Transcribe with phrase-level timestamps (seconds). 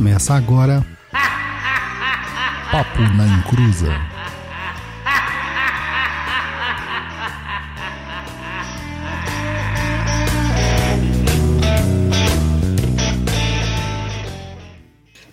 [0.00, 0.82] Começa agora.
[2.72, 3.94] Papo na Encruza.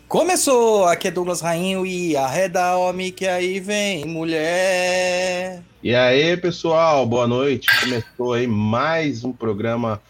[0.10, 0.86] Começou!
[0.88, 5.62] Aqui é Douglas Rainho e arreda homem que aí vem mulher.
[5.82, 7.68] E aí, pessoal, boa noite.
[7.80, 10.02] Começou aí mais um programa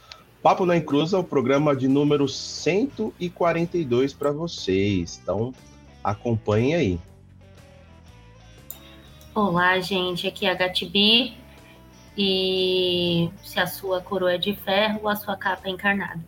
[0.48, 5.19] Papo na Encruza, o programa de número 142 para vocês.
[5.21, 5.54] Então,
[6.01, 7.00] acompanhem aí.
[9.36, 10.25] Olá, gente.
[10.25, 11.36] Aqui é a Gatibi.
[12.18, 16.24] E se a sua coroa é de ferro, a sua capa é encarnada.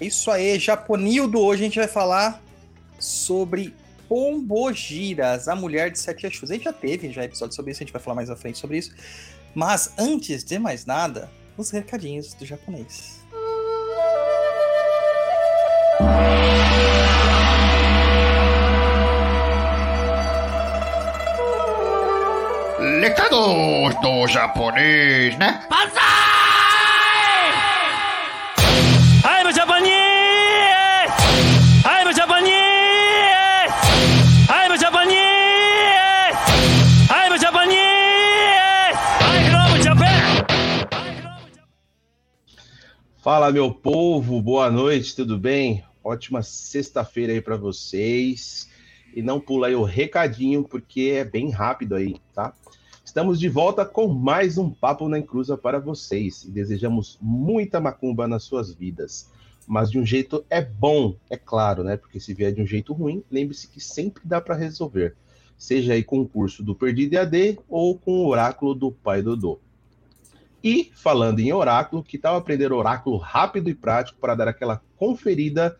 [0.00, 1.40] Isso aí, Japonildo.
[1.40, 2.42] Hoje a gente vai falar
[2.98, 3.74] sobre
[4.08, 6.50] Pombogiras, a mulher de sete Exus.
[6.50, 8.56] A gente já teve já episódio sobre isso, a gente vai falar mais à frente
[8.56, 8.94] sobre isso.
[9.54, 13.18] Mas antes de mais nada, os recadinhos do japonês.
[23.00, 25.66] Recados do japonês, né?
[25.70, 26.17] I'm
[43.30, 45.84] Fala, meu povo, boa noite, tudo bem?
[46.02, 48.70] Ótima sexta-feira aí para vocês.
[49.14, 52.54] E não pula aí o recadinho, porque é bem rápido aí, tá?
[53.04, 58.26] Estamos de volta com mais um Papo na Encruza para vocês e desejamos muita macumba
[58.26, 59.30] nas suas vidas.
[59.66, 61.98] Mas de um jeito é bom, é claro, né?
[61.98, 65.14] Porque se vier de um jeito ruim, lembre-se que sempre dá para resolver.
[65.54, 69.60] Seja aí com o curso do Perdido EAD ou com o oráculo do Pai Dodô.
[70.62, 75.76] E falando em oráculo, que tal aprender oráculo rápido e prático para dar aquela conferida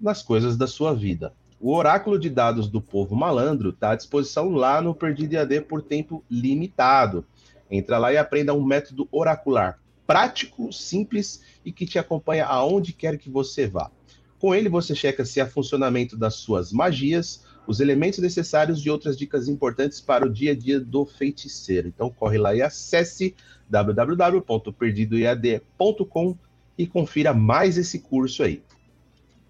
[0.00, 1.32] nas coisas da sua vida?
[1.58, 5.80] O oráculo de dados do povo malandro está à disposição lá no Perdido EAD por
[5.80, 7.24] tempo limitado.
[7.70, 13.16] Entra lá e aprenda um método oracular prático, simples e que te acompanha aonde quer
[13.16, 13.90] que você vá.
[14.38, 19.16] Com ele você checa se há funcionamento das suas magias, os elementos necessários e outras
[19.16, 21.88] dicas importantes para o dia a dia do feiticeiro.
[21.88, 23.34] Então corre lá e acesse
[23.68, 26.38] www.perdidoead.com
[26.76, 28.62] e confira mais esse curso aí.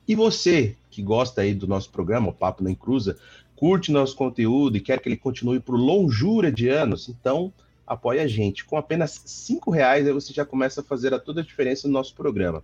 [0.06, 3.17] E você que gosta aí do nosso programa, o Papo na Encruza,
[3.56, 7.50] curte nosso conteúdo e quer que ele continue por longura de anos, então
[7.87, 8.65] apoie a gente.
[8.65, 11.94] Com apenas cinco reais aí você já começa a fazer a toda a diferença no
[11.94, 12.62] nosso programa.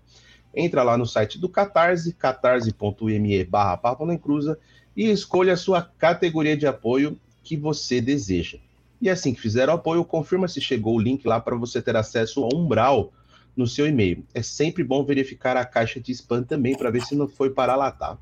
[0.54, 4.58] Entra lá no site do Catarse, catarse.me barra Papo na Encruza
[4.98, 8.58] e escolha a sua categoria de apoio que você deseja.
[9.00, 11.94] E assim que fizer o apoio, confirma se chegou o link lá para você ter
[11.94, 13.12] acesso ao umbral
[13.56, 14.24] no seu e-mail.
[14.34, 17.76] É sempre bom verificar a caixa de spam também para ver se não foi parar
[17.76, 18.18] lá, tá?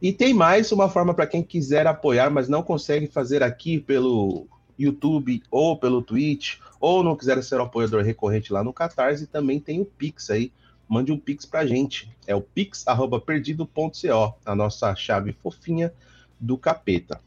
[0.00, 4.46] E tem mais uma forma para quem quiser apoiar, mas não consegue fazer aqui pelo
[4.78, 9.58] YouTube ou pelo Twitch, ou não quiser ser um apoiador recorrente lá no Catarse, também
[9.58, 10.52] tem o Pix aí.
[10.88, 12.10] Mande um Pix pra gente.
[12.26, 15.92] É o pix@perdido.co, a nossa chave fofinha
[16.38, 17.20] do capeta.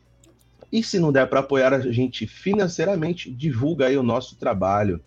[0.71, 5.01] E se não der para apoiar a gente financeiramente, divulga aí o nosso trabalho.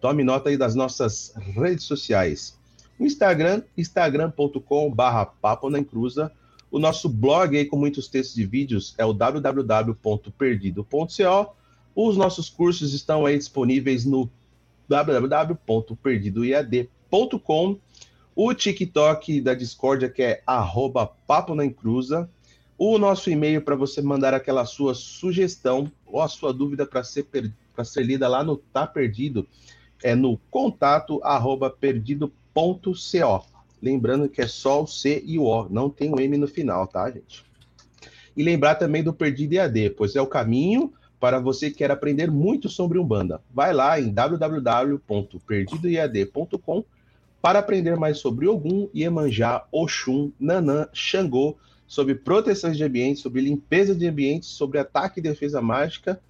[0.00, 2.58] Tome nota aí das nossas redes sociais.
[2.98, 6.32] O Instagram, instagram.com.br papo na encruza.
[6.70, 11.56] O nosso blog aí com muitos textos e vídeos é o www.perdido.co.
[11.94, 14.28] Os nossos cursos estão aí disponíveis no
[14.88, 17.78] www.perdidoiad.com.
[18.38, 22.28] O TikTok da Discordia que é arroba papo na encruza
[22.76, 27.22] o nosso e-mail para você mandar aquela sua sugestão ou a sua dúvida para ser,
[27.22, 27.50] per...
[27.82, 29.48] ser lida lá no Tá Perdido
[30.02, 33.46] é no contato arroba perdido.co.
[33.80, 36.86] Lembrando que é só o C e o O, não tem o M no final,
[36.86, 37.42] tá, gente?
[38.36, 42.30] E lembrar também do Perdido EAD, pois é o caminho para você que quer aprender
[42.30, 43.40] muito sobre Umbanda.
[43.50, 46.84] Vai lá em www.perdidoead.com
[47.40, 51.56] para aprender mais sobre Ogum, Iemanjá, Oxum, Nanã, Xangô,
[51.86, 56.20] sobre proteções de ambiente, sobre limpeza de ambiente, sobre ataque e defesa mágica.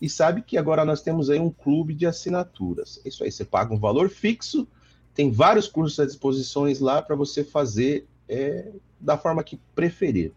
[0.00, 3.00] E sabe que agora nós temos aí um clube de assinaturas.
[3.04, 4.68] É isso aí, você paga um valor fixo,
[5.14, 8.70] tem vários cursos à disposição lá para você fazer é,
[9.00, 10.32] da forma que preferir.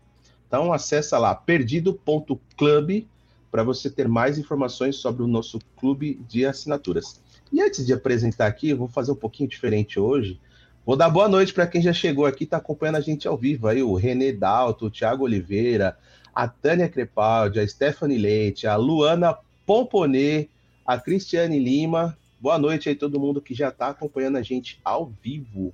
[0.48, 3.06] Então acessa lá perdido.club
[3.51, 7.21] para você ter mais informações sobre o nosso clube de assinaturas.
[7.51, 10.40] E antes de apresentar aqui, eu vou fazer um pouquinho diferente hoje.
[10.86, 13.68] Vou dar boa noite para quem já chegou aqui, está acompanhando a gente ao vivo
[13.68, 15.98] aí, o René Dalto, o Thiago Oliveira,
[16.34, 20.48] a Tânia Crepaldi, a Stephanie Leite, a Luana Pomponê,
[20.86, 22.18] a Cristiane Lima.
[22.40, 25.74] Boa noite aí todo mundo que já está acompanhando a gente ao vivo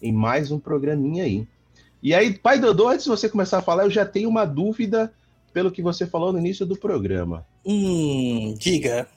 [0.00, 1.48] em mais um programinha aí.
[2.02, 5.12] E aí, pai Dodô, antes de você começar a falar, eu já tenho uma dúvida
[5.52, 7.46] pelo que você falou no início do programa.
[7.64, 9.08] Hum, diga.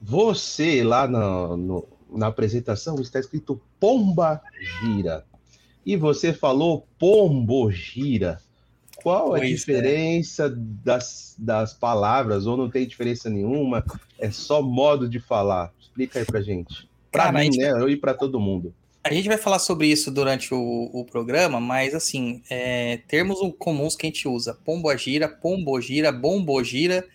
[0.00, 4.40] Você, lá no- no- na apresentação, está escrito Pomba
[4.80, 5.24] Gira.
[5.84, 8.40] E você falou Pombo Gira.
[9.02, 9.54] Qual a Pois é.
[9.54, 12.46] diferença das, das palavras?
[12.46, 13.84] Ou não tem diferença nenhuma?
[14.18, 15.72] É só modo de falar?
[15.80, 16.88] Explica aí pra gente.
[17.12, 17.70] Pra Cara, a mim, gente- né?
[17.70, 18.74] Eu e pra todo mundo.
[19.04, 23.94] A gente vai falar sobre isso durante o, o programa, mas assim, é, termos comuns
[23.94, 27.06] que a gente usa: pombogira, pombogira, bombogira,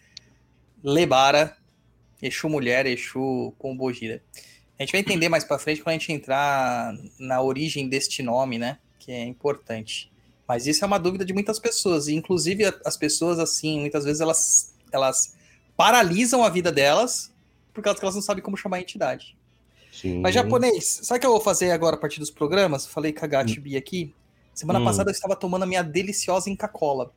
[0.82, 1.58] lebara,
[2.22, 4.22] Exu mulher, Exu pombogira.
[4.78, 8.58] A gente vai entender mais pra frente quando a gente entrar na origem deste nome,
[8.58, 8.80] né?
[9.00, 10.12] Que é importante.
[10.48, 14.20] Mas isso é uma dúvida de muitas pessoas, e inclusive as pessoas, assim, muitas vezes
[14.22, 15.36] elas, elas
[15.78, 17.32] paralisam a vida delas
[17.74, 19.38] por causa que elas não sabem como chamar a entidade.
[19.94, 20.20] Sim.
[20.20, 22.86] Mas japonês, sabe o que eu vou fazer agora a partir dos programas?
[22.86, 24.14] Falei com a Gatibi aqui.
[24.54, 24.86] Semana Hum.
[24.86, 27.14] passada eu estava tomando a minha deliciosa Inca Cola.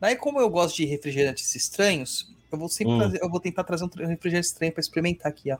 [0.00, 2.98] Daí, como eu gosto de refrigerantes estranhos, eu vou sempre Hum.
[2.98, 5.58] trazer- eu vou tentar trazer um refrigerante estranho para experimentar aqui, ó.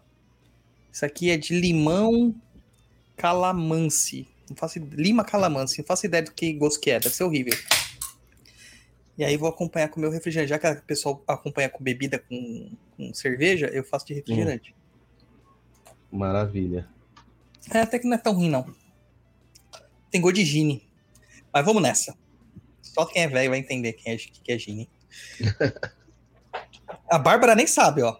[0.92, 2.34] Isso aqui é de limão
[3.16, 4.28] calamansi.
[4.48, 7.54] Não faço lima calamansi, não faço ideia do que gosto que é, deve ser horrível.
[9.16, 12.18] E aí vou acompanhar com o meu refrigerante, já que a pessoa acompanha com bebida
[12.18, 14.74] com, com cerveja, eu faço de refrigerante.
[16.10, 16.88] Maravilha.
[17.72, 18.66] É, até que não é tão ruim, não.
[20.10, 20.86] Tem gosto de gine.
[21.52, 22.16] Mas vamos nessa.
[22.82, 24.88] Só quem é velho vai entender quem é, que é gine.
[27.08, 28.12] A Bárbara nem sabe, ó.
[28.12, 28.16] O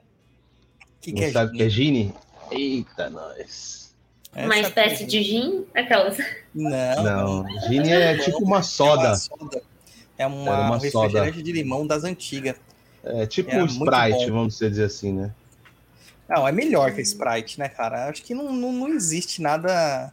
[1.01, 2.15] que, que não é sabe o que é Gini?
[2.51, 3.95] Eita, nós.
[4.35, 6.19] É, Uma espécie é de gin, aquelas.
[6.55, 7.03] Não.
[7.03, 9.09] Não, Gini é tipo uma É soda.
[9.09, 9.63] uma soda.
[10.19, 12.57] É uma, Era uma um refrigerante de limão das antigas.
[13.05, 15.33] É tipo Era um Sprite, vamos dizer assim, né?
[16.29, 18.09] Não, é melhor que a Sprite, né, cara?
[18.09, 20.13] Acho que não, não, não existe nada.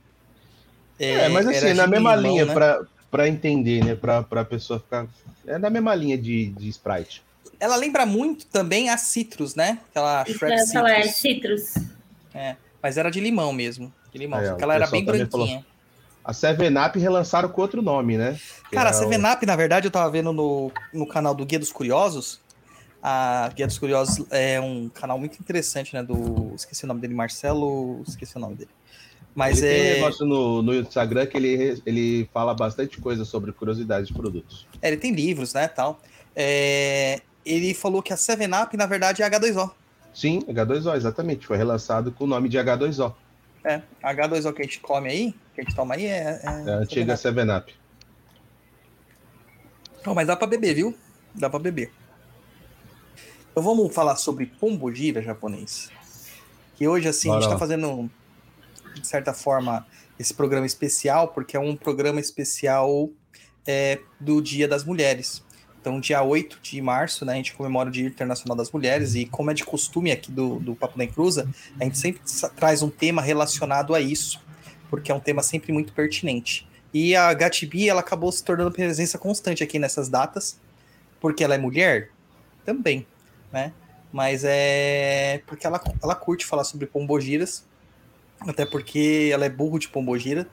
[0.99, 2.53] É, mas assim, era na gin mesma limão, linha, né?
[2.53, 3.95] pra, pra entender, né?
[3.95, 5.07] Pra, pra pessoa ficar.
[5.47, 7.23] É na mesma linha de, de Sprite.
[7.59, 9.79] Ela lembra muito também a Citrus, né?
[9.89, 11.61] Aquela Isso Shrek é aquela é Citrus.
[11.61, 11.91] citrus.
[12.81, 13.93] Mas era de limão mesmo.
[14.11, 14.39] De limão.
[14.39, 15.65] O ela era bem branquinha.
[16.23, 18.39] A Seven Up relançaram com outro nome, né?
[18.71, 21.45] Cara, a é o- Seven Up, na verdade, eu tava vendo no, no canal do
[21.45, 22.39] Guia dos Curiosos.
[23.01, 26.03] A Guia dos Curiosos é um canal muito interessante, né?
[26.03, 26.53] Do.
[26.55, 28.03] Esqueci o nome dele, Marcelo.
[28.07, 28.69] Esqueci o nome dele.
[29.33, 29.93] Mas ele tem um é.
[29.95, 34.67] negócio no, no Instagram que ele, ele fala bastante coisa sobre curiosidades de produtos.
[34.81, 35.67] é, ele tem livros, né?
[35.67, 35.99] Tal.
[36.35, 39.71] É, ele falou que a Seven Up, na verdade, é H2O.
[40.13, 41.47] Sim, H2O, exatamente.
[41.47, 43.13] Foi relançado com o nome de H2O.
[43.63, 46.41] É, a H2O que a gente come aí, que a gente toma aí, é.
[46.43, 47.71] É a antiga Seven Up.
[47.71, 47.81] 7 Up.
[50.05, 50.95] Não, mas dá pra beber, viu?
[51.33, 51.91] Dá pra beber.
[53.51, 55.89] Então vamos falar sobre pombogira japonês.
[56.75, 58.09] Que hoje, assim, a Bora gente tá fazendo,
[58.95, 59.85] de certa forma,
[60.17, 63.09] esse programa especial, porque é um programa especial
[63.67, 65.43] é, do Dia das Mulheres.
[65.81, 69.25] Então, dia 8 de março, né, a gente comemora o Dia Internacional das Mulheres, e
[69.25, 71.49] como é de costume aqui do, do Papo da Encruza,
[71.79, 72.21] a gente sempre
[72.55, 74.39] traz um tema relacionado a isso,
[74.91, 76.67] porque é um tema sempre muito pertinente.
[76.93, 80.59] E a Gatibi, ela acabou se tornando presença constante aqui nessas datas,
[81.19, 82.11] porque ela é mulher?
[82.63, 83.07] Também,
[83.51, 83.73] né?
[84.13, 87.65] Mas é porque ela, ela curte falar sobre pombogiras,
[88.41, 90.47] até porque ela é burro de pombogira,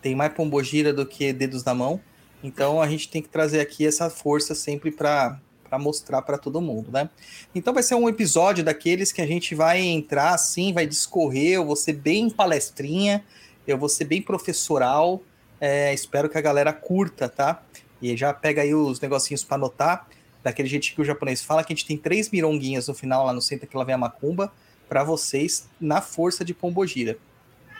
[0.00, 2.00] tem mais pombogira do que dedos na mão,
[2.42, 5.38] então a gente tem que trazer aqui essa força sempre para
[5.72, 7.08] para mostrar para todo mundo, né?
[7.54, 11.64] Então vai ser um episódio daqueles que a gente vai entrar assim, vai discorrer, eu
[11.64, 13.24] vou ser bem palestrinha,
[13.66, 15.22] eu vou ser bem professoral,
[15.58, 17.62] é, espero que a galera curta, tá?
[18.02, 20.06] E já pega aí os negocinhos para anotar,
[20.42, 23.32] daquele jeito que o japonês fala, que a gente tem três mironguinhas no final, lá
[23.32, 24.52] no centro que lá vem a macumba,
[24.90, 27.16] para vocês na força de Pombogira.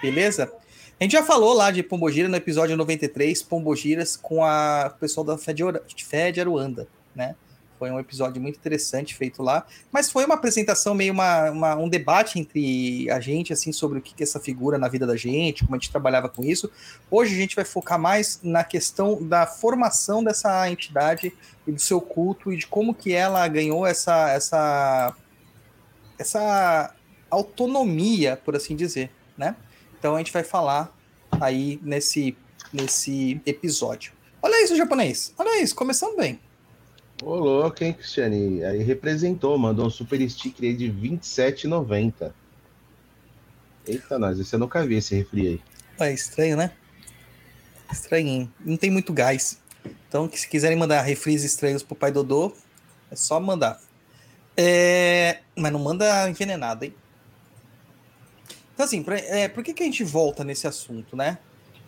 [0.01, 0.51] Beleza?
[1.03, 5.27] A gente já falou lá de Pombogira no episódio 93, Pombogiras com a o pessoal
[5.27, 5.61] da Fed
[5.97, 7.35] Fed Aruanda, né?
[7.77, 11.89] Foi um episódio muito interessante feito lá, mas foi uma apresentação meio uma, uma- um
[11.89, 15.17] debate entre a gente assim sobre o que que é essa figura na vida da
[15.17, 16.71] gente, como a gente trabalhava com isso.
[17.11, 21.33] Hoje a gente vai focar mais na questão da formação dessa entidade
[21.67, 25.17] e do seu culto e de como que ela ganhou essa essa
[26.17, 26.95] essa
[27.29, 29.57] autonomia, por assim dizer, né?
[30.03, 30.93] Então a gente vai falar
[31.41, 32.37] aí nesse
[32.73, 34.13] nesse episódio.
[34.43, 35.33] Olha isso, japonês.
[35.39, 36.41] Olha isso, começando bem.
[37.23, 38.65] Ô, louco, hein, Cristiane?
[38.65, 42.33] Aí representou, mandou um super sticker aí de R$27,90.
[43.87, 45.63] Eita, nós, esse eu nunca vi esse refri aí.
[46.01, 46.73] É estranho, né?
[47.93, 48.53] Estranhinho.
[48.59, 49.61] Não tem muito gás.
[50.09, 52.53] Então, se quiserem mandar refris estranhos pro pai Dodô,
[53.09, 53.81] é só mandar.
[54.57, 56.95] É, Mas não manda envenenado, hein?
[58.75, 61.39] Então, assim, pra- é, por que, que a gente volta nesse assunto, né?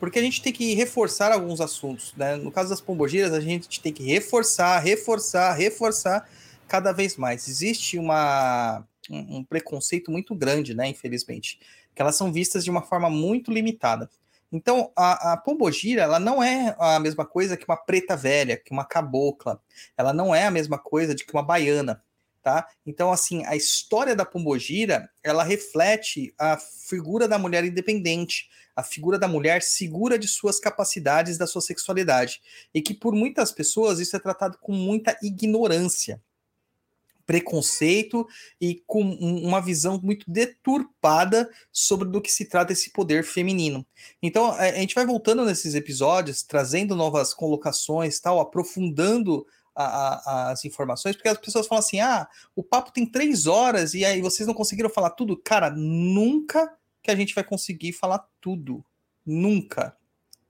[0.04, 2.36] porque a gente tem que reforçar alguns assuntos, né?
[2.36, 6.28] No caso das pombogiras, a gente tem que reforçar, reforçar, reforçar
[6.68, 7.48] cada vez mais.
[7.48, 10.86] Existe uma, um, um preconceito muito grande, né?
[10.88, 11.58] Infelizmente,
[11.94, 14.10] que elas são vistas de uma forma muito limitada.
[14.52, 18.72] Então, a, a pombogira, ela não é a mesma coisa que uma preta velha, que
[18.72, 19.58] uma cabocla.
[19.96, 22.02] Ela não é a mesma coisa de que uma baiana,
[22.44, 22.68] tá?
[22.84, 29.18] Então, assim, a história da pombogira, ela reflete a figura da mulher independente, a figura
[29.18, 32.42] da mulher segura de suas capacidades, da sua sexualidade.
[32.74, 36.20] E que por muitas pessoas isso é tratado com muita ignorância
[37.26, 38.26] preconceito
[38.60, 43.86] e com uma visão muito deturpada sobre do que se trata esse poder feminino.
[44.22, 50.64] Então, a, gente vai voltando nesses episódios, trazendo novas colocações, tal, aprofundando a, a, as
[50.64, 54.47] informações, porque as pessoas falam assim: ah, o papo tem três horas e aí vocês
[54.47, 55.37] não conseguiram falar tudo.
[55.37, 58.85] Cara, nunca que a gente vai conseguir falar tudo.
[59.26, 59.97] Nunca,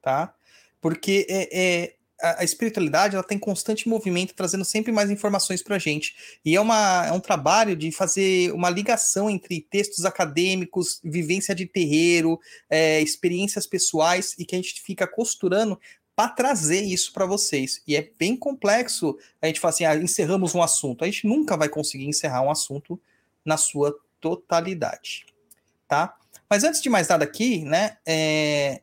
[0.02, 0.34] tá?
[0.80, 5.78] Porque é, é a, espiritualidade ela tem constante movimento, trazendo sempre mais informações para a
[5.78, 6.14] gente.
[6.44, 11.66] E é, uma, é um trabalho de fazer uma ligação entre textos acadêmicos, vivência de
[11.66, 12.38] terreiro,
[12.70, 15.78] é, experiências pessoais, e que a gente fica costurando
[16.16, 17.82] para trazer isso para vocês.
[17.86, 21.02] E é bem complexo a gente falar assim, ah, encerramos um assunto.
[21.02, 23.00] A gente nunca vai conseguir encerrar um assunto
[23.44, 25.26] na sua totalidade,
[25.86, 26.16] tá?
[26.48, 28.80] Mas antes de mais nada aqui, né, é,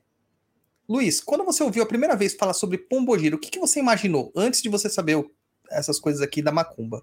[0.87, 4.31] Luiz, quando você ouviu a primeira vez falar sobre pombogira, o que, que você imaginou
[4.35, 5.25] antes de você saber
[5.69, 7.01] essas coisas aqui da macumba?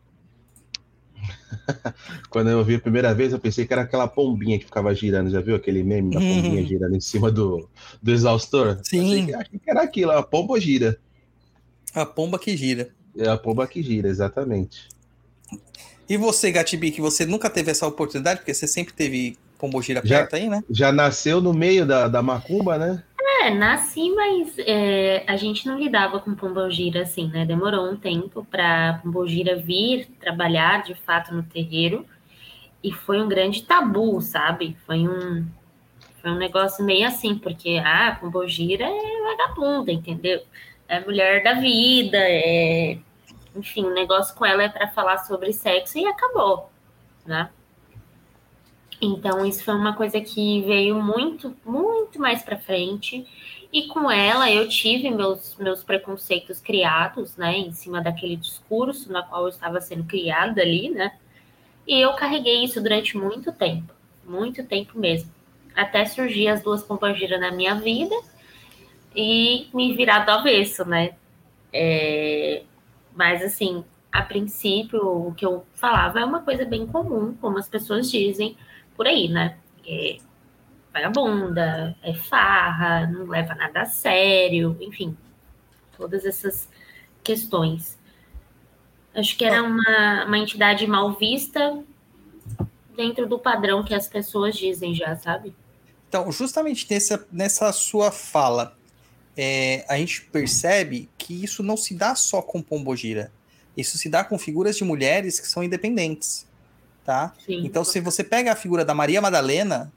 [2.30, 5.30] Quando eu ouvi a primeira vez, eu pensei que era aquela pombinha que ficava girando.
[5.30, 6.66] Já viu aquele meme da pombinha hum.
[6.66, 7.68] girando em cima do,
[8.02, 8.78] do exaustor?
[8.82, 9.34] Sim.
[9.34, 10.98] Achei que era aquilo, a pomba gira.
[11.94, 12.90] A pomba que gira.
[13.16, 14.88] É a pomba que gira, exatamente.
[16.08, 20.36] E você, Gatibi, que você nunca teve essa oportunidade, porque você sempre teve pombogira perto
[20.36, 20.62] aí, né?
[20.70, 23.02] Já nasceu no meio da, da macumba, né?
[23.40, 27.44] É, nasci, mas é, a gente não lidava com Pombogira assim, né?
[27.46, 32.04] Demorou um tempo para Pombogira vir trabalhar de fato no terreiro
[32.82, 34.76] e foi um grande tabu, sabe?
[34.84, 35.46] Foi um,
[36.20, 40.42] foi um negócio meio assim, porque ah, Pombogira é vagabunda, entendeu?
[40.88, 42.98] É mulher da vida, é.
[43.54, 46.70] Enfim, o negócio com ela é para falar sobre sexo e acabou,
[47.26, 47.50] né?
[49.00, 53.26] Então, isso foi uma coisa que veio muito, muito mais para frente.
[53.72, 59.22] E com ela, eu tive meus, meus preconceitos criados, né, em cima daquele discurso na
[59.22, 61.12] qual eu estava sendo criada ali, né?
[61.86, 63.92] E eu carreguei isso durante muito tempo,
[64.24, 65.30] muito tempo mesmo.
[65.76, 68.14] Até surgir as duas pombagiras na minha vida
[69.14, 71.14] e me virar do avesso, né?
[71.72, 72.62] É...
[73.14, 77.68] Mas, assim, a princípio, o que eu falava é uma coisa bem comum, como as
[77.68, 78.56] pessoas dizem
[78.98, 79.56] por aí, né?
[79.86, 80.18] É
[80.92, 85.16] vagabunda, é farra, não leva nada a sério, enfim,
[85.96, 86.68] todas essas
[87.22, 87.96] questões.
[89.14, 91.80] Acho que era uma, uma entidade mal vista
[92.96, 95.54] dentro do padrão que as pessoas dizem já, sabe?
[96.08, 98.76] Então, justamente nessa, nessa sua fala,
[99.36, 103.30] é, a gente percebe que isso não se dá só com Pombogira.
[103.76, 106.47] Isso se dá com figuras de mulheres que são independentes
[107.08, 107.32] tá?
[107.46, 107.64] Sim.
[107.64, 109.90] Então, se você pega a figura da Maria Madalena,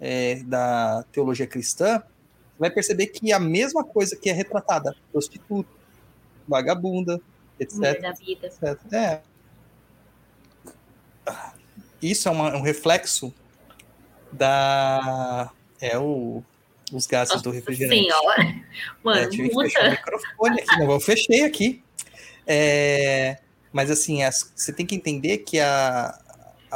[0.00, 2.02] é, da teologia cristã,
[2.58, 5.70] vai perceber que a mesma coisa que é retratada, prostituta,
[6.48, 7.20] vagabunda,
[7.60, 8.02] etc.
[8.02, 8.48] Da vida.
[8.48, 8.92] etc.
[8.92, 9.20] É.
[12.02, 13.32] Isso é uma, um reflexo
[14.32, 15.52] da.
[15.80, 16.42] É o,
[16.92, 17.96] os gases Nossa do refrigerante.
[17.96, 18.54] Senhora.
[19.04, 21.80] Mano, é, tive que fechar o microfone aqui, não, eu fechei aqui.
[22.44, 23.38] É,
[23.72, 26.18] mas assim, as, você tem que entender que a,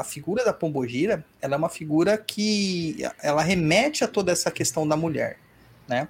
[0.00, 4.88] a figura da Pombogira, ela é uma figura que ela remete a toda essa questão
[4.88, 5.38] da mulher,
[5.87, 6.09] né?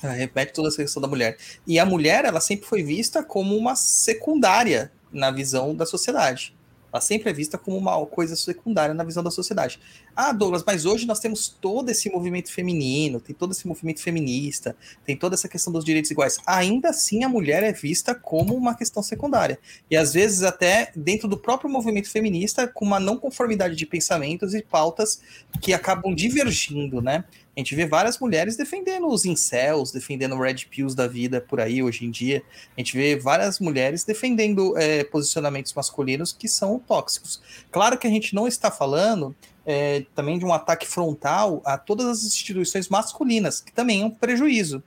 [0.00, 1.36] Ela remete a toda essa questão da mulher.
[1.66, 6.54] E a mulher, ela sempre foi vista como uma secundária na visão da sociedade.
[6.92, 9.78] Ela sempre é vista como uma coisa secundária na visão da sociedade.
[10.16, 14.74] Ah, Douglas, mas hoje nós temos todo esse movimento feminino, tem todo esse movimento feminista,
[15.04, 16.38] tem toda essa questão dos direitos iguais.
[16.46, 19.58] Ainda assim, a mulher é vista como uma questão secundária.
[19.90, 24.54] E às vezes, até dentro do próprio movimento feminista, com uma não conformidade de pensamentos
[24.54, 25.20] e pautas
[25.60, 27.24] que acabam divergindo, né?
[27.58, 31.82] A gente vê várias mulheres defendendo os incels, defendendo red pills da vida por aí
[31.82, 32.40] hoje em dia.
[32.76, 37.42] A gente vê várias mulheres defendendo é, posicionamentos masculinos que são tóxicos.
[37.72, 39.34] Claro que a gente não está falando
[39.66, 44.10] é, também de um ataque frontal a todas as instituições masculinas, que também é um
[44.10, 44.80] prejuízo,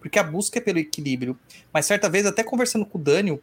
[0.00, 1.38] porque a busca é pelo equilíbrio.
[1.70, 3.38] Mas certa vez, até conversando com o Daniel,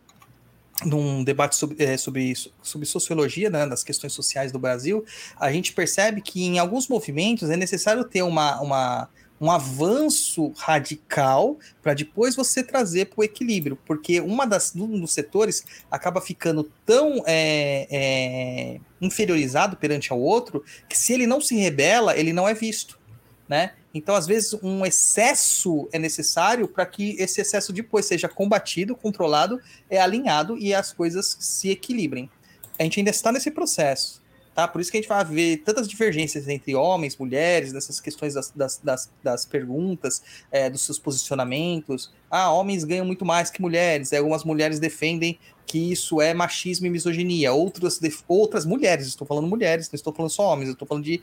[0.86, 5.06] num debate sobre, é, sobre, sobre sociologia, né, das questões sociais do Brasil,
[5.40, 9.10] a gente percebe que em alguns movimentos é necessário ter uma, uma,
[9.40, 15.14] um avanço radical para depois você trazer para o equilíbrio, porque uma das um dos
[15.14, 21.56] setores acaba ficando tão é, é, inferiorizado perante ao outro que se ele não se
[21.56, 23.00] rebela, ele não é visto,
[23.48, 23.74] né?
[23.94, 29.60] Então, às vezes, um excesso é necessário para que esse excesso depois seja combatido, controlado,
[29.90, 32.30] é alinhado e as coisas se equilibrem.
[32.80, 34.22] A gente ainda está nesse processo.
[34.54, 34.68] Tá?
[34.68, 38.52] Por isso que a gente vai ver tantas divergências entre homens, mulheres, nessas questões das,
[38.52, 40.22] das, das, das perguntas,
[40.52, 42.12] é, dos seus posicionamentos.
[42.30, 44.12] Ah, homens ganham muito mais que mulheres.
[44.12, 47.54] Algumas mulheres defendem que isso é machismo e misoginia.
[47.54, 51.22] Outras, outras mulheres, estou falando mulheres, não estou falando só homens, estou falando de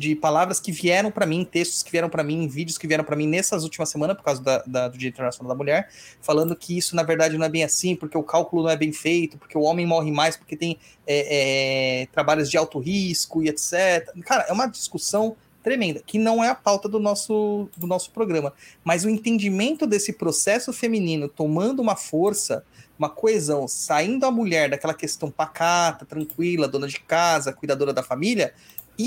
[0.00, 3.14] de palavras que vieram para mim, textos que vieram para mim, vídeos que vieram para
[3.14, 5.90] mim nessas últimas semanas, por causa da, da, do Dia Internacional da Mulher,
[6.22, 8.94] falando que isso na verdade não é bem assim, porque o cálculo não é bem
[8.94, 13.50] feito, porque o homem morre mais, porque tem é, é, trabalhos de alto risco e
[13.50, 14.10] etc.
[14.24, 18.54] Cara, é uma discussão tremenda, que não é a pauta do nosso, do nosso programa,
[18.82, 22.64] mas o entendimento desse processo feminino tomando uma força,
[22.98, 28.54] uma coesão, saindo a mulher daquela questão pacata, tranquila, dona de casa, cuidadora da família,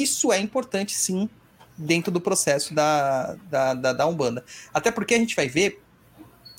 [0.02, 1.30] isso é importante, sim,
[1.78, 4.44] dentro do processo da, da, da, da Umbanda.
[4.74, 5.82] Até porque a gente vai ver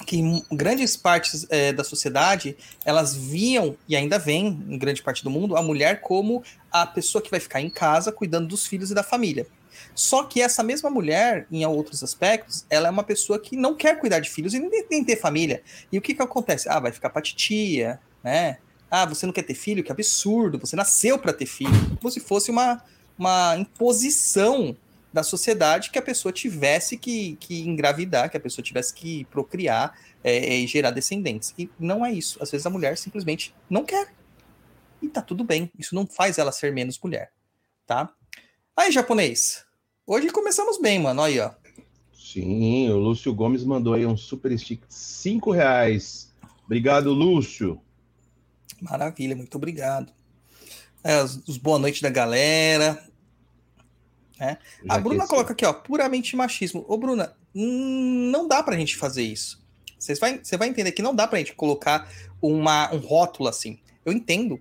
[0.06, 0.20] que
[0.52, 5.56] grandes partes é, da sociedade elas viam e ainda veem em grande parte do mundo
[5.56, 9.02] a mulher como a pessoa que vai ficar em casa cuidando dos filhos e da
[9.02, 9.46] família.
[9.94, 13.98] Só que essa mesma mulher, em outros aspectos, ela é uma pessoa que não quer
[13.98, 15.62] cuidar de filhos e nem, nem ter família.
[15.90, 16.68] E o que que acontece?
[16.68, 18.58] Ah, vai ficar pra titia, né?
[18.90, 19.82] Ah, você não quer ter filho?
[19.82, 20.58] Que absurdo!
[20.58, 21.72] Você nasceu para ter filho.
[22.00, 22.82] Como se fosse uma,
[23.18, 24.76] uma imposição
[25.12, 29.97] da sociedade que a pessoa tivesse que, que engravidar, que a pessoa tivesse que procriar
[30.25, 31.54] é, e gerar descendentes.
[31.56, 32.42] E não é isso.
[32.42, 34.12] Às vezes a mulher simplesmente não quer.
[35.00, 35.71] E tá tudo bem.
[35.78, 37.30] Isso não faz ela ser menos mulher.
[37.87, 38.12] Tá?
[38.76, 39.64] Aí, japonês.
[40.04, 41.23] Hoje começamos bem, mano.
[41.23, 41.52] Aí, ó.
[42.12, 46.33] Sim, o Lúcio Gomes mandou aí um super stick de 5 reais.
[46.65, 47.80] Obrigado, Lúcio.
[48.80, 50.12] Maravilha, muito obrigado
[51.04, 52.99] é, os, os boa noite da galera.
[54.38, 54.58] Né?
[54.88, 56.84] A Bruna coloca aqui, ó, puramente machismo.
[56.88, 59.62] Ô, Bruna, não dá pra gente fazer isso.
[59.99, 62.10] Você vai, você vai entender que não dá pra gente colocar
[62.42, 63.78] uma, um rótulo assim.
[64.04, 64.60] Eu entendo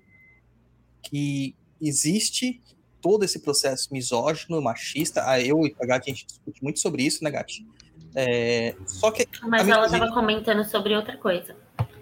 [1.01, 2.61] que existe
[3.01, 5.23] todo esse processo misógino, machista.
[5.27, 7.67] Ah, eu e a Gati, a gente discute muito sobre isso, né, Gati?
[8.15, 9.27] É, só que.
[9.41, 11.55] Mas ela estava comentando sobre outra coisa.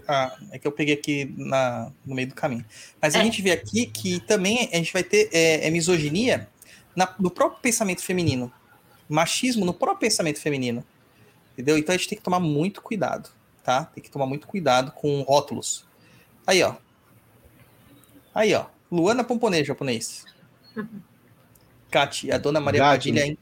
[0.07, 2.65] Ah, é que eu peguei aqui na, no meio do caminho.
[3.01, 3.19] Mas é.
[3.19, 6.47] a gente vê aqui que também a gente vai ter é, é misoginia
[6.95, 8.51] na, no próprio pensamento feminino.
[9.07, 10.83] Machismo no próprio pensamento feminino.
[11.53, 11.77] Entendeu?
[11.77, 13.29] Então a gente tem que tomar muito cuidado,
[13.63, 13.85] tá?
[13.85, 15.85] Tem que tomar muito cuidado com rótulos.
[16.45, 16.75] Aí, ó.
[18.33, 18.65] Aí, ó.
[18.91, 20.25] Luana Pomponês, japonês.
[21.91, 23.37] Kati, a dona Maria Padilha.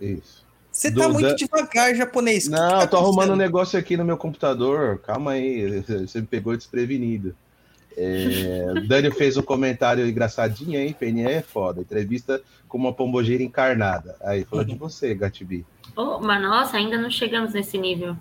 [0.00, 0.44] Isso.
[0.72, 1.34] Você tá muito da...
[1.34, 2.48] devagar, japonês.
[2.48, 4.98] Não, que que tá tô arrumando um negócio aqui no meu computador.
[4.98, 7.36] Calma aí, você me pegou desprevenido.
[7.96, 10.94] É, Dani fez um comentário engraçadinho, hein?
[10.98, 11.80] PNE é foda.
[11.80, 14.16] Entrevista com uma pombogeira encarnada.
[14.22, 14.72] Aí, falou uhum.
[14.72, 15.64] de você, Gatibi.
[15.96, 18.16] Oh, mas nossa, ainda não chegamos nesse nível.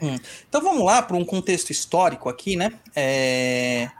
[0.00, 0.16] Hum.
[0.48, 2.72] Então vamos lá para um contexto histórico aqui, né?
[2.94, 3.90] É...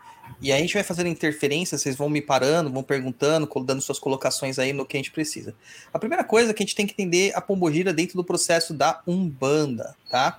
[0.41, 3.99] E aí a gente vai fazendo interferência, vocês vão me parando, vão perguntando, dando suas
[3.99, 5.55] colocações aí no que a gente precisa.
[5.93, 8.73] A primeira coisa é que a gente tem que entender a pombogira dentro do processo
[8.73, 10.39] da Umbanda, tá?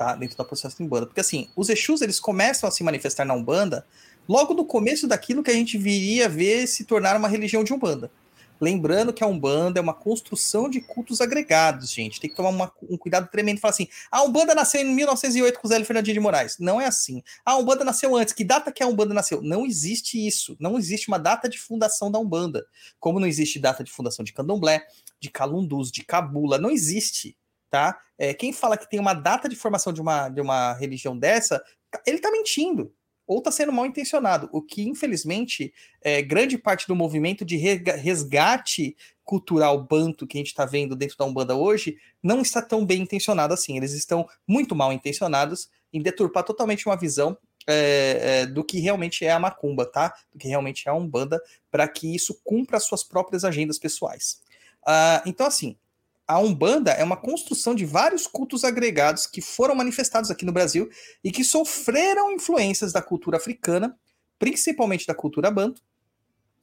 [0.00, 0.14] Tá?
[0.16, 1.04] Dentro do processo da Umbanda.
[1.04, 3.86] Porque assim, os Exus, eles começam a se manifestar na Umbanda
[4.26, 8.10] logo no começo daquilo que a gente viria ver se tornar uma religião de Umbanda.
[8.58, 12.18] Lembrando que a Umbanda é uma construção de cultos agregados, gente.
[12.18, 15.60] Tem que tomar uma, um cuidado tremendo e falar assim: a Umbanda nasceu em 1908
[15.60, 16.56] com Zé Fernandinho de Moraes.
[16.58, 17.22] Não é assim.
[17.44, 18.32] A Umbanda nasceu antes.
[18.32, 19.42] Que data que a Umbanda nasceu?
[19.42, 20.56] Não existe isso.
[20.58, 22.64] Não existe uma data de fundação da Umbanda.
[22.98, 24.82] Como não existe data de fundação de Candomblé,
[25.20, 26.56] de Calundus, de Cabula.
[26.56, 27.36] Não existe.
[27.70, 27.98] Tá?
[28.18, 31.62] É, quem fala que tem uma data de formação de uma, de uma religião dessa,
[32.04, 32.92] ele está mentindo
[33.26, 38.96] ou está sendo mal intencionado, o que infelizmente é, grande parte do movimento de resgate
[39.22, 43.02] cultural banto que a gente está vendo dentro da Umbanda hoje não está tão bem
[43.02, 43.76] intencionado assim.
[43.76, 49.24] Eles estão muito mal intencionados em deturpar totalmente uma visão é, é, do que realmente
[49.24, 50.12] é a macumba, tá?
[50.32, 54.42] Do que realmente é a Umbanda, para que isso cumpra suas próprias agendas pessoais.
[54.82, 55.76] Uh, então, assim,
[56.30, 60.88] a Umbanda é uma construção de vários cultos agregados que foram manifestados aqui no Brasil
[61.24, 63.98] e que sofreram influências da cultura africana,
[64.38, 65.82] principalmente da cultura banto,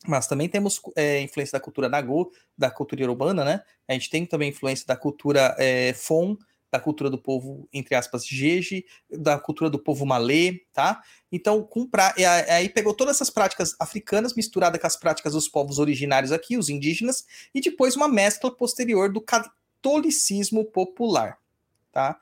[0.07, 3.61] mas também temos é, influência da cultura nagô, da cultura urbana, né?
[3.89, 6.37] A gente tem também influência da cultura é, fon,
[6.71, 11.01] da cultura do povo, entre aspas, jeje, da cultura do povo malê, tá?
[11.29, 12.13] Então, com pra...
[12.49, 16.69] aí pegou todas essas práticas africanas misturada com as práticas dos povos originários aqui, os
[16.69, 19.21] indígenas, e depois uma mescla posterior do
[19.81, 21.37] catolicismo popular,
[21.91, 22.19] tá?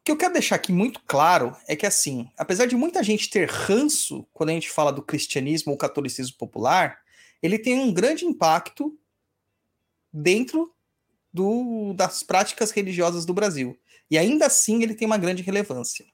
[0.00, 3.28] O que eu quero deixar aqui muito claro é que, assim, apesar de muita gente
[3.28, 6.98] ter ranço quando a gente fala do cristianismo ou catolicismo popular,
[7.42, 8.98] ele tem um grande impacto
[10.12, 10.72] dentro
[11.32, 13.78] do, das práticas religiosas do Brasil.
[14.10, 16.06] E ainda assim ele tem uma grande relevância.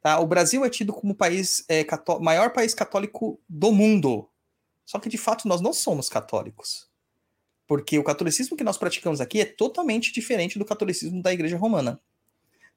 [0.00, 0.18] Tá?
[0.18, 1.84] O Brasil é tido como o país, é,
[2.20, 4.30] maior país católico do mundo.
[4.86, 6.85] Só que de fato nós não somos católicos.
[7.66, 12.00] Porque o catolicismo que nós praticamos aqui é totalmente diferente do catolicismo da Igreja Romana.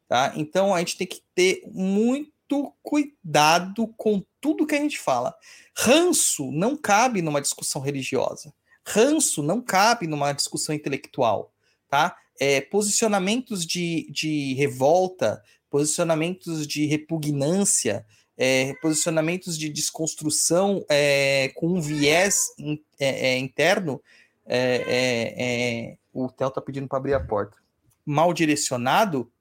[0.07, 0.33] Tá?
[0.35, 5.35] Então a gente tem que ter muito cuidado com tudo que a gente fala.
[5.77, 8.53] Ranço não cabe numa discussão religiosa.
[8.83, 11.53] Ranço não cabe numa discussão intelectual.
[11.87, 12.17] Tá?
[12.39, 21.81] É, posicionamentos de, de revolta, posicionamentos de repugnância, é, posicionamentos de desconstrução é, com um
[21.81, 24.01] viés in, é, é interno.
[24.49, 27.57] É, é, o Theo tá pedindo para abrir a porta.
[28.05, 29.31] Mal direcionado,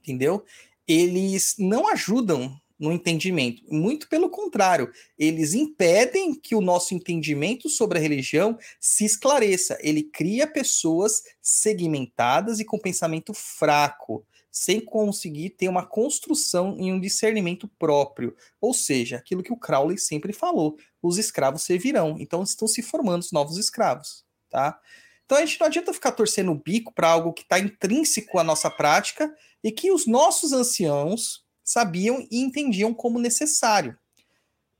[0.00, 0.44] entendeu?
[0.88, 3.62] Eles não ajudam no entendimento.
[3.72, 9.78] Muito pelo contrário, eles impedem que o nosso entendimento sobre a religião se esclareça.
[9.80, 17.00] Ele cria pessoas segmentadas e com pensamento fraco sem conseguir ter uma construção e um
[17.00, 18.36] discernimento próprio.
[18.60, 22.16] Ou seja, aquilo que o Crowley sempre falou: os escravos servirão.
[22.18, 24.78] Então estão se formando os novos escravos, tá?
[25.24, 28.44] Então a gente não adianta ficar torcendo o bico para algo que está intrínseco à
[28.44, 31.41] nossa prática e que os nossos anciãos
[31.72, 33.96] sabiam e entendiam como necessário,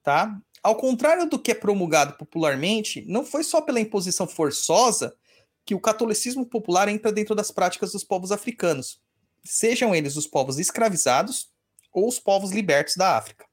[0.03, 0.39] tá?
[0.63, 5.17] Ao contrário do que é promulgado popularmente, não foi só pela imposição forçosa
[5.65, 9.01] que o catolicismo popular entra dentro das práticas dos povos africanos
[9.45, 11.51] sejam eles os povos escravizados
[11.93, 13.45] ou os povos libertos da África.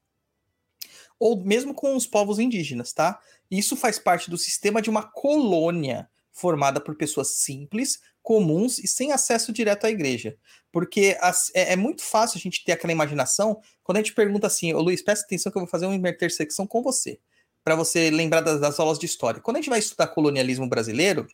[1.18, 3.20] Ou mesmo com os povos indígenas, tá?
[3.50, 8.00] Isso faz parte do sistema de uma colônia formada por pessoas simples,
[8.30, 10.36] comuns e sem acesso direto à igreja.
[10.70, 14.46] Porque as, é, é, muito fácil a gente ter aquela imaginação quando a gente pergunta
[14.46, 17.18] assim, ô Luiz, presta atenção que eu vou fazer uma intersecção com você,
[17.64, 19.40] para você lembrar das, das aulas de história.
[19.40, 21.26] Quando a gente vai estudar colonialismo brasileiro,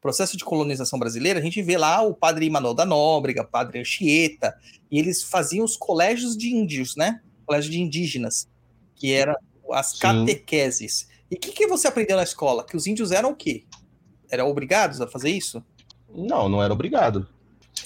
[0.00, 3.80] processo de colonização brasileira, a gente vê lá o padre Manuel da Nóbrega, o padre
[3.80, 4.56] Anchieta,
[4.88, 7.22] e eles faziam os colégios de índios, né?
[7.44, 8.48] Colégios de indígenas,
[8.94, 9.34] que eram
[9.72, 9.98] as Sim.
[9.98, 11.08] catequeses.
[11.28, 12.64] E o que, que você aprendeu na escola?
[12.64, 13.64] Que os índios eram o quê?
[14.30, 15.60] Eram obrigados a fazer isso?
[16.16, 17.28] Não, não era obrigado.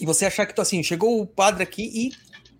[0.01, 2.13] E você achar que, assim, chegou o padre aqui e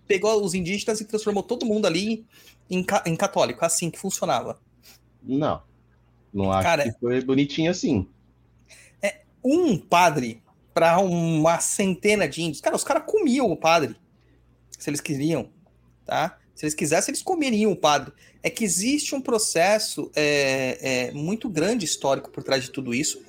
[0.07, 2.25] pegou os indígenas e transformou todo mundo ali
[2.69, 4.59] em, em católico, assim que funcionava.
[5.23, 5.61] Não.
[6.33, 8.07] Não acho Cara, que foi bonitinho assim
[9.43, 10.41] um padre
[10.73, 12.61] para uma centena de índios.
[12.61, 13.95] Cara, os caras comiam o padre,
[14.77, 15.49] se eles queriam,
[16.05, 16.37] tá?
[16.55, 18.13] Se eles quisessem, eles comeriam o padre.
[18.43, 23.21] É que existe um processo é, é, muito grande histórico por trás de tudo isso.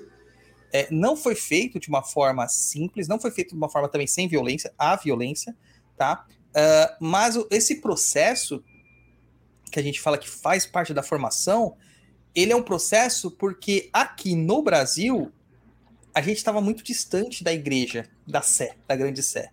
[0.72, 4.06] É, não foi feito de uma forma simples, não foi feito de uma forma também
[4.06, 5.54] sem violência, há violência,
[5.96, 6.26] tá?
[6.50, 8.62] Uh, mas esse processo
[9.70, 11.76] que a gente fala que faz parte da formação,
[12.34, 15.32] ele é um processo porque aqui no Brasil
[16.14, 19.50] a gente estava muito distante da igreja, da Sé, da Grande Sé,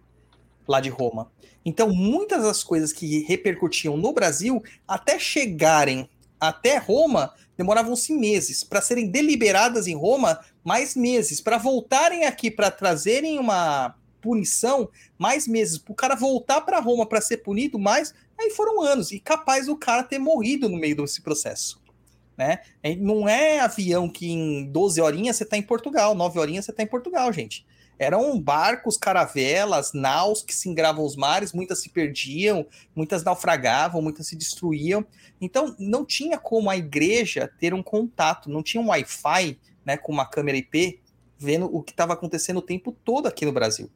[0.67, 1.32] lá de Roma.
[1.63, 8.63] Então, muitas das coisas que repercutiam no Brasil, até chegarem até Roma, demoravam-se meses.
[8.63, 11.41] Para serem deliberadas em Roma, mais meses.
[11.41, 15.77] Para voltarem aqui, para trazerem uma punição, mais meses.
[15.77, 18.13] Para o cara voltar para Roma para ser punido, mais.
[18.39, 19.11] Aí foram anos.
[19.11, 21.79] E capaz o cara ter morrido no meio desse processo
[22.37, 22.61] né?
[22.99, 26.81] Não é avião que em 12 horinhas você está em Portugal, 9 horinhas você está
[26.81, 27.65] em Portugal, gente.
[27.99, 34.25] Eram barcos, caravelas, naus que se engravam os mares, muitas se perdiam, muitas naufragavam, muitas
[34.25, 35.05] se destruíam.
[35.41, 40.13] Então, não tinha como a igreja ter um contato, não tinha um Wi-Fi né, com
[40.13, 41.01] uma câmera IP
[41.38, 43.89] vendo o que estava acontecendo o tempo todo aqui no Brasil.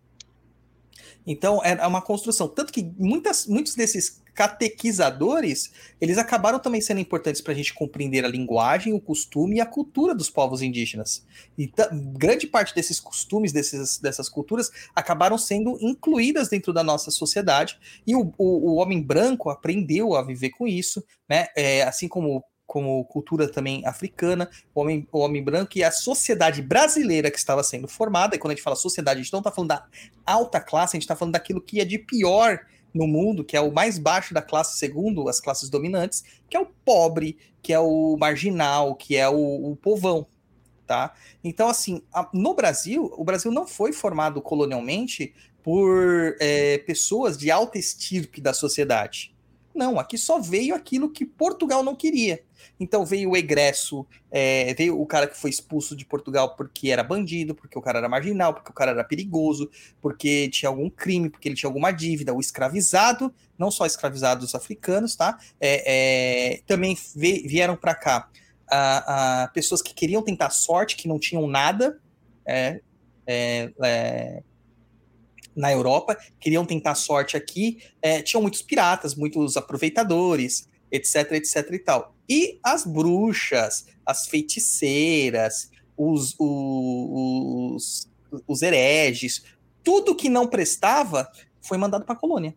[1.25, 2.47] Então, é uma construção.
[2.47, 8.25] Tanto que muitas, muitos desses catequizadores, eles acabaram também sendo importantes para a gente compreender
[8.25, 11.23] a linguagem, o costume e a cultura dos povos indígenas.
[11.57, 11.71] E
[12.13, 18.15] grande parte desses costumes, desses, dessas culturas, acabaram sendo incluídas dentro da nossa sociedade, e
[18.15, 21.47] o, o, o homem branco aprendeu a viver com isso, né?
[21.55, 26.61] É, assim como como cultura também africana, o homem, o homem branco e a sociedade
[26.61, 28.35] brasileira que estava sendo formada.
[28.35, 29.85] E quando a gente fala sociedade, a gente não está falando da
[30.25, 32.59] alta classe, a gente está falando daquilo que é de pior
[32.93, 36.59] no mundo, que é o mais baixo da classe, segundo as classes dominantes, que é
[36.59, 40.27] o pobre, que é o marginal, que é o, o povão,
[40.85, 41.13] tá?
[41.43, 47.49] Então, assim, a, no Brasil, o Brasil não foi formado colonialmente por é, pessoas de
[47.49, 49.33] alta estirpe da sociedade.
[49.73, 52.43] Não, aqui só veio aquilo que Portugal não queria.
[52.79, 57.03] Então veio o egresso, é, veio o cara que foi expulso de Portugal porque era
[57.03, 59.69] bandido, porque o cara era marginal, porque o cara era perigoso,
[60.01, 65.15] porque tinha algum crime, porque ele tinha alguma dívida, o escravizado, não só escravizados africanos,
[65.15, 65.37] tá?
[65.59, 68.29] É, é, também vieram para cá
[68.69, 71.99] a, a pessoas que queriam tentar sorte, que não tinham nada,
[72.45, 72.81] é,
[73.25, 74.43] é, é,
[75.55, 77.77] na Europa, queriam tentar sorte aqui,
[78.25, 82.15] tinham muitos piratas, muitos aproveitadores, etc, etc e tal.
[82.29, 88.07] E as bruxas, as feiticeiras, os, os,
[88.47, 89.43] os hereges,
[89.83, 91.29] tudo que não prestava
[91.59, 92.55] foi mandado para a colônia.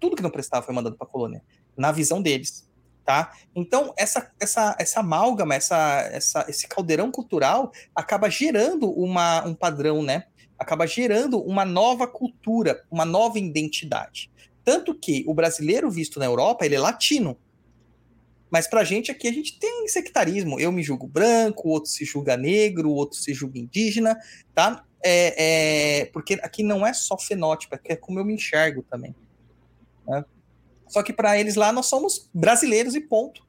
[0.00, 1.42] Tudo que não prestava foi mandado para a colônia,
[1.76, 2.66] na visão deles.
[3.04, 3.32] Tá?
[3.54, 10.02] Então, essa, essa, essa amálgama, essa, essa, esse caldeirão cultural acaba gerando uma, um padrão,
[10.02, 10.24] né?
[10.58, 14.30] Acaba gerando uma nova cultura, uma nova identidade.
[14.62, 17.38] Tanto que o brasileiro visto na Europa, ele é latino.
[18.50, 20.58] Mas pra gente aqui, a gente tem sectarismo.
[20.58, 24.18] Eu me julgo branco, o outro se julga negro, o outro se julga indígena,
[24.54, 24.84] tá?
[25.04, 29.14] É, é, porque aqui não é só fenótipo, é como eu me enxergo também.
[30.06, 30.24] né?
[30.88, 33.46] Só que para eles lá nós somos brasileiros e ponto,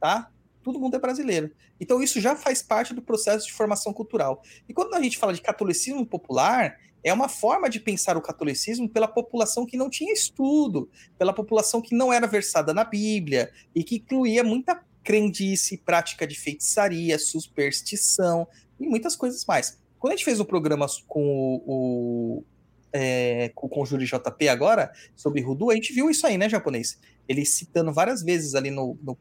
[0.00, 0.30] tá?
[0.62, 1.52] Todo mundo é brasileiro.
[1.78, 4.42] Então isso já faz parte do processo de formação cultural.
[4.68, 8.88] E quando a gente fala de catolicismo popular, é uma forma de pensar o catolicismo
[8.88, 13.82] pela população que não tinha estudo, pela população que não era versada na Bíblia e
[13.82, 18.46] que incluía muita crendice, prática de feitiçaria, superstição
[18.78, 19.78] e muitas coisas mais.
[19.98, 22.44] Quando a gente fez o programa com o, o
[22.92, 26.98] é, com o JP agora, sobre Rudu, a gente viu isso aí, né, japonês?
[27.28, 29.16] Ele citando várias vezes ali no, no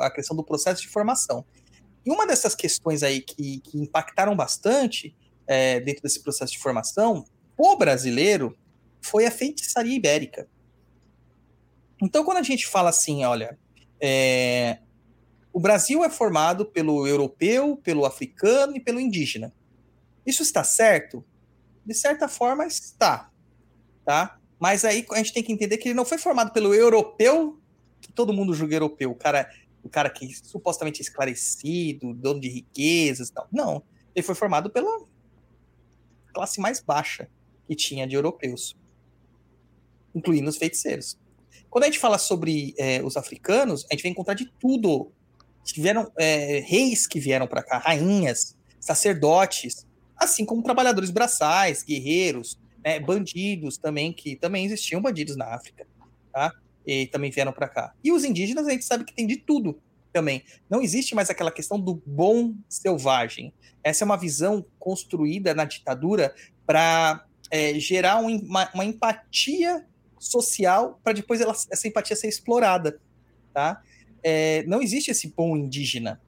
[0.00, 1.44] a questão do processo de formação.
[2.04, 5.16] E uma dessas questões aí que, que impactaram bastante
[5.46, 7.24] é, dentro desse processo de formação,
[7.56, 8.56] o brasileiro,
[9.00, 10.48] foi a feitiçaria ibérica.
[12.02, 13.58] Então, quando a gente fala assim, olha,
[14.00, 14.78] é,
[15.52, 19.52] o Brasil é formado pelo europeu, pelo africano e pelo indígena.
[20.26, 21.24] Isso está certo?
[21.84, 23.30] De certa forma, está.
[24.04, 24.38] Tá?
[24.58, 27.60] Mas aí a gente tem que entender que ele não foi formado pelo europeu,
[28.00, 29.48] que todo mundo julga europeu, o cara,
[29.82, 33.46] o cara que supostamente é esclarecido, dono de riquezas e tal.
[33.52, 33.82] Não.
[34.14, 35.06] Ele foi formado pela
[36.34, 37.28] classe mais baixa
[37.66, 38.76] que tinha de europeus,
[40.14, 41.16] incluindo os feiticeiros.
[41.70, 45.10] Quando a gente fala sobre é, os africanos, a gente vai encontrar de tudo.
[45.64, 53.00] Tiveram é, reis que vieram para cá, rainhas, sacerdotes, assim como trabalhadores braçais, guerreiros, né,
[53.00, 55.86] bandidos também, que também existiam bandidos na África,
[56.32, 56.52] tá?
[56.86, 57.94] E também vieram para cá.
[58.04, 59.80] E os indígenas, a gente sabe que tem de tudo
[60.14, 60.44] também.
[60.70, 63.52] Não existe mais aquela questão do bom selvagem.
[63.82, 66.32] Essa é uma visão construída na ditadura
[66.64, 69.84] para é, gerar um, uma, uma, empatia
[70.18, 72.98] social para depois ela, essa empatia ser explorada,
[73.52, 73.82] tá?
[74.22, 76.20] É, não existe esse bom indígena.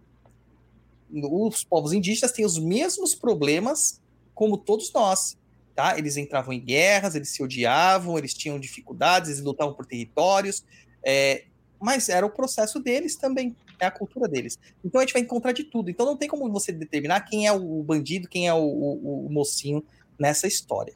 [1.11, 4.03] Os povos indígenas têm os mesmos problemas
[4.35, 5.39] como todos nós,
[5.75, 5.97] tá?
[5.97, 10.65] Eles entravam em guerras, eles se odiavam, eles tinham dificuldades, eles lutavam por territórios,
[11.03, 11.45] é,
[11.81, 14.59] mas era o processo deles também, é a cultura deles.
[14.85, 15.91] Então a gente vai encontrar de tudo.
[15.91, 19.33] Então não tem como você determinar quem é o bandido, quem é o, o, o
[19.33, 19.85] mocinho
[20.19, 20.95] nessa história.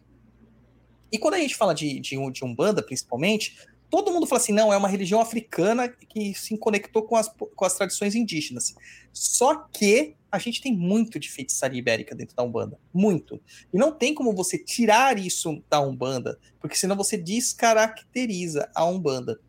[1.13, 3.57] E quando a gente fala de, de, de Umbanda, principalmente,
[3.91, 7.65] todo mundo fala assim, não, é uma religião africana que se conectou com as, com
[7.65, 8.75] as tradições indígenas.
[9.13, 12.79] Só que a gente tem muito de feitiçaria ibérica dentro da Umbanda.
[12.95, 13.41] Muito.
[13.73, 19.41] E não tem como você tirar isso da Umbanda, porque senão você descaracteriza a Umbanda.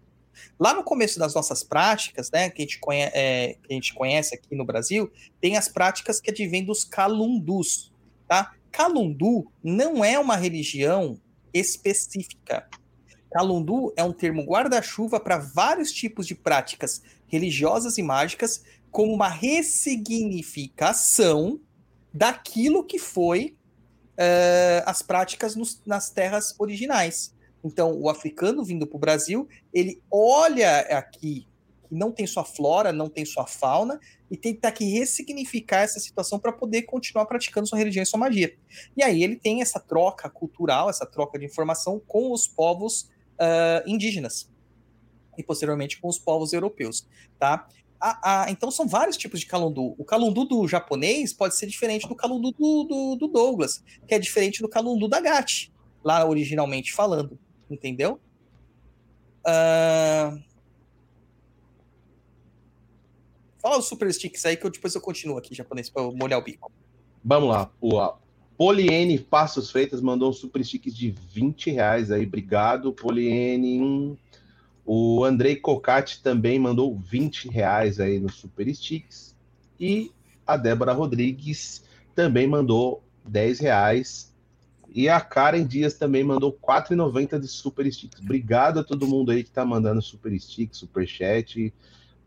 [0.59, 3.93] Lá no começo das nossas práticas, né, que a gente conhece, é, que a gente
[3.93, 7.91] conhece aqui no Brasil, tem as práticas que advêm dos calundus,
[8.27, 8.53] tá?
[8.71, 11.19] Calundu não é uma religião
[11.53, 12.67] específica.
[13.31, 19.29] Calundu é um termo guarda-chuva para vários tipos de práticas religiosas e mágicas, como uma
[19.29, 21.59] ressignificação
[22.13, 23.55] daquilo que foi
[24.17, 27.33] uh, as práticas nos, nas terras originais.
[27.63, 31.47] Então, o africano vindo para o Brasil, ele olha aqui
[31.87, 36.39] que não tem sua flora, não tem sua fauna, e tenta que ressignificar essa situação
[36.39, 38.55] para poder continuar praticando sua religião e sua magia.
[38.95, 43.83] E aí ele tem essa troca cultural, essa troca de informação com os povos uh,
[43.85, 44.49] indígenas
[45.37, 47.67] e posteriormente com os povos europeus, tá?
[48.49, 49.93] Então são vários tipos de calundu.
[49.97, 54.19] O calundu do japonês pode ser diferente do calundu do, do, do Douglas, que é
[54.19, 55.71] diferente do calundu da Gatti,
[56.03, 57.37] lá originalmente falando,
[57.73, 58.19] entendeu?
[59.45, 60.41] Uh...
[63.61, 66.39] Fala os super sticks aí que eu, depois eu continuo aqui, japonês, para eu molhar
[66.39, 66.71] o bico.
[67.23, 67.71] Vamos lá.
[67.79, 68.13] O
[68.57, 72.25] Poliene Passos Feitas mandou um super stick de 20 reais aí.
[72.25, 74.17] Obrigado, Poliene.
[74.85, 79.35] O Andrei Cocati também mandou 20 reais aí no Super Sticks.
[79.79, 80.11] E
[80.45, 81.83] a Débora Rodrigues
[82.15, 84.30] também mandou 10 reais.
[84.93, 88.19] E a Karen Dias também mandou 4,90 de Super Sticks.
[88.21, 91.73] Obrigado a todo mundo aí que tá mandando Super Sticks, Super Chat.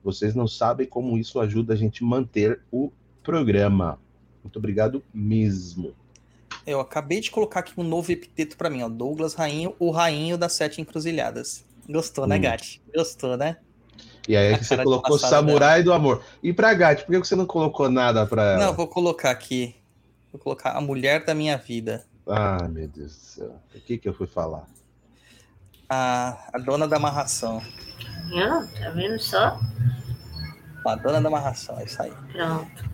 [0.02, 2.90] Vocês não sabem como isso ajuda a gente a manter o
[3.22, 3.98] programa.
[4.42, 5.94] Muito obrigado mesmo.
[6.66, 8.88] Eu acabei de colocar aqui um novo epiteto pra mim, ó.
[8.88, 11.64] Douglas Rainho, o rainho das sete encruzilhadas.
[11.88, 12.40] Gostou, né, Hum.
[12.40, 12.82] Gatti?
[12.94, 13.58] Gostou, né?
[14.26, 16.22] E aí A que você colocou Samurai do Amor.
[16.42, 18.66] E pra Gatti, por que você não colocou nada pra ela?
[18.66, 19.74] Não, vou colocar aqui.
[20.32, 22.06] Vou colocar a mulher da minha vida.
[22.26, 23.60] Ah, meu Deus do céu.
[23.74, 24.66] O que que eu fui falar?
[25.88, 27.62] A, a dona da amarração.
[28.30, 29.60] Não, tá vendo só?
[30.86, 32.12] A dona da amarração, é isso aí.
[32.32, 32.93] Pronto.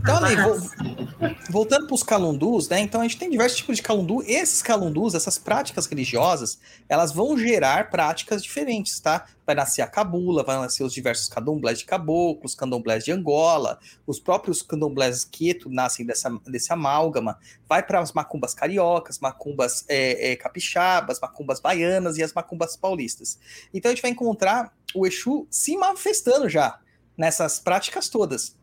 [0.00, 2.80] Então, ali, vo- voltando para os calundus, né?
[2.80, 4.22] Então a gente tem diversos tipos de calundu.
[4.22, 9.26] Esses calundus, essas práticas religiosas, elas vão gerar práticas diferentes, tá?
[9.44, 14.20] Vai nascer a cabula, vai nascer os diversos candomblés de caboclos, candomblés de Angola, os
[14.20, 17.38] próprios candomblés quieto nascem dessa, desse amálgama.
[17.68, 23.38] Vai para as macumbas cariocas, macumbas é, é, capixabas, macumbas baianas e as macumbas paulistas.
[23.74, 26.78] Então a gente vai encontrar o Exu se manifestando já
[27.16, 28.54] nessas práticas todas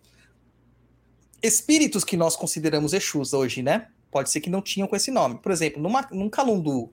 [1.44, 3.90] espíritos que nós consideramos Exus hoje, né?
[4.10, 5.38] Pode ser que não tinham com esse nome.
[5.40, 6.90] Por exemplo, numa, num calundu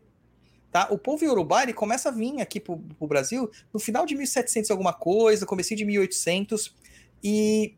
[0.71, 0.87] Tá?
[0.89, 4.69] O povo Yorubá ele começa a vir aqui pro, pro Brasil no final de 1700
[4.69, 6.75] e alguma coisa, comecinho de 1800
[7.23, 7.75] e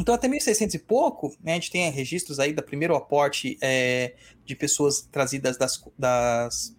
[0.00, 4.14] então, até 1600 e pouco, né, a gente tem registros aí do primeiro aporte é,
[4.46, 6.74] de pessoas trazidas das, das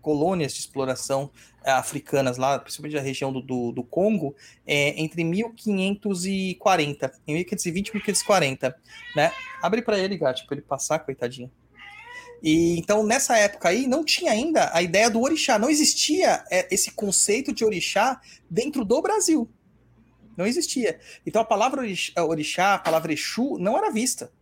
[0.00, 1.28] colônias de exploração
[1.64, 7.88] é, africanas lá, principalmente da região do, do, do Congo, é, entre 1540, em 1520
[7.88, 8.76] e 1540,
[9.16, 9.32] né?
[9.60, 11.50] Abre para ele, gato, para ele passar, coitadinho.
[12.40, 16.72] E então nessa época aí não tinha ainda a ideia do orixá, não existia é,
[16.72, 19.50] esse conceito de orixá dentro do Brasil.
[20.36, 21.00] Não existia.
[21.24, 21.82] Então a palavra
[22.16, 24.32] orixá, a palavra Exu, não era vista.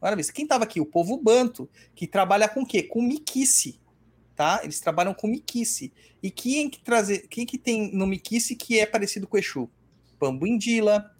[0.00, 0.32] Não era vista.
[0.32, 0.80] Quem estava aqui?
[0.80, 2.82] O povo banto, que trabalha com o quê?
[2.82, 3.80] Com miquice.
[4.36, 4.60] Tá?
[4.62, 5.92] Eles trabalham com miquice.
[6.22, 9.68] E quem que, trazer, quem que tem no miquice que é parecido com Exu?
[10.18, 11.10] Pambuindila,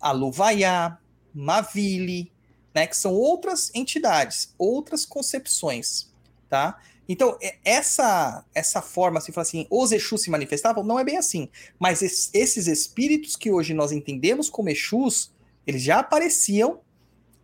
[0.00, 0.98] Aluvaiá,
[1.32, 2.32] Mavile,
[2.74, 2.86] né?
[2.86, 6.12] Que são outras entidades, outras concepções.
[6.48, 6.80] Tá?
[7.08, 11.48] Então, essa essa forma, assim, falar assim, os Exus se manifestavam, não é bem assim.
[11.78, 15.32] Mas es, esses espíritos que hoje nós entendemos como Exus,
[15.66, 16.80] eles já apareciam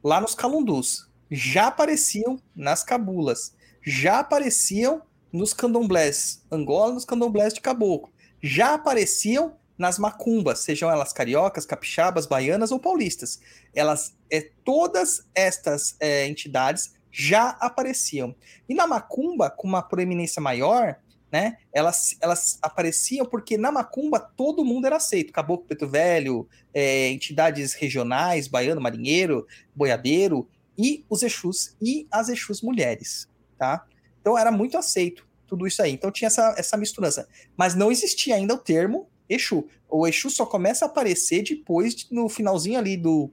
[0.02, 7.60] lá nos calundus, já apareciam nas cabulas, já apareciam nos candomblés Angola, nos candomblés de
[7.60, 13.40] caboclo, já apareciam nas macumbas, sejam elas cariocas, capixabas, baianas ou paulistas.
[13.74, 18.34] Elas, é, todas estas é, entidades já apareciam.
[18.68, 20.96] E na macumba, com uma proeminência maior,
[21.30, 25.32] né, elas, elas apareciam porque na macumba todo mundo era aceito.
[25.32, 32.60] Caboclo Preto Velho, é, entidades regionais, baiano, marinheiro, boiadeiro, e os Exus e as Exus
[32.60, 33.86] mulheres, tá?
[34.20, 35.92] Então era muito aceito tudo isso aí.
[35.92, 37.28] Então tinha essa, essa misturança.
[37.56, 39.68] Mas não existia ainda o termo Exu.
[39.88, 43.30] O Exu só começa a aparecer depois, de, no finalzinho ali do,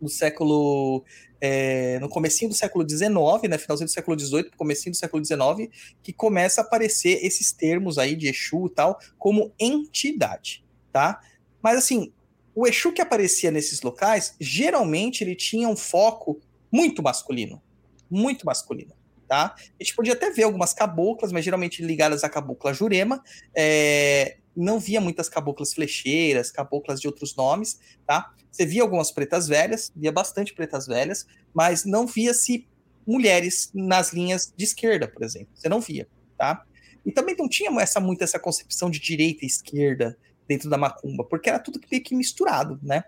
[0.00, 1.04] do século
[1.40, 3.10] é, no comecinho do século XIX,
[3.48, 5.70] né, finalzinho do século XVIII, comecinho do século XIX,
[6.02, 11.20] que começa a aparecer esses termos aí de Exu e tal, como entidade, tá?
[11.62, 12.12] Mas assim,
[12.54, 16.38] o Exu que aparecia nesses locais, geralmente ele tinha um foco
[16.70, 17.62] muito masculino,
[18.10, 18.92] muito masculino,
[19.26, 19.54] tá?
[19.56, 23.22] A gente podia até ver algumas caboclas, mas geralmente ligadas à cabocla Jurema,
[23.54, 28.32] é, não via muitas caboclas flecheiras, caboclas de outros nomes, tá?
[28.50, 32.66] Você via algumas pretas velhas, via bastante pretas velhas, mas não via-se
[33.06, 35.48] mulheres nas linhas de esquerda, por exemplo.
[35.54, 36.64] Você não via, tá?
[37.04, 41.24] E também não tinha essa, muito essa concepção de direita e esquerda dentro da macumba,
[41.24, 43.04] porque era tudo meio que misturado, né?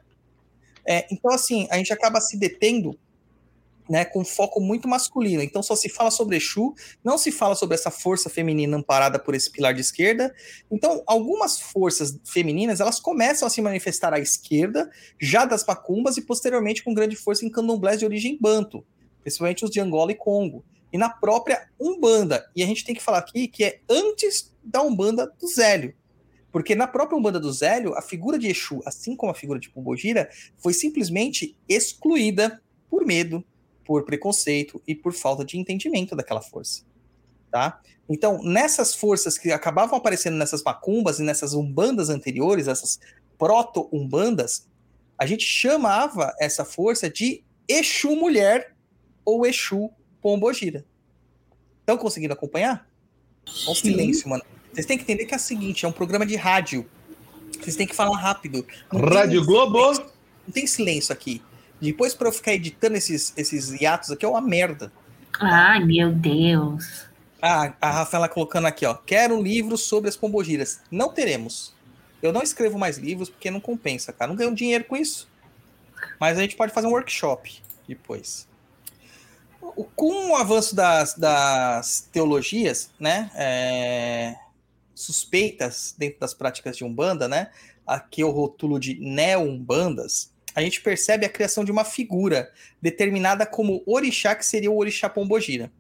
[0.87, 2.99] É, então, assim, a gente acaba se detendo
[3.93, 5.43] né, com foco muito masculino.
[5.43, 6.75] Então só se fala sobre Exu,
[7.05, 10.35] não se fala sobre essa força feminina amparada por esse pilar de esquerda.
[10.71, 14.91] Então, algumas forças femininas, elas começam a se manifestar à esquerda,
[15.21, 18.83] já das macumbas e posteriormente com grande força em candomblés de origem banto,
[19.21, 20.65] principalmente os de Angola e Congo.
[20.91, 22.51] E na própria Umbanda.
[22.57, 25.95] E a gente tem que falar aqui que é antes da Umbanda do Zélio.
[26.51, 29.69] Porque na própria Umbanda do Zélio, a figura de Exu, assim como a figura de
[29.69, 33.45] Pombogira, foi simplesmente excluída por medo,
[33.85, 36.83] por preconceito e por falta de entendimento daquela força.
[37.51, 37.81] tá?
[38.09, 42.99] Então, nessas forças que acabavam aparecendo nessas macumbas e nessas umbandas anteriores, essas
[43.39, 44.69] proto-umbandas,
[45.19, 48.75] a gente chamava essa força de Exu Mulher
[49.25, 50.85] ou Exu Pombogira.
[51.81, 52.89] Estão conseguindo acompanhar?
[53.67, 54.45] Olha o silêncio, mano.
[54.73, 56.89] Vocês têm que entender que é o seguinte, é um programa de rádio.
[57.61, 58.67] Vocês têm que falar rápido.
[58.93, 59.79] Não tem Rádio Globo.
[60.47, 61.43] Não tem silêncio aqui.
[61.83, 64.93] Depois para eu ficar editando esses, esses hiatos aqui é uma merda.
[65.41, 67.07] Ai, meu Deus.
[67.41, 68.95] Ah, a Rafaela colocando aqui, ó.
[68.95, 70.81] Quero um livro sobre as pombogiras.
[70.91, 71.75] Não teremos.
[72.23, 74.29] Eu não escrevo mais livros porque não compensa, cara.
[74.29, 75.29] Não ganho dinheiro com isso.
[76.21, 78.47] Mas a gente pode fazer um workshop depois.
[79.97, 83.31] Com o avanço das, das teologias, né?
[83.35, 84.37] é,
[84.95, 87.51] suspeitas dentro das práticas de Umbanda, né?
[87.85, 90.32] Aqui eu rotulo de neo-umbandas.
[90.55, 95.09] A gente percebe a criação de uma figura determinada como orixá, que seria o orixá
[95.09, 95.73] pombogira.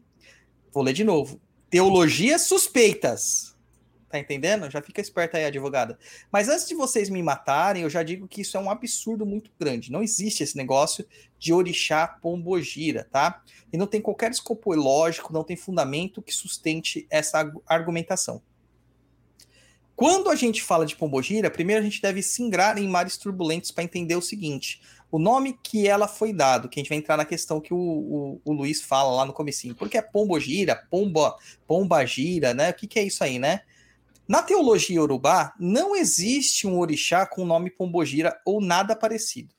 [0.72, 1.40] Vou ler de novo.
[1.68, 3.52] Teologias suspeitas.
[4.08, 4.70] Tá entendendo?
[4.70, 5.98] Já fica esperta aí, advogada.
[6.30, 9.50] Mas antes de vocês me matarem, eu já digo que isso é um absurdo muito
[9.58, 9.90] grande.
[9.90, 11.06] Não existe esse negócio
[11.38, 13.42] de orixá pombogira, tá?
[13.72, 18.42] E não tem qualquer escopo lógico, não tem fundamento que sustente essa argu- argumentação.
[20.03, 23.70] Quando a gente fala de pombogira, primeiro a gente deve se ingrar em mares turbulentos
[23.70, 24.82] para entender o seguinte:
[25.12, 27.78] o nome que ela foi dado, que a gente vai entrar na questão que o,
[27.78, 29.76] o, o Luiz fala lá no comecinho.
[29.76, 31.36] Porque é pombogira, pomba,
[31.68, 32.70] pombagira, né?
[32.70, 33.61] O que, que é isso aí, né?
[34.26, 39.55] Na teologia iorubá, não existe um orixá com o nome pombogira ou nada parecido,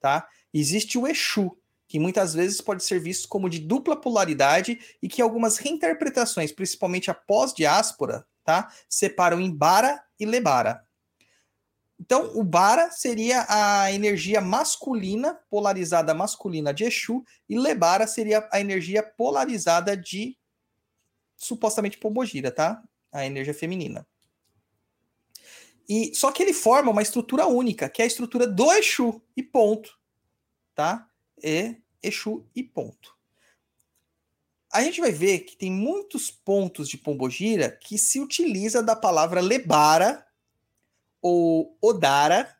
[0.00, 0.26] tá?
[0.52, 5.22] Existe o Exu, que muitas vezes pode ser visto como de dupla polaridade e que
[5.22, 8.72] algumas reinterpretações, principalmente após diáspora, tá?
[8.88, 10.84] Separam em Bara e Lebara.
[11.98, 18.60] Então, o Bara seria a energia masculina, polarizada masculina de Exu, e Lebara seria a
[18.60, 20.36] energia polarizada de
[21.36, 22.82] supostamente Pombogira, tá?
[23.12, 24.06] A energia feminina.
[25.88, 29.42] E só que ele forma uma estrutura única, que é a estrutura do Exu e
[29.42, 29.98] ponto,
[30.74, 31.08] tá?
[31.42, 33.13] E Exu e ponto.
[34.74, 39.40] A gente vai ver que tem muitos pontos de Pombogira que se utiliza da palavra
[39.40, 40.26] Lebara
[41.22, 42.58] ou Odara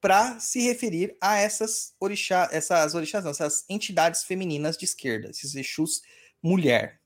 [0.00, 5.56] para se referir a essas orixá, essas orixás, não, essas entidades femininas de esquerda, esses
[5.56, 6.02] Exus
[6.40, 7.00] mulher,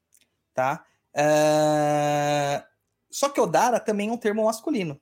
[0.52, 0.84] tá?
[1.16, 2.66] Ah,
[3.10, 5.00] Só que Odara também é um termo masculino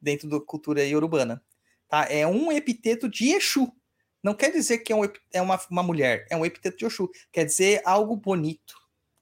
[0.00, 1.42] dentro da cultura iorubana,
[1.88, 2.06] tá?
[2.08, 3.74] É um epiteto de Exu.
[4.22, 5.02] Não quer dizer que é, um,
[5.32, 7.10] é uma, uma mulher, é um epiteto de Exu.
[7.32, 8.76] Quer dizer algo bonito,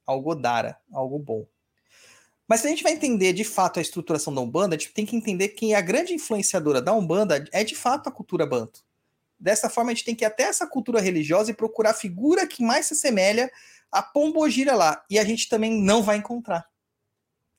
[0.07, 1.47] algo Odara, algo bom.
[2.47, 5.07] Mas se a gente vai entender de fato a estruturação da Umbanda, a gente tem
[5.07, 8.85] que entender que a grande influenciadora da Umbanda é de fato a cultura banto.
[9.39, 12.47] Dessa forma, a gente tem que ir até essa cultura religiosa e procurar a figura
[12.47, 13.51] que mais se assemelha
[13.91, 15.03] a Pombogira lá.
[15.09, 16.69] E a gente também não vai encontrar.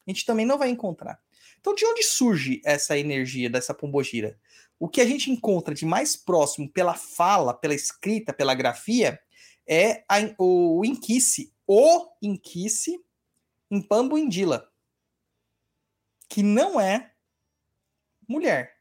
[0.06, 1.20] A gente também não vai encontrar.
[1.60, 4.38] Então, de onde surge essa energia dessa Pombogira?
[4.82, 9.22] O que a gente encontra de mais próximo pela fala, pela escrita, pela grafia,
[9.68, 13.00] é a, o Inquice, o Inquice
[13.70, 14.68] em Pambuindila,
[16.28, 17.12] que não é
[18.28, 18.76] mulher,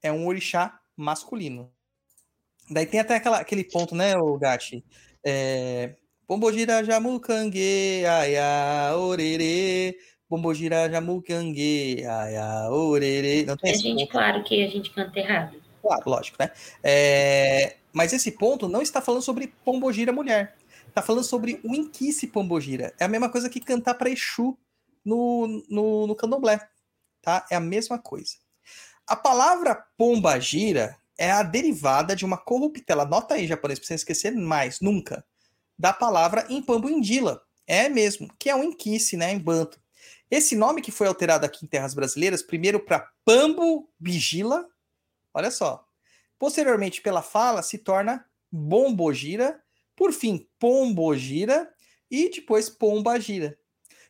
[0.00, 1.74] é um orixá masculino.
[2.70, 4.84] Daí tem até aquela, aquele ponto, né, o Gati?
[5.26, 5.96] É,
[6.28, 9.98] Pombogira jamucangue, aia, orerê.
[10.30, 13.44] Pombogira jamucangue, aia, orerê.
[13.44, 14.12] Não tem A gente, ponto?
[14.12, 15.60] claro que a gente canta errado.
[15.82, 16.52] Claro, lógico, né?
[16.84, 20.56] É, Mas esse ponto não está falando sobre Pombogira mulher.
[20.86, 22.94] Está falando sobre o Inquice Pombogira.
[23.00, 24.56] É a mesma coisa que cantar para Exu
[25.04, 26.60] no, no, no candomblé.
[27.20, 27.44] Tá?
[27.50, 28.36] É a mesma coisa.
[29.08, 33.04] A palavra Pombagira é a derivada de uma corruptela.
[33.04, 35.24] Nota aí, japonês, para você esquecer mais, nunca.
[35.76, 37.42] Da palavra em Pambuindila.
[37.66, 39.32] É mesmo, que é um Inquice, né?
[39.32, 39.80] Em Banto.
[40.30, 44.68] Esse nome que foi alterado aqui em terras brasileiras, primeiro para Pambo Vigila,
[45.32, 45.86] Olha só.
[46.38, 49.62] Posteriormente, pela fala, se torna bombogira,
[49.94, 51.72] por fim, pombogira
[52.10, 53.56] e depois pombagira.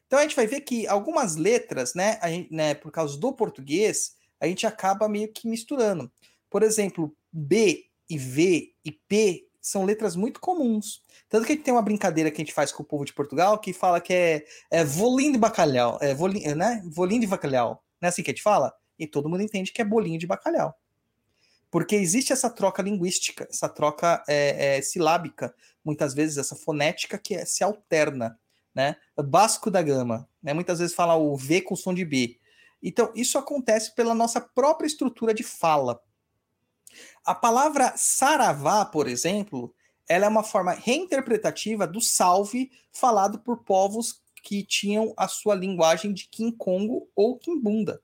[0.07, 4.17] Então a gente vai ver que algumas letras, né, gente- né, por causa do português,
[4.41, 6.11] a gente acaba meio que misturando.
[6.49, 11.03] Por exemplo, B e V e P são letras muito comuns.
[11.29, 13.13] Tanto que a gente tem uma brincadeira que a gente faz com o povo de
[13.13, 16.83] Portugal que fala que é, é de bacalhau, é volinho, né?
[16.87, 17.85] Volinho de bacalhau.
[18.01, 18.73] Não é assim que a gente fala?
[18.99, 20.75] E todo mundo entende que é bolinho de bacalhau.
[21.71, 25.55] Porque existe essa troca linguística, essa troca é, é, silábica,
[25.85, 28.39] muitas vezes essa fonética que é- se alterna,
[28.75, 28.97] né?
[29.17, 30.53] Basco da gama, né?
[30.53, 32.39] Muitas vezes fala o V com som de B.
[32.83, 36.01] Então, isso acontece pela nossa própria estrutura de fala.
[37.25, 39.75] A palavra saravá, por exemplo,
[40.09, 46.13] ela é uma forma reinterpretativa do salve falado por povos que tinham a sua linguagem
[46.13, 48.01] de Kinkongo ou Kimbunda.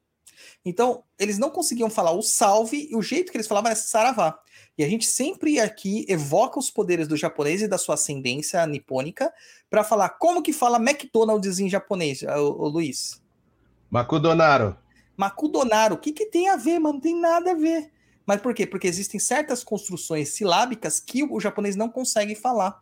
[0.65, 4.39] Então, eles não conseguiam falar o salve, e o jeito que eles falavam era saravá.
[4.77, 9.33] E a gente sempre aqui evoca os poderes do japonês e da sua ascendência nipônica
[9.71, 13.23] para falar como que fala McDonald's em japonês, o, o Luiz.
[13.91, 14.77] Makudonaro.
[15.17, 16.95] Makudonaro, o que, que tem a ver, mano?
[16.95, 17.91] Não tem nada a ver.
[18.27, 18.67] Mas por quê?
[18.67, 22.81] Porque existem certas construções silábicas que o japonês não consegue falar.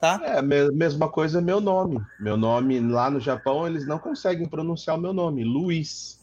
[0.00, 0.20] Tá?
[0.24, 2.00] É, me- mesma coisa meu nome.
[2.20, 6.18] Meu nome lá no Japão, eles não conseguem pronunciar o meu nome, Luiz.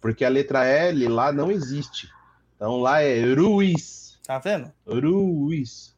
[0.00, 2.08] Porque a letra L lá não existe.
[2.56, 4.18] Então lá é Ruiz.
[4.24, 4.70] Tá vendo?
[4.86, 5.94] Ruiz.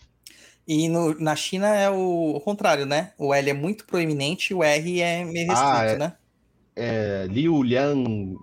[0.66, 3.12] E no- na China é o, o contrário, né?
[3.18, 5.96] O L é muito proeminente e o R é meio restrito, Ah, é.
[5.98, 6.12] né?
[6.74, 8.36] É, Liu, Liang,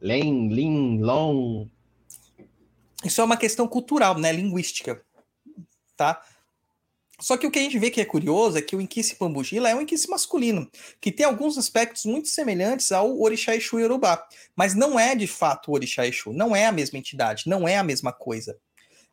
[0.00, 1.66] Len, Lin, Long.
[3.04, 4.32] Isso é uma questão cultural, né?
[4.32, 5.02] Linguística.
[5.96, 6.22] Tá?
[7.20, 9.68] Só que o que a gente vê que é curioso é que o Inkice Pambugila
[9.68, 10.70] é um Inkice masculino,
[11.00, 14.24] que tem alguns aspectos muito semelhantes ao Orixá Exu Yorubá,
[14.54, 17.76] mas não é de fato o Orixá Exu, não é a mesma entidade, não é
[17.76, 18.56] a mesma coisa.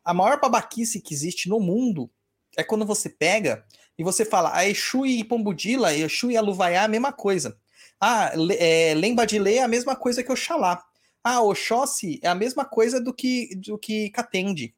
[0.04, 2.08] A maior babaquice que existe no mundo
[2.56, 3.64] é quando você pega
[3.98, 7.58] e você fala a Exu e Pombudila, Exu e Aluvaiá é a mesma coisa.
[8.00, 10.80] Ah, é, Lembadilê é a mesma coisa que Oxalá.
[11.28, 14.72] Ah, Oxóssi é a mesma coisa do que do que Catende.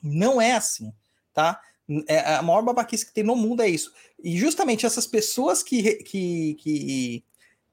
[0.00, 0.92] Não é assim,
[1.34, 1.60] tá?
[2.06, 3.92] É, a maior babaquice que tem no mundo é isso.
[4.22, 7.24] E justamente essas pessoas que, que, que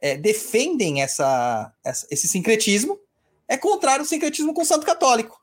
[0.01, 2.99] é, defendem essa, essa- esse sincretismo
[3.47, 5.39] é contrário ao sincretismo com o Santo Católico.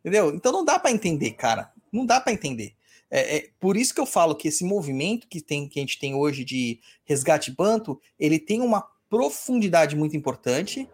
[0.00, 0.34] Entendeu?
[0.34, 1.72] Então não dá para entender, cara.
[1.90, 2.74] Não dá para entender.
[3.10, 5.98] É, é por isso que eu falo que esse movimento que, tem, que a gente
[5.98, 10.86] tem hoje de resgate banto, ele tem uma profundidade muito importante,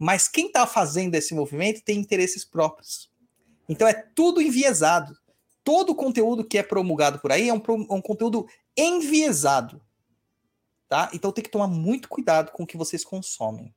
[0.00, 3.10] mas quem está fazendo esse movimento tem interesses próprios.
[3.68, 5.14] Então é tudo enviesado.
[5.62, 9.80] Todo o conteúdo que é promulgado por aí é um, pro- um conteúdo enviesado.
[10.88, 11.10] Tá?
[11.12, 13.74] Então tem que tomar muito cuidado com o que vocês consomem.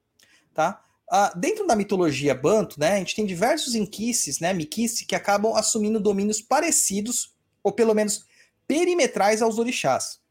[0.54, 0.82] Tá?
[1.12, 5.54] Ah, dentro da mitologia Banto, né, a gente tem diversos inquices, né, miquice, que acabam
[5.56, 8.26] assumindo domínios parecidos, ou pelo menos
[8.66, 10.23] perimetrais aos orixás.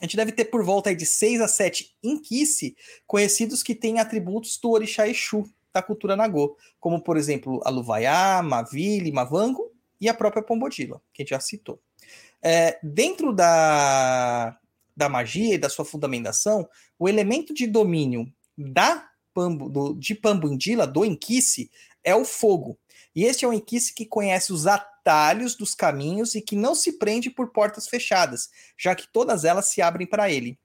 [0.00, 2.76] A gente deve ter por volta de 6 a 7 inquice
[3.06, 9.12] conhecidos que têm atributos do orixá Exu, da cultura Nagô, como, por exemplo, Aluvaiá, Mavile,
[9.12, 9.70] Mavango
[10.00, 11.80] e a própria Pombodila, que a gente já citou.
[12.42, 14.58] É, dentro da,
[14.96, 16.68] da magia e da sua fundamentação,
[16.98, 21.70] o elemento de domínio da Pambo, do, de Pambundila, do Inquice,
[22.02, 22.78] é o fogo.
[23.14, 24.66] E este é um Inquice que conhece os
[25.06, 29.66] atalhos dos caminhos e que não se prende por portas fechadas, já que todas elas
[29.66, 30.58] se abrem para ele.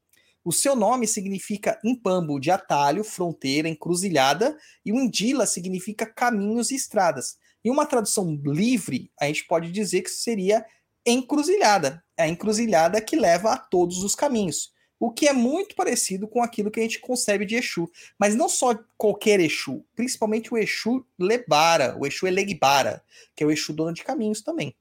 [0.43, 6.75] O seu nome significa Impambo, de atalho, fronteira, encruzilhada, e o Indila significa caminhos e
[6.75, 7.37] estradas.
[7.63, 10.65] Em uma tradução livre, a gente pode dizer que seria
[11.05, 12.03] encruzilhada.
[12.17, 14.71] É a encruzilhada que leva a todos os caminhos.
[15.01, 17.91] O que é muito parecido com aquilo que a gente concebe de Exu.
[18.19, 23.03] Mas não só qualquer Exu, principalmente o Exu Lebara, o Exu Elegbara,
[23.35, 24.75] que é o Exu dono de caminhos também.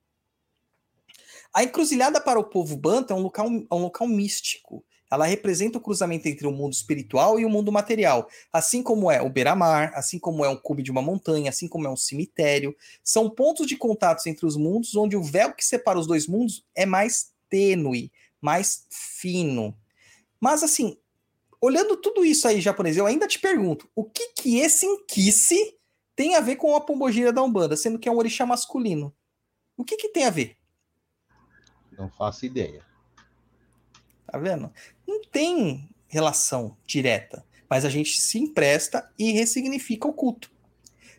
[1.55, 4.85] A encruzilhada para o povo Banta é um local, é um local místico.
[5.11, 9.23] Ela representa o cruzamento entre o mundo espiritual e o mundo material, assim como é
[9.23, 12.77] o beira-mar, assim como é um cume de uma montanha, assim como é um cemitério.
[13.03, 16.63] São pontos de contato entre os mundos onde o véu que separa os dois mundos
[16.75, 19.75] é mais tênue, mais fino.
[20.41, 20.97] Mas assim,
[21.61, 25.77] olhando tudo isso aí japonês, eu ainda te pergunto, o que que esse inquice
[26.17, 29.15] tem a ver com a pombogira da Umbanda, sendo que é um orixá masculino?
[29.77, 30.57] O que que tem a ver?
[31.93, 32.85] Não faço ideia.
[34.27, 34.73] Tá vendo?
[35.07, 40.51] Não tem relação direta, mas a gente se empresta e ressignifica o culto,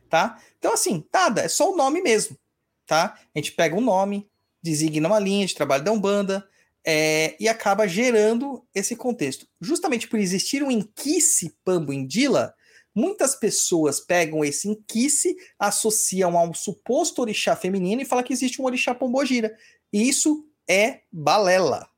[0.10, 0.42] tá?
[0.58, 2.38] Então assim, nada, é só o nome mesmo,
[2.86, 3.18] tá?
[3.34, 4.30] A gente pega um nome,
[4.62, 6.48] designa uma linha de trabalho da Umbanda
[6.86, 9.48] é, e acaba gerando esse contexto.
[9.60, 12.54] Justamente por existir um inquice Pambo Indila,
[12.94, 18.62] muitas pessoas pegam esse inquice, associam a um suposto orixá feminino e falam que existe
[18.62, 19.56] um orixá pombogira.
[19.94, 21.92] E isso é balela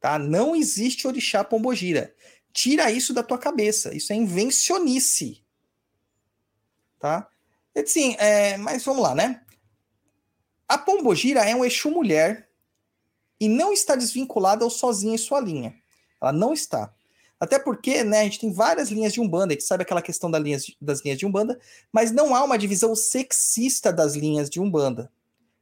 [0.00, 0.18] tá?
[0.18, 2.12] Não existe orixá pombogira.
[2.52, 3.94] Tira isso da tua cabeça.
[3.94, 5.44] Isso é invencionice.
[6.98, 7.28] Tá?
[7.76, 9.42] Assim, é, mas vamos lá, né?
[10.66, 12.49] A pombogira é um Exu mulher
[13.40, 15.74] e não está desvinculada ao sozinha em sua linha.
[16.20, 16.92] Ela não está.
[17.40, 20.30] Até porque, né, a gente tem várias linhas de Umbanda, a gente sabe aquela questão
[20.30, 21.58] das linhas, das linhas de Umbanda,
[21.90, 25.10] mas não há uma divisão sexista das linhas de Umbanda.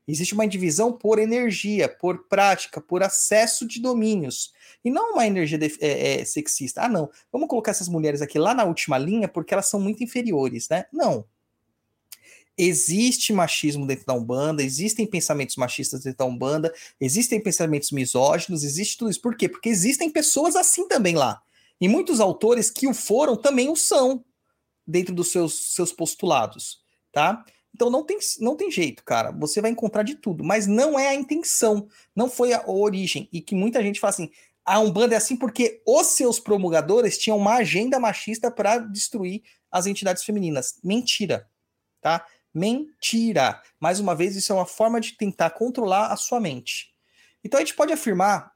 [0.08, 4.52] Existe uma divisão por energia, por prática, por acesso de domínios.
[4.82, 6.82] E não uma energia de, é, é, sexista.
[6.82, 7.10] Ah, não.
[7.30, 10.86] Vamos colocar essas mulheres aqui lá na última linha porque elas são muito inferiores, né?
[10.90, 11.26] Não.
[12.58, 18.98] Existe machismo dentro da Umbanda, existem pensamentos machistas dentro da Umbanda, existem pensamentos misóginos, existe
[18.98, 19.20] tudo isso.
[19.20, 19.48] Por quê?
[19.48, 21.40] Porque existem pessoas assim também lá.
[21.80, 24.24] E muitos autores que o foram também o são
[24.84, 26.80] dentro dos seus, seus postulados,
[27.12, 27.44] tá?
[27.72, 29.30] Então não tem, não tem jeito, cara.
[29.30, 31.86] Você vai encontrar de tudo, mas não é a intenção,
[32.16, 33.28] não foi a origem.
[33.32, 34.30] E que muita gente fala assim:
[34.64, 39.86] a Umbanda é assim porque os seus promulgadores tinham uma agenda machista para destruir as
[39.86, 40.80] entidades femininas.
[40.82, 41.48] Mentira,
[42.00, 42.26] tá?
[42.58, 43.62] Mentira.
[43.78, 46.92] Mais uma vez, isso é uma forma de tentar controlar a sua mente.
[47.44, 48.52] Então a gente pode afirmar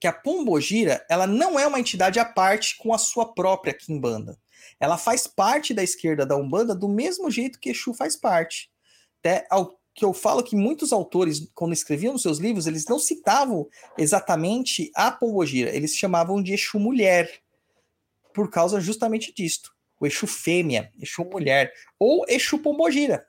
[0.00, 4.38] que a Pombogira, ela não é uma entidade à parte com a sua própria Kimbanda.
[4.78, 8.70] Ela faz parte da esquerda da Umbanda do mesmo jeito que Exu faz parte.
[9.18, 12.98] Até ao que eu falo que muitos autores, quando escreviam nos seus livros, eles não
[12.98, 13.68] citavam
[13.98, 17.42] exatamente a Pombogira, eles chamavam de Exu mulher,
[18.32, 19.74] por causa justamente disto.
[20.00, 23.26] O Exu fêmea, Exu mulher, ou Exu Pombogira,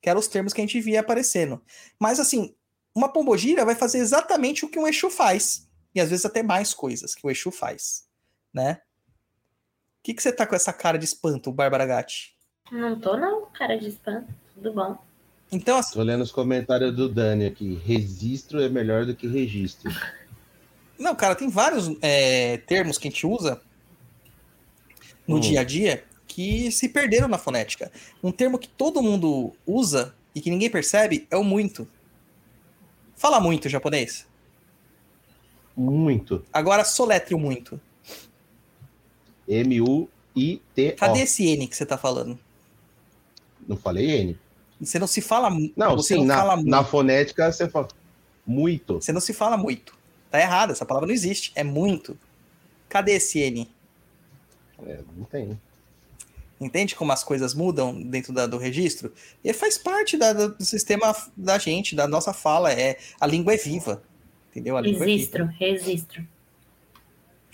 [0.00, 1.60] que eram os termos que a gente via aparecendo.
[1.98, 2.54] Mas assim,
[2.94, 6.74] uma Pombogira vai fazer exatamente o que um Exu faz, e às vezes até mais
[6.74, 8.06] coisas que o Exu faz,
[8.52, 8.80] né?
[10.00, 12.36] O que, que você tá com essa cara de espanto, Bárbara Gatti?
[12.70, 14.28] Não tô não, cara de espanto.
[14.54, 14.98] Tudo bom.
[15.50, 17.74] Então, assim, Tô lendo os comentários do Dani aqui.
[17.84, 19.90] Registro é melhor do que registro.
[20.98, 23.60] Não, cara, tem vários é, termos que a gente usa
[25.26, 25.40] no Hum.
[25.40, 27.90] dia a dia que se perderam na fonética.
[28.22, 31.86] Um termo que todo mundo usa e que ninguém percebe é o muito.
[33.16, 34.26] Fala muito japonês.
[35.76, 36.44] Muito.
[36.52, 37.80] Agora soletre o muito.
[39.48, 40.96] M-U-I-T-O.
[40.96, 42.38] Cadê esse N que você tá falando?
[43.66, 44.38] Não falei N.
[44.80, 46.68] Você não se fala Não, você sim, não na, fala muito.
[46.70, 47.88] na fonética você fala
[48.46, 48.94] muito.
[48.94, 49.96] Você não se fala muito.
[50.30, 51.52] Tá errado, essa palavra não existe.
[51.54, 52.18] É muito.
[52.88, 53.68] Cadê esse N?
[54.86, 55.58] É, não tem.
[56.60, 59.12] Entende como as coisas mudam dentro da- do registro?
[59.42, 62.72] E faz parte da- do, sistema da gente, da nossa fala.
[62.72, 64.02] É, a língua é viva.
[64.50, 64.76] Entendeu?
[64.76, 65.10] A língua é viva.
[65.10, 66.26] Registro, registro.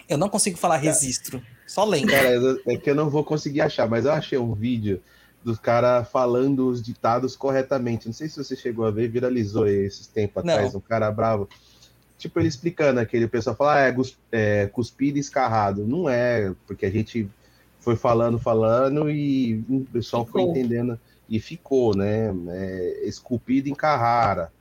[0.09, 1.43] Eu não consigo falar registro.
[1.67, 2.11] Só lembro.
[2.11, 5.03] Cara, eu- é que eu não vou conseguir achar, mas eu achei um vídeo
[5.43, 8.07] dos caras falando os ditados corretamente.
[8.07, 10.53] Não sei se você chegou a ver, viralizou esses tempos Não.
[10.53, 11.49] atrás, um cara bravo.
[12.21, 13.95] Tipo, ele explicando aquele pessoal fala, ah, é,
[14.33, 15.87] é cuspido e escarrado.
[15.87, 17.27] Não é, porque a gente
[17.81, 20.55] foi falando, falando e o pessoal foi Ficou.
[20.55, 21.01] entendendo
[21.31, 22.31] e ficou, né?
[22.49, 24.53] É, esculpido em Carrara,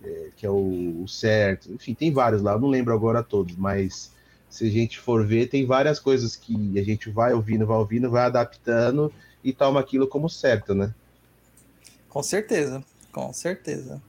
[0.00, 1.72] é, que é o, o certo.
[1.72, 4.12] Enfim, tem vários lá, eu não lembro agora todos, mas
[4.48, 8.08] se a gente for ver, tem várias coisas que a gente vai ouvindo, vai ouvindo,
[8.08, 9.12] vai adaptando
[9.42, 10.94] e toma aquilo como certo, né?
[12.08, 12.84] Com certeza.
[13.10, 14.00] Com certeza.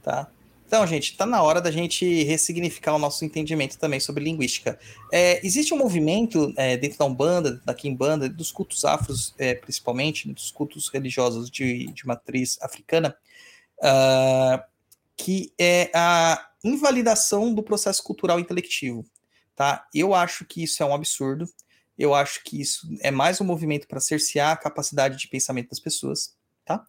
[0.00, 0.28] Tá?
[0.70, 4.78] Então, gente, tá na hora da gente ressignificar o nosso entendimento também sobre linguística.
[5.12, 10.28] É, existe um movimento é, dentro da Umbanda, da Kimbanda, dos cultos afros, é, principalmente,
[10.28, 13.16] né, dos cultos religiosos de, de matriz africana,
[13.82, 14.64] ah,
[15.16, 19.04] que é a invalidação do processo cultural intelectivo.
[19.56, 19.88] Tá?
[19.92, 21.46] Eu acho que isso é um absurdo.
[21.98, 25.80] Eu acho que isso é mais um movimento para cercear a capacidade de pensamento das
[25.80, 26.36] pessoas.
[26.64, 26.86] Tá?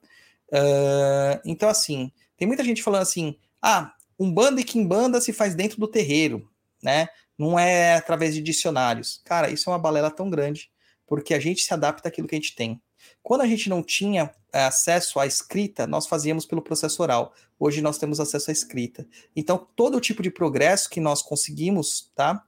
[0.54, 5.80] Ah, então, assim, tem muita gente falando assim: ah, Umbanda e Kimbanda se faz dentro
[5.80, 6.50] do terreiro,
[6.82, 7.08] né?
[7.38, 9.22] Não é através de dicionários.
[9.26, 10.72] Cara, isso é uma balela tão grande,
[11.08, 12.82] porque a gente se adapta àquilo que a gente tem.
[13.24, 17.34] Quando a gente não tinha eh, acesso à escrita, nós fazíamos pelo processo oral.
[17.60, 19.08] Hoje nós temos acesso à escrita.
[19.36, 22.44] Então, todo tipo de progresso que nós conseguimos, tá?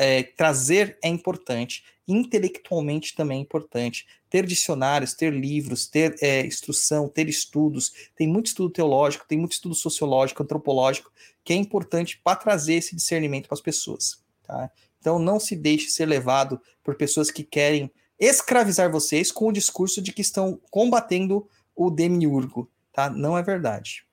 [0.00, 1.84] eh, trazer é importante.
[2.10, 4.06] Intelectualmente também é importante.
[4.28, 7.92] Ter dicionários, ter livros, ter eh, instrução, ter estudos.
[8.16, 11.12] Tem muito estudo teológico, tem muito estudo sociológico, antropológico,
[11.44, 14.22] que é importante para trazer esse discernimento para as pessoas.
[14.42, 14.70] Tá?
[14.98, 20.02] Então, não se deixe ser levado por pessoas que querem escravizar vocês com o discurso
[20.02, 22.70] de que estão combatendo o demiurgo.
[22.92, 23.08] Tá?
[23.08, 24.04] Não é verdade.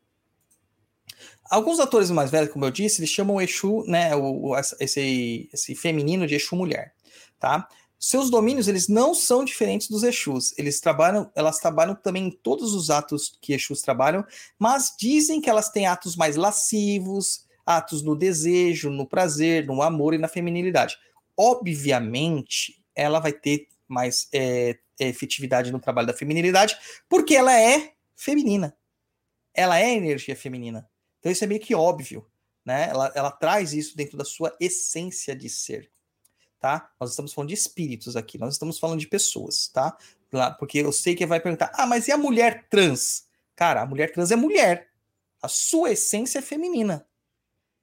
[1.49, 5.49] Alguns atores mais velhos, como eu disse, eles chamam o Exu, né, o, o- esse,
[5.53, 6.93] esse feminino de Exu mulher,
[7.39, 7.67] tá?
[7.99, 10.53] Seus domínios, eles não são diferentes dos Exus.
[10.57, 14.25] Eles trabalham, elas trabalham também em todos os atos que Exus trabalham,
[14.59, 20.13] mas dizem que elas têm atos mais lascivos, atos no desejo, no prazer, no amor
[20.13, 20.95] e na feminilidade.
[21.35, 26.77] Obviamente, ela vai ter mais é, efetividade no trabalho da feminilidade,
[27.09, 28.75] porque ela é feminina.
[29.53, 30.87] Ela é energia feminina.
[31.19, 32.25] Então isso é meio que óbvio,
[32.63, 32.89] né?
[32.89, 35.89] Ela, ela traz isso dentro da sua essência de ser,
[36.59, 36.91] tá?
[36.99, 39.97] Nós estamos falando de espíritos aqui, nós estamos falando de pessoas, tá?
[40.59, 43.27] Porque eu sei que vai perguntar, ah, mas e a mulher trans?
[43.55, 44.89] Cara, a mulher trans é mulher.
[45.41, 47.07] A sua essência é feminina.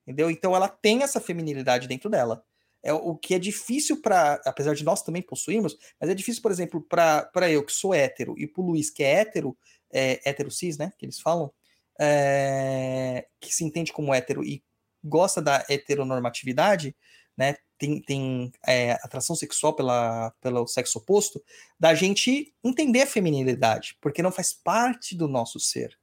[0.02, 0.30] Entendeu?
[0.30, 2.44] Então ela tem essa feminilidade dentro dela.
[2.82, 6.50] É o que é difícil para, apesar de nós também possuirmos, mas é difícil, por
[6.50, 9.56] exemplo, para eu que sou hétero e pro Luiz que é hétero,
[9.90, 11.50] é, hétero cis, né, que eles falam,
[11.98, 14.62] é, que se entende como hétero e
[15.02, 16.94] gosta da heteronormatividade,
[17.34, 21.42] né, tem, tem é, atração sexual pela, pelo sexo oposto,
[21.78, 25.98] da gente entender a feminilidade, porque não faz parte do nosso ser,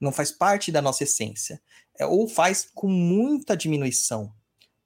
[0.00, 1.60] não faz parte da nossa essência,
[1.98, 4.32] é, ou faz com muita diminuição,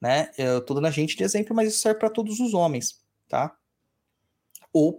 [0.01, 0.31] né?
[0.39, 3.55] Eu tô dando a gente de exemplo, mas isso serve para todos os homens, tá?
[4.73, 4.97] Ou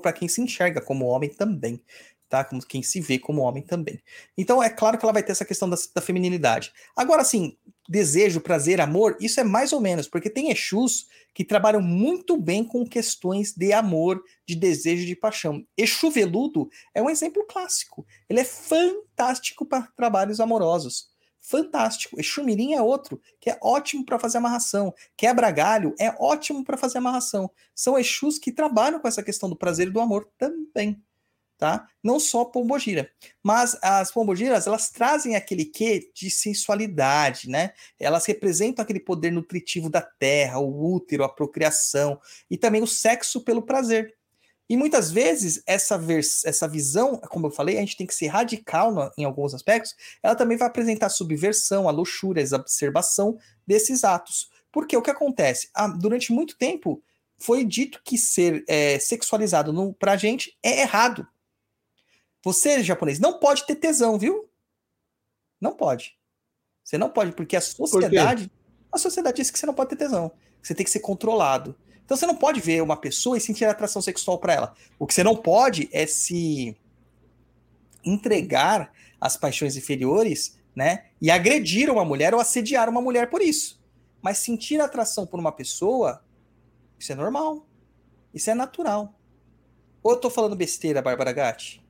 [0.00, 1.82] para quem se enxerga como homem também,
[2.28, 2.44] tá?
[2.44, 4.00] Como quem se vê como homem também.
[4.36, 6.72] Então é claro que ela vai ter essa questão da, da feminilidade.
[6.94, 7.56] Agora, assim,
[7.88, 12.64] desejo, prazer, amor, isso é mais ou menos, porque tem Exus que trabalham muito bem
[12.64, 15.64] com questões de amor, de desejo, de paixão.
[15.76, 18.06] Exu veludo é um exemplo clássico.
[18.28, 21.08] Ele é fantástico para trabalhos amorosos
[21.40, 22.20] fantástico.
[22.20, 24.92] Exu Mirim é outro, que é ótimo para fazer amarração.
[25.16, 27.50] Quebra galho é ótimo para fazer amarração.
[27.74, 31.02] São Exus que trabalham com essa questão do prazer e do amor também.
[31.58, 31.88] Tá?
[32.04, 33.10] Não só pombogira,
[33.42, 37.72] mas as pombogiras elas trazem aquele quê de sensualidade, né?
[37.98, 43.40] Elas representam aquele poder nutritivo da terra, o útero, a procriação e também o sexo
[43.40, 44.14] pelo prazer.
[44.68, 45.98] E muitas vezes essa,
[46.44, 49.96] essa visão, como eu falei, a gente tem que ser radical no, em alguns aspectos,
[50.22, 53.36] ela também vai apresentar a subversão, a luxúria, a exacerbação
[53.66, 54.48] desses atos.
[54.70, 55.70] Porque o que acontece?
[55.74, 57.02] Ah, durante muito tempo
[57.38, 61.26] foi dito que ser é, sexualizado no, pra gente é errado.
[62.44, 64.48] Você, japonês, não pode ter tesão, viu?
[65.60, 66.16] Não pode.
[66.84, 68.48] Você não pode, porque a sociedade.
[68.48, 68.58] Por
[68.90, 70.32] a sociedade diz que você não pode ter tesão.
[70.62, 71.76] Você tem que ser controlado.
[72.04, 74.74] Então você não pode ver uma pessoa e sentir atração sexual para ela.
[74.98, 76.74] O que você não pode é se
[78.02, 81.06] entregar às paixões inferiores, né?
[81.20, 83.78] E agredir uma mulher ou assediar uma mulher por isso.
[84.22, 86.24] Mas sentir atração por uma pessoa,
[86.98, 87.66] isso é normal.
[88.32, 89.14] Isso é natural.
[90.02, 91.82] Ou eu tô falando besteira, Bárbara Gatti?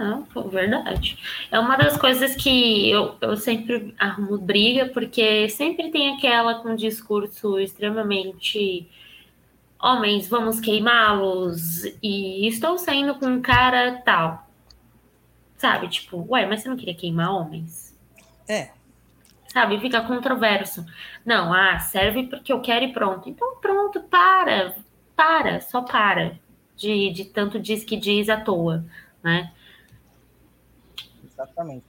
[0.00, 1.18] Não, verdade.
[1.50, 6.74] É uma das coisas que eu, eu sempre arrumo briga, porque sempre tem aquela com
[6.74, 8.88] discurso extremamente
[9.78, 14.48] homens, vamos queimá-los, e estou saindo com um cara tal.
[15.58, 17.94] Sabe, tipo, ué, mas você não queria queimar homens?
[18.48, 18.70] É.
[19.52, 20.86] Sabe, fica controverso.
[21.26, 23.28] Não, ah, serve porque eu quero e pronto.
[23.28, 24.74] Então pronto, para,
[25.14, 26.38] para, só para.
[26.74, 28.82] De, de tanto diz que diz à toa,
[29.22, 29.52] né?
[31.40, 31.84] Exatamente.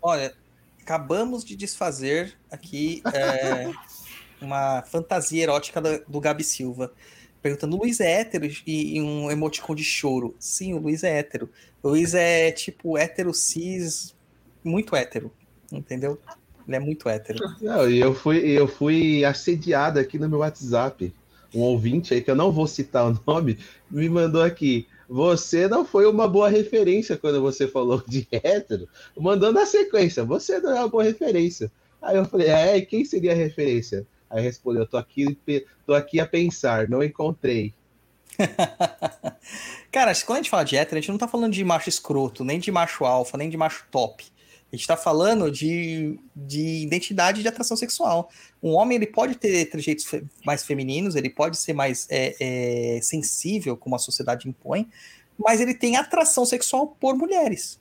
[0.00, 0.32] Olha,
[0.80, 3.70] acabamos de desfazer aqui é,
[4.40, 6.92] uma fantasia erótica do, Gabi Silva
[7.42, 8.46] perguntando: o Luiz é hétero?
[8.46, 10.34] E, e, um emoticon de choro.
[10.38, 11.50] Sim, o Luiz é hétero.
[11.82, 14.14] O Luiz é tipo hétero cis,
[14.62, 15.32] muito hétero.
[15.72, 16.20] Entendeu?
[16.66, 17.38] Ele é muito hétero.
[17.60, 21.12] Não, eu fui, eu fui assediado aqui no meu WhatsApp.
[21.54, 23.58] Um ouvinte aí, que eu não vou citar o nome,
[23.90, 24.86] me mandou aqui.
[25.14, 30.24] Você não foi uma boa referência quando você falou de hétero, mandando a sequência.
[30.24, 31.70] Você não é uma boa referência.
[32.02, 34.04] Aí eu falei, é, quem seria a referência?
[34.28, 35.38] Aí respondeu: tô aqui,
[35.86, 37.72] tô aqui a pensar, não encontrei.
[39.92, 42.44] Cara, quando a gente fala de hétero, a gente não tá falando de macho escroto,
[42.44, 44.24] nem de macho alfa, nem de macho top.
[44.74, 48.28] A gente tá falando de, de identidade de atração sexual.
[48.60, 52.34] Um homem, ele pode ter trejeitos fe mais femininos, ele pode ser mais é,
[52.96, 54.88] é, sensível, como a sociedade impõe,
[55.38, 57.78] mas ele tem atração sexual por mulheres.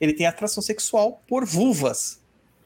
[0.00, 2.18] Ele tem atração sexual por vulvas.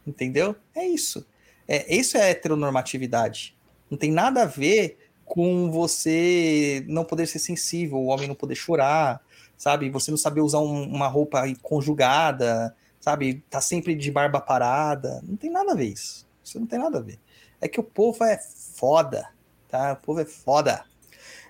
[0.07, 0.55] Entendeu?
[0.73, 1.27] É isso.
[1.67, 3.57] É, isso é heteronormatividade.
[3.91, 8.55] Não tem nada a ver com você não poder ser sensível, o homem não poder
[8.55, 9.21] chorar,
[9.57, 9.91] sabe?
[9.91, 13.45] Você não saber usar um, uma roupa conjugada, sabe?
[13.51, 15.21] Tá sempre de barba parada.
[15.27, 16.27] Não tem nada a ver isso.
[16.43, 17.19] Isso não tem nada a ver.
[17.61, 19.29] É que o povo é foda,
[19.69, 19.93] tá?
[19.93, 20.85] O povo é foda.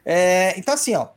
[0.04, 1.10] É, então, assim, ó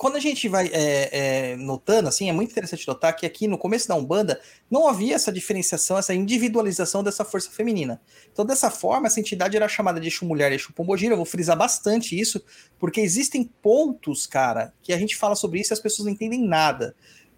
[0.00, 3.58] quando a gente vai é, é, notando, assim, é muito interessante notar que aqui no
[3.58, 8.00] começo da Umbanda não havia essa diferenciação, essa individualização dessa força feminina.
[8.32, 11.12] Então, dessa forma, essa entidade era chamada de Exu Mulher e Exu Pombogira.
[11.12, 12.42] Eu vou frisar bastante isso,
[12.78, 16.46] porque existem pontos, cara, que a gente fala sobre isso e as pessoas não entendem
[16.46, 16.96] nada.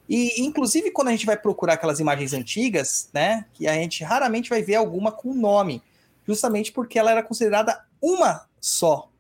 [0.09, 4.51] E, inclusive, quando a gente vai procurar aquelas imagens antigas, né, que a gente raramente
[4.51, 5.83] vai ver alguma com nome,
[6.27, 9.11] justamente porque ela era considerada uma só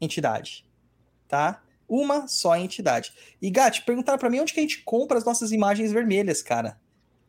[0.00, 0.64] entidade,
[1.28, 1.60] tá?
[1.90, 3.12] uma só entidade.
[3.42, 6.78] E Gat, perguntaram para mim onde que a gente compra as nossas imagens vermelhas, cara.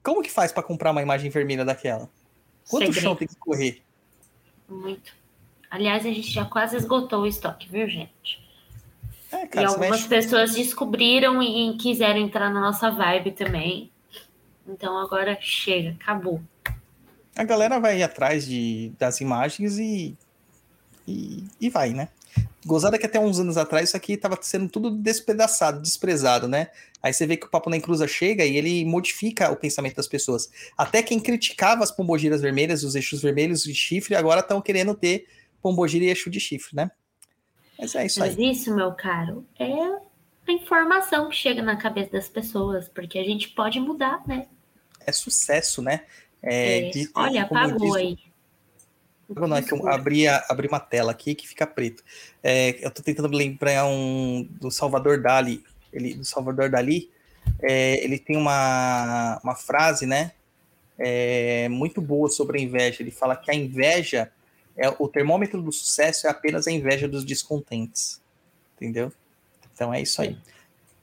[0.04, 2.08] Como que faz para comprar uma imagem vermelha daquela?
[2.70, 3.04] Quanto Segredo.
[3.04, 3.82] chão tem que correr?
[4.70, 5.14] Muito.
[5.70, 8.41] Aliás, a gente já quase esgotou o estoque, viu, gente?
[9.32, 13.92] É, cara, e algumas pessoas descobriram e quiseram entrar na nossa vibe também.
[14.68, 16.42] Então agora chega, acabou.
[17.36, 20.18] A galera vai atrás de, das imagens e
[21.08, 22.10] E, e vai, né?
[22.64, 26.68] Gozada que até uns anos atrás isso aqui estava sendo tudo despedaçado, desprezado, né?
[27.02, 30.08] Aí você vê que o Papo na Encruza chega e ele modifica o pensamento das
[30.08, 30.50] pessoas.
[30.78, 35.26] Até quem criticava as pombogiras vermelhas, os eixos vermelhos de chifre, agora estão querendo ter
[35.62, 36.92] pombogira e eixo de chifre, né?
[37.82, 38.30] Mas é isso aí.
[38.30, 39.74] Mas isso, meu caro, é
[40.48, 44.48] a informação que chega na cabeça das pessoas, porque a gente pode mudar, né?
[45.06, 46.02] É sucesso, né?
[46.44, 48.18] É, É, de- olha, apagou aí.
[49.28, 52.04] Não, é que eu abri, a- abri uma tela aqui que fica preto.
[52.44, 55.64] É, eu tô tentando lembrar um do Salvador Dali.
[55.92, 57.10] Ele, do Salvador Dali,
[57.62, 60.32] é, ele tem uma, uma frase, né?
[61.04, 63.02] é, muito boa sobre a inveja.
[63.02, 64.32] Ele fala que a inveja
[64.78, 68.22] é o termômetro do sucesso é apenas a inveja dos descontentes.
[68.76, 69.12] Entendeu?
[69.74, 70.38] Então é isso aí.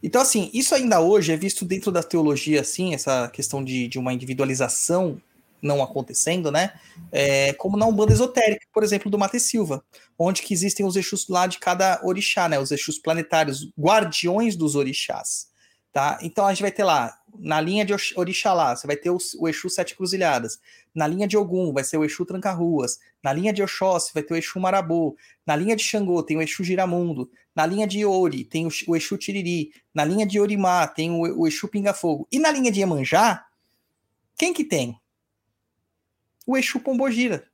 [0.02, 3.98] Então, assim, isso ainda hoje é visto dentro da teologia, assim, essa questão de, de
[3.98, 5.20] uma individualização
[5.60, 6.72] não acontecendo, né?
[7.10, 9.82] É, como na Umbanda esotérica, por exemplo, do Mate Silva,
[10.16, 12.58] onde que existem os Exus lá de cada orixá, né?
[12.58, 15.48] Os Exus planetários, guardiões dos orixás,
[15.92, 16.18] tá?
[16.22, 19.48] Então a gente vai ter lá, na linha de Orixalá, você vai ter o, o
[19.48, 20.60] Exu Sete Cruzilhadas,
[20.94, 24.34] na linha de Ogum vai ser o Exu Tranca-Ruas, na linha de Oxóssi vai ter
[24.34, 25.16] o Exu Marabô,
[25.46, 28.96] na linha de Xangô tem o Exu Giramundo, na linha de Ori tem o, o
[28.96, 32.80] Exu Tiriri, na linha de Orimá tem o, o Exu Pinga-Fogo, e na linha de
[32.80, 33.44] Iemanjá,
[34.36, 34.98] quem que tem?
[36.48, 37.46] o Exu Pombogira.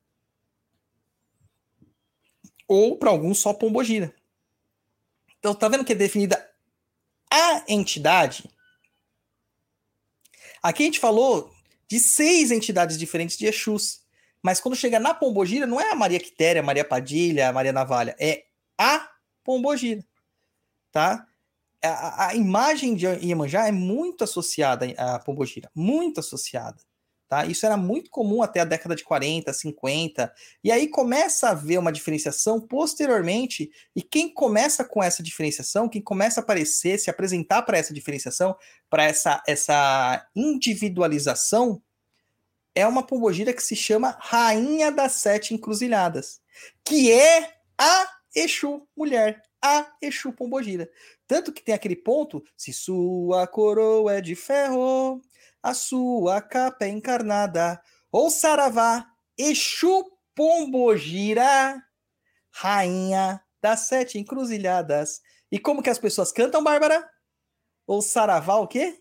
[2.69, 4.15] Ou, para alguns, só Pombogira.
[5.37, 6.49] Então, tá vendo que é definida
[7.41, 8.49] a entidade?
[10.63, 11.53] Aqui a gente falou
[11.89, 14.03] de seis entidades diferentes de Exus.
[14.43, 17.73] Mas quando chega na Pombogira, não é a Maria Quitéria, a Maria Padilha, a Maria
[17.73, 18.15] Navalha.
[18.21, 18.45] É
[18.79, 19.09] a
[19.43, 20.05] Pombogira.
[20.93, 21.27] Tá?
[21.83, 25.71] A, a- a imagem de Iemanjá é muito associada à Pombogira.
[25.75, 26.77] Muito associada.
[27.29, 27.47] Tá?
[27.47, 30.33] Isso era muito comum até a década de 40, 50.
[30.63, 33.71] E aí começa a haver uma diferenciação posteriormente.
[33.97, 38.55] E quem começa com essa diferenciação, quem começa a aparecer, se apresentar para essa diferenciação,
[38.91, 41.83] para essa, essa individualização,
[42.75, 46.41] é uma pombogira que se chama Rainha das Sete Encruzilhadas,
[46.85, 50.91] que é a Exu mulher, a Exu pombogira.
[51.27, 55.23] Tanto que tem aquele ponto, se sua coroa é de ferro,
[55.65, 57.81] a sua capa é encarnada.
[58.13, 59.07] Ou Saravá,
[59.37, 60.05] Exu
[60.35, 61.83] Pombogira,
[62.51, 65.23] rainha das sete encruzilhadas.
[65.51, 67.09] E como que as pessoas cantam, Bárbara?
[67.87, 69.01] Ou Saravá o quê?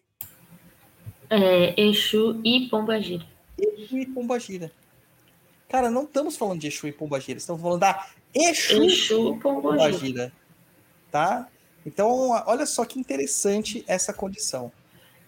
[1.30, 3.28] É, Exu e Pombagira.
[3.57, 4.72] Exu e Pombagira.
[5.68, 9.91] Cara, não estamos falando de Exu e Pombagira, estamos falando da Exu, Exu e Pombagira.
[9.91, 10.34] Pombagira.
[11.11, 11.49] Tá?
[11.86, 14.72] Então, olha só que interessante essa condição.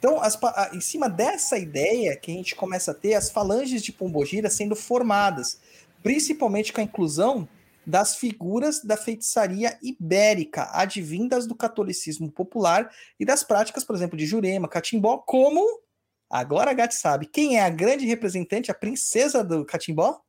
[0.06, 3.82] Então, as a- em cima dessa ideia que a gente começa a ter as falanges
[3.82, 5.60] de Pombogira sendo formadas,
[6.04, 7.50] principalmente com a inclusão
[7.84, 12.88] das figuras da feitiçaria ibérica, advindas do catolicismo popular
[13.20, 15.82] e das práticas, por exemplo, de Jurema, Catimbó, como
[16.30, 20.22] agora a Gatti sabe quem é a grande representante, a princesa do Catimbó?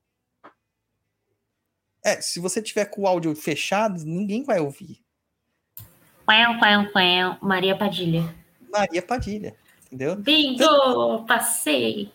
[2.03, 5.05] É, se você tiver com o áudio fechado, ninguém vai ouvir.
[6.25, 7.39] Quão, quão, quão.
[7.43, 8.35] Maria Padilha.
[8.73, 9.57] Maria Padilha,
[9.87, 10.17] entendeu?
[10.17, 11.25] Bingo!
[11.27, 12.11] Passei!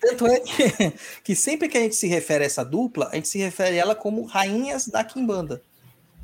[0.00, 0.92] Tanto é que,
[1.22, 3.82] que sempre que a gente se refere a essa dupla, a gente se refere a
[3.82, 5.62] ela como rainhas da Quimbanda.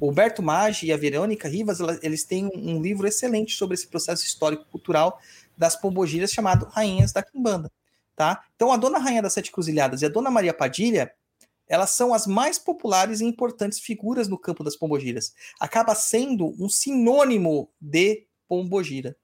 [0.00, 3.86] O Alberto Maggi e a Verônica Rivas, eles têm um, um livro excelente sobre esse
[3.86, 5.20] processo histórico-cultural
[5.56, 7.70] das pombogiras chamado Rainhas da Quimbanda.
[8.14, 8.44] Tá?
[8.54, 11.12] Então, a Dona Rainha das Sete Cruzilhadas e a Dona Maria Padilha,
[11.68, 15.34] elas são as mais populares e importantes figuras no campo das pombogiras.
[15.60, 19.16] Acaba sendo um sinônimo de pombogira.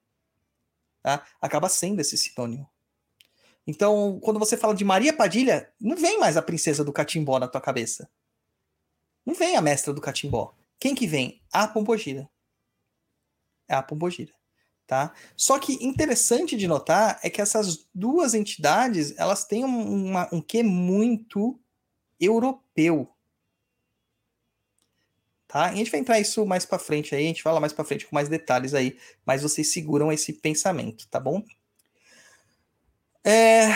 [1.05, 1.23] Tá?
[1.39, 2.67] Acaba sendo esse sinônimo.
[3.67, 7.47] Então, quando você fala de Maria Padilha, não vem mais a princesa do catimbó na
[7.47, 8.11] tua cabeça.
[9.25, 10.55] Não vem a mestra do catimbó.
[10.81, 11.43] Quem que vem?
[11.53, 12.27] A Pombogira.
[13.69, 14.33] É a Pombogira,
[14.87, 15.13] tá?
[15.37, 20.41] Só que interessante de notar é que essas duas entidades, elas têm um, uma- um
[20.41, 21.61] quê muito
[22.19, 23.14] europeu.
[25.55, 25.71] Tá?
[25.71, 27.85] E a gente vai entrar isso mais para frente aí, a gente fala mais para
[27.85, 31.45] frente com mais detalhes aí, mas vocês seguram esse pensamento, tá bom?
[33.25, 33.69] É...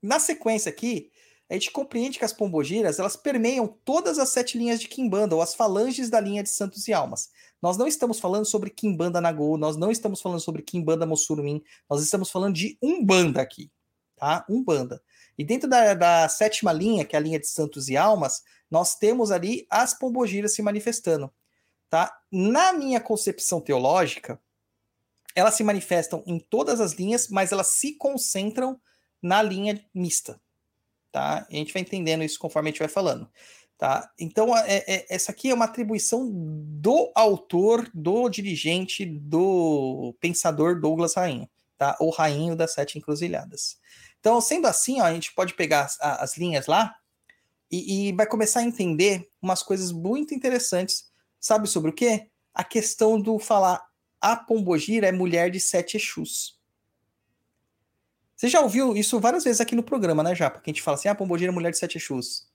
[0.00, 1.10] Na sequência aqui,
[1.50, 5.42] a gente compreende que as pombogiras elas permeiam todas as sete linhas de Kimbanda, ou
[5.42, 7.32] as falanges da linha de Santos e Almas.
[7.60, 11.60] Nós não estamos falando sobre Kimbanda Nagô, nós não estamos falando sobre Kimbanda Mossurumim,
[11.90, 13.68] nós estamos falando de Umbanda aqui,
[14.14, 14.46] tá?
[14.48, 15.02] Umbanda.
[15.36, 18.94] E dentro da, da sétima linha, que é a linha de Santos e Almas, nós
[18.94, 21.32] temos ali as pombogiras se manifestando,
[21.88, 22.16] tá?
[22.30, 24.40] Na minha concepção teológica,
[25.34, 28.80] elas se manifestam em todas as linhas, mas elas se concentram
[29.20, 30.40] na linha mista,
[31.10, 31.46] tá?
[31.50, 33.30] E a gente vai entendendo isso conforme a gente vai falando,
[33.82, 34.08] Tá?
[34.16, 41.14] Então, é, é- essa aqui é uma atribuição do autor, do dirigente, do pensador Douglas
[41.14, 41.96] Rainho, tá?
[41.98, 43.80] Ou Rainho das Sete Encruzilhadas.
[44.22, 46.94] Então, sendo assim, ó, a gente pode pegar as, a- as linhas lá
[47.68, 51.10] e, e vai começar a entender umas coisas muito interessantes.
[51.40, 52.28] Sabe sobre o quê?
[52.54, 53.84] A questão do falar
[54.20, 56.56] a Pombogira é mulher de sete Exus.
[58.36, 60.60] Você já ouviu isso várias vezes aqui no programa, né, Japa?
[60.60, 62.48] Que a gente fala assim, ah, Pombogira é mulher de sete Exus,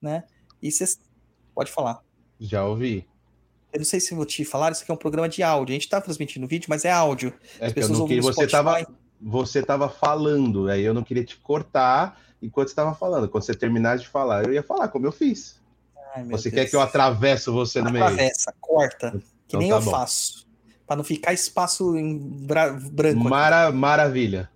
[0.00, 0.22] né?
[0.62, 0.84] E você
[1.52, 2.00] pode falar.
[2.38, 3.08] Já ouvi.
[3.72, 5.72] Eu não sei se vou te falar, isso aqui é um programa de áudio.
[5.72, 7.34] A gente tá transmitindo vídeo, mas é áudio.
[7.58, 8.86] É As que eu pessoas não no você Spotify.
[9.20, 13.28] Você tava falando, aí eu não queria te cortar enquanto você tava falando.
[13.28, 15.56] Quando você terminasse de falar, eu ia falar como eu fiz.
[16.14, 16.62] Ai, Você Deus.
[16.64, 18.04] quer que eu atravesso você no meio?
[18.04, 19.10] Atravessa, corta.
[19.12, 19.90] Que Então nem tá eu bom.
[19.90, 20.46] faço.
[20.86, 23.20] Pra não ficar espaço em bra- branco.
[23.24, 24.48] Mara, maravilha.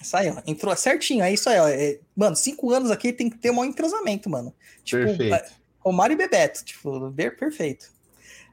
[0.00, 0.40] Isso aí, ó.
[0.46, 1.22] Entrou certinho.
[1.22, 1.68] É isso aí, ó.
[1.68, 4.54] É- mano, cinco anos aqui tem que ter um maior entrosamento, mano.
[4.82, 5.34] Tipo, Perfeito.
[5.34, 5.46] é,
[5.78, 6.64] Romário e Bebeto.
[6.64, 7.86] Tipo, ver perfeito.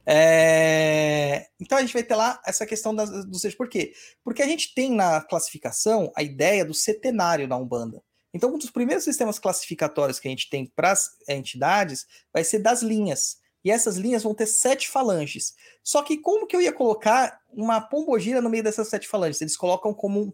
[0.05, 3.93] É, Então a gente vai ter lá essa questão do seja por quê?
[4.23, 8.01] Porque a gente tem na classificação a ideia do setenário na Umbanda.
[8.33, 12.59] Então, um dos primeiros sistemas classificatórios que a gente tem para as entidades vai ser
[12.59, 13.37] das linhas.
[13.63, 15.55] E essas linhas vão ter sete falanges.
[15.83, 19.41] Só que como que eu ia colocar uma pombogira no meio dessas sete falanges?
[19.41, 20.33] Eles colocam como um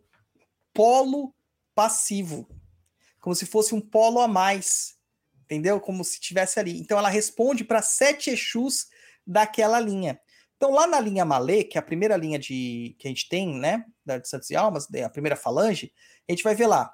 [0.74, 1.34] polo
[1.74, 2.48] passivo.
[3.20, 4.96] Como se fosse um polo a mais.
[5.44, 5.80] Entendeu?
[5.80, 6.78] Como se tivesse ali.
[6.80, 8.88] Então ela responde para sete Exus
[9.26, 10.20] daquela linha.
[10.58, 13.54] Então lá na linha Malê, que é a primeira linha de que a gente tem,
[13.60, 15.92] né, da de Santos e Almas, a primeira falange,
[16.28, 16.94] a gente vai ver lá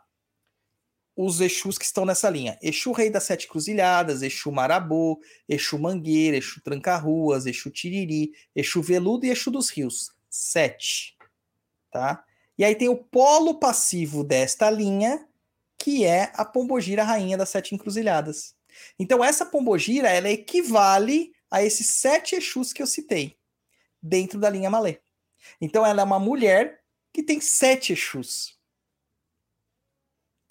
[1.15, 2.57] os Exus que estão nessa linha.
[2.61, 9.25] Exu Rei das Sete Cruzilhadas, Exu Marabô, Exu Mangueira, Exu Tranca-Ruas, Exu Tiriri, Exu Veludo
[9.25, 10.11] e Exu dos Rios.
[10.29, 11.15] Sete.
[11.91, 12.23] Tá?
[12.57, 15.27] E aí tem o polo passivo desta linha,
[15.77, 18.55] que é a Pombogira Rainha das Sete Encruzilhadas.
[18.97, 23.37] Então essa Pombogira, ela equivale a esses sete Exus que eu citei,
[24.01, 24.99] dentro da linha Malê.
[25.59, 26.81] Então ela é uma mulher
[27.13, 28.57] que tem sete Exus.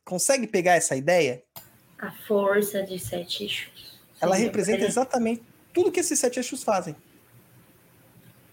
[0.05, 1.43] Consegue pegar essa ideia?
[1.99, 3.99] A força de sete eixos.
[4.21, 4.87] Ela Sim, representa é.
[4.87, 5.43] exatamente
[5.73, 6.95] tudo que esses sete Exus fazem.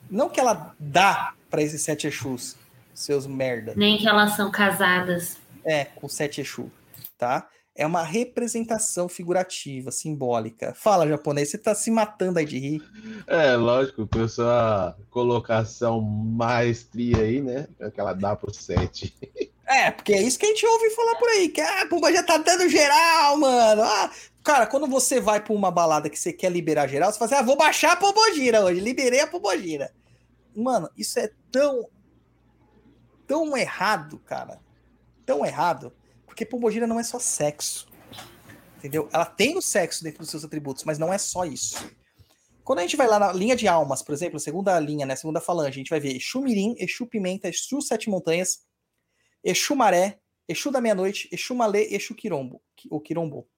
[0.09, 2.55] Não que ela dá para esses sete Exus,
[2.93, 3.73] seus merda.
[3.75, 5.37] Nem que elas são casadas.
[5.63, 6.71] É, com sete Exu,
[7.17, 7.49] tá?
[7.79, 10.73] É uma representação figurativa, simbólica.
[10.73, 12.83] Fala, japonês, você tá se matando aí de rir.
[13.27, 17.67] É, lógico, com a sua colocação maestria aí, né?
[17.93, 19.13] Que ela dá pro 7.
[19.67, 22.11] É, porque é isso que a gente ouve falar por aí, que ah, a Pumba
[22.11, 23.83] já tá dando geral, mano.
[23.83, 24.09] Ah,
[24.41, 27.41] cara, quando você vai pra uma balada que você quer liberar geral, você fala assim,
[27.41, 29.91] ah, vou baixar a Pombogira hoje, liberei a Pombogira.
[30.55, 31.87] Mano, isso é tão,
[33.27, 34.59] tão errado, cara.
[35.25, 35.93] Tão errado,
[36.37, 37.87] porque Pombogira não é só sexo,
[38.77, 39.09] entendeu?
[39.11, 41.91] Ela tem o sexo dentro dos seus atributos, mas não é só isso.
[42.63, 45.41] Quando a gente vai lá na linha de almas, por exemplo, segunda linha, né, segunda
[45.41, 48.59] falange, a gente vai ver Exu Mirim, Exu Pimenta, Exu Sete Montanhas,
[49.43, 52.61] Exu Maré, Exu da Meia-Noite, Exu Malê, Exu Quirombo,
[53.03, 53.49] Quirombo.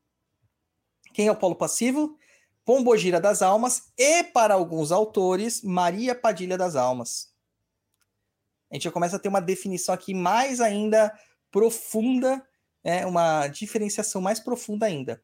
[1.13, 2.17] Quem é o polo passivo?
[2.63, 7.33] Pombogira das Almas e, para alguns autores, Maria Padilha das Almas.
[8.71, 11.13] A gente já começa a ter uma definição aqui mais ainda
[11.51, 12.47] profunda,
[12.83, 15.21] né, uma diferenciação mais profunda ainda.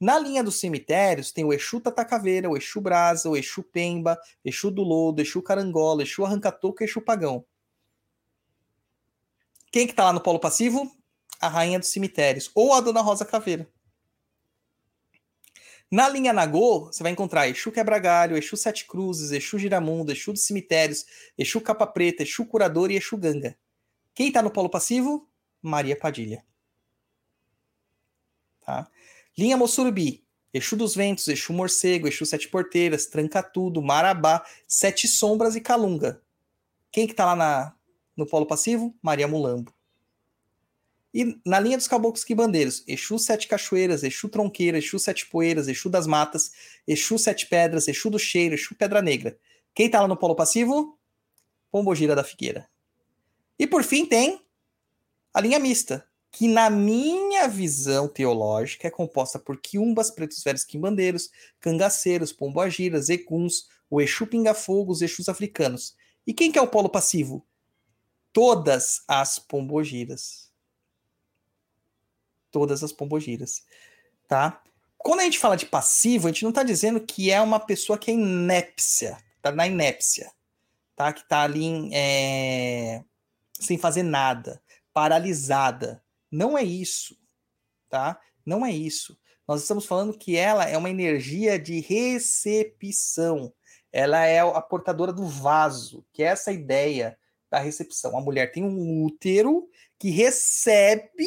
[0.00, 4.70] Na linha dos cemitérios, tem o Exu Tatacaveira, o Exu Brasa, o Exu Pemba, Exu
[4.70, 7.44] do Lodo, Exu Carangola, Exu Arrancatoco Exu Pagão.
[9.72, 10.90] Quem que tá lá no polo passivo?
[11.40, 13.68] A Rainha dos Cemitérios, ou a Dona Rosa Caveira.
[15.90, 20.44] Na linha Nagô, você vai encontrar Exu Quebra-Galho, Exu Sete Cruzes, Exu Giramundo, Exu dos
[20.44, 21.06] Cemitérios,
[21.36, 23.56] Exu Capa Preta, Exu Curador e Exu Ganga.
[24.14, 25.28] Quem tá no polo passivo?
[25.62, 26.44] Maria Padilha.
[28.68, 28.86] Tá?
[29.38, 35.56] Linha Mossurubi, Exu dos Ventos, Exu Morcego, Exu Sete Porteiras, Tranca Tudo, Marabá, Sete Sombras
[35.56, 36.20] e Calunga.
[36.92, 37.74] Quem que tá lá na,
[38.14, 38.94] no polo passivo?
[39.00, 39.72] Maria Mulambo.
[41.14, 45.88] E na linha dos caboclos quibandeiros, Exu Sete Cachoeiras, Exu Tronqueira, Exu Sete Poeiras, Exu
[45.88, 46.52] das Matas,
[46.86, 49.38] Exu Sete Pedras, Exu do Cheiro, Exu Pedra Negra.
[49.74, 50.98] Quem tá lá no polo passivo?
[51.70, 52.68] Pombogira da Figueira.
[53.58, 54.42] E por fim tem
[55.32, 61.30] a linha mista, que na minha visão teológica é composta por quiumbas, pretos velhos quimbandeiros,
[61.60, 65.96] cangaceiros, pomboagiras, ecuns, o Exu Pinga-Fogo, os Exus africanos.
[66.26, 67.46] E quem que é o polo passivo?
[68.32, 70.48] Todas as pombogiras
[72.50, 73.64] todas as pombogiras,
[74.26, 74.62] tá?
[74.96, 77.98] Quando a gente fala de passivo, a gente não tá dizendo que é uma pessoa
[77.98, 80.30] que é inépcia, tá na inépcia,
[80.96, 81.12] tá?
[81.12, 83.04] Que tá ali em, é,
[83.52, 84.60] sem fazer nada,
[84.92, 86.02] paralisada.
[86.30, 87.16] Não é isso,
[87.88, 88.20] tá?
[88.44, 89.18] Não é isso.
[89.46, 93.52] Nós estamos falando que ela é uma energia de recepção.
[93.90, 97.18] Ela é a portadora do vaso, que é essa ideia
[97.50, 98.16] da recepção.
[98.16, 99.68] A mulher tem um útero
[99.98, 101.26] que recebe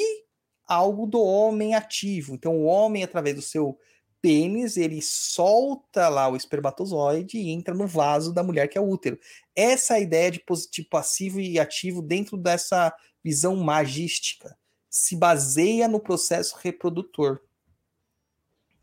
[0.67, 2.33] algo do homem ativo.
[2.33, 3.77] Então, o homem, através do seu
[4.21, 8.87] pênis, ele solta lá o espermatozoide e entra no vaso da mulher, que é o
[8.87, 9.19] útero.
[9.55, 12.93] Essa é a ideia de positivo, passivo e ativo dentro dessa
[13.23, 14.55] visão magística.
[14.91, 17.41] Se baseia no processo reprodutor.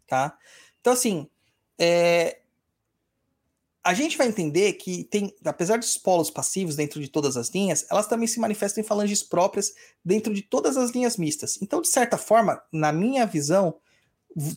[0.09, 0.36] Tá?
[0.80, 1.28] Então, assim,
[1.78, 2.40] é,
[3.84, 7.86] a gente vai entender que tem, apesar dos polos passivos dentro de todas as linhas,
[7.90, 9.72] elas também se manifestam em falanges próprias
[10.04, 11.59] dentro de todas as linhas mistas.
[11.62, 13.78] Então, de certa forma, na minha visão,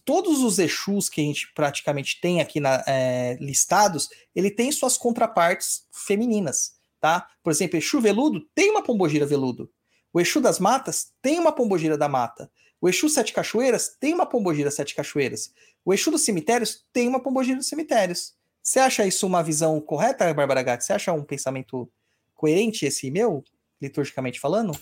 [0.03, 4.97] todos os Exus que a gente praticamente tem aqui na, é, listados, ele tem suas
[4.97, 7.27] contrapartes femininas, tá?
[7.43, 9.71] Por exemplo, Exu veludo tem uma pombogira veludo.
[10.13, 12.51] O Exu das matas tem uma pombogira da mata.
[12.81, 15.53] O Exu sete cachoeiras tem uma pombogira sete cachoeiras.
[15.85, 18.33] O Exu dos cemitérios tem uma pombogira dos cemitérios.
[18.61, 20.83] Você acha isso uma visão correta, Bárbara Gatti?
[20.83, 21.89] Você acha um pensamento
[22.35, 23.43] coerente esse meu,
[23.81, 24.77] liturgicamente falando?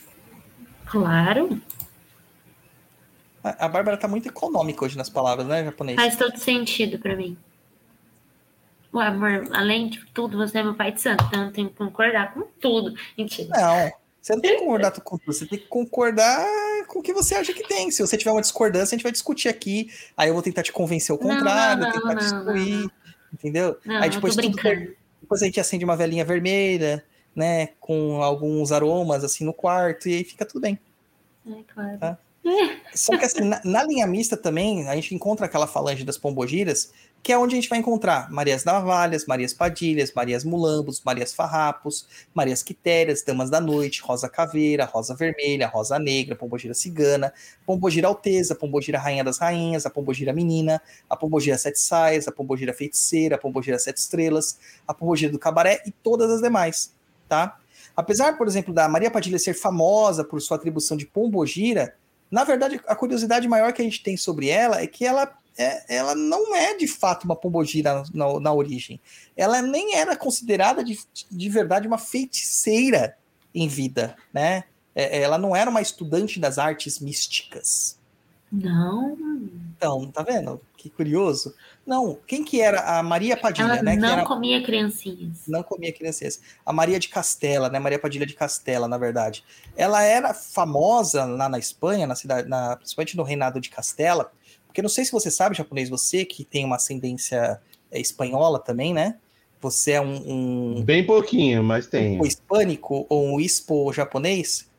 [0.85, 1.61] Claro.
[3.43, 5.95] A, a Bárbara tá muito econômica hoje nas palavras, né, japonês?
[5.95, 7.37] Faz todo sentido pra mim.
[8.91, 11.75] O amor, além de tudo, você é meu pai de santo, então eu tenho que
[11.75, 12.93] concordar com tudo.
[13.17, 13.49] Mentira.
[13.49, 13.91] Não,
[14.21, 16.45] você não tem que concordar com tudo, você tem que concordar
[16.87, 17.89] com o que você acha que tem.
[17.91, 19.89] Se você tiver uma discordância, a gente vai discutir aqui.
[20.17, 22.91] Aí eu vou tentar te convencer o Não, contrário, não, tentar não, destruir, não,
[23.33, 23.77] entendeu?
[23.85, 24.49] Não, Aí depois tudo.
[25.21, 27.03] Depois a gente acende uma velinha vermelha,
[27.35, 27.67] né?
[27.79, 30.79] Com alguns aromas assim no quarto, e aí fica tudo bem.
[31.47, 31.97] É, claro.
[31.97, 32.17] Tá.
[32.93, 36.91] Só que assim, na, na linha mista também, a gente encontra aquela falange das pombogiras,
[37.21, 42.07] que é onde a gente vai encontrar Marias Navalhas, Marias Padilhas, Marias Mulambos, Marias Farrapos,
[42.33, 47.33] Marias Quitérias, Damas da Noite, Rosa Caveira, Rosa Vermelha, Rosa Negra, Pombogira Cigana,
[47.65, 52.73] Pombogira Alteza, Pombogira Rainha das Rainhas, a Pombogira Menina, a Pombogira Sete Saias, a Pombogira
[52.73, 56.95] Feiticeira, a Pombogira Sete Estrelas, a Pombogira do Cabaré e todas as demais,
[57.27, 57.57] tá?
[57.95, 61.95] Apesar, por exemplo, da Maria Padilha ser famosa por sua atribuição de Pombogira,
[62.31, 65.95] na verdade, a curiosidade maior que a gente tem sobre ela é que ela, é,
[65.95, 68.99] ela não é de fato uma pombogira na, na origem.
[69.35, 70.99] Ela nem era considerada de,
[71.29, 73.17] de verdade uma feiticeira
[73.53, 74.63] em vida, né?
[74.93, 77.97] É, ela não era uma estudante das artes místicas.
[78.51, 79.17] Não.
[79.75, 80.61] Então, tá vendo?
[80.81, 81.53] Que curioso.
[81.85, 83.91] Não, quem que era a Maria Padilha, Ela né?
[83.95, 85.39] que não era- comia criancinhas.
[85.45, 86.39] não comia crianças.
[86.65, 87.77] A Maria de Castela, né?
[87.79, 89.43] Maria Padilha de Castela, na verdade.
[89.75, 94.31] Ela era famosa lá na Espanha, na cidade, na, principalmente no reinado de Castela,
[94.67, 97.59] porque não sei se você sabe, japonês, você que tem uma ascendência
[97.91, 99.17] é, espanhola também, né?
[99.59, 102.21] Você é um, um, Bem pouquinho, mas tem.
[102.21, 104.69] um hispânico ou um ispo japonês,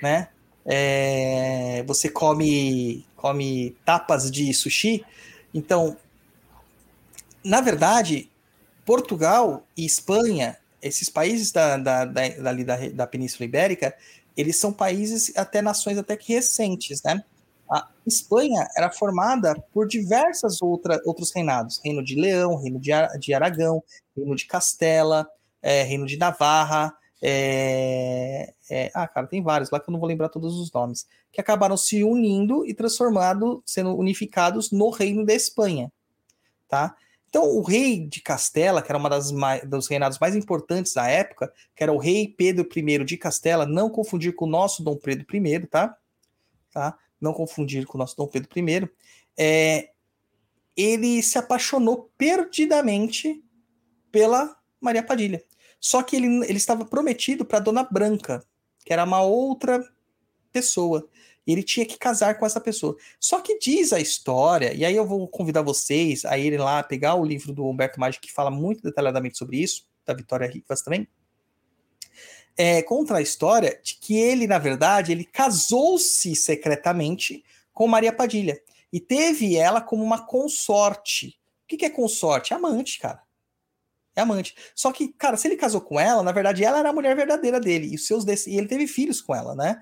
[0.00, 0.28] né?
[0.64, 5.04] É, você come come tapas de sushi,
[5.56, 5.96] então,
[7.42, 8.30] na verdade,
[8.84, 13.96] Portugal e Espanha, esses países da, da, da, da, da Península Ibérica,
[14.36, 17.24] eles são países até nações até que recentes, né?
[17.70, 23.82] A Espanha era formada por diversas outra, outros reinados, reino de Leão, reino de Aragão,
[24.14, 25.26] reino de Castela,
[25.62, 30.08] é, reino de Navarra, é, é, ah, cara, tem vários lá que eu não vou
[30.08, 35.34] lembrar todos os nomes, que acabaram se unindo e transformado, sendo unificados no reino da
[35.34, 35.90] Espanha,
[36.68, 36.94] tá?
[37.28, 38.98] Então, o rei de Castela, que era
[39.32, 43.66] mai- dos reinados mais importantes da época, que era o rei Pedro I de Castela,
[43.66, 45.96] não confundir com o nosso Dom Pedro I, tá?
[46.72, 46.98] tá?
[47.20, 48.88] Não confundir com o nosso Dom Pedro I.
[49.36, 49.90] É,
[50.76, 53.42] ele se apaixonou perdidamente
[54.10, 55.42] pela Maria Padilha.
[55.80, 58.44] Só que ele, ele estava prometido para Dona Branca,
[58.84, 59.84] que era uma outra
[60.52, 61.08] pessoa.
[61.46, 62.96] E ele tinha que casar com essa pessoa.
[63.20, 67.14] Só que diz a história, e aí eu vou convidar vocês a irem lá pegar
[67.14, 71.06] o livro do Humberto Mágico, que fala muito detalhadamente sobre isso, da Vitória Rivas também.
[72.56, 78.58] É, conta a história de que ele, na verdade, ele casou-se secretamente com Maria Padilha.
[78.90, 81.38] E teve ela como uma consorte.
[81.64, 82.54] O que, que é consorte?
[82.54, 83.25] Amante, cara.
[84.16, 84.54] É amante.
[84.74, 87.60] Só que, cara, se ele casou com ela, na verdade, ela era a mulher verdadeira
[87.60, 87.94] dele.
[87.94, 89.78] E, seus e ele teve filhos com ela, né?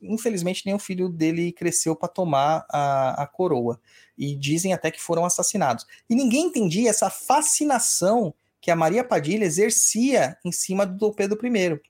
[0.00, 3.78] Infelizmente, nenhum filho dele cresceu para tomar a, a coroa.
[4.16, 5.86] E dizem até que foram assassinados.
[6.08, 11.38] E ninguém entendia essa fascinação que a Maria Padilha exercia em cima do Dom Pedro
[11.46, 11.80] I,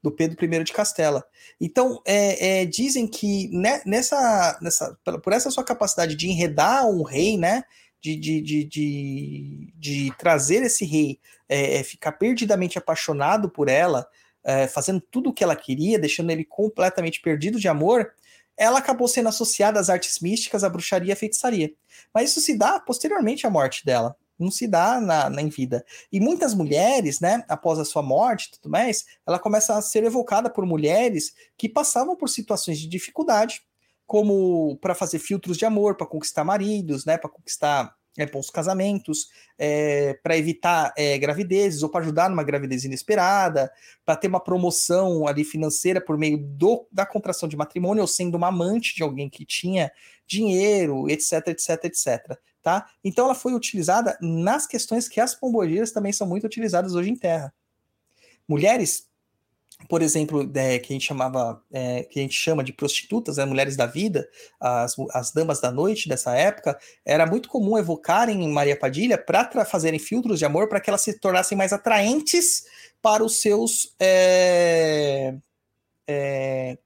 [0.00, 1.24] do Pedro I de Castela.
[1.60, 7.02] Então, é, é, dizem que ne- nessa, nessa, por essa sua capacidade de enredar um
[7.02, 7.64] rei, né?
[8.02, 14.08] De, de, de, de, de trazer esse rei, é, é, ficar perdidamente apaixonado por ela,
[14.42, 18.12] é, fazendo tudo o que ela queria, deixando ele completamente perdido de amor,
[18.56, 21.72] ela acabou sendo associada às artes místicas, à bruxaria e à feitiçaria.
[22.14, 25.84] Mas isso se dá posteriormente à morte dela não se dá na, na, em vida.
[26.10, 30.02] E muitas mulheres, né, após a sua morte e tudo mais, ela começa a ser
[30.04, 33.62] evocada por mulheres que passavam por situações de dificuldade,
[34.10, 39.28] como para fazer filtros de amor, para conquistar maridos, né, para conquistar é, bons casamentos,
[39.56, 43.70] é, para evitar é, gravidezes ou para ajudar numa gravidez inesperada,
[44.04, 48.36] para ter uma promoção ali financeira por meio do, da contração de matrimônio ou sendo
[48.36, 49.92] uma amante de alguém que tinha
[50.26, 52.90] dinheiro, etc, etc, etc tá?
[53.04, 57.16] Então ela foi utilizada nas questões que as pombogiras também são muito utilizadas hoje em
[57.16, 57.54] terra.
[58.48, 59.08] Mulheres,
[59.88, 63.44] por exemplo, é, que a gente chamava, é, que a gente chama de prostitutas, né,
[63.44, 64.28] mulheres da vida,
[64.60, 69.98] as, as damas da noite dessa época, era muito comum evocarem Maria Padilha para fazerem
[69.98, 72.64] filtros de amor para que elas se tornassem mais atraentes
[73.02, 75.34] para os seus é,
[76.06, 76.78] é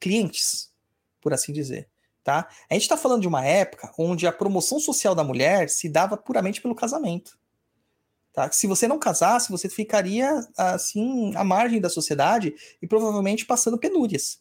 [0.00, 0.70] clientes,
[1.20, 1.88] por assim dizer.
[2.24, 2.46] Tá?
[2.68, 6.16] A gente está falando de uma época onde a promoção social da mulher se dava
[6.16, 7.37] puramente pelo casamento.
[8.38, 8.52] Tá?
[8.52, 14.40] Se você não casasse, você ficaria assim à margem da sociedade e provavelmente passando penúrias.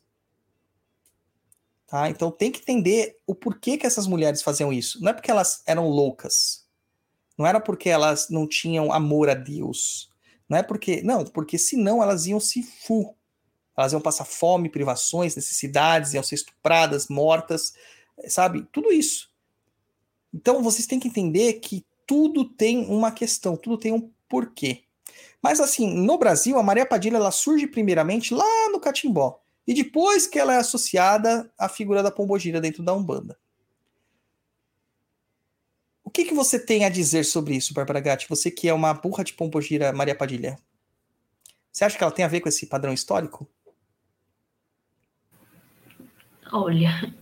[1.88, 2.08] Tá?
[2.08, 5.02] Então tem que entender o porquê que essas mulheres faziam isso.
[5.02, 6.64] Não é porque elas eram loucas.
[7.36, 10.12] Não era porque elas não tinham amor a Deus.
[10.48, 11.02] Não é porque.
[11.02, 13.16] Não, porque senão elas iam se fu
[13.76, 17.74] elas iam passar fome, privações, necessidades, iam ser estupradas, mortas,
[18.28, 18.68] sabe?
[18.72, 19.32] Tudo isso.
[20.32, 24.86] Então vocês têm que entender que tudo tem uma questão, tudo tem um porquê.
[25.42, 29.40] Mas assim, no Brasil, a Maria Padilha ela surge primeiramente lá no Catimbó.
[29.68, 33.38] E depois que ela é associada à figura da Pombogira dentro da Umbanda.
[36.04, 38.30] O que, que você tem a dizer sobre isso, Bárbara Gatti?
[38.30, 40.58] Você que é uma burra de Pombogira Maria Padilha.
[41.70, 43.48] Você acha que ela tem a ver com esse padrão histórico?
[46.52, 47.14] Olha,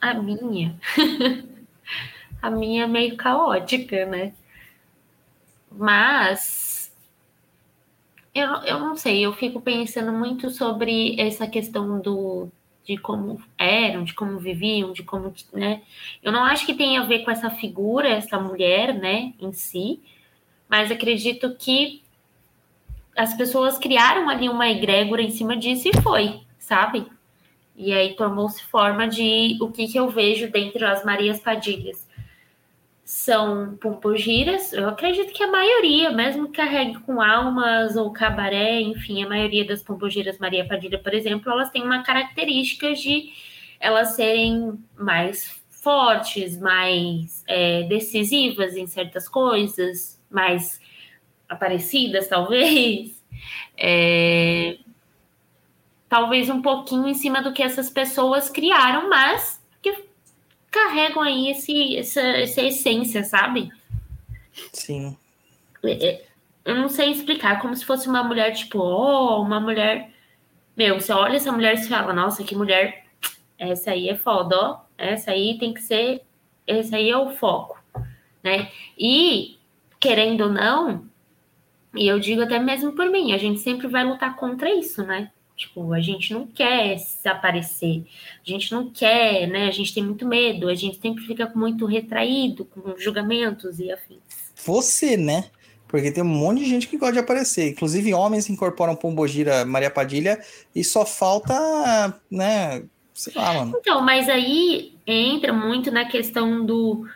[0.00, 0.78] a minha,
[2.40, 4.32] a minha é meio caótica, né?
[5.70, 6.92] Mas
[8.34, 12.48] eu, eu não sei, eu fico pensando muito sobre essa questão do
[12.84, 15.82] de como eram, de como viviam, de como, né?
[16.22, 20.00] Eu não acho que tenha a ver com essa figura, essa mulher, né, em si,
[20.68, 22.02] mas acredito que
[23.16, 27.06] as pessoas criaram ali uma egrégora em cima disso e foi, sabe?
[27.76, 32.08] E aí tomou-se forma de o que, que eu vejo dentro das Marias Padilhas.
[33.10, 39.24] São pompogiras, eu acredito que a maioria, mesmo que carregue com almas ou cabaré, enfim,
[39.24, 43.32] a maioria das pompogiras Maria Padilha, por exemplo, elas têm uma característica de
[43.80, 50.80] elas serem mais fortes, mais é, decisivas em certas coisas, mais
[51.48, 53.20] aparecidas, talvez.
[53.76, 54.78] É,
[56.08, 59.59] talvez um pouquinho em cima do que essas pessoas criaram, mas
[60.70, 63.70] carregam aí esse, essa, essa essência, sabe?
[64.72, 65.16] Sim.
[65.82, 66.24] É, é,
[66.64, 70.10] eu não sei explicar, como se fosse uma mulher, tipo, oh, uma mulher.
[70.76, 73.04] Meu, você olha essa mulher e fala, nossa, que mulher.
[73.58, 74.80] Essa aí é foda, ó.
[74.96, 76.22] Essa aí tem que ser.
[76.66, 77.78] Esse aí é o foco,
[78.42, 78.70] né?
[78.96, 79.58] E,
[79.98, 81.04] querendo ou não,
[81.94, 85.30] e eu digo até mesmo por mim, a gente sempre vai lutar contra isso, né?
[85.60, 88.06] Tipo, a gente não quer se aparecer,
[88.46, 89.68] a gente não quer, né?
[89.68, 94.22] A gente tem muito medo, a gente sempre fica muito retraído com julgamentos e afins.
[94.64, 95.50] Você, né?
[95.86, 97.72] Porque tem um monte de gente que gosta de aparecer.
[97.72, 100.42] Inclusive, homens incorporam Pombogira Maria Padilha
[100.74, 102.82] e só falta, né?
[103.12, 103.76] Sei lá, mano.
[103.78, 107.06] Então, mas aí entra muito na questão do.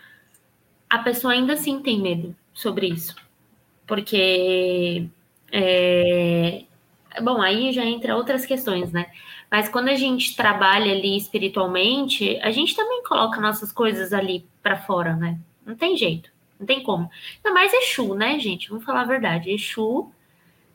[0.90, 3.16] A pessoa ainda assim tem medo sobre isso.
[3.86, 5.06] Porque.
[5.50, 6.64] É,
[7.23, 9.07] Bom, aí já entra outras questões, né?
[9.51, 14.77] Mas quando a gente trabalha ali espiritualmente, a gente também coloca nossas coisas ali para
[14.77, 15.39] fora, né?
[15.65, 17.09] Não tem jeito, não tem como.
[17.36, 18.69] Ainda mais Exu, né, gente?
[18.69, 19.51] Vamos falar a verdade.
[19.51, 20.11] Exu,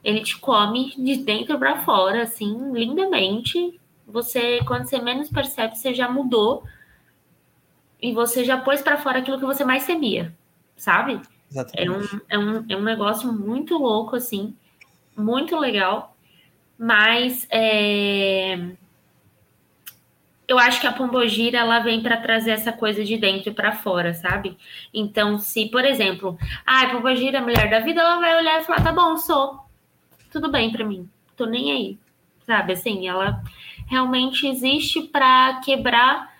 [0.03, 3.79] ele te come de dentro para fora, assim, lindamente.
[4.07, 6.63] Você, quando você menos percebe, você já mudou
[8.01, 10.33] e você já pôs para fora aquilo que você mais temia,
[10.77, 11.21] sabe?
[11.51, 12.15] Exatamente.
[12.29, 14.55] É um, é, um, é um negócio muito louco, assim,
[15.17, 16.15] muito legal
[16.79, 18.57] mas é,
[20.47, 24.13] eu acho que a pombogira ela vem para trazer essa coisa de dentro para fora,
[24.13, 24.57] sabe?
[24.93, 28.81] Então, se, por exemplo, ah, a pombogira, mulher da vida, ela vai olhar e falar:
[28.81, 29.59] tá bom, sou,
[30.31, 31.99] tudo bem para mim, tô nem aí,
[32.47, 32.71] sabe?
[32.71, 33.43] Assim, ela
[33.85, 36.33] realmente existe para quebrar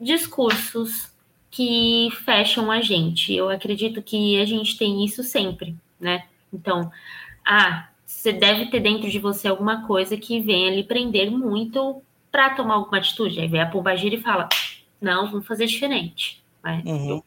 [0.00, 1.12] discursos
[1.50, 3.34] que fecham a gente.
[3.34, 6.24] Eu acredito que a gente tem isso sempre, né?
[6.52, 6.90] Então,
[7.44, 7.88] ah,
[8.28, 12.74] você deve ter dentro de você alguma coisa que venha lhe prender muito para tomar
[12.74, 13.40] alguma atitude.
[13.40, 14.48] Aí vem a pombagira e fala:
[15.00, 16.42] não, vamos fazer diferente.
[16.62, 16.82] Né?
[16.84, 17.22] Uhum.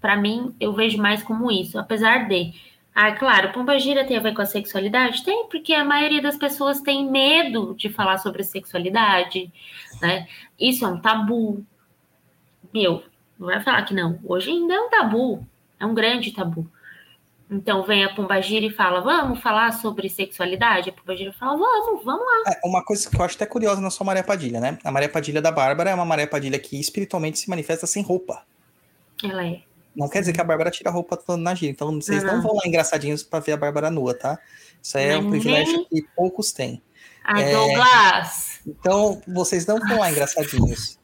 [0.00, 2.52] Para mim, eu vejo mais como isso, apesar de.
[2.94, 5.22] Ah, claro, pombagira tem a ver com a sexualidade?
[5.22, 9.52] Tem, porque a maioria das pessoas tem medo de falar sobre sexualidade,
[10.00, 10.26] né?
[10.58, 11.62] Isso é um tabu.
[12.72, 13.04] Meu,
[13.38, 14.18] não vai falar que não.
[14.24, 15.46] Hoje ainda é um tabu,
[15.78, 16.66] é um grande tabu.
[17.50, 20.90] Então vem a pombagira e fala: Vamos falar sobre sexualidade?
[20.90, 22.52] A pombagira fala: Vamos, vamos lá.
[22.52, 24.78] É, uma coisa que eu acho até curiosa na sua Maria Padilha, né?
[24.82, 28.42] A Maria Padilha da Bárbara é uma Maria Padilha que espiritualmente se manifesta sem roupa.
[29.22, 29.60] Ela é.
[29.94, 31.70] Não quer dizer que a Bárbara tira a roupa toda na gira.
[31.70, 32.42] Então vocês não, Não.
[32.42, 34.38] vão lá engraçadinhos pra ver a Bárbara nua, tá?
[34.82, 36.82] Isso aí é um privilégio que poucos têm.
[37.24, 37.52] Ai, É.
[37.52, 38.60] Douglas!
[38.66, 40.98] Então vocês não vão lá engraçadinhos.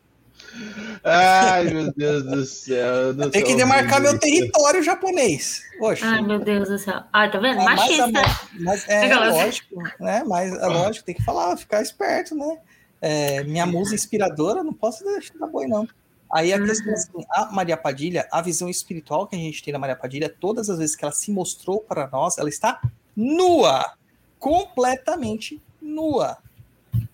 [1.04, 3.14] Ai, meu Deus do céu.
[3.14, 5.62] não Tem que demarcar meu território japonês.
[5.78, 6.06] Poxa.
[6.06, 7.02] Ai, meu Deus do céu.
[7.12, 7.60] Ah, tá vendo?
[7.60, 8.22] É, mas, Machista.
[8.60, 10.24] mas é, Aquelas- lógico, né?
[10.26, 12.58] Mas é lógico, tem que falar, ficar esperto, né?
[13.00, 15.88] É, minha musa inspiradora, não posso deixar dar boi, não.
[16.32, 16.64] Aí a Uhum.
[16.66, 19.96] questão é assim, a Maria Padilha, a visão espiritual que a gente tem da Maria
[19.96, 22.80] Padilha, todas as vezes que ela se mostrou para nós, ela está
[23.16, 23.92] nua,
[24.38, 26.38] completamente nua,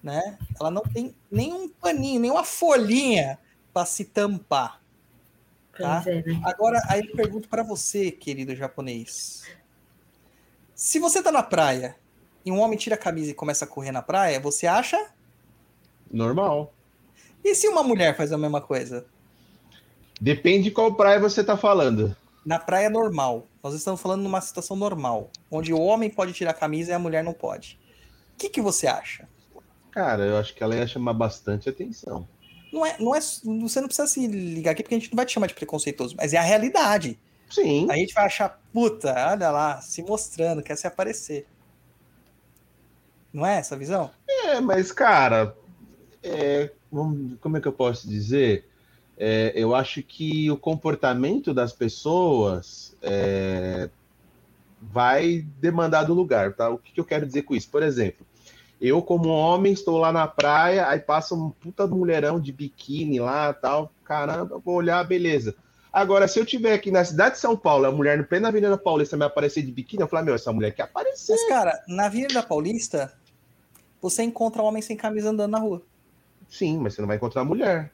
[0.03, 0.37] né?
[0.61, 3.39] Ela não tem nenhum paninho, nenhuma folhinha
[3.73, 4.81] para se tampar.
[5.77, 6.41] Pois é, né?
[6.45, 9.45] Agora, aí eu pergunto para você, querido japonês.
[10.75, 11.97] Se você tá na praia
[12.45, 15.11] e um homem tira a camisa e começa a correr na praia, você acha?
[16.11, 16.73] Normal.
[17.45, 19.07] E se uma mulher faz a mesma coisa?
[20.21, 22.17] Depende de qual praia você tá falando.
[22.45, 23.47] Na praia normal.
[23.63, 26.99] Nós estamos falando numa situação normal, onde o homem pode tirar a camisa e a
[26.99, 27.79] mulher não pode.
[28.35, 29.29] O que, que você acha?
[29.91, 32.27] Cara, eu acho que ela ia chamar bastante atenção.
[32.73, 35.25] Não é, não é, você não precisa se ligar aqui porque a gente não vai
[35.25, 37.19] te chamar de preconceituoso, mas é a realidade.
[37.51, 37.91] Sim.
[37.91, 41.47] A gente vai achar, puta, olha lá, se mostrando, quer se aparecer.
[43.33, 44.11] Não é essa a visão?
[44.29, 45.57] É, mas, cara,
[46.23, 48.67] é, como é que eu posso dizer?
[49.17, 53.89] É, eu acho que o comportamento das pessoas é,
[54.81, 56.69] vai demandar do lugar, tá?
[56.71, 57.69] O que, que eu quero dizer com isso?
[57.69, 58.27] Por exemplo,
[58.81, 63.53] eu, como homem, estou lá na praia, aí passa um puta mulherão de biquíni lá
[63.53, 63.93] tal.
[64.05, 65.55] Caramba, vou olhar, beleza.
[65.93, 68.79] Agora, se eu tiver aqui na cidade de São Paulo, a mulher no na Avenida
[68.79, 71.33] Paulista me aparecer de biquíni, eu falo, meu, essa mulher quer aparecer.
[71.33, 73.13] Mas, cara, na Avenida Paulista,
[74.01, 75.83] você encontra um homem sem camisa andando na rua.
[76.49, 77.93] Sim, mas você não vai encontrar mulher.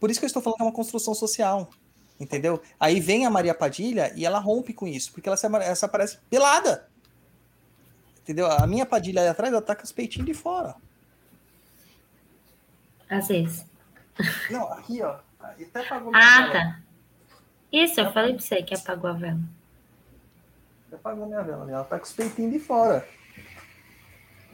[0.00, 1.70] Por isso que eu estou falando que é uma construção social.
[2.18, 2.60] Entendeu?
[2.80, 5.84] Aí vem a Maria Padilha e ela rompe com isso, porque ela se, ela se
[5.84, 6.88] aparece pelada.
[8.26, 8.50] Entendeu?
[8.50, 10.74] A minha Padilha aí atrás, ela tá com os peitinhos de fora.
[13.08, 13.64] Às vezes.
[14.50, 15.18] Não, aqui, ó.
[15.38, 16.52] Até apagou minha Ah, vela.
[16.52, 16.80] tá.
[17.72, 19.38] Isso, eu falei pra você que apagou a vela.
[20.88, 21.70] Até apagou minha vela.
[21.70, 23.06] Ela tá com os peitinhos de fora.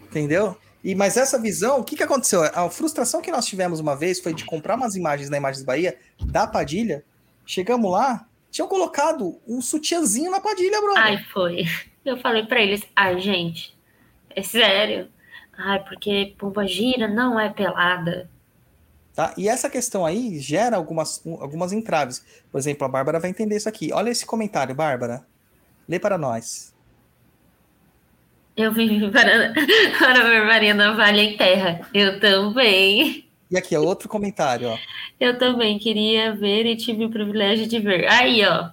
[0.02, 0.54] Entendeu?
[0.84, 2.42] E, mas essa visão, o que, que aconteceu?
[2.42, 5.98] A frustração que nós tivemos uma vez foi de comprar umas imagens na Imagens Bahia
[6.26, 7.02] da Padilha.
[7.46, 11.02] Chegamos lá, tinham colocado um sutiãzinho na Padilha, brother.
[11.02, 11.64] Ai, foi.
[12.04, 13.76] Eu falei pra eles, ai, gente,
[14.30, 15.08] é sério.
[15.56, 18.28] Ai, porque pomba gira não é pelada.
[19.14, 19.34] Tá?
[19.36, 22.24] E essa questão aí gera algumas, um- algumas entraves.
[22.50, 23.92] Por exemplo, a Bárbara vai entender isso aqui.
[23.92, 25.24] Olha esse comentário, Bárbara.
[25.88, 26.74] Lê para nós.
[28.56, 29.52] Eu vivi para,
[29.98, 31.86] para ver Maria Navalha em terra.
[31.92, 33.26] Eu também.
[33.50, 34.78] E aqui, ó, outro comentário, ó.
[35.20, 38.08] Eu também queria ver e tive o privilégio de ver.
[38.10, 38.70] Aí, ó.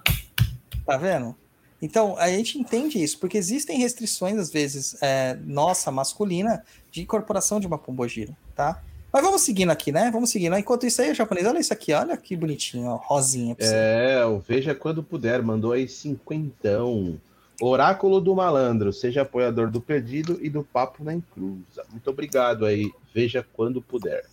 [0.86, 1.36] Tá vendo?
[1.82, 7.58] Então, a gente entende isso, porque existem restrições, às vezes, é, nossa, masculina, de incorporação
[7.58, 8.82] de uma pombogira, tá?
[9.12, 10.10] Mas vamos seguindo aqui, né?
[10.12, 10.56] Vamos seguindo.
[10.56, 13.56] Enquanto isso aí, o japonês, olha isso aqui, olha que bonitinho, ó, rosinha.
[13.58, 17.18] É, o Veja Quando Puder, mandou aí cinquentão.
[17.60, 21.84] Oráculo do Malandro, seja apoiador do Perdido e do Papo na Encruza.
[21.90, 24.24] Muito obrigado aí, Veja Quando Puder.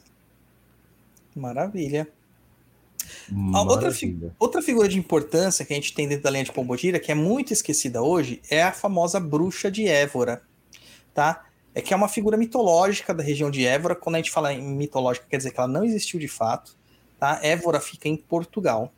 [1.36, 2.08] Maravilha.
[3.70, 4.06] Outra, fi-
[4.40, 7.16] outra figura de importância que a gente tem dentro da linha de Pombogira, que é
[7.16, 10.42] muito esquecida hoje, é a famosa bruxa de Évora,
[11.14, 11.46] tá?
[11.76, 13.96] É que é uma figura mitológica da região de Évora.
[13.96, 16.76] Quando a gente fala em mitológica, quer dizer que ela não existiu de fato,
[17.20, 17.40] tá?
[17.44, 18.92] Évora fica em Portugal.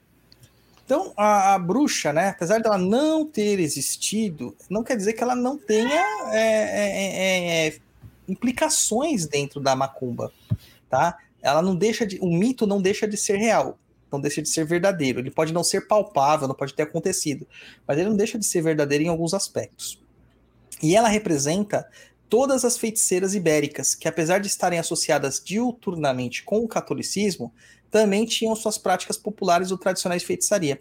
[0.85, 5.35] Então, a, a bruxa, né, apesar dela não ter existido, não quer dizer que ela
[5.35, 7.77] não tenha é, é, é, é,
[8.27, 10.31] implicações dentro da macumba,
[10.89, 11.15] tá?
[11.41, 13.77] Ela não deixa de, o mito não deixa de ser real,
[14.11, 15.19] não deixa de ser verdadeiro.
[15.19, 17.47] Ele pode não ser palpável, não pode ter acontecido,
[17.87, 20.01] mas ele não deixa de ser verdadeiro em alguns aspectos.
[20.81, 21.87] E ela representa
[22.29, 27.51] todas as feiticeiras ibéricas, que apesar de estarem associadas diuturnamente com o catolicismo,
[27.89, 30.79] também tinham suas práticas populares ou tradicionais de feitiçaria.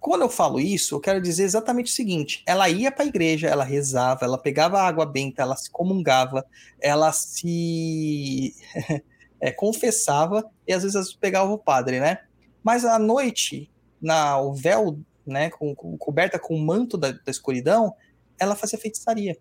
[0.00, 3.48] Quando eu falo isso, eu quero dizer exatamente o seguinte: ela ia para a igreja,
[3.48, 6.44] ela rezava, ela pegava água benta, ela se comungava,
[6.80, 8.54] ela se
[9.40, 12.18] é, confessava e às vezes pegava o padre, né?
[12.62, 13.70] Mas à noite,
[14.00, 17.94] na, o véu, né, com, com, coberta com o manto da, da escuridão,
[18.38, 19.36] ela fazia feitiçaria.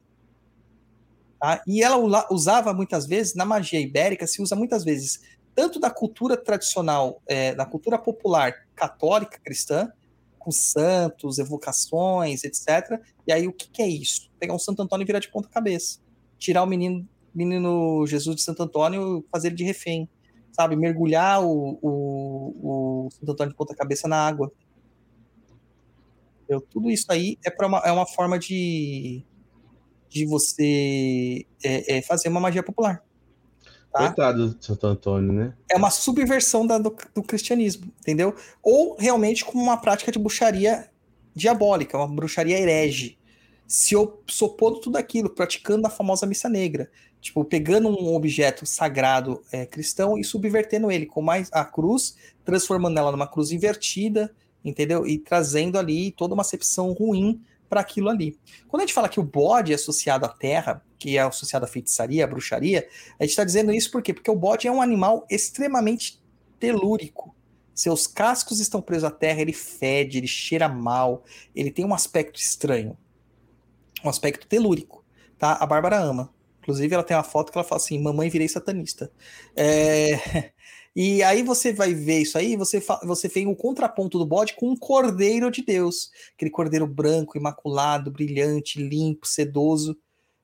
[1.40, 1.62] Tá?
[1.68, 5.22] E ela usava muitas vezes, na magia ibérica, se usa muitas vezes,
[5.54, 9.92] tanto da cultura tradicional, é, da cultura popular católica cristã,
[10.38, 13.02] com santos, evocações, etc.
[13.28, 14.30] E aí o que, que é isso?
[14.40, 16.00] Pegar um Santo Antônio e virar de ponta cabeça.
[16.38, 20.10] Tirar o menino, menino Jesus de Santo Antônio e fazer ele de refém.
[20.58, 20.76] Sabe?
[20.76, 24.52] Mergulhar o, o, o Santo Antônio de ponta cabeça na água.
[26.44, 26.66] Entendeu?
[26.68, 29.24] Tudo isso aí é, uma, é uma forma de,
[30.10, 33.04] de você é, é fazer uma magia popular.
[33.92, 34.08] Tá?
[34.08, 35.54] Coitado do Santo Antônio, né?
[35.72, 38.36] É uma subversão da, do, do, cristianismo, entendeu?
[38.64, 40.90] Ou realmente como uma prática de bruxaria
[41.36, 43.18] diabólica, uma bruxaria herege.
[43.68, 46.90] Se opondo tudo aquilo, praticando a famosa missa negra.
[47.20, 52.16] Tipo, pegando um objeto sagrado é, cristão e subvertendo ele, com mais a cruz,
[52.46, 54.34] transformando ela numa cruz invertida,
[54.64, 55.06] entendeu?
[55.06, 58.38] E trazendo ali toda uma acepção ruim para aquilo ali.
[58.68, 61.68] Quando a gente fala que o bode é associado à terra, que é associado à
[61.68, 62.88] feitiçaria, à bruxaria,
[63.20, 64.14] a gente está dizendo isso por quê?
[64.14, 66.22] Porque o bode é um animal extremamente
[66.60, 67.36] telúrico.
[67.74, 71.24] Seus cascos estão presos à terra, ele fede, ele cheira mal,
[71.56, 72.98] ele tem um aspecto estranho.
[74.04, 75.04] Um aspecto telúrico,
[75.38, 75.54] tá?
[75.54, 76.34] A Bárbara ama.
[76.62, 79.12] Inclusive, ela tem uma foto que ela fala assim: Mamãe, virei satanista.
[79.56, 80.52] É...
[81.00, 84.72] E aí você vai ver isso aí, você, você tem o contraponto do bode com
[84.72, 89.96] um cordeiro de Deus, aquele cordeiro branco, imaculado, brilhante, limpo, sedoso.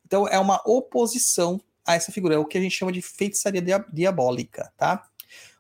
[0.05, 3.63] Então é uma oposição a essa figura, é o que a gente chama de feitiçaria
[3.91, 5.03] diabólica, tá?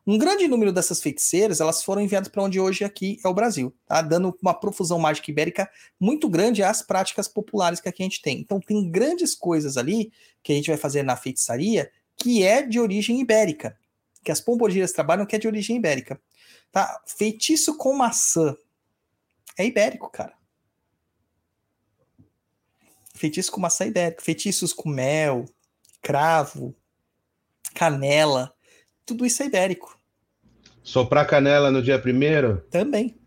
[0.05, 3.73] Um grande número dessas feiticeiras, elas foram enviadas para onde hoje aqui é o Brasil,
[3.85, 4.01] tá?
[4.01, 5.69] Dando uma profusão mágica ibérica
[5.99, 8.39] muito grande às práticas populares que aqui a gente tem.
[8.39, 10.11] Então tem grandes coisas ali
[10.41, 13.77] que a gente vai fazer na feitiçaria que é de origem ibérica
[14.23, 16.19] que as pombogiras trabalham, que é de origem ibérica.
[16.71, 17.03] Tá?
[17.05, 18.55] Feitiço com maçã.
[19.57, 20.33] É ibérico, cara.
[23.13, 24.23] Feitiço com maçã é ibérico.
[24.23, 25.45] Feitiços com mel,
[26.01, 26.73] cravo,
[27.75, 28.55] canela.
[29.05, 29.99] Tudo isso é ibérico.
[30.83, 32.61] Soprar canela no dia primeiro?
[32.69, 33.17] Também.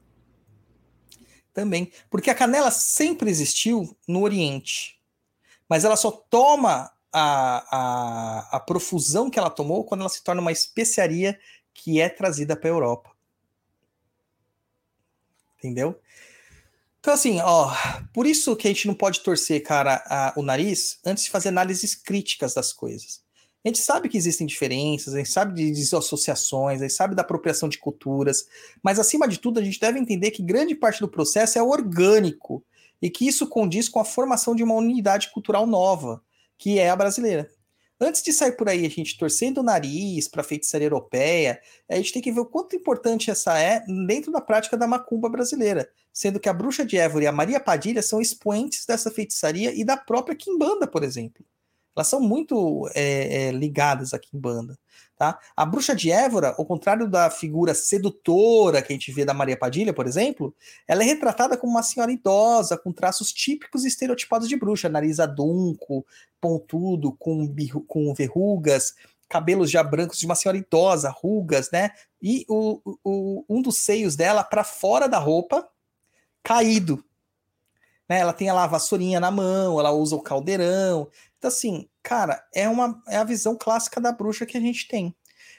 [1.52, 1.90] Também.
[2.10, 5.00] Porque a canela sempre existiu no Oriente.
[5.68, 7.76] Mas ela só toma a,
[8.50, 11.38] a, a profusão que ela tomou quando ela se torna uma especiaria
[11.72, 13.10] que é trazida para a Europa.
[15.58, 15.98] Entendeu?
[17.00, 17.72] Então, assim, ó,
[18.12, 21.48] por isso que a gente não pode torcer, cara, a, o nariz antes de fazer
[21.48, 23.24] análises críticas das coisas.
[23.66, 27.22] A gente sabe que existem diferenças, a gente sabe de desassociações, a gente sabe da
[27.22, 28.46] apropriação de culturas,
[28.80, 32.64] mas acima de tudo a gente deve entender que grande parte do processo é orgânico
[33.02, 36.22] e que isso condiz com a formação de uma unidade cultural nova
[36.56, 37.50] que é a brasileira.
[38.00, 41.60] Antes de sair por aí a gente torcendo o nariz para a feitiçaria europeia,
[41.90, 45.28] a gente tem que ver o quanto importante essa é dentro da prática da macumba
[45.28, 49.74] brasileira, sendo que a bruxa de Évora e a Maria Padilha são expoentes dessa feitiçaria
[49.74, 51.44] e da própria Quimbanda, por exemplo.
[51.96, 54.78] Elas são muito é, é, ligadas à Quimbanda.
[55.16, 55.38] Tá?
[55.56, 59.56] A bruxa de Évora, ao contrário da figura sedutora que a gente vê da Maria
[59.56, 60.54] Padilha, por exemplo,
[60.86, 65.18] ela é retratada como uma senhora idosa, com traços típicos e estereotipados de bruxa, nariz
[65.18, 66.04] adunco,
[66.38, 67.50] pontudo, com,
[67.86, 68.94] com verrugas,
[69.26, 71.92] cabelos já brancos de uma senhora idosa, rugas, né?
[72.20, 75.66] E o, o um dos seios dela para fora da roupa,
[76.42, 77.02] caído.
[78.08, 78.20] Né?
[78.20, 81.08] Ela tem a a vassourinha na mão, ela usa o caldeirão.
[81.38, 85.14] Então, assim, cara, é, uma, é a visão clássica da bruxa que a gente tem.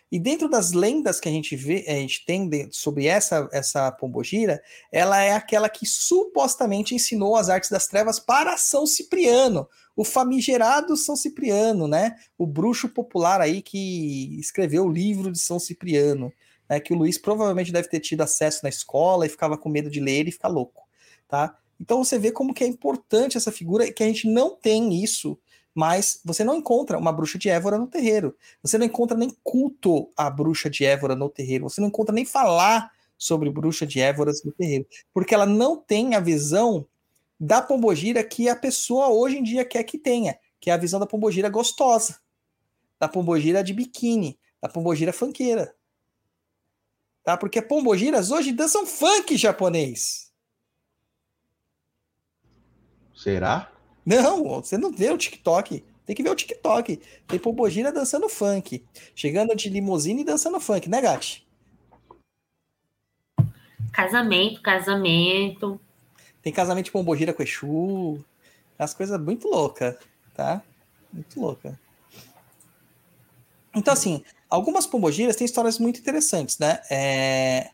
[0.10, 4.62] E dentro das lendas que a gente vê, a gente tem sobre essa essa pombogira,
[4.90, 9.68] ela é aquela que supostamente ensinou as artes das trevas para São Cipriano,
[9.98, 12.16] o famigerado São Cipriano, né?
[12.38, 16.32] O bruxo popular aí que escreveu o livro de São Cipriano,
[16.70, 16.80] né?
[16.80, 20.00] Que o Luiz provavelmente deve ter tido acesso na escola e ficava com medo de
[20.00, 20.88] ler e ficar louco,
[21.28, 21.58] tá?
[21.80, 25.04] Então você vê como que é importante essa figura e que a gente não tem
[25.04, 25.38] isso
[25.78, 28.36] mas você não encontra uma bruxa de Évora no terreiro.
[28.64, 31.70] Você não encontra nem culto à bruxa de Évora no terreiro.
[31.70, 36.16] Você não encontra nem falar sobre bruxa de Évoras no terreiro, porque ela não tem
[36.16, 36.88] a visão
[37.40, 41.00] da pombogira que a pessoa hoje em dia quer que tenha, que é a visão
[41.00, 42.18] da pombogira gostosa,
[43.00, 45.76] da pombogira de biquíni, da pombogira fanqueira.
[47.24, 47.38] Tá?
[47.38, 50.32] Porque pombogiras hoje dançam funk japonês.
[53.16, 53.77] Será?
[54.08, 55.84] Não, você não vê o TikTok.
[56.06, 57.02] Tem que ver o TikTok.
[57.28, 58.84] Tem Pombogira dançando funk.
[59.14, 61.46] Chegando de limusine e dançando funk, né, Gati?
[63.92, 65.80] Casamento, casamento.
[66.42, 68.24] Tem casamento de Pombogira com Exu.
[68.80, 69.98] As coisas muito loucas,
[70.34, 70.64] tá?
[71.12, 71.78] Muito louca.
[73.76, 76.82] Então, assim, Algumas pombogiras têm histórias muito interessantes, né?
[76.90, 77.70] É,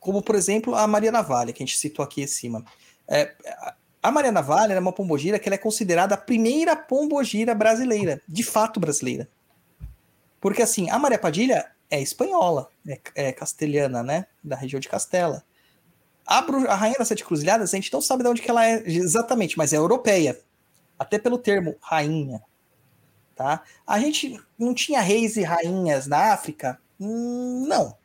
[0.00, 2.64] Como, por exemplo, a Maria Navalha, que a gente citou aqui em cima.
[3.06, 3.32] É,
[4.02, 8.80] a Maria Navalha é uma pombogira que é considerada a primeira pombogira brasileira, de fato
[8.80, 9.28] brasileira.
[10.40, 14.26] Porque, assim, a Maria Padilha é espanhola, é, é castelhana, né?
[14.42, 15.44] Da região de Castela.
[16.26, 18.82] A, a Rainha das Sete Cruzilhadas, a gente não sabe de onde que ela é
[18.84, 20.40] exatamente, mas é europeia.
[20.98, 22.42] Até pelo termo rainha.
[23.36, 23.62] Tá?
[23.86, 26.80] A gente não tinha reis e rainhas na África?
[27.00, 27.96] Hum, não.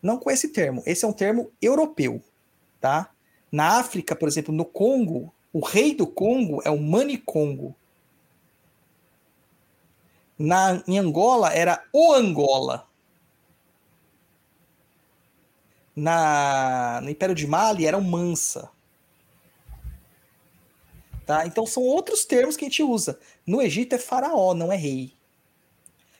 [0.00, 0.82] Não com esse termo.
[0.86, 2.22] Esse é um termo europeu.
[2.80, 3.10] Tá?
[3.50, 7.74] Na África, por exemplo, no Congo, o rei do Congo é o Manicongo.
[10.38, 12.86] Na, em Angola era o Angola.
[15.96, 18.70] Na, no Império de Mali era o Mansa.
[21.26, 21.46] Tá?
[21.46, 23.18] Então são outros termos que a gente usa.
[23.46, 25.12] No Egito é faraó, não é rei.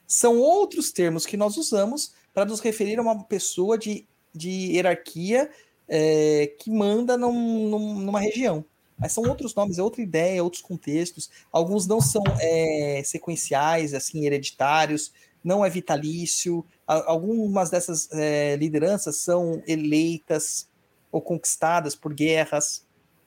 [0.06, 5.50] São outros termos que nós usamos para nos referir a uma pessoa de, de hierarquia
[5.88, 8.64] é, que manda num- num- numa região.
[8.98, 11.30] Mas são outros nomes, é outra ideia, outros contextos.
[11.52, 15.12] Alguns não são é, sequenciais, assim, hereditários,
[15.42, 16.64] não é vitalício.
[16.86, 20.68] Algumas dessas é, lideranças são eleitas
[21.12, 22.84] ou conquistadas por guerras,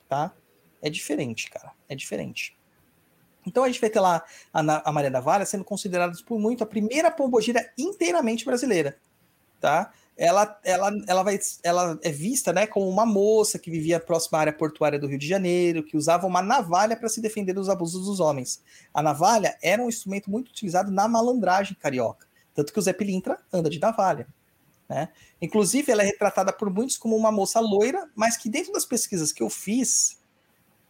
[0.09, 0.33] tá?
[0.81, 1.71] É diferente, cara.
[1.87, 2.57] É diferente.
[3.45, 4.23] Então a gente vai ter lá
[4.53, 8.97] a, a Maria da Valha sendo considerada por muito a primeira pombogira inteiramente brasileira,
[9.59, 9.93] tá?
[10.17, 14.41] Ela, ela, ela, vai, ela é vista né, como uma moça que vivia próxima à
[14.41, 18.05] área portuária do Rio de Janeiro, que usava uma navalha para se defender dos abusos
[18.05, 18.61] dos homens.
[18.93, 23.39] A navalha era um instrumento muito utilizado na malandragem carioca, tanto que o Zé Pilintra
[23.51, 24.27] anda de navalha.
[24.87, 25.07] Né?
[25.41, 29.31] Inclusive, ela é retratada por muitos como uma moça loira, mas que dentro das pesquisas
[29.31, 30.19] que eu fiz,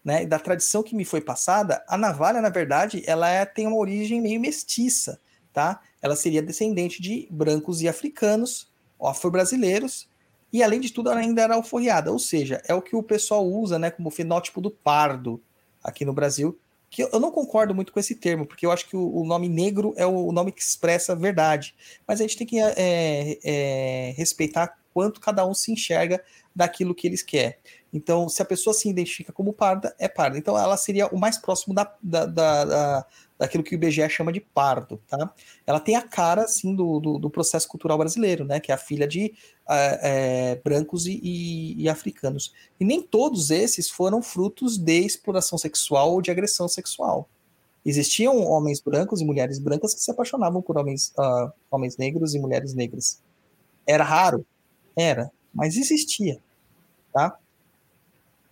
[0.03, 3.77] né, da tradição que me foi passada, a navalha, na verdade, ela é- tem uma
[3.77, 5.21] origem meio mestiça,
[5.53, 5.79] tá?
[6.01, 8.70] Ela seria descendente de brancos e africanos,
[9.07, 10.07] afro-brasileiros,
[10.53, 13.45] e além de tudo, ela ainda era alforriada, ou seja, é o que o pessoal
[13.47, 15.41] usa, né, como fenótipo do pardo
[15.83, 16.57] aqui no Brasil,
[16.89, 19.93] que eu- não concordo muito com esse termo, porque eu acho que o, nome negro
[19.95, 21.73] é o nome que expressa a verdade,
[22.05, 26.21] mas a gente tem que é, é, respeitar quanto cada um se enxerga
[26.53, 27.55] daquilo que eles querem.
[27.93, 30.37] Então, se a pessoa se identifica como parda, é parda.
[30.37, 33.05] Então, ela seria o mais próximo da, da, da- da-
[33.41, 35.33] daquilo que o IBGE chama de pardo, tá?
[35.65, 38.59] Ela tem a cara, assim, do, do, do processo cultural brasileiro, né?
[38.59, 39.33] Que é a filha de
[39.67, 42.53] ah, é, brancos e, e- e africanos.
[42.79, 47.27] E nem todos esses foram frutos de exploração sexual ou de agressão sexual.
[47.83, 52.39] Existiam homens brancos e mulheres brancas que se apaixonavam por homens, ah, homens negros e
[52.39, 53.23] mulheres negras.
[53.87, 54.45] Era raro?
[54.95, 56.39] Era, mas existia,
[57.11, 57.39] tá?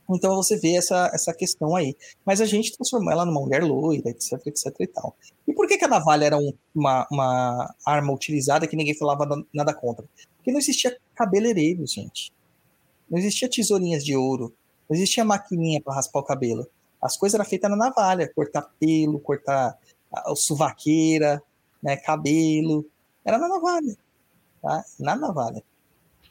[0.09, 1.95] Então você vê essa, essa questão aí.
[2.25, 5.15] Mas a gente transformou ela numa mulher loira, etc, etc e tal.
[5.47, 9.25] E por que, que a navalha era um- uma, uma arma utilizada que ninguém falava
[9.25, 10.05] na- nada contra?
[10.37, 12.31] Porque não existia cabeleireiro, gente.
[13.09, 14.53] Não existia tesourinhas de ouro.
[14.89, 16.67] Não existia maquininha para raspar o cabelo.
[17.01, 18.31] As coisas eram feitas na navalha.
[18.33, 19.77] Cortar pelo, cortar
[20.11, 21.41] a, a suvaqueira,
[21.83, 22.85] né, cabelo.
[23.23, 23.95] Era na navalha.
[24.61, 24.83] Tá?
[24.99, 25.63] Na navalha.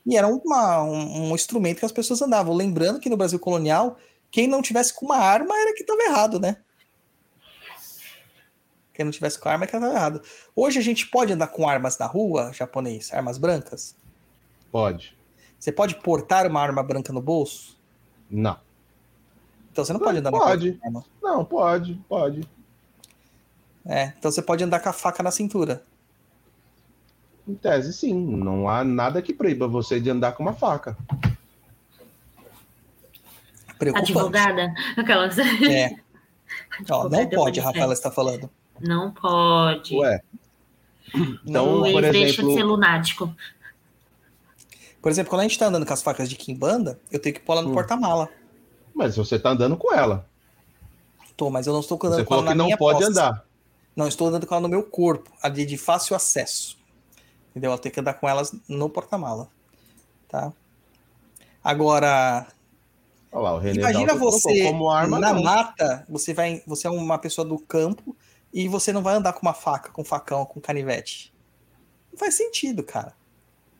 [0.08, 2.54] E era uma- um, um instrumento que as pessoas andavam.
[2.54, 3.98] Lembrando que no Brasil colonial,
[4.30, 6.56] quem não tivesse com uma arma era que estava errado, né?
[8.94, 10.22] Quem não tivesse com arma é que estava errado.
[10.56, 13.94] Hoje a gente pode andar com armas na rua, japonês, armas brancas?
[14.72, 15.16] Pode.
[15.58, 17.78] Você pode portar uma arma branca no bolso?
[18.30, 18.58] Não.
[19.70, 20.72] Então você não Não, pode andar na pode.
[20.72, 21.04] com arma.
[21.22, 22.48] Não, pode, pode.
[23.86, 25.82] É, então você pode andar com a faca na cintura.
[27.48, 28.14] Em tese, sim.
[28.14, 30.96] Não há nada que proíba você de andar com uma faca.
[33.94, 34.74] Advogada?
[34.96, 35.38] Aquelas.
[35.38, 35.90] É.
[36.90, 38.50] Ó, não pode, Rafaela está falando.
[38.80, 39.96] Não pode.
[39.96, 40.20] Ué.
[41.46, 43.34] Então, Luiz, por deixa de exemplo, ser lunático.
[45.00, 47.40] Por exemplo, quando a gente está andando com as facas de quimbanda, eu tenho que
[47.40, 47.74] pôr ela no Hum.
[47.74, 48.28] porta-mala.
[48.94, 50.26] mas você tá andando com ela.
[51.36, 52.98] Tô, mas eu não estou andando Você com ela falou na que não minha pode
[52.98, 53.10] posse.
[53.12, 53.44] andar.
[53.94, 56.76] Não, estou andando com ela no meu corpo, ali de fácil acesso.
[57.50, 57.72] Entendeu?
[57.72, 59.48] Eu tenho que andar com elas no porta-mala.
[60.28, 60.52] Tá?
[61.62, 62.46] Agora,
[63.30, 65.42] Olha lá, o René imagina Dalton você como arma, na não.
[65.42, 68.16] mata, você vai, você é uma pessoa do campo
[68.52, 71.32] e você não vai andar com uma faca, com facão, com canivete.
[72.10, 73.14] Não faz sentido, cara.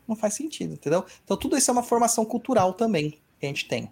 [0.07, 1.05] Não faz sentido, entendeu?
[1.24, 3.90] Então tudo isso é uma formação cultural também que a gente tem.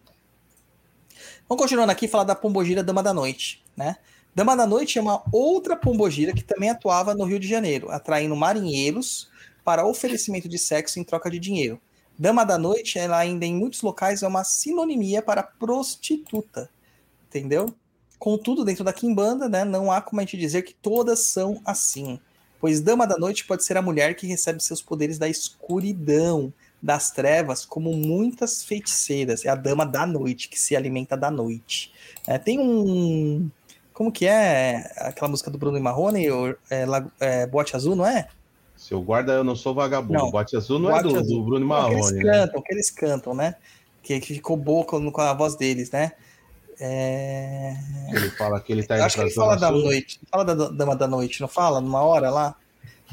[1.48, 3.96] Vamos continuando aqui falar da pombogira Dama da Noite, né?
[4.34, 8.36] Dama da Noite é uma outra pombogira que também atuava no Rio de Janeiro, atraindo
[8.36, 9.30] marinheiros
[9.66, 11.80] para oferecimento de sexo em troca de dinheiro.
[12.16, 16.70] Dama da Noite, ela ainda em muitos locais é uma sinonimia para prostituta,
[17.28, 17.74] entendeu?
[18.16, 22.20] Contudo, dentro da Kimbanda, né, não há como a gente dizer que todas são assim,
[22.60, 27.10] pois Dama da Noite pode ser a mulher que recebe seus poderes da escuridão, das
[27.10, 29.44] trevas, como muitas feiticeiras.
[29.44, 31.92] É a Dama da Noite, que se alimenta da noite.
[32.26, 33.50] É, tem um.
[33.92, 36.26] Como que é aquela música do Bruno e Marrone?
[36.70, 36.86] É,
[37.18, 38.28] é, Boate Azul, não é?
[38.86, 40.12] Seu guarda, eu não sou vagabundo.
[40.20, 40.30] Não.
[40.30, 41.38] Bote azul não Boate é do, Azul.
[41.38, 42.32] do Bruno Não, que eles Marrone, né?
[42.32, 43.54] cantam, que eles cantam, né?
[44.00, 46.12] Que, que ficou boa com, a voz deles, né?
[46.78, 47.74] É...
[48.12, 49.82] Ele fala que ele tá Eu indo acho que ele fala da Sul.
[49.82, 50.20] noite.
[50.30, 51.80] Fala da Dama da Noite, não fala?
[51.80, 52.54] Numa hora lá?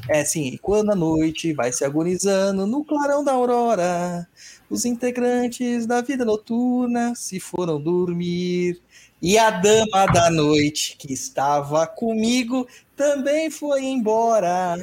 [0.08, 4.28] É assim, quando a noite vai se agonizando no clarão da aurora,
[4.70, 8.80] os integrantes da vida noturna se foram dormir.
[9.20, 12.64] E a dama da noite que estava comigo
[12.94, 14.76] também foi embora.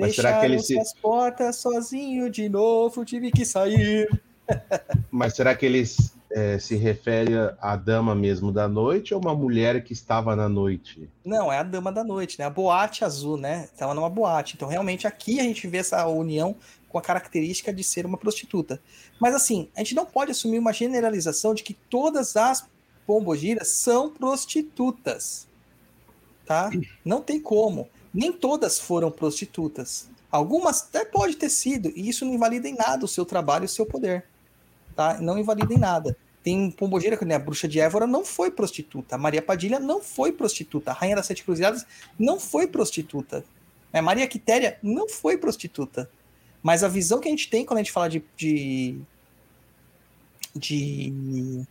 [0.00, 4.08] Mas será que ele se- as portas sozinho de novo, tive que sair.
[5.10, 5.84] Mas será que ele
[6.30, 11.08] é, se refere à dama mesmo da noite ou uma mulher que estava na noite?
[11.24, 12.44] Não, é a dama da noite, né?
[12.44, 13.68] A boate azul, né?
[13.76, 14.54] Tava numa boate.
[14.56, 16.56] Então, realmente, aqui a gente vê essa união
[16.88, 18.80] com a característica de ser uma prostituta.
[19.20, 22.66] Mas, assim, a gente não pode assumir uma generalização de que todas as
[23.06, 25.46] pombogiras são prostitutas.
[26.46, 26.70] Tá?
[27.04, 27.88] Não tem como.
[28.18, 30.10] Nem todas foram prostitutas.
[30.28, 33.66] Algumas até pode ter sido, e isso não invalida em nada o seu trabalho e
[33.66, 34.24] o seu poder.
[34.96, 35.20] Tá?
[35.20, 36.16] Não invalida em nada.
[36.42, 39.14] Tem pombogira, que nem a bruxa de Évora não foi prostituta.
[39.14, 40.90] A Maria Padilha não foi prostituta.
[40.90, 41.86] A Rainha das Sete Cruzadas
[42.18, 43.44] não foi prostituta.
[43.92, 46.10] A Maria Quitéria não foi prostituta.
[46.60, 48.24] Mas a visão que a gente tem quando a gente fala de.
[48.36, 48.98] de,
[50.56, 51.62] de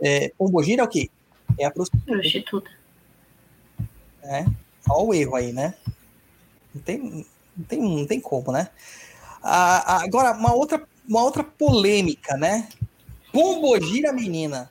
[0.00, 1.10] é, pombogira é o quê?
[1.58, 2.12] É a prostituta.
[2.12, 2.70] Prostituta.
[4.88, 5.74] Olha o erro aí, né?
[6.74, 6.98] Não tem,
[7.56, 8.68] não tem, não tem como, né?
[9.42, 12.68] Ah, ah, agora, uma outra, uma outra polêmica, né?
[13.32, 14.70] Pombogira menina.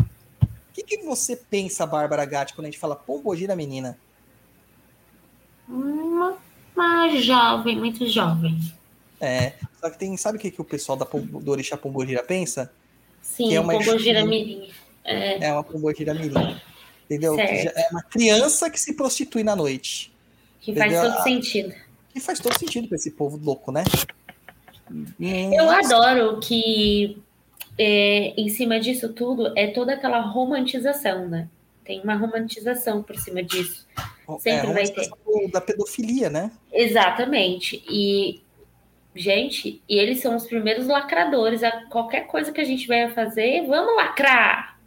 [0.00, 3.98] O que, que você pensa, Bárbara Gatti, quando a gente fala pombogira menina?
[5.68, 6.38] Uma,
[6.74, 8.58] uma jovem, muito jovem.
[9.20, 12.72] É, só que tem, sabe o que, que o pessoal da, do Orixá Pombogira pensa?
[13.20, 14.24] Sim, Que é uma Pombogira.
[14.24, 14.70] Mirim.
[15.04, 16.62] É, É uma pombogira menina.
[17.08, 17.38] Entendeu?
[17.40, 20.12] É uma criança que se prostitui na noite.
[20.60, 21.10] que faz Entendeu?
[21.10, 21.74] todo Ah, sentido.
[22.12, 23.82] Que faz todo sentido pra esse povo louco, né?
[25.20, 25.94] Eu Nossa.
[25.96, 27.18] adoro que
[27.78, 31.48] é, em cima disso tudo é toda aquela romantização, né?
[31.84, 33.86] Tem uma romantização por cima disso.
[34.40, 36.50] sempre é, vai do- da pedofilia, né?
[36.72, 37.82] Exatamente.
[37.88, 38.40] E,
[39.14, 41.62] gente, e eles são os primeiros lacradores.
[41.62, 44.77] A qualquer coisa que a gente vai fazer, vamos lacrar!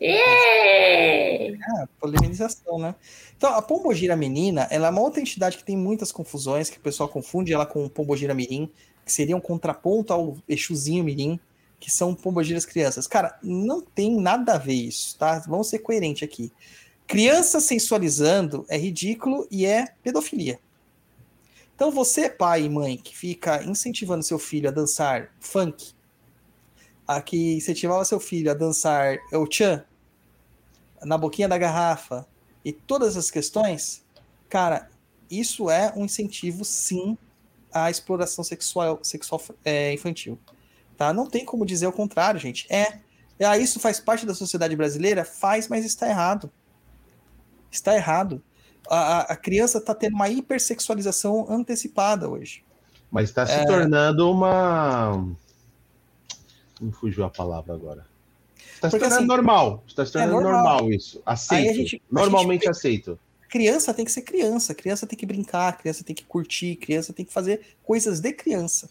[0.00, 1.58] Ê!
[1.76, 2.94] Ah, polemização, né?
[3.36, 6.80] Então, a pombogira menina, ela é uma outra entidade que tem muitas confusões, que o
[6.80, 8.70] pessoal confunde ela com pombogira mirim,
[9.04, 11.38] que seria um contraponto ao exuzinho mirim,
[11.78, 13.06] que são pombogiras crianças.
[13.06, 15.38] Cara, não tem nada a ver isso, tá?
[15.46, 16.50] Vamos ser coerentes aqui.
[17.06, 20.58] Criança sensualizando é ridículo e é pedofilia.
[21.74, 25.92] Então, você, pai e mãe, que fica incentivando seu filho a dançar funk,
[27.06, 29.82] a que incentivava seu filho a dançar o chan,
[31.04, 32.26] na boquinha da garrafa
[32.64, 34.04] e todas as questões,
[34.48, 34.88] cara,
[35.30, 37.16] isso é um incentivo, sim,
[37.72, 40.38] à exploração sexual, sexual é, infantil.
[40.96, 41.12] Tá?
[41.12, 42.66] Não tem como dizer o contrário, gente.
[42.72, 42.98] É.
[43.42, 45.24] Ah, isso faz parte da sociedade brasileira?
[45.24, 46.50] Faz, mas está errado.
[47.70, 48.42] Está errado.
[48.88, 52.62] A, a- a criança está tendo uma hipersexualização antecipada hoje.
[53.10, 53.64] Mas está se É.
[53.64, 55.26] tornando uma.
[56.80, 58.06] Me fugiu a palavra agora.
[58.86, 59.84] Está se tornando assim, normal.
[59.86, 60.62] Está se tornando normal.
[60.64, 60.92] normal.
[60.92, 61.20] isso.
[61.26, 61.74] Aceito.
[61.74, 63.18] Gente- Normalmente gente- aceito.
[63.48, 67.24] criança tem que ser criança, criança tem que brincar, criança tem que curtir, criança tem
[67.24, 68.88] que fazer coisas de criança.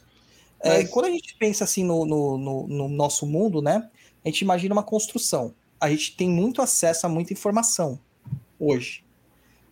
[0.62, 3.90] É, Mas- quando a gente pensa assim no, no, no- no nosso mundo, né?
[4.24, 5.54] A gente imagina uma construção.
[5.80, 7.98] A gente tem muito acesso a muita informação
[8.60, 9.04] hoje.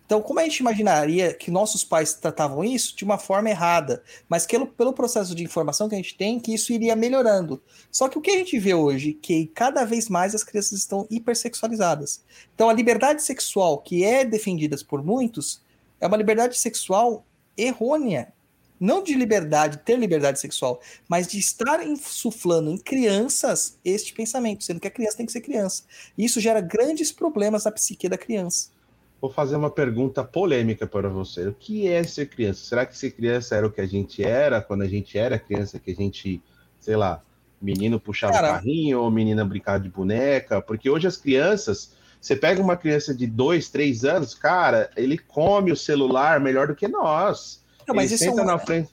[0.08, 4.46] Então, como a gente imaginaria que nossos pais tratavam isso de uma forma errada, mas
[4.46, 7.62] pelo, pelo processo de informação que a gente tem, que isso iria melhorando.
[7.92, 11.06] Só que o que a gente vê hoje, que cada vez mais as crianças estão
[11.10, 12.24] hipersexualizadas.
[12.54, 15.60] Então, a liberdade sexual que é defendida por muitos
[16.00, 18.32] é uma liberdade sexual errônea.
[18.80, 24.80] Não de liberdade, ter liberdade sexual, mas de estar insuflando em crianças este pensamento, sendo
[24.80, 25.82] que a criança tem que ser criança.
[26.16, 28.77] Isso gera grandes problemas na psique da criança.
[29.20, 31.48] Vou fazer uma pergunta polêmica para você.
[31.48, 32.64] O que é ser criança?
[32.64, 35.78] Será que ser criança era o que a gente era quando a gente era criança?
[35.78, 36.40] Que a gente,
[36.80, 37.20] sei lá,
[37.60, 38.48] menino puxava Cara.
[38.50, 40.62] o carrinho ou menina brincava de boneca?
[40.62, 45.72] Porque hoje as crianças, você pega uma criança de dois, três anos, cara, ele come
[45.72, 47.60] o celular melhor do que nós.
[47.88, 48.90] Não, mas ele isso é senta um- na frente.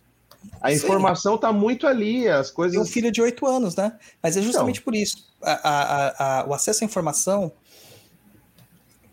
[0.62, 0.76] A Sim.
[0.78, 2.74] informação tá muito ali, as coisas.
[2.74, 3.94] Tem um filho de 8 anos, né?
[4.24, 5.18] Mas é justamente por isso.
[5.42, 7.52] A- a- a- o acesso à informação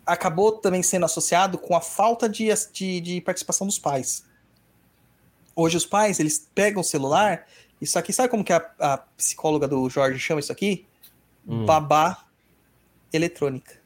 [0.05, 4.25] acabou também sendo associado com a falta de, de, de participação dos pais.
[5.55, 7.45] Hoje os pais, eles pegam o celular,
[7.79, 10.85] isso aqui, sabe como que a, a psicóloga do Jorge chama isso aqui?
[11.47, 11.65] Hum.
[11.65, 12.25] Babá
[13.11, 13.81] eletrônica.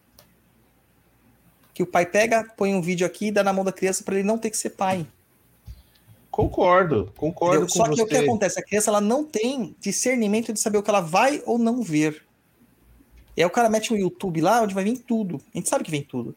[1.73, 4.15] Que o pai pega, põe um vídeo aqui e dá na mão da criança para
[4.15, 5.05] ele não ter que ser pai.
[6.29, 7.73] Concordo, concordo Entendeu?
[7.73, 8.01] com Só que você.
[8.03, 8.59] o que acontece?
[8.59, 12.26] A criança ela não tem discernimento de saber o que ela vai ou não ver.
[13.37, 15.39] E aí o cara mete um YouTube lá onde vai vir tudo.
[15.53, 16.35] A gente sabe que vem tudo.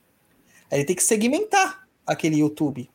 [0.71, 2.91] Aí ele tem que segmentar aquele YouTube.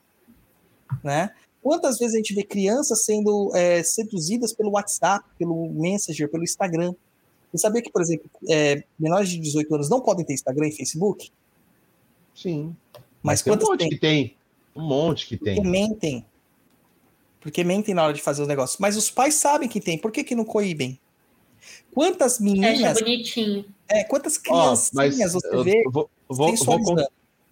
[1.04, 1.32] Né?
[1.60, 6.94] Quantas vezes a gente vê crianças sendo é, seduzidas pelo WhatsApp, pelo Messenger, pelo Instagram?
[7.52, 10.72] Você sabia que, por exemplo, é, menores de 18 anos não podem ter Instagram e
[10.72, 11.32] Facebook?
[12.36, 12.76] Sim.
[13.24, 13.90] Mas tem um monte tem?
[13.90, 14.38] que tem.
[14.76, 15.66] Um monte que Porque tem.
[15.66, 16.26] mentem.
[17.42, 18.80] Porque mentem na hora de fazer os negócios.
[18.80, 19.98] Mas os pais sabem que tem.
[19.98, 21.00] Por que, que não coíbem?
[21.92, 23.66] Quantas Acha meninas, bonitinho.
[23.90, 27.08] É, quantas criancinhas você eu vê vou, vou, vou,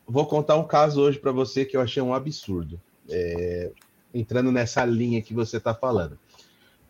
[0.08, 2.80] vou contar um caso hoje para você que eu achei um absurdo.
[3.10, 3.72] É,
[4.14, 6.18] entrando nessa linha que você está falando.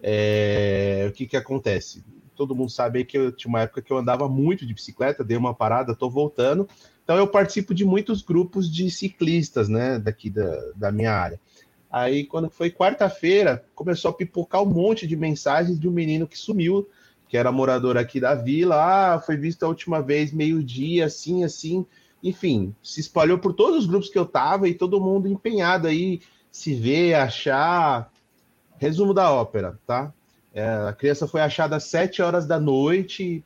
[0.02, 2.04] É, o que, que acontece?
[2.36, 5.24] Todo mundo sabe aí que eu tinha uma época que eu andava muito de bicicleta,
[5.24, 6.68] dei uma parada, estou voltando.
[7.04, 11.40] Então eu participo de muitos grupos de ciclistas, né, daqui da, da minha área.
[11.90, 16.38] Aí, quando foi quarta-feira, começou a pipocar um monte de mensagens de um menino que
[16.38, 16.90] sumiu,
[17.34, 18.76] que era morador aqui da vila.
[18.76, 21.84] Ah, foi visto a última vez meio-dia, assim, assim.
[22.22, 26.22] Enfim, se espalhou por todos os grupos que eu tava e todo mundo empenhado aí,
[26.52, 28.14] se ver, achar.
[28.78, 30.14] Resumo da ópera, tá?
[30.54, 33.44] É, a criança foi achada às sete horas da noite,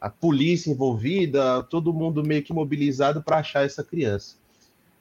[0.00, 4.36] a polícia envolvida, todo mundo meio que mobilizado para achar essa criança.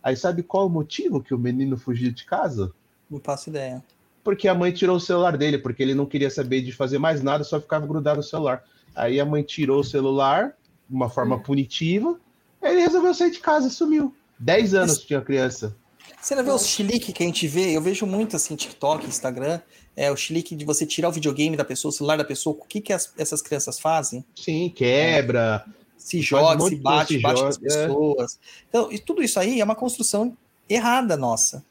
[0.01, 2.73] Aí sabe qual o motivo que o menino fugiu de casa?
[3.07, 3.83] Não faço ideia.
[4.25, 7.21] Porque a mãe tirou o celular dele, porque ele não queria saber de fazer mais
[7.21, 8.63] nada, só ficava grudado no celular.
[8.95, 10.57] Aí a mãe tirou o celular
[10.89, 12.19] de uma forma punitiva,
[12.59, 14.15] aí ele resolveu sair de casa e sumiu.
[14.39, 15.75] Dez anos tinha a criança.
[16.19, 17.71] Você não vê os chilique que a gente vê?
[17.71, 19.61] Eu vejo muito assim, TikTok, Instagram.
[19.95, 22.55] É o chilique de você tirar o videogame da pessoa, o celular da pessoa.
[22.59, 24.25] O que, que as- essas crianças fazem?
[24.35, 25.63] Sim, quebra.
[25.97, 27.85] Se joga, um se bate, se bate as joga, é.
[27.87, 28.39] pessoas.
[28.67, 30.35] Então, e tudo isso aí é uma construção
[30.67, 31.63] errada nossa,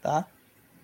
[0.00, 0.26] tá?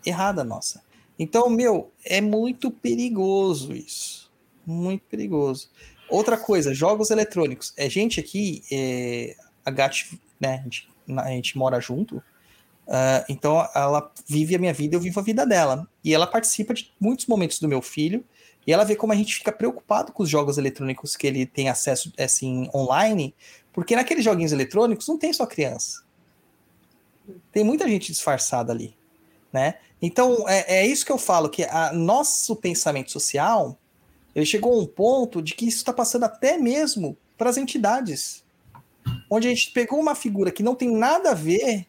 [0.05, 0.87] Errada nossa.
[1.19, 4.31] Então, meu, é muito perigoso isso.
[4.65, 5.71] Muito perigoso.
[6.09, 7.73] Outra coisa, jogos eletrônicos.
[7.77, 12.23] É gente aqui, é, a Gat, né, a gente, a gente mora junto,
[12.89, 15.87] ah, então ela vive a minha vida, eu vivo a vida dela.
[16.03, 18.25] E ela participa de muitos momentos do meu filho,
[18.67, 21.69] e ela vê como a gente fica preocupado com os jogos eletrônicos que ele tem
[21.69, 23.35] acesso assim online,
[23.73, 26.03] porque naqueles joguinhos eletrônicos não tem só criança.
[27.53, 28.97] Tem muita gente disfarçada ali,
[29.53, 29.75] né?
[30.01, 33.79] Então é, é isso que eu falo que a nosso pensamento social
[34.35, 38.45] ele chegou a um ponto de que isso está passando até mesmo para as entidades,
[39.31, 41.87] onde a gente pegou uma figura que não tem nada a ver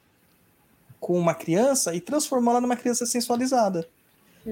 [0.99, 3.88] com uma criança e transformou ela numa criança sensualizada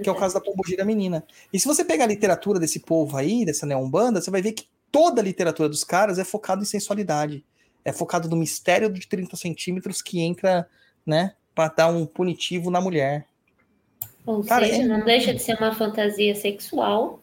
[0.01, 1.23] que é o caso da Pombogira Menina.
[1.51, 4.67] E se você pegar a literatura desse povo aí, dessa neombanda, você vai ver que
[4.91, 7.43] toda a literatura dos caras é focada em sensualidade.
[7.83, 10.67] É focado no mistério de 30 centímetros que entra,
[11.05, 13.26] né, pra dar um punitivo na mulher.
[14.27, 17.19] Ou Cara, seja, é- não deixa de ser uma fantasia sexual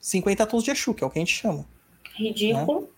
[0.00, 1.64] 50 tons de Exu, que é o que a gente chama.
[2.14, 2.90] ridículo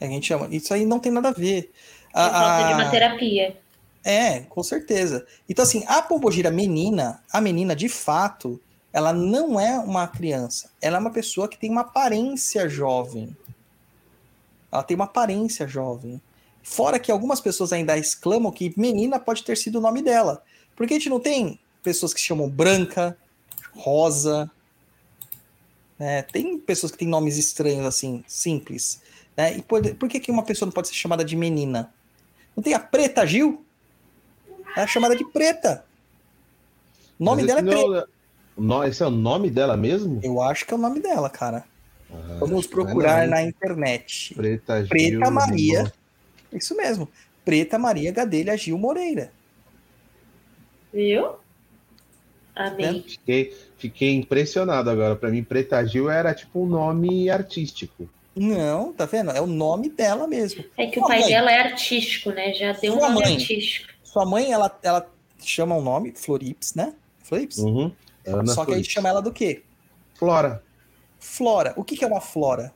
[0.00, 0.48] É o que a gente chama.
[0.50, 1.70] Isso aí não tem nada a ver.
[2.12, 3.56] por falta de A- uma a- terapia.
[4.02, 5.26] É, com certeza.
[5.48, 8.58] Então, assim, a pombogira menina, a menina, de fato,
[8.92, 10.70] ela não é uma criança.
[10.80, 13.36] Ela é uma pessoa que tem uma aparência jovem.
[14.72, 16.20] Ela tem uma aparência jovem.
[16.62, 20.42] Fora que algumas pessoas ainda exclamam que menina pode ter sido o nome dela.
[20.74, 23.16] Porque a gente não tem pessoas que chamam branca,
[23.74, 24.50] rosa.
[25.98, 26.22] né?
[26.22, 29.00] Tem pessoas que têm nomes estranhos, assim, simples.
[29.36, 29.58] Né?
[29.58, 31.92] E por, por que, que uma pessoa não pode ser chamada de menina?
[32.56, 33.64] Não tem a Preta Gil?
[34.76, 35.84] Ela é chamada de Preta.
[37.18, 38.08] O nome Mas dela é Preta.
[38.56, 40.20] não é Esse é o nome dela mesmo?
[40.22, 41.64] Eu acho que é o nome dela, cara.
[42.12, 43.30] Ah, Vamos é procurar não.
[43.30, 44.34] na internet.
[44.34, 45.92] Preta, Preta Gil, Maria.
[46.52, 47.08] Isso mesmo.
[47.44, 49.32] Preta Maria Gadelha Gil Moreira.
[50.92, 51.36] Viu?
[52.68, 53.04] Amei.
[53.06, 55.16] Fiquei, fiquei impressionado agora.
[55.16, 58.08] Pra mim, Preta Gil era tipo um nome artístico.
[58.36, 59.30] Não, tá vendo?
[59.30, 60.64] É o nome dela mesmo.
[60.76, 61.28] É que o Sua pai mãe.
[61.28, 62.52] dela é artístico, né?
[62.54, 63.34] Já deu um Sua nome mãe.
[63.34, 63.88] artístico.
[64.02, 65.08] Sua mãe, ela, ela
[65.38, 66.94] chama o nome Florips, né?
[67.22, 67.58] Florips?
[67.58, 67.92] Uhum.
[68.26, 69.62] Ana Só que a gente chama ela do quê?
[70.14, 70.62] Flora.
[71.18, 71.72] Flora.
[71.76, 72.72] O que, que é uma flora?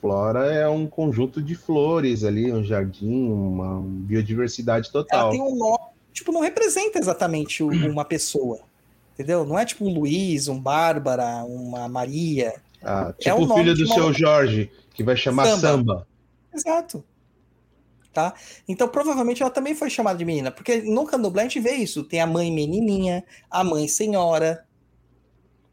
[0.00, 5.30] Flora é um conjunto de flores ali, um jardim, uma biodiversidade Ela total.
[5.30, 5.78] tem um nome,
[6.16, 8.60] tipo, não representa exatamente o- uma pessoa.
[9.14, 9.44] Entendeu?
[9.46, 12.54] Não é tipo um Luiz, um Bárbara, uma Maria.
[12.82, 15.60] Ah, é tipo o o filho do seu Jorge, que vai chamar Samba.
[15.68, 16.08] Samba.
[16.54, 17.04] Exato.
[18.12, 18.32] tá?
[18.66, 22.02] Então provavelmente ela também foi chamada de menina, porque no candomblé a gente vê isso,
[22.02, 24.64] tem a mãe menininha, a mãe senhora,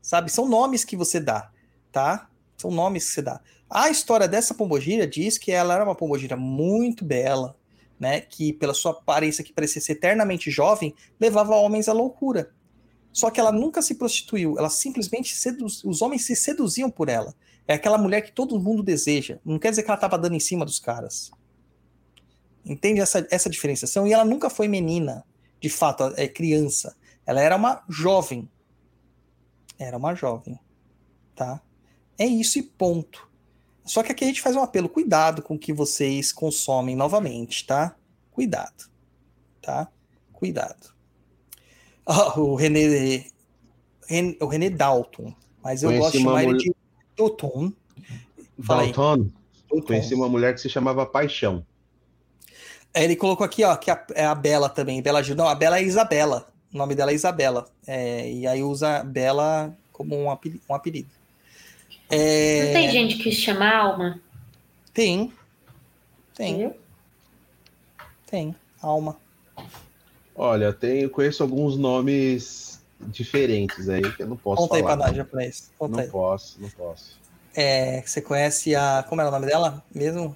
[0.01, 0.29] sabe?
[0.29, 1.49] São nomes que você dá,
[1.89, 2.27] tá?
[2.57, 3.39] São nomes que você dá.
[3.69, 7.55] A história dessa pombogira diz que ela era uma pombogira muito bela,
[8.03, 8.19] né?
[8.19, 12.53] Que pela sua aparência que parecia ser eternamente jovem, levava homens à loucura.
[13.13, 15.81] Só que ela nunca se prostituiu, ela simplesmente seduz...
[15.85, 17.33] os homens se seduziam por ela.
[17.65, 19.39] É aquela mulher que todo mundo deseja.
[19.45, 21.31] Não quer dizer que ela estava dando em cima dos caras.
[22.65, 24.05] Entende essa, essa diferenciação?
[24.05, 25.23] E ela nunca foi menina,
[25.61, 26.97] de fato, é criança.
[27.25, 28.49] Ela era uma jovem.
[29.79, 30.59] Era uma jovem,
[31.33, 31.61] tá?
[32.17, 33.29] É isso e ponto.
[33.85, 37.65] Só que aqui a gente faz um apelo, cuidado com o que vocês consomem novamente,
[37.65, 37.95] tá?
[38.31, 38.89] Cuidado,
[39.61, 39.87] tá?
[40.31, 40.93] Cuidado.
[42.05, 43.25] Ah, o René,
[44.07, 45.33] Ren- o René Dalton,
[45.63, 46.75] mas eu Conheci gosto de chamar ele mulher- de
[47.17, 47.73] Dalton.
[48.57, 49.29] Dalton,
[49.85, 51.65] conheci uma mulher que se chamava Paixão.
[52.93, 55.01] Aí Ele colocou aqui, ó, que a- é a Bela também.
[55.01, 55.35] Bela Gil.
[55.35, 56.47] Não, a Bela é Isabela.
[56.73, 57.67] O nome dela é Isabela.
[57.87, 60.61] É, e aí usa Bela como um apelido.
[60.69, 61.09] Um apelido.
[62.09, 64.19] É, Não tem gente que se chama Alma?
[64.93, 65.33] Tem.
[66.35, 66.75] Tem, Viu?
[68.27, 68.55] tem.
[68.81, 69.17] Alma.
[70.35, 74.97] Olha, eu tenho, conheço alguns nomes diferentes aí que eu não posso Conta aí falar.
[74.97, 75.71] pra nós, japonês.
[75.77, 76.09] Conta não aí.
[76.09, 77.19] posso, não posso.
[77.55, 79.05] É, você conhece a.
[79.07, 80.35] Como era o nome dela mesmo?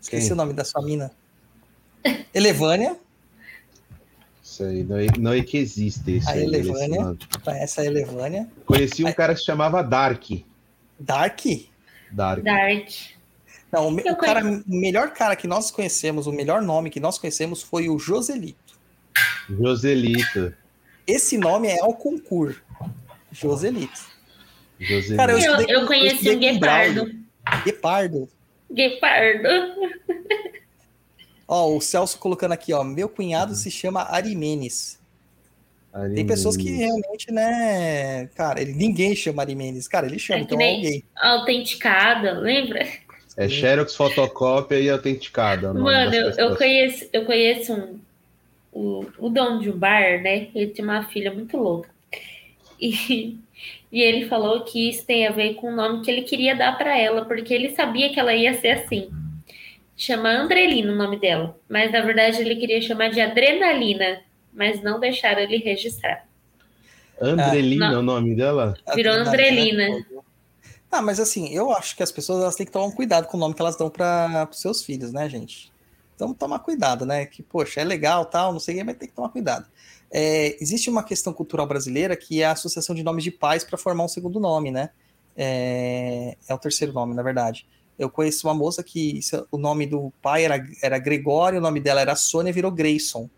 [0.00, 0.32] Esqueci Quem?
[0.32, 1.10] o nome da sua mina.
[2.34, 2.96] Elevânia.
[4.52, 6.44] Isso aí, não é, não é que existe isso A aí.
[6.44, 7.00] Elevânia.
[7.02, 7.18] nome.
[7.42, 8.48] Conhece a Elevânia.
[8.66, 10.24] Conheci um Aí- cara que se chamava Dark.
[11.00, 11.40] Dark.
[12.10, 12.42] Dark.
[12.44, 12.88] Dark.
[13.72, 16.90] Não, o, me- Eu o cara, o melhor cara que nós conhecemos, o melhor nome
[16.90, 18.78] que nós conhecemos foi o Joselito.
[19.48, 20.54] Joselito.
[21.06, 22.60] Esse nome é ao concurso.
[23.32, 24.00] Joselito.
[24.78, 25.16] Joselito.
[25.16, 27.10] Cara, Eu, estudei eu com- conheci estudei um guepardo.
[27.64, 28.28] Guepardo.
[28.70, 29.48] Guepardo.
[31.46, 32.82] Ó, o Celso colocando aqui, ó.
[32.84, 35.00] Meu cunhado se chama Arimenes.
[36.14, 39.86] Tem pessoas que realmente, né, cara, ele, ninguém chama Arimenes.
[39.86, 41.04] Cara, ele chama, É então nem- alguém.
[41.14, 42.88] Autenticada, lembra?
[43.36, 45.72] É Xerox, fotocópia e autenticada.
[45.74, 47.98] Mano, eu, eu conheço, eu conheço um,
[48.72, 50.48] o, o dono de um bar, né?
[50.54, 51.90] Ele tinha uma filha muito louca.
[52.80, 53.36] E,
[53.92, 56.76] e ele falou que isso tem a ver com o nome que ele queria dar
[56.76, 59.10] pra ela, porque ele sabia que ela ia ser assim.
[60.02, 64.20] Chama Andrelina o nome dela, mas na verdade ele queria chamar de Adrenalina,
[64.52, 66.26] mas não deixaram ele registrar.
[67.20, 68.74] Andrelina Ah, é o nome dela?
[68.96, 69.84] Virou Adrenalina.
[69.84, 70.06] Andrelina.
[70.90, 73.36] Ah, mas assim, eu acho que as pessoas elas têm que tomar um cuidado com
[73.36, 75.70] o nome que elas dão para os seus filhos, né, gente?
[76.16, 77.24] Então, tomar cuidado, né?
[77.24, 79.66] Que, poxa, é legal, tal, não sei o que, mas tem que tomar cuidado.
[80.10, 83.78] É, existe uma questão cultural brasileira que é a associação de nomes de pais para
[83.78, 84.90] formar um segundo nome, né?
[85.36, 87.68] É, é o terceiro nome, na verdade.
[88.02, 91.80] Eu conheço uma moça que isso- o nome do pai era, era Gregório, o nome
[91.80, 93.28] dela era Sônia, virou Grayson,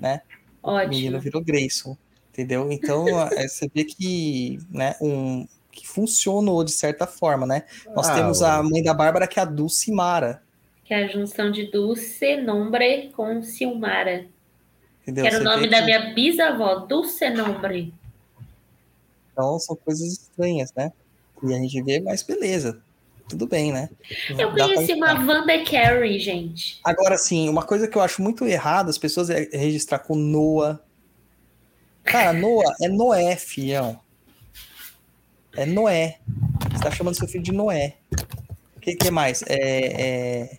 [0.00, 0.22] né?
[0.62, 1.20] O menino Ótimo.
[1.20, 1.96] virou Grayson,
[2.30, 2.70] entendeu?
[2.72, 7.64] Então, é, você vê que, né, um, que funcionou de certa forma, né?
[7.94, 10.42] Nós Ah, temos o- a mãe da Bárbara, que é a Dulcimara,
[10.84, 14.26] Que é a junção de Dulce Nombre com Silmara.
[15.02, 15.24] entendeu?
[15.24, 17.92] Que era o Você nome vê da que- minha bisavó, Dulce Nombre.
[19.32, 20.92] Então, são coisas estranhas, né?
[21.42, 22.80] E a gente vê, mas beleza,
[23.28, 23.88] tudo bem, né?
[24.38, 25.12] Eu pra conheci uma.
[25.14, 26.80] Wanda Carey, gente.
[26.84, 30.80] Agora, sim, uma coisa que eu acho muito errada as pessoas é registrar com Noah.
[32.04, 33.98] Cara, Noah é Noé, fião.
[35.56, 36.18] É Noé.
[36.72, 37.96] Você tá chamando seu filho de Noé.
[38.76, 39.42] O que, que mais?
[39.48, 40.58] É, é,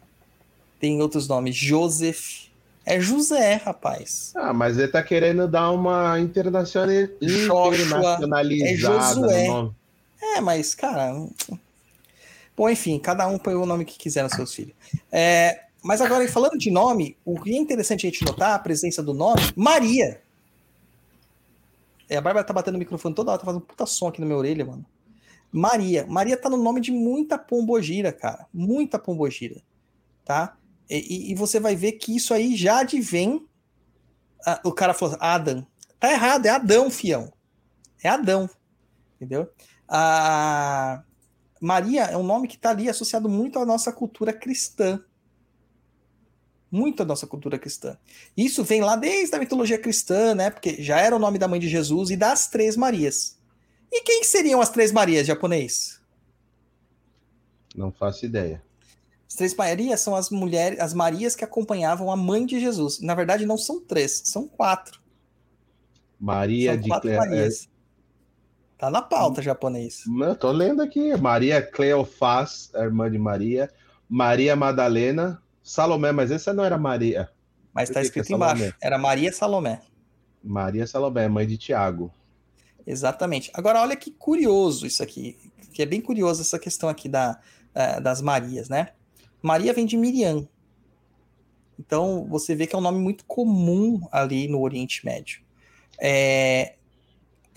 [0.80, 1.56] Tem outros nomes.
[1.56, 2.48] Joseph.
[2.86, 4.32] É José, rapaz.
[4.36, 6.88] Ah, mas ele tá querendo dar uma internacional...
[7.22, 9.48] Joshua, internacionalizada é Josué.
[9.48, 9.76] no nome.
[10.22, 11.14] É, mas, cara.
[12.58, 14.74] Bom, enfim, cada um põe o nome que quiser nos seus filhos.
[15.12, 19.04] É, mas agora, falando de nome, o que é interessante a gente notar a presença
[19.04, 20.20] do nome, Maria.
[22.10, 24.20] É, a Bárbara tá batendo o microfone toda hora, tá fazendo um puta som aqui
[24.20, 24.84] na minha orelha, mano.
[25.52, 26.06] Maria.
[26.08, 28.48] Maria tá no nome de muita pombogira, cara.
[28.54, 29.62] Muita pombogira.
[30.26, 30.58] Tá?
[30.90, 30.98] E,
[31.30, 33.46] e- e você vai ver que isso aí já advém.
[34.46, 35.66] ah, o cara falou, Adam.
[36.00, 37.32] Tá errado, é Adão, fião.
[38.04, 38.50] É Adão.
[39.16, 39.50] Entendeu?
[39.88, 41.04] A
[41.60, 45.02] Maria é um nome que está ali associado muito à nossa cultura cristã.
[46.72, 47.98] Muito à nossa cultura cristã.
[48.36, 50.50] Isso vem lá desde a mitologia cristã, né?
[50.50, 53.38] Porque já era o nome da mãe de Jesus e das três Marias.
[53.92, 56.02] E quem seriam as três Marias japonês?
[57.76, 58.62] Não faço ideia.
[59.30, 63.00] As três Marias são as mulheres, as Marias que acompanhavam a mãe de Jesus.
[63.00, 65.02] Na verdade, não são três, são quatro.
[66.20, 67.18] Maria são de quatro Cle...
[67.18, 67.70] Marias.
[68.78, 70.04] Tá na pauta japonês.
[70.06, 71.16] Eu tô lendo aqui.
[71.18, 73.72] Maria Cleofás, irmã de Maria.
[74.08, 77.30] Maria Madalena, Salomé, mas essa não era Maria.
[77.74, 78.58] Mas tá é escrito embaixo.
[78.58, 78.76] Salomé?
[78.82, 79.82] Era Maria Salomé.
[80.44, 82.14] Maria Salomé, mãe de Tiago.
[82.86, 83.52] Exatamente.
[83.54, 85.38] Agora, olha que curioso isso aqui,
[85.74, 87.40] que é bem curioso essa questão aqui da,
[87.76, 88.90] eh, das Marias, né?
[89.42, 90.48] Maria vem de Miriam.
[91.78, 95.42] Então, você vê que é um nome muito comum ali no Oriente Médio.
[96.00, 96.77] É,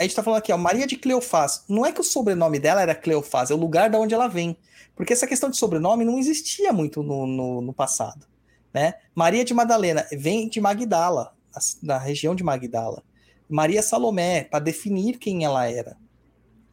[0.01, 1.63] A gente tá falando aqui, ó, Maria de Cleofás.
[1.69, 4.57] Não é que o sobrenome dela era Cleofás, é o lugar de onde ela vem.
[4.97, 8.27] Porque essa questão de sobrenome não existia muito no, no, no passado.
[8.73, 8.95] Né?
[9.15, 11.37] Maria de Madalena vem de Magdala,
[11.83, 13.03] da região de Magdala.
[13.47, 15.99] Maria Salomé, para definir quem ela era.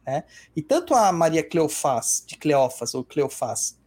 [0.06, 0.24] né?
[0.56, 3.78] E tanto a Maria Cleofás, de Cleófas ou Cleofás,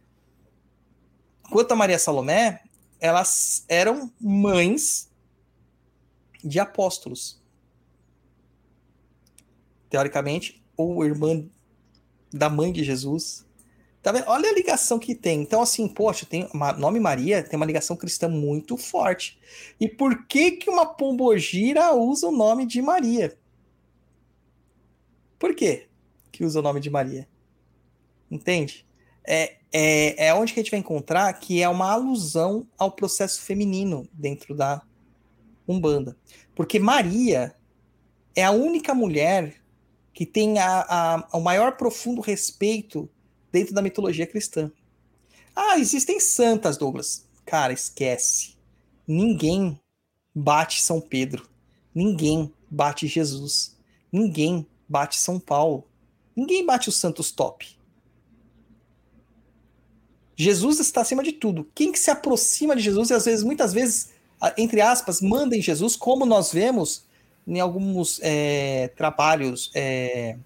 [1.50, 2.60] quanto a Maria Salomé,
[3.00, 5.10] elas eram mães
[6.44, 7.41] de apóstolos.
[9.92, 11.44] Teoricamente, ou irmã
[12.32, 13.46] da mãe de Jesus.
[14.02, 14.24] Tá vendo?
[14.26, 15.42] Olha a ligação que tem.
[15.42, 19.38] Então, assim, poxa, tem o nome Maria tem uma ligação cristã muito forte.
[19.78, 23.36] E por que que uma pombogira usa o nome de Maria?
[25.38, 25.88] Por quê
[26.32, 27.28] que usa o nome de Maria?
[28.30, 28.86] Entende?
[29.22, 33.42] É, é, é onde que a gente vai encontrar que é uma alusão ao processo
[33.42, 34.80] feminino dentro da
[35.68, 36.16] Umbanda.
[36.54, 37.54] Porque Maria
[38.34, 39.61] é a única mulher
[40.12, 43.08] que tem a, a- o maior profundo respeito
[43.50, 44.70] dentro da mitologia cristã.
[45.54, 47.26] Ah, existem santas, Douglas.
[47.44, 48.56] Cara, esquece.
[49.06, 49.78] Ninguém
[50.34, 51.48] bate São Pedro.
[51.94, 53.76] Ninguém bate Jesus.
[54.10, 55.86] Ninguém bate São Paulo.
[56.34, 57.76] Ninguém bate os santos top.
[60.34, 61.68] Jesus está acima de tudo.
[61.74, 64.10] Quem que se aproxima de Jesus e às vezes, muitas vezes,
[64.56, 67.04] entre aspas, manda em Jesus, como nós vemos
[67.46, 70.36] em alguns é, trabalhos é,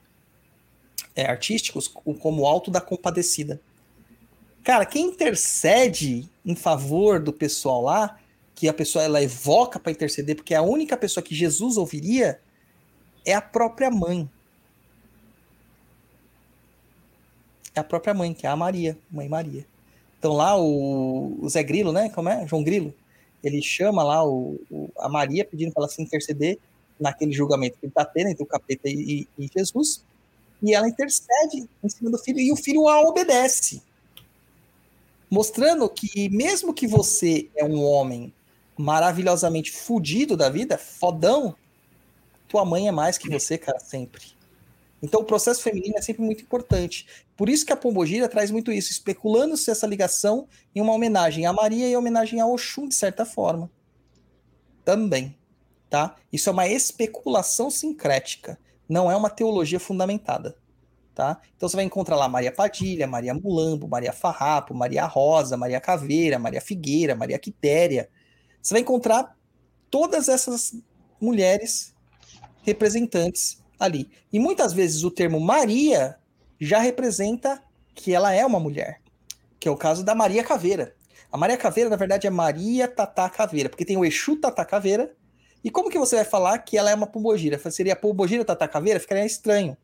[1.14, 3.60] é, artísticos, co- como o Alto da Compadecida.
[4.64, 8.18] Cara, quem intercede em favor do pessoal lá,
[8.54, 12.40] que a pessoa ela evoca para interceder, porque é a única pessoa que Jesus ouviria,
[13.24, 14.28] é a própria mãe.
[17.74, 19.66] É a própria mãe, que é a Maria, mãe Maria.
[20.18, 22.08] Então lá o, o Zé Grilo, né?
[22.08, 22.46] Como é?
[22.46, 22.94] João Grilo.
[23.44, 26.58] Ele chama lá o, o- a Maria pedindo para ela se interceder
[26.98, 30.04] naquele julgamento que ele está tendo entre o capeta e, e- Jesus.
[30.62, 33.82] E ela intercede em cima do filho e o filho a obedece.
[35.30, 38.32] Mostrando que mesmo que você é um homem
[38.76, 41.54] maravilhosamente fudido da vida, fodão,
[42.48, 44.36] tua mãe é mais que você, cara, sempre.
[45.02, 47.06] Então o processo feminino é sempre muito importante.
[47.36, 51.52] Por isso que a Pombogira traz muito isso, especulando-se essa ligação em uma homenagem a
[51.52, 53.70] Maria e homenagem a Oxum, de certa forma.
[54.84, 55.34] Também.
[55.88, 56.16] Tá?
[56.32, 58.58] Isso é uma especulação sincrética,
[58.88, 60.56] não é uma teologia fundamentada.
[61.14, 61.40] Tá?
[61.56, 66.38] Então você vai encontrar lá Maria Padilha, Maria Mulambo, Maria Farrapo, Maria Rosa, Maria Caveira,
[66.38, 68.10] Maria Figueira, Maria Quitéria.
[68.60, 69.34] Você vai encontrar
[69.90, 70.74] todas essas
[71.20, 71.94] mulheres
[72.62, 74.10] representantes ali.
[74.32, 76.16] E muitas vezes o termo Maria
[76.60, 77.62] já representa
[77.94, 79.00] que ela é uma mulher,
[79.58, 80.94] que é o caso da Maria Caveira.
[81.30, 85.14] A Maria Caveira, na verdade, é Maria Tatá Caveira, porque tem o Exu Tatá Caveira.
[85.66, 87.58] E como que você vai falar que ela é uma pombogira?
[87.72, 89.00] Seria pombogira Tatá Caveira?
[89.00, 89.76] Ficaria estranho.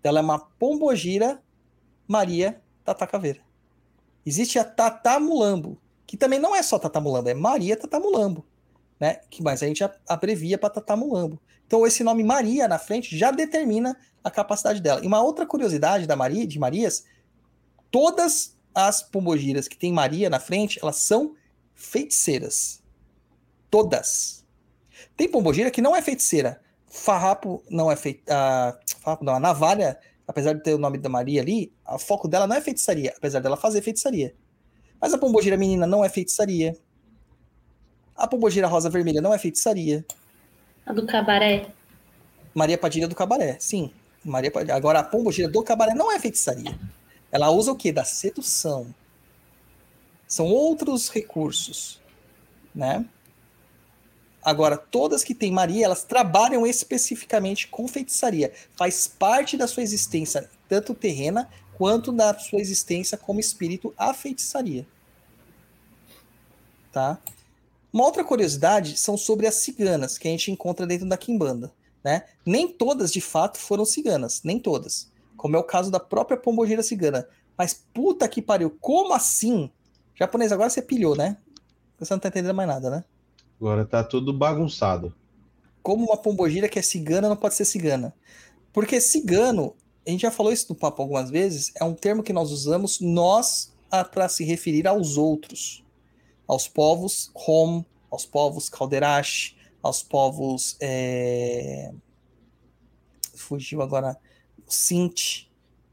[0.00, 1.40] Então, ela é uma pombogira
[2.08, 3.38] Maria Tatá Caveira.
[4.26, 8.44] Existe a Tatá Mulambo, que também não é só Tatá Mulambo, é Maria Tatá Mulambo.
[8.98, 9.20] Né?
[9.30, 11.40] Que, mas a gente abrevia para Tatá Mulambo.
[11.64, 15.04] Então, esse nome Maria na frente já determina a capacidade dela.
[15.04, 17.04] E uma outra curiosidade da Maria, de Marias,
[17.92, 21.36] todas as pombogiras que tem Maria na frente, elas são
[21.76, 22.82] feiticeiras.
[23.70, 24.44] Todas.
[25.16, 26.60] Tem pombogira que não é feiticeira.
[26.88, 28.78] Farrapo não é feita.
[29.00, 32.46] Farrapo não, a navalha, apesar de ter o nome da Maria ali, o foco dela
[32.46, 34.34] não é feitiçaria, apesar dela fazer feitiçaria.
[35.00, 36.76] Mas a pombogira menina não é feitiçaria.
[38.16, 40.04] A pombogira rosa vermelha não é feitiçaria.
[40.84, 41.66] A do cabaré.
[42.54, 43.90] Maria Padilha do Cabaré, sim.
[44.24, 44.74] Maria Padilha.
[44.74, 46.78] Agora, a pombogira do Cabaré não é feitiçaria.
[47.30, 47.92] Ela usa o quê?
[47.92, 48.94] Da sedução.
[50.26, 52.00] São outros recursos,
[52.74, 53.04] né?
[54.46, 58.52] Agora, todas que têm Maria, elas trabalham especificamente com feitiçaria.
[58.76, 64.86] Faz parte da sua existência, tanto terrena quanto da sua existência como espírito, a feitiçaria.
[66.92, 67.18] Tá?
[67.92, 71.72] Uma outra curiosidade são sobre as ciganas, que a gente encontra dentro da Kimbanda.
[72.04, 72.22] Né?
[72.46, 74.44] Nem todas, de fato, foram ciganas.
[74.44, 75.10] Nem todas.
[75.36, 77.28] Como é o caso da própria pombogira cigana.
[77.58, 79.68] Mas puta que pariu, como assim?
[80.14, 81.36] Japonês, agora você pilhou, né?
[81.98, 83.04] Você não tá entendendo mais nada, né?
[83.60, 85.14] Agora tá tudo bagunçado.
[85.82, 88.14] Como uma pombogira que é cigana não pode ser cigana.
[88.72, 89.74] Porque cigano,
[90.06, 93.00] a gente já falou isso no papo algumas vezes, é um termo que nós usamos
[93.00, 93.72] nós
[94.12, 95.82] para se referir aos outros.
[96.46, 100.76] aos povos Rom, aos povos Calderache, aos povos.
[100.80, 101.92] é,
[103.34, 104.16] Fugiu agora.
[104.68, 105.46] Sint,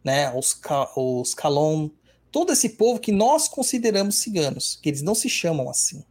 [0.04, 0.36] né?
[0.36, 1.90] Os, Ca- os Calon.
[2.32, 6.04] Todo esse povo que nós consideramos ciganos, que eles não se chamam assim.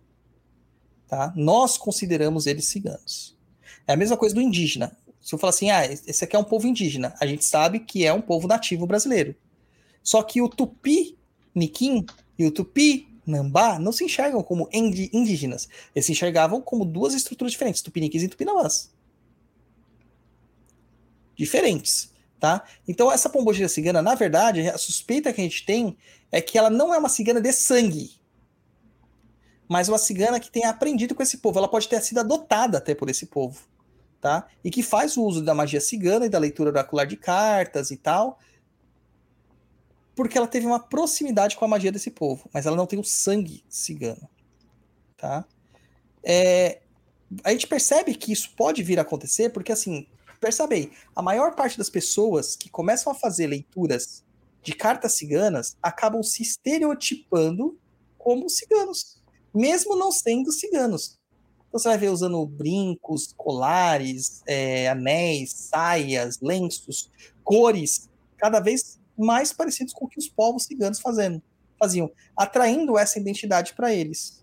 [1.13, 1.31] Tá?
[1.37, 3.37] Nós consideramos eles ciganos.
[3.87, 4.97] É a mesma coisa do indígena.
[5.21, 8.07] Se eu falar assim, ah, esse aqui é um povo indígena, a gente sabe que
[8.07, 9.35] é um povo nativo brasileiro.
[10.03, 11.19] Só que o Tupi
[11.55, 12.07] Niquim
[12.39, 15.69] e o Tupi Nambá não se enxergam como indígenas.
[15.95, 18.91] Eles se enxergavam como duas estruturas diferentes, Tupiniquins e Tupinambás.
[21.37, 22.11] Diferentes,
[22.41, 22.65] tá?
[22.89, 25.95] Então essa pombogira cigana, na verdade, a suspeita que a gente tem
[26.31, 28.22] é que ela não é uma cigana de sangue,
[29.69, 31.59] mas uma cigana que tem aprendido com esse povo.
[31.59, 33.61] Ela pode ter sido adotada até por esse povo,
[34.21, 34.47] tá?
[34.63, 37.97] E que faz o uso da magia cigana e da leitura oracular de cartas e
[37.97, 38.39] tal,
[40.15, 43.05] porque ela teve uma proximidade com a magia desse povo, mas ela não tem o
[43.05, 44.29] sangue cigano,
[45.17, 45.45] tá?
[46.23, 46.83] É,
[47.43, 50.07] a gente percebe que isso pode vir a acontecer porque, assim,
[50.41, 54.25] percebe aí, a maior parte das pessoas que começam a fazer leituras
[54.63, 57.79] de cartas ciganas acabam se estereotipando
[58.19, 59.22] como ciganos,
[59.55, 61.19] mesmo não sendo ciganos.
[61.69, 67.11] Então você vai ver usando brincos, colares, é, anéis, saias, lenços,
[67.43, 71.43] cores, cada vez mais parecidos com o que os povos ciganos fazendo,
[71.79, 74.43] faziam, atraindo essa identidade para eles.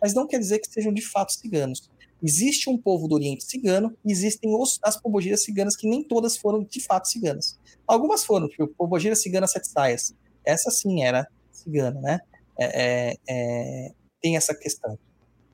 [0.00, 1.90] Mas não quer dizer que sejam de fato ciganos.
[2.22, 6.64] Existe um povo do Oriente cigano, existem os, as pombogiras ciganas que nem todas foram
[6.64, 7.58] de fato ciganas.
[7.86, 10.14] Algumas foram, tipo, pombogira cigana sete saias.
[10.44, 12.20] Essa sim era cigana, né?
[12.58, 14.98] É, é, é, tem essa questão,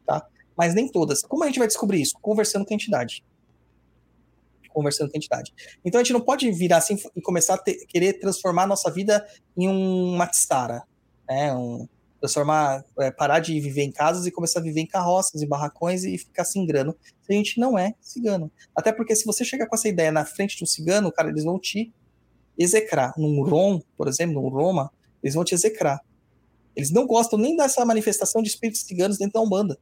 [0.07, 0.27] tá?
[0.57, 1.23] Mas nem todas.
[1.23, 2.15] Como a gente vai descobrir isso?
[2.21, 3.25] Conversando com a entidade
[4.75, 5.55] conversando com a entidade.
[5.85, 8.91] Então a gente não pode virar assim e começar a ter- querer transformar a nossa
[8.91, 9.25] vida
[9.57, 10.83] em um Matsara,
[11.29, 11.55] né?
[11.55, 11.89] Um,
[12.21, 16.05] transformar, é, parar de viver em casas e começar a viver em carroças e barracões
[16.05, 16.97] e ficar se engrando.
[17.23, 18.51] Se a gente não é cigano.
[18.75, 21.45] Até porque se você chegar com essa ideia na frente de um cigano, cara, eles
[21.45, 21.93] vão te
[22.59, 23.13] execrar.
[23.17, 24.91] Num Rom, por exemplo, num Roma,
[25.23, 26.01] eles vão te execrar.
[26.77, 29.79] Eles não gostam nem dessa manifestação de espíritos ciganos dentro da Umbanda.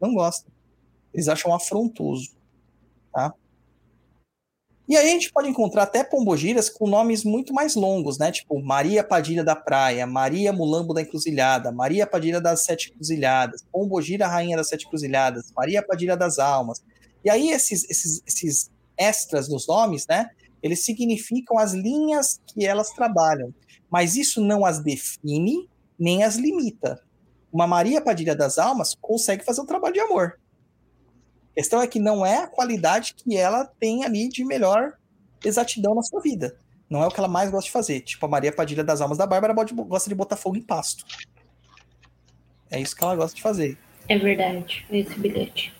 [0.00, 0.50] Não gostam.
[1.12, 2.30] Eles acham afrontoso.
[3.12, 3.34] Tá?
[4.90, 8.32] E aí a gente pode encontrar até pombogiras com nomes muito mais longos, né?
[8.32, 14.26] Tipo Maria Padilha da Praia, Maria Mulambo da Encruzilhada, Maria Padilha das Sete Cruzilhadas, Pombogira
[14.26, 16.82] Rainha das Sete Cruzilhadas, Maria Padilha das Almas.
[17.24, 20.28] E aí esses, esses, esses extras nos nomes, né?
[20.60, 23.54] Eles significam as linhas que elas trabalham.
[23.90, 25.68] Mas isso não as define
[25.98, 27.02] nem as limita.
[27.52, 30.38] Uma Maria Padilha das Almas consegue fazer um trabalho de amor.
[31.50, 34.94] A questão é que não é a qualidade que ela tem ali de melhor
[35.44, 36.56] exatidão na sua vida.
[36.88, 38.00] Não é o que ela mais gosta de fazer.
[38.00, 41.04] Tipo, a Maria Padilha das Almas da Bárbara gosta de botar fogo em pasto.
[42.70, 43.76] É isso que ela gosta de fazer.
[44.08, 45.74] É verdade, esse bilhete.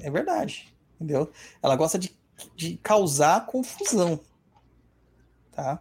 [0.00, 0.72] É verdade.
[0.96, 1.30] Entendeu?
[1.62, 2.14] Ela gosta de,
[2.54, 4.20] de causar confusão.
[5.50, 5.80] Tá?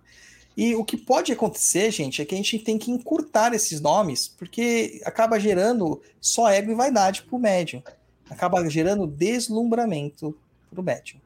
[0.61, 4.27] E o que pode acontecer, gente, é que a gente tem que encurtar esses nomes,
[4.27, 7.81] porque acaba gerando só ego e vaidade pro médium.
[8.29, 10.37] Acaba gerando deslumbramento
[10.69, 11.19] pro médium.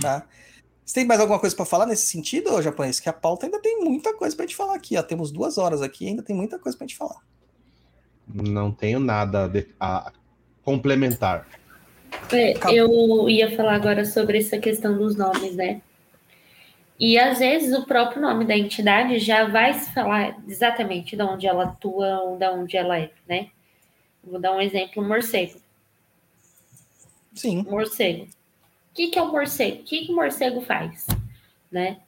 [0.00, 0.28] Tá?
[0.84, 3.00] Você tem mais alguma coisa para falar nesse sentido, ô japonês?
[3.00, 4.96] Que a pauta ainda tem muita coisa pra gente falar aqui.
[4.96, 5.02] Ó.
[5.02, 7.20] Temos duas horas aqui, ainda tem muita coisa pra gente falar.
[8.32, 9.50] Não tenho nada
[9.80, 10.12] a
[10.62, 11.48] complementar.
[12.32, 15.82] É, eu ia falar agora sobre essa questão dos nomes, né?
[16.98, 21.46] E às vezes o próprio nome da entidade já vai se falar exatamente de onde
[21.46, 23.50] ela atua ou de onde ela é, né?
[24.22, 25.60] Vou dar um exemplo, morcego.
[27.34, 27.62] Sim.
[27.64, 28.24] Morcego.
[28.24, 29.80] O que, que é o morcego?
[29.80, 31.06] O que, que o morcego faz?
[31.70, 31.98] Né?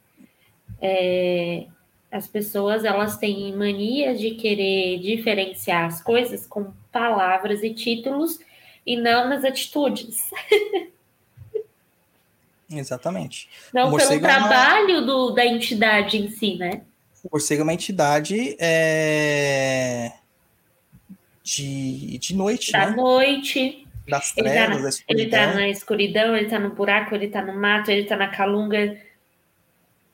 [0.81, 1.67] É,
[2.09, 8.39] as pessoas elas têm mania de querer diferenciar as coisas com palavras e títulos
[8.85, 10.17] e não nas atitudes.
[12.69, 13.49] Exatamente.
[13.73, 16.81] Não O pelo morcego é uma- trabalho do, da entidade em si, né?
[17.23, 20.11] O morcego é uma entidade é,
[21.43, 22.95] de, de noite, Da né?
[22.95, 24.89] noite, Das tá trevas, da ele
[25.23, 25.39] escuridão.
[25.39, 28.97] tá na escuridão, ele tá no buraco, ele tá no mato, ele tá na calunga.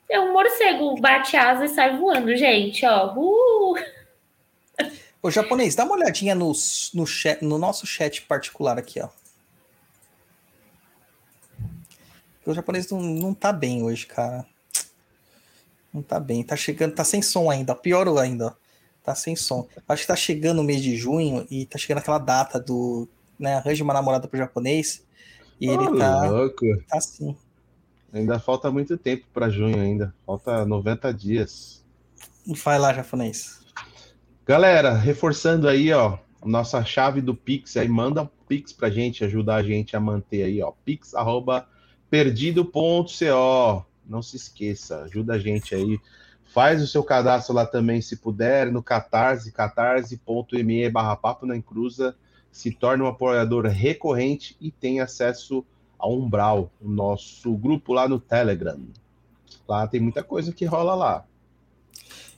[0.08, 3.14] É um morcego, bate asa e sai voando, gente, ó.
[3.16, 3.74] Uh!
[5.22, 6.52] Ô, japonês, dá uma olhadinha no,
[6.94, 9.08] no, chat, no nosso chat particular aqui, ó.
[12.46, 14.44] O japonês não, não tá bem hoje, cara.
[15.92, 16.42] Não tá bem.
[16.42, 17.74] Tá chegando, tá sem som ainda.
[17.74, 18.56] Piorou ainda.
[19.02, 19.68] Tá sem som.
[19.88, 23.08] Acho que tá chegando o mês de junho e tá chegando aquela data do.
[23.38, 25.04] Né, arranje uma namorada pro japonês.
[25.60, 26.66] E ele tá, louco.
[26.88, 27.36] tá assim.
[28.12, 30.14] Ainda falta muito tempo para junho ainda.
[30.26, 31.84] Falta 90 dias.
[32.46, 33.60] Vai lá, japonês.
[34.46, 39.56] Galera, reforçando aí, ó, nossa chave do Pix aí, manda um Pix pra gente, ajudar
[39.56, 41.66] a gente a manter aí, ó, pix arroba
[42.14, 43.84] perdido.co.
[44.06, 45.98] Não se esqueça, ajuda a gente aí.
[46.44, 52.14] Faz o seu cadastro lá também, se puder, no Catarse, catarse.me barra papo na encruza,
[52.52, 55.66] se torne um apoiador recorrente e tem acesso
[55.98, 58.78] ao Umbral, o nosso grupo lá no Telegram.
[59.66, 61.26] Lá tem muita coisa que rola lá.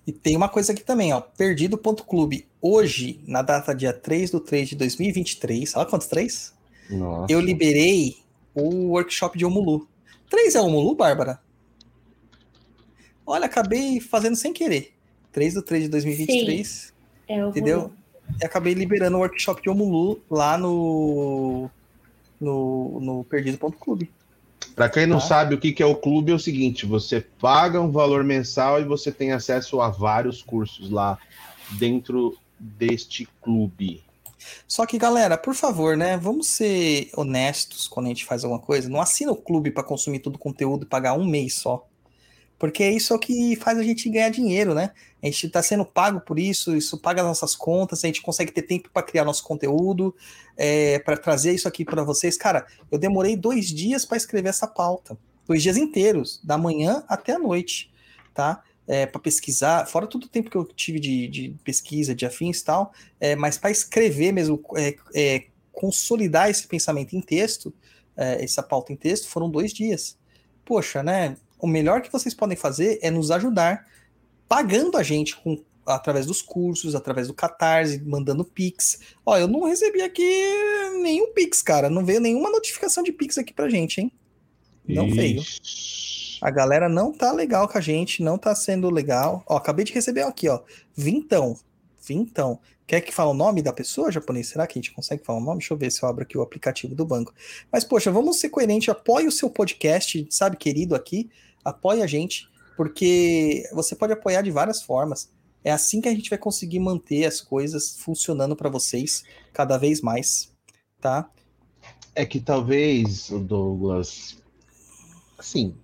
[0.07, 1.20] E tem uma coisa aqui também, ó.
[1.20, 2.47] Perdido.clube.
[2.62, 6.55] Hoje, na data dia 3 do 3 de 2023, olha quantos três?
[6.89, 7.31] Nossa.
[7.31, 8.24] Eu liberei
[8.62, 9.86] o workshop de Omulu.
[10.28, 11.40] Três é Omulu, Bárbara?
[13.26, 14.92] Olha, acabei fazendo sem querer.
[15.32, 16.94] 3 do 3 de 2023.
[17.28, 17.92] É o Entendeu?
[18.40, 21.68] E acabei liberando o workshop de Omulu lá no.
[22.40, 24.10] No, no Perdido.clube.
[24.74, 25.26] Para quem não Tá.
[25.26, 28.80] sabe o que que é o clube, é o seguinte: você paga um valor mensal
[28.80, 31.18] e você tem acesso a vários cursos lá
[31.72, 34.02] dentro deste clube.
[34.66, 36.16] Só que, galera, por favor, né?
[36.16, 38.89] Vamos ser honestos quando a gente faz alguma coisa.
[38.89, 41.86] Não assina o clube para consumir todo o conteúdo e pagar um mês só.
[42.59, 44.93] Porque isso é o que faz a gente ganhar dinheiro, né?
[45.23, 48.51] A gente está sendo pago por isso, isso paga as nossas contas, a gente consegue
[48.51, 50.14] ter tempo para criar nosso conteúdo,
[51.05, 52.36] para trazer isso aqui para vocês.
[52.39, 55.18] Cara, eu demorei dois dias para escrever essa pauta.
[55.47, 57.93] Dois dias inteiros, da manhã até a noite,
[58.32, 58.62] tá?
[58.88, 62.60] É, para pesquisar, fora todo o tempo que eu tive de, de pesquisa, de afins
[62.60, 67.74] e tal, é, mas para escrever mesmo, é, é, consolidar esse pensamento em texto,
[68.16, 70.16] é, essa pauta em texto, foram dois dias.
[70.64, 71.36] Poxa, né?
[71.58, 73.86] O melhor que vocês podem fazer é nos ajudar
[74.48, 79.00] pagando a gente com, através dos cursos, através do Catarse, mandando Pix.
[79.24, 80.22] Ó, eu não recebi aqui
[81.02, 81.90] nenhum Pix, cara.
[81.90, 84.12] Não veio nenhuma notificação de Pix aqui pra gente, hein?
[84.86, 85.42] Não veio.
[86.40, 89.42] A galera não tá legal com a gente, não tá sendo legal.
[89.46, 90.60] Ó, acabei de receber aqui, ó.
[90.94, 91.56] Vintão.
[92.06, 92.60] Vintão.
[92.86, 94.48] Quer que fale o nome da pessoa, japonês?
[94.48, 95.58] Será que a gente consegue falar o nome?
[95.58, 97.34] Deixa eu ver se eu abro aqui o aplicativo do banco.
[97.72, 98.90] Mas, poxa, vamos ser coerente.
[98.90, 101.28] Apoie o seu podcast, sabe, querido, aqui.
[101.64, 105.28] Apoie a gente, porque você pode apoiar de várias formas.
[105.64, 110.00] É assim que a gente vai conseguir manter as coisas funcionando para vocês cada vez
[110.00, 110.52] mais,
[111.00, 111.28] tá?
[112.14, 114.38] É que talvez, Douglas,
[115.36, 115.74] assim,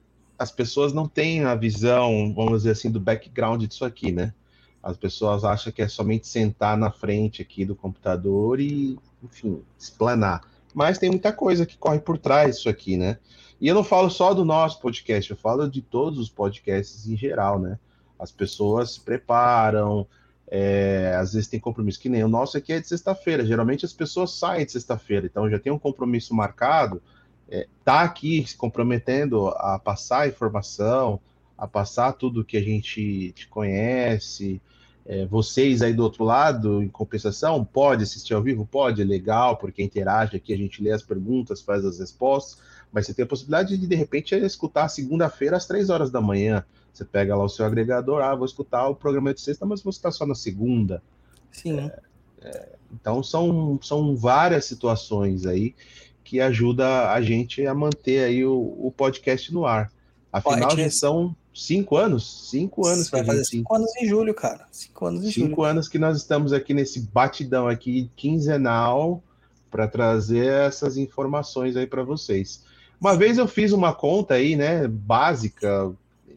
[0.43, 4.35] as pessoas não têm a visão, vamos dizer assim, do background disso aqui, né?
[4.82, 10.43] As pessoas acham que é somente sentar na frente aqui do computador e, enfim, explanar.
[10.74, 13.19] Mas tem muita coisa que corre por trás disso aqui, né?
[13.60, 17.16] E eu não falo só do nosso podcast, eu falo de todos os podcasts em
[17.16, 17.78] geral, né?
[18.19, 20.05] As pessoas se preparam,
[20.48, 23.47] é, às vezes tem compromisso, que nem o nosso aqui é de sexta-feira.
[23.47, 27.01] Geralmente as pessoas saem de sexta-feira, então já tem um compromisso marcado,
[27.52, 31.20] é, tá aqui se comprometendo a passar a informação,
[31.56, 34.58] a passar tudo que a gente te conhece.
[35.04, 38.64] É, vocês aí do outro lado, em compensação, pode assistir ao vivo?
[38.64, 42.58] Pode, é legal, porque interage aqui, a gente lê as perguntas, faz as respostas,
[42.90, 46.64] mas você tem a possibilidade de, de repente, escutar segunda-feira às três horas da manhã.
[46.90, 49.90] Você pega lá o seu agregador, ah, vou escutar o programa de sexta, mas vou
[49.90, 51.02] escutar só na segunda.
[51.50, 51.90] Sim.
[52.94, 55.74] Então são, são várias situações aí
[56.32, 59.92] que ajuda a gente a manter aí o, o podcast no ar.
[60.32, 64.32] Afinal, já são cinco anos, cinco anos que Vai fazer gente cinco anos em julho,
[64.32, 64.66] cara.
[64.72, 65.48] Cinco anos em julho.
[65.48, 69.22] cinco anos que nós estamos aqui nesse batidão aqui quinzenal
[69.70, 72.64] para trazer essas informações aí para vocês.
[72.98, 75.92] Uma vez eu fiz uma conta aí, né, básica,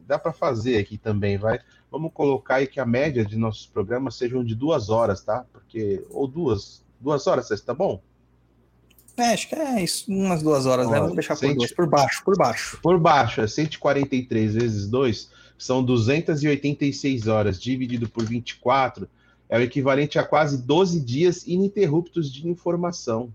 [0.05, 1.57] dá para fazer aqui também, vai.
[1.89, 5.45] Vamos colocar aí que a média de nossos programas sejam de duas horas, tá?
[5.53, 8.01] Porque ou duas, duas horas, tá bom?
[9.17, 10.99] É, acho que é isso, umas duas horas, né?
[10.99, 12.79] Vamos deixar por duas, por baixo, por baixo.
[12.81, 19.07] Por baixo, é 143 vezes 2, são 286 horas, dividido por 24,
[19.47, 23.33] é o equivalente a quase 12 dias ininterruptos de informação.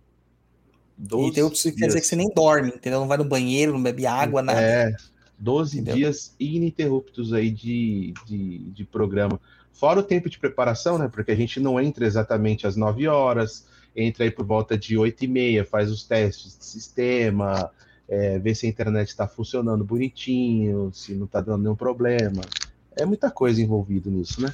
[0.99, 3.01] E 12 tem outros que quer dizer que você nem dorme, entendeu?
[3.01, 4.61] Não vai no banheiro, não bebe água, nada.
[4.61, 4.95] É,
[5.41, 5.95] 12 Entendeu?
[5.95, 9.41] dias ininterruptos aí de, de, de programa.
[9.73, 11.09] Fora o tempo de preparação, né?
[11.11, 15.25] Porque a gente não entra exatamente às 9 horas, entra aí por volta de 8
[15.25, 17.71] e meia, faz os testes de sistema,
[18.09, 22.43] é, vê se a internet está funcionando bonitinho, se não está dando nenhum problema.
[22.97, 24.53] É muita coisa envolvida nisso, né?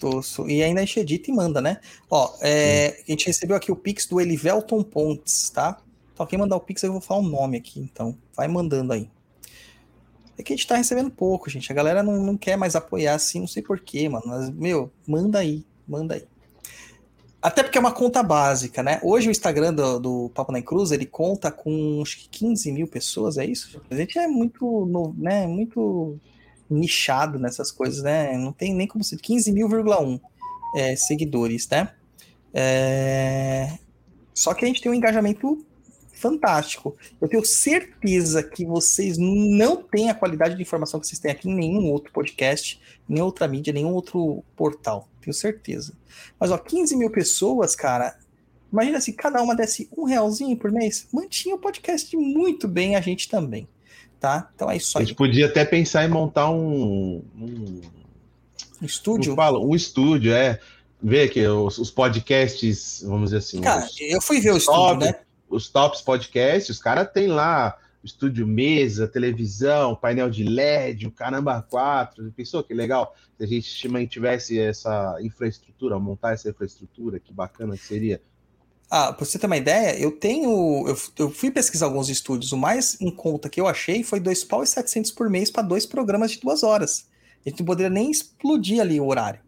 [0.00, 0.48] Tosso.
[0.48, 1.78] E ainda a gente edita e manda, né?
[2.10, 5.80] Ó, é, a gente recebeu aqui o Pix do Elivelton Pontes, tá?
[6.12, 8.16] Então, quem mandar o Pix, eu vou falar o nome aqui, então.
[8.34, 9.08] Vai mandando aí.
[10.36, 11.70] É que a gente tá recebendo pouco, gente.
[11.70, 14.24] A galera não, não quer mais apoiar assim, não sei porquê, mano.
[14.26, 16.24] Mas, meu, manda aí, manda aí.
[17.42, 19.00] Até porque é uma conta básica, né?
[19.02, 23.36] Hoje o Instagram do, do Papo na Cruz, ele conta com que 15 mil pessoas,
[23.36, 23.82] é isso?
[23.90, 25.44] A gente é muito, né?
[25.44, 26.20] Muito
[26.70, 28.38] nichado nessas coisas, né?
[28.38, 30.20] Não tem nem como ser 15 mil,1
[30.76, 31.92] é, seguidores, né?
[32.54, 33.76] É...
[34.32, 35.66] Só que a gente tem um engajamento
[36.12, 36.96] fantástico.
[37.20, 41.50] Eu tenho certeza que vocês não têm a qualidade de informação que vocês têm aqui
[41.50, 45.08] em nenhum outro podcast, em outra mídia, nenhum outro portal.
[45.22, 45.94] Tenho certeza.
[46.38, 48.16] Mas, ó, 15 mil pessoas, cara.
[48.72, 51.06] Imagina se cada uma desse um realzinho por mês.
[51.12, 53.68] Mantinha o podcast muito bem, a gente também.
[54.18, 54.50] Tá?
[54.54, 55.06] Então é isso A aí.
[55.06, 57.22] gente podia até pensar em montar um.
[57.36, 57.80] um
[58.80, 59.34] Um estúdio.
[59.34, 59.58] fala?
[59.58, 60.58] Um estúdio, é.
[61.02, 63.60] Ver que os, os podcasts, vamos dizer assim.
[63.60, 65.14] Cara, os, eu fui ver o estúdio, top, né?
[65.50, 71.62] os tops podcasts, os caras têm lá estúdio mesa, televisão, painel de LED, o caramba
[71.62, 72.32] 4.
[72.32, 77.84] Pensou que legal se a gente tivesse essa infraestrutura, montar essa infraestrutura, que bacana que
[77.84, 78.20] seria.
[78.90, 80.86] Ah, você ter uma ideia, eu tenho.
[80.86, 82.52] Eu, eu fui pesquisar alguns estúdios.
[82.52, 85.62] O mais em conta que eu achei foi dois pau e 700 por mês para
[85.62, 87.08] dois programas de duas horas.
[87.44, 89.40] A gente não poderia nem explodir ali o horário.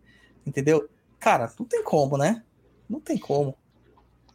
[0.47, 0.89] Entendeu?
[1.19, 2.43] Cara, não tem como, né?
[2.89, 3.57] Não tem como.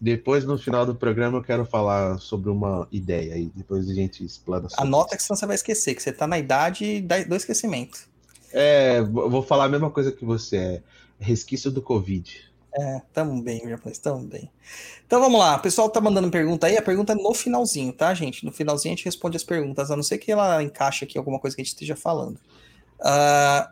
[0.01, 3.51] Depois, no final do programa, eu quero falar sobre uma ideia aí.
[3.53, 7.01] Depois a gente explana Anota que senão você vai esquecer, que você tá na idade
[7.01, 8.07] da- do esquecimento.
[8.53, 10.57] É, vou falar a mesma coisa que você.
[10.57, 10.81] É
[11.19, 12.49] resquício do Covid.
[12.73, 14.49] É, tamo bem, japonês, tamo bem.
[15.05, 18.13] Então vamos lá, o pessoal tá mandando pergunta aí, a pergunta é no finalzinho, tá,
[18.13, 18.45] gente?
[18.45, 21.39] No finalzinho a gente responde as perguntas, a não ser que ela encaixe aqui alguma
[21.39, 22.39] coisa que a gente esteja falando.
[23.01, 23.71] Ah,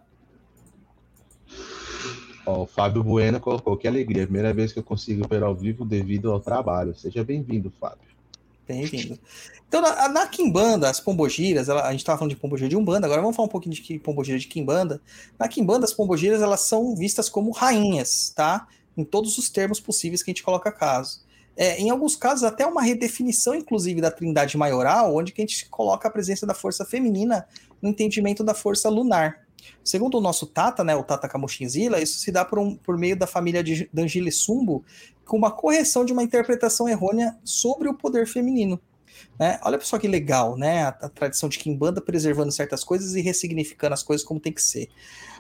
[2.48, 4.24] Ó, o Fábio Bueno colocou que alegria.
[4.24, 6.96] Primeira vez que eu consigo ver ao vivo devido ao trabalho.
[6.96, 8.08] Seja bem-vindo, Fábio.
[8.66, 9.20] Bem-vindo.
[9.68, 10.30] Então, na, na
[10.90, 13.52] as pombogiras, ela- a gente estava falando de pombogira de Umbanda, agora vamos falar um
[13.52, 15.02] pouquinho de pombogira de Kimbanda.
[15.38, 18.68] Na Kimbanda, as pombogiras, elas são vistas como rainhas, tá?
[18.96, 21.22] Em todos os termos possíveis que a gente coloca caso.
[21.56, 26.08] É, em alguns casos, até uma redefinição, inclusive, da trindade maioral, onde a gente coloca
[26.08, 27.46] a presença da força feminina
[27.82, 29.47] no entendimento da força lunar.
[29.84, 33.16] Segundo o nosso Tata, né, o Tata Kamushinzila, isso se dá por, um- por meio
[33.16, 34.84] da família de Dangile Sumbo,
[35.26, 38.80] com uma correção de uma interpretação errônea sobre o poder feminino.
[39.40, 39.60] Né?
[39.64, 40.84] Olha só que legal, né?
[40.84, 44.62] A, a tradição de Kimbanda preservando certas coisas e ressignificando as coisas como tem que
[44.62, 44.90] ser.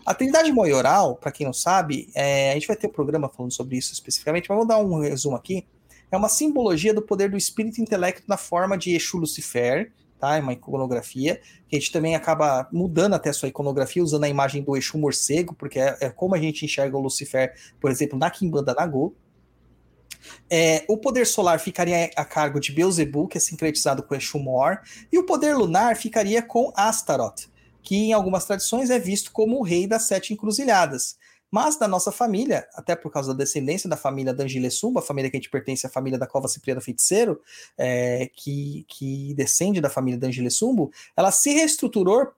[0.05, 3.51] A Trindade Maioral, para quem não sabe, é, a gente vai ter um programa falando
[3.51, 5.65] sobre isso especificamente, mas vou dar um resumo aqui.
[6.11, 10.37] É uma simbologia do poder do espírito e intelecto na forma de Exu Lucifer, tá?
[10.37, 14.29] É uma iconografia, que a gente também acaba mudando até a sua iconografia, usando a
[14.29, 18.17] imagem do Exu morcego, porque é, é como a gente enxerga o Lucifer, por exemplo,
[18.17, 19.13] na Kimbanda Nagô.
[20.49, 24.79] É, o poder solar ficaria a cargo de Beelzebub, que é sincretizado com Exu Mor,
[25.11, 27.49] e o poder lunar ficaria com Astaroth,
[27.81, 31.17] que em algumas tradições é visto como o rei das sete encruzilhadas.
[31.49, 35.31] Mas da nossa família, até por causa da descendência da família Dangile Sumba, a família
[35.31, 37.41] que a gente pertence à família da Cova Cipriano Feiticeiro,
[37.77, 42.31] é, que, que descende da família Dangile Sumbo, ela se reestruturou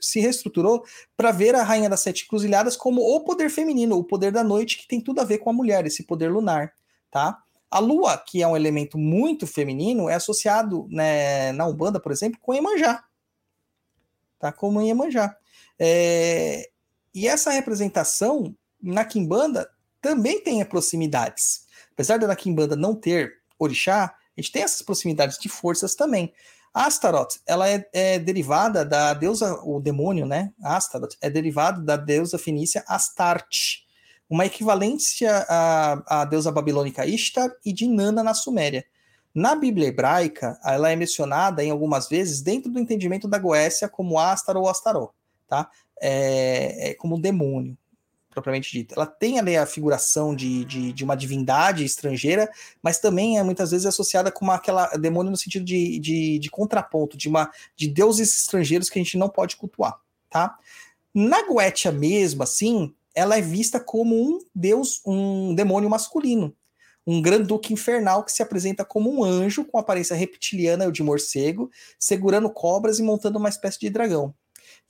[0.00, 0.82] se reestruturou
[1.14, 4.78] para ver a rainha das sete encruzilhadas como o poder feminino, o poder da noite
[4.78, 6.72] que tem tudo a ver com a mulher, esse poder lunar,
[7.10, 7.38] tá?
[7.70, 12.38] A lua, que é um elemento muito feminino, é associado né, na Umbanda, por exemplo,
[12.40, 13.04] com Iemanjá.
[14.38, 14.52] Tá?
[14.52, 15.34] Como em Iemanjá.
[15.78, 16.68] É,
[17.14, 19.68] e essa representação na Kimbanda
[20.00, 21.66] também tem proximidades.
[21.92, 26.32] Apesar da Kimbanda não ter orixá, a gente tem essas proximidades de forças também.
[26.74, 30.52] Astaroth, ela é, é derivada da deusa, o demônio, né?
[30.62, 33.86] Astaroth é derivado da deusa fenícia Astarte,
[34.28, 38.84] uma equivalência à, à deusa babilônica Ishtar e de Nana na Suméria.
[39.34, 44.18] Na Bíblia hebraica, ela é mencionada em algumas vezes dentro do entendimento da Goécia como
[44.18, 45.10] Astar ou Astaró,
[45.46, 45.70] tá?
[46.04, 47.78] É, é como um demônio,
[48.32, 48.94] propriamente dito.
[48.94, 52.50] Ela tem ali a figuração de, de, de uma divindade estrangeira,
[52.82, 56.50] mas também é muitas vezes associada com uma, aquela demônio no sentido de, de, de
[56.50, 60.56] contraponto, de, uma, de deuses estrangeiros que a gente não pode cultuar, tá?
[61.14, 66.56] Na Goetia mesmo, assim, ela é vista como um deus, um demônio masculino,
[67.06, 71.70] um granduque infernal que se apresenta como um anjo com aparência reptiliana ou de morcego,
[71.98, 74.34] segurando cobras e montando uma espécie de dragão.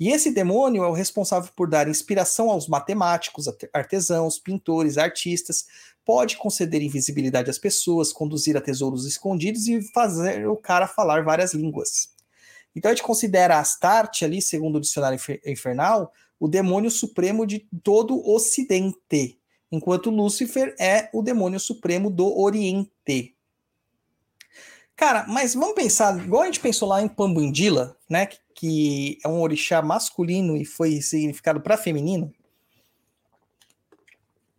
[0.02, 5.64] E esse demônio é o responsável por dar inspiração aos matemáticos, artesãos, pintores, artistas,
[6.04, 11.54] pode conceder invisibilidade às pessoas, conduzir a tesouros escondidos e fazer o cara falar várias
[11.54, 12.08] línguas.
[12.74, 18.16] Então a gente considera Astarte ali, segundo o dicionário infernal, o demônio supremo de todo
[18.16, 19.38] o Ocidente,
[19.70, 23.36] enquanto Lúcifer é o demônio supremo do Oriente.
[24.96, 28.38] Cara, mas vamos pensar, igual a gente pensou lá em Pambandila, né, que
[29.24, 32.32] é um orixá masculino e foi significado para feminino.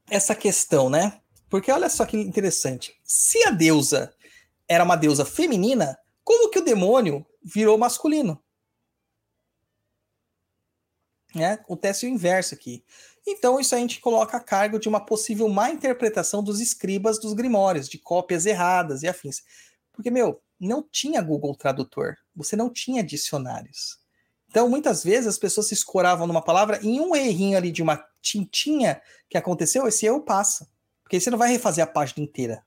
[0.09, 1.21] Essa questão, né?
[1.49, 2.99] Porque olha só que interessante.
[3.03, 4.13] Se a deusa
[4.67, 8.41] era uma deusa feminina, como que o demônio virou masculino?
[11.35, 11.59] Né?
[11.67, 12.83] O inverso aqui.
[13.25, 17.33] Então, isso a gente coloca a cargo de uma possível má interpretação dos escribas dos
[17.33, 19.41] grimórios, de cópias erradas e afins.
[19.91, 23.97] Porque, meu, não tinha Google Tradutor, você não tinha dicionários.
[24.49, 27.81] Então, muitas vezes as pessoas se escoravam numa palavra e em um errinho ali de
[27.81, 30.69] uma tintinha que aconteceu, esse erro passa.
[31.01, 32.63] Porque você não vai refazer a página inteira.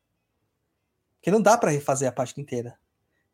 [1.17, 2.79] Porque não dá para refazer a página inteira.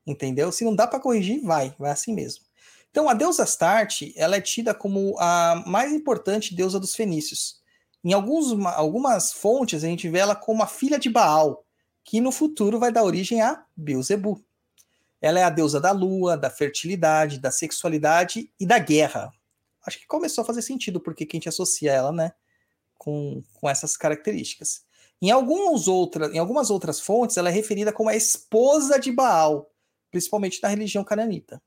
[0.07, 0.53] Entendeu?
[0.53, 2.45] Se não dá para corrigir, vai, vai assim mesmo.
[2.91, 7.63] Então, a deusa Astarte, ela é tida como a mais importante deusa dos fenícios.
[8.05, 11.65] Em alguns, algumas fontes, a gente vê ela como a filha de Baal,
[12.05, 14.45] que no futuro vai dar origem a Beuzebu.
[15.23, 19.33] Ela é a deusa da lua, da fertilidade, da sexualidade e da guerra.
[19.87, 22.33] Acho que começou a fazer sentido porque que a gente associa ela, né,
[22.99, 24.85] com, com essas características.
[25.21, 29.71] Em, alguns outra, em algumas outras fontes, ela é referida como a esposa de Baal,
[30.11, 31.63] principalmente na religião cananita.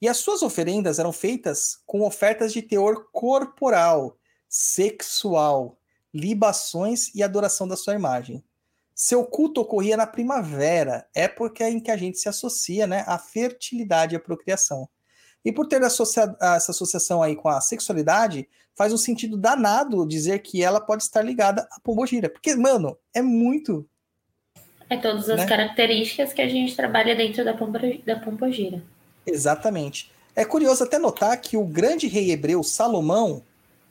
[0.00, 4.16] E as suas oferendas eram feitas com ofertas de teor corporal,
[4.48, 5.78] sexual,
[6.12, 8.42] libações e adoração da sua imagem.
[9.02, 14.14] Seu culto ocorria na primavera, época em que a gente se associa né, à fertilidade
[14.14, 14.86] e à procriação.
[15.42, 18.46] E por ter associa essa associação aí com a sexualidade,
[18.76, 22.28] faz um sentido danado dizer que ela pode estar ligada à pombogira.
[22.28, 23.88] Porque, mano, é muito.
[24.90, 25.46] É todas as Né?
[25.46, 28.84] características que a gente trabalha dentro da, pombo, da pombogira.
[29.24, 30.12] Exatamente.
[30.36, 33.42] É curioso até notar que o grande rei hebreu Salomão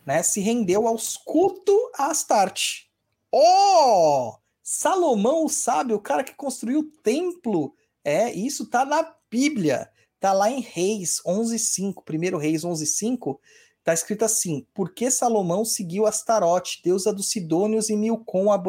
[0.06, 2.88] né, se rendeu aos culto a Astarte.
[3.34, 4.36] Oh!
[4.72, 7.74] Salomão, o sábio, o cara que construiu o templo.
[8.04, 9.90] É, isso tá na Bíblia.
[10.20, 13.40] Tá lá em Reis 11.5, primeiro Reis 11.5,
[13.84, 18.62] tá escrito assim, porque Salomão seguiu Astarote, deusa dos Sidônios e Milcom, a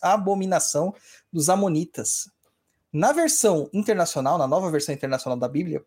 [0.00, 0.94] abominação
[1.32, 2.30] dos Amonitas.
[2.92, 5.84] Na versão internacional, na nova versão internacional da Bíblia,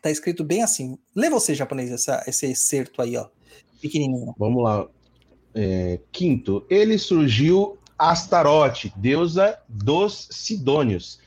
[0.00, 0.98] tá escrito bem assim.
[1.14, 3.28] Lê você, japonês, essa, esse excerto aí, ó.
[3.80, 4.34] Pequenininho.
[4.36, 4.88] Vamos lá.
[5.54, 7.78] É, quinto, ele surgiu
[8.10, 11.20] Astarote, deusa dos Sidônios.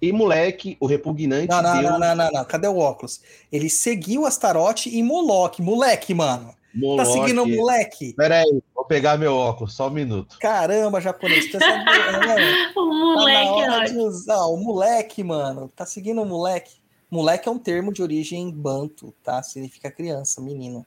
[0.00, 2.44] E moleque, o repugnante Não, não, deus não, não, não, não.
[2.44, 3.20] Cadê o óculos?
[3.50, 5.60] Ele seguiu Astarote e Moloch.
[5.60, 6.48] Moleque, mano.
[6.48, 7.12] Tá Moloque.
[7.12, 8.14] seguindo o moleque?
[8.14, 10.38] Pera aí, vou pegar meu óculos, só um minuto.
[10.40, 11.50] Caramba, japonês.
[11.50, 11.90] Tá, sabendo,
[12.76, 14.46] O tá na moleque é hora de usar.
[14.46, 15.68] O moleque, mano.
[15.74, 16.80] Tá seguindo o moleque.
[17.10, 19.42] Moleque é um termo de origem banto, tá?
[19.42, 20.86] Significa criança, menino.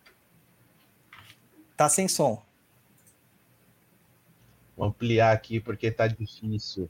[1.77, 2.41] Tá sem som.
[4.77, 6.89] Vou ampliar aqui porque tá difícil.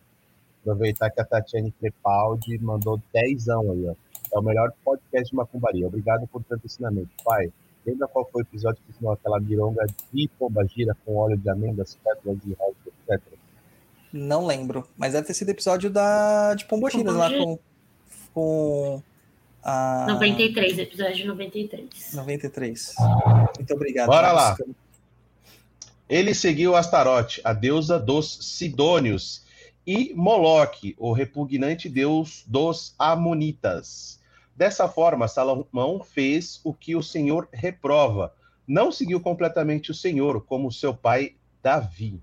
[0.61, 3.95] Aproveitar que a Tatiane Crepaldi mandou dezão aí, ó.
[4.33, 5.87] É o melhor podcast de macumbaria.
[5.87, 7.09] Obrigado por tanto ensinamento.
[7.23, 7.51] Pai,
[7.85, 11.49] lembra qual foi o episódio que ensinou aquela mironga de pomba gira com óleo de
[11.49, 12.75] amêndoas, pétalas de rosa,
[13.07, 13.21] etc.
[14.11, 14.87] Não lembro.
[14.97, 17.59] Mas deve ter sido episódio da, de Pombogiras lá com,
[18.33, 19.03] com
[19.61, 22.13] a 93, episódio 93.
[22.13, 22.95] 93.
[23.57, 24.07] Muito obrigado.
[24.07, 24.49] Bora lá.
[24.49, 24.84] Marcos.
[26.07, 29.43] Ele seguiu Astarote, a deusa dos Sidônios,
[29.87, 34.19] e Moloque, o repugnante deus dos Amonitas.
[34.55, 38.33] Dessa forma, Salomão fez o que o Senhor reprova.
[38.67, 42.21] Não seguiu completamente o Senhor, como seu pai Davi.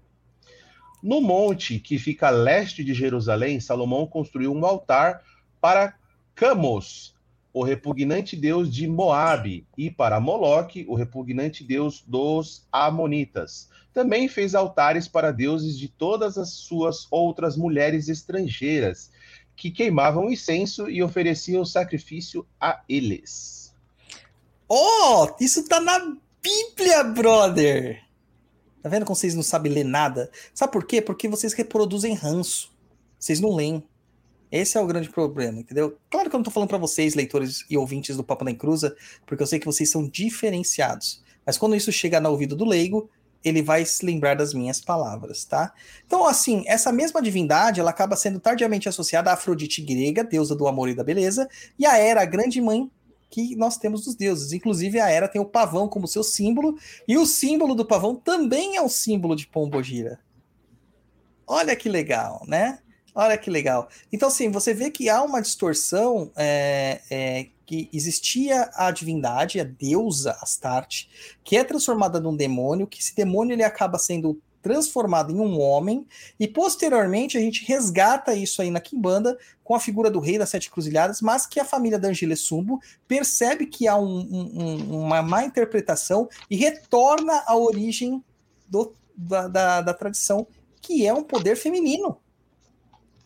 [1.03, 5.23] No monte que fica a leste de Jerusalém, Salomão construiu um altar
[5.61, 5.95] para
[6.35, 7.15] Camos,
[7.53, 13.69] o repugnante deus de Moabe, e para Moloque, o repugnante deus dos Amonitas.
[13.93, 19.11] Também fez altares para deuses de todas as suas outras mulheres estrangeiras,
[19.55, 23.75] que queimavam incenso e ofereciam sacrifício a eles.
[24.67, 28.03] Oh, isso tá na Bíblia, brother!
[28.83, 30.31] Tá vendo como vocês não sabem ler nada?
[30.53, 31.01] Sabe por quê?
[31.01, 32.73] Porque vocês reproduzem ranço.
[33.19, 33.87] Vocês não leem.
[34.53, 35.97] Esse é o grande problema, entendeu?
[36.11, 38.95] Claro que eu não tô falando para vocês, leitores e ouvintes do Papo da Encruza,
[39.27, 41.23] porque eu sei que vocês são diferenciados.
[41.47, 43.09] Mas quando isso chega no ouvido do leigo,
[43.43, 45.73] ele vai se lembrar das minhas palavras, tá?
[46.07, 50.69] Então, assim, essa mesma divindade, ela acaba sendo tardiamente associada à Afrodite grega, deusa do
[50.69, 51.49] amor e da beleza,
[51.79, 52.91] e a Hera, a grande mãe
[53.31, 54.53] que nós temos dos deuses.
[54.53, 56.77] Inclusive, a Hera tem o pavão como seu símbolo,
[57.09, 60.21] e o símbolo do pavão também é um símbolo de Pombogira.
[61.47, 62.79] Olha que legal, né?
[63.15, 63.89] Olha que legal.
[64.11, 69.65] Então, assim, você vê que há uma distorção é, é, que existia a divindade, a
[69.65, 71.11] deusa Astarte,
[71.45, 76.07] que é transformada num demônio, que esse demônio ele acaba sendo transformado em um homem,
[76.39, 80.51] e posteriormente a gente resgata isso aí na Kimbanda com a figura do rei das
[80.51, 85.01] sete cruzilhadas, mas que a família da Angela Sumbo percebe que há um- um- um-
[85.03, 88.23] uma má interpretação e retorna à origem
[88.69, 90.47] do- da, da- da tradição,
[90.81, 92.17] que é um poder feminino.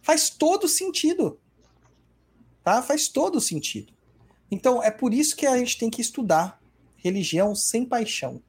[0.06, 1.40] Faz todo sentido.
[2.62, 2.80] Tá?
[2.80, 3.92] Faz todo sentido.
[4.48, 6.62] Então, é por isso que a gente tem que estudar
[6.94, 8.40] religião sem paixão.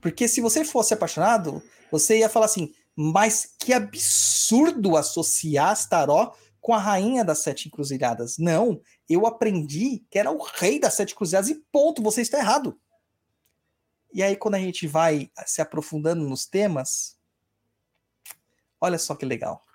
[0.00, 1.60] Porque se você fosse apaixonado,
[1.90, 8.38] você ia falar assim, mas que absurdo associar Astaró com a rainha das sete encruzilhadas.
[8.38, 12.78] Não, eu aprendi que era o rei das sete encruzilhadas e ponto, você está errado.
[14.14, 17.18] E aí, quando a gente vai se aprofundando nos temas,
[18.80, 19.65] olha só que legal.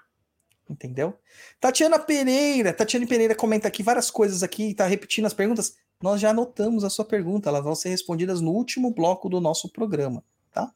[0.69, 1.17] Entendeu?
[1.59, 5.75] Tatiana Pereira, Tatiana Pereira comenta aqui várias coisas aqui, tá repetindo as perguntas.
[6.01, 9.69] Nós já anotamos a sua pergunta, elas vão ser respondidas no último bloco do nosso
[9.69, 10.71] programa, tá?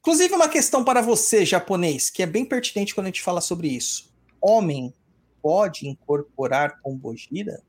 [0.00, 3.68] Inclusive, uma questão para você, japonês, que é bem pertinente quando a gente fala sobre
[3.68, 4.10] isso.
[4.40, 4.92] Homem
[5.42, 7.62] pode incorporar pombogira?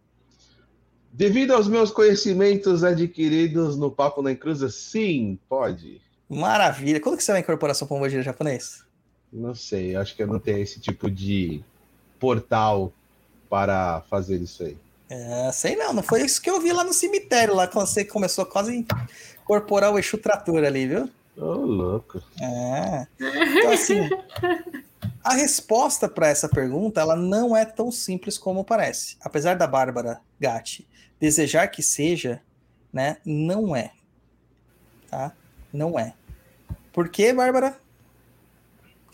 [1.12, 6.02] Devido aos meus conhecimentos adquiridos no Papo na Encruza, sim, pode.
[6.30, 7.00] Maravilha.
[7.00, 8.87] Quando que você vai incorporar sua pombogira japonês?
[9.32, 11.64] Não sei, acho que eu não tenho esse tipo de
[12.20, 12.92] portal
[13.50, 14.78] para fazer isso aí.
[15.10, 18.04] É, sei não, não foi isso que eu vi lá no cemitério, lá quando você
[18.04, 18.86] começou a quase
[19.42, 21.10] incorporar o Exu Trator ali, viu?
[21.38, 22.22] Ô, louco.
[22.42, 23.08] É.
[23.20, 24.10] Então, assim,
[25.24, 29.16] a resposta para essa pergunta, ela não é tão simples como parece.
[29.22, 30.88] Apesar da Bárbara Gatti
[31.20, 32.42] desejar que seja,
[32.92, 33.92] né, não é.
[35.10, 35.32] Tá?
[35.72, 36.14] Não é.
[36.92, 37.78] Por quê, Bárbara?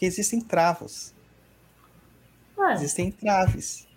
[0.04, 1.14] Porque existem travos.
[2.58, 3.88] Ué, Existem traves.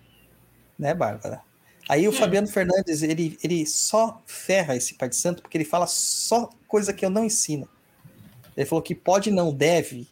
[0.79, 1.41] Né, Bárbara?
[1.89, 2.13] Aí o.
[2.13, 6.93] Fabiano Fernandes, ele, ele só ferra esse pai de santo porque ele fala só coisa
[6.93, 7.67] que eu não ensino.
[8.55, 10.07] Ele falou que pode não deve.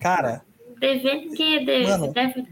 [0.00, 0.42] Cara,
[0.80, 2.46] devendo que deve, Mano, deve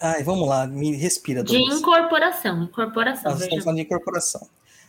[0.00, 1.78] ai, vamos lá, me respira, de Douglas.
[1.78, 3.30] incorporação, incorporação.
[3.30, 4.48] Nós estamos falando de incorporação.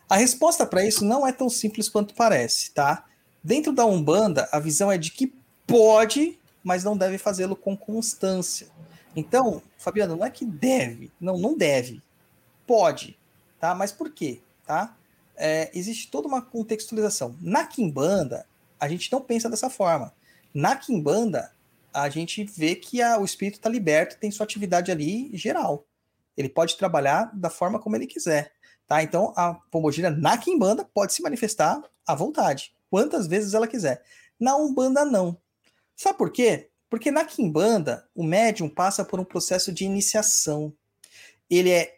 [0.09, 3.05] A resposta para isso não é tão simples quanto parece, tá?
[3.43, 5.40] Dentro da Umbanda, a visão é de que
[5.71, 8.67] pode, mas não deve fazê-lo com constância.
[9.15, 12.01] Então, Fabiano, não é que deve, não, não deve.
[12.67, 13.17] Pode,
[13.59, 13.73] tá?
[13.75, 14.95] Mas por quê, tá?
[15.35, 17.35] É, existe toda uma contextualização.
[17.41, 18.45] Na Kimbanda,
[18.79, 20.13] a gente não pensa dessa forma.
[20.53, 21.51] Na Kimbanda,
[21.93, 25.85] a gente vê que a- o espírito está liberto, tem sua atividade ali geral.
[26.37, 28.53] Ele pode trabalhar da forma como ele quiser.
[28.87, 29.01] Tá?
[29.03, 34.03] Então, a pombogira na Kimbanda pode se manifestar à vontade, quantas vezes ela quiser.
[34.39, 35.37] Na Umbanda, não.
[36.01, 36.71] Sabe por quê?
[36.89, 40.73] Porque na Kimbanda, o médium passa por um processo de iniciação.
[41.47, 41.97] Ele é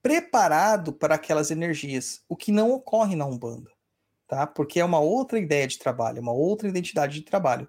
[0.00, 3.68] preparado para aquelas energias, o que não ocorre na Umbanda.
[4.28, 4.46] Tá?
[4.46, 7.68] Porque é uma outra ideia de trabalho, uma outra identidade de trabalho.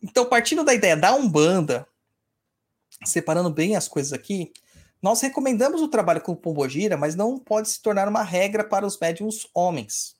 [0.00, 1.84] Então, partindo da ideia da Umbanda,
[3.04, 4.52] separando bem as coisas aqui,
[5.02, 8.96] nós recomendamos o trabalho com pombogira, mas não pode se tornar uma regra para os
[8.96, 10.19] médiums homens.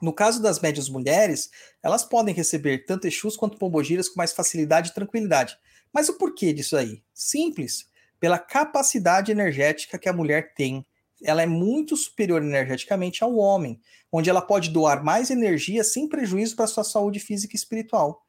[0.00, 1.50] No caso das médiums mulheres,
[1.82, 5.56] elas podem receber tanto Exus quanto pombogiras com mais facilidade e tranquilidade.
[5.92, 7.02] Mas o porquê disso aí?
[7.12, 7.86] Simples.
[8.18, 10.84] Pela capacidade energética que a mulher tem.
[11.22, 13.78] Ela é muito superior energeticamente ao homem,
[14.10, 18.24] onde ela pode doar mais energia sem prejuízo para sua saúde física e espiritual.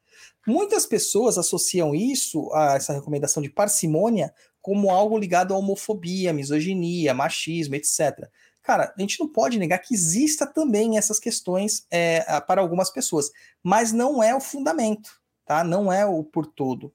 [0.46, 7.14] Muitas pessoas associam isso, a essa recomendação de parcimônia, como algo ligado à homofobia, misoginia,
[7.14, 8.28] machismo, etc.
[8.62, 13.30] Cara, a gente não pode negar que exista também essas questões é, para algumas pessoas,
[13.62, 15.64] mas não é o fundamento, tá?
[15.64, 16.94] Não é o por todo,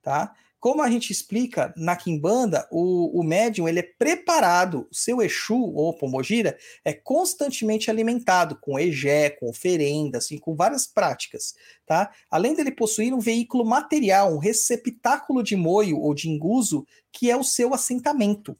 [0.00, 0.34] tá?
[0.60, 5.56] Como a gente explica na Kimbanda, o, o médium ele é preparado, o seu Exu
[5.56, 11.54] ou Pombogira é constantemente alimentado com egé, com oferenda, assim, com várias práticas,
[11.86, 12.10] tá?
[12.28, 17.36] Além dele possuir um veículo material, um receptáculo de moio ou de enguso, que é
[17.36, 18.56] o seu assentamento.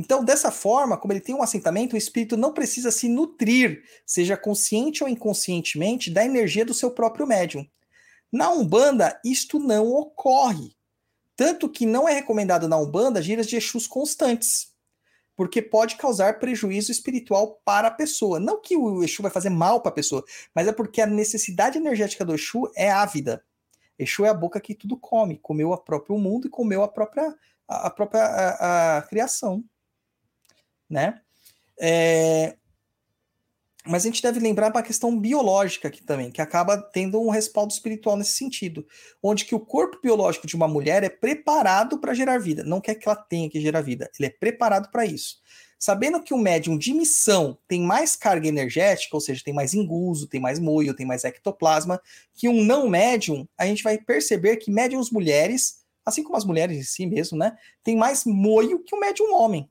[0.00, 4.34] Então, dessa forma, como ele tem um assentamento, o espírito não precisa se nutrir, seja
[4.34, 7.68] consciente ou inconscientemente, da energia do seu próprio médium.
[8.32, 10.74] Na Umbanda, isto não ocorre.
[11.36, 14.72] Tanto que não é recomendado na Umbanda giras de Exus constantes,
[15.36, 18.40] porque pode causar prejuízo espiritual para a pessoa.
[18.40, 20.24] Não que o Exu vai fazer mal para a pessoa,
[20.54, 23.44] mas é porque a necessidade energética do Exu é ávida.
[23.98, 27.34] Exu é a boca que tudo come, comeu o próprio mundo e comeu a própria,
[27.68, 29.62] a, a própria a, a criação.
[30.90, 31.20] Né?
[31.80, 32.56] É,
[33.86, 37.72] Mas a gente deve lembrar uma questão biológica aqui também, que acaba tendo um respaldo
[37.72, 38.86] espiritual nesse sentido,
[39.22, 42.94] onde que o corpo biológico de uma mulher é preparado para gerar vida, não quer
[42.96, 45.40] que ela tenha que gerar vida, ele é preparado para isso.
[45.78, 50.28] Sabendo que o médium de missão tem mais carga energética, ou seja, tem mais enguso,
[50.28, 51.98] tem mais moio, tem mais ectoplasma,
[52.34, 56.76] que um não médium, a gente vai perceber que médiums mulheres, assim como as mulheres
[56.76, 59.70] em si mesmo, né, tem mais moio que o médium homem.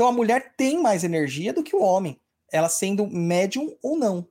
[0.00, 2.18] Então a mulher tem mais energia do que o homem
[2.50, 4.26] ela sendo médium ou não.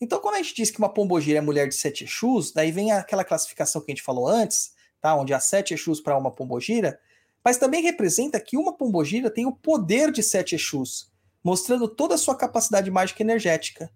[0.00, 2.90] Então, quando a gente diz que uma pombogira é mulher de sete Exus, daí vem
[2.90, 5.14] aquela classificação que a gente falou antes, tá?
[5.14, 6.98] Onde há sete Exus para uma pombogira,
[7.44, 11.08] mas também representa que uma pombogira tem o poder de sete Exus,
[11.44, 13.92] mostrando toda a sua capacidade mágica energética.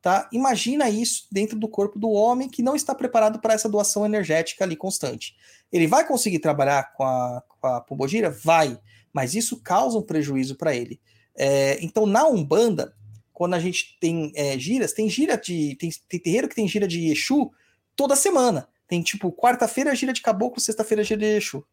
[0.00, 0.30] Tá?
[0.32, 4.64] Imagina isso dentro do corpo do homem que não está preparado para essa doação energética
[4.64, 5.36] ali constante.
[5.70, 8.30] Ele vai conseguir trabalhar com a, com a pombogira?
[8.30, 8.80] Vai,
[9.12, 11.00] mas isso causa um prejuízo para ele.
[11.36, 12.94] É, então, na Umbanda,
[13.32, 15.74] quando a gente tem é, giras, tem gira de.
[15.76, 17.50] Tem, tem terreiro que tem gira de Exu
[17.96, 18.68] toda semana.
[18.86, 21.64] Tem tipo, quarta-feira gira de caboclo, sexta-feira gira de Exu.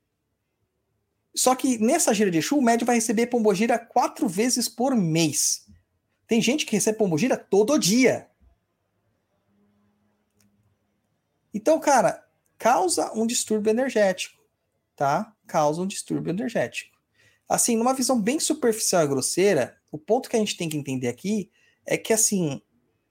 [1.35, 5.67] Só que nessa gira de Exu, o médio vai receber pombogira quatro vezes por mês.
[6.25, 8.27] Tem gente que recebe pombogira todo dia.
[11.53, 12.25] Então, cara,
[12.57, 14.41] causa um distúrbio energético,
[14.95, 15.33] tá?
[15.45, 16.96] Causa um distúrbio energético.
[17.47, 21.07] Assim, numa visão bem superficial e grosseira, o ponto que a gente tem que entender
[21.07, 21.49] aqui
[21.85, 22.61] é que, assim,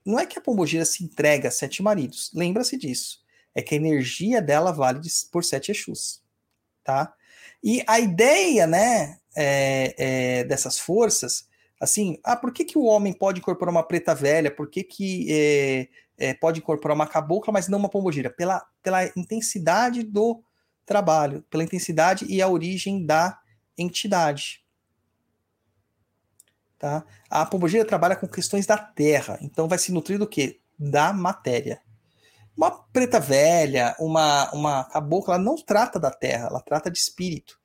[0.05, 2.31] não é que a pombogira se entrega a sete maridos.
[2.33, 3.21] Lembra-se disso.
[3.55, 5.01] É que a energia dela vale
[5.31, 6.21] por sete Exus,
[6.83, 7.13] tá?
[7.63, 11.47] E a ideia, né, é, é, dessas forças
[11.79, 14.49] Assim, ah, por que, que o homem pode incorporar uma preta velha?
[14.49, 15.87] Por que, que é,
[16.17, 18.29] é, pode incorporar uma cabocla, mas não uma pombogira?
[18.29, 20.41] Pela, pela intensidade do
[20.85, 23.39] trabalho, pela intensidade e a origem da
[23.77, 24.63] entidade.
[26.77, 27.05] Tá?
[27.29, 30.59] A pombogira trabalha com questões da terra, então vai se nutrir do quê?
[30.77, 31.81] Da matéria.
[32.55, 37.59] Uma preta velha, uma, uma cabocla, ela não trata da terra, ela trata de espírito.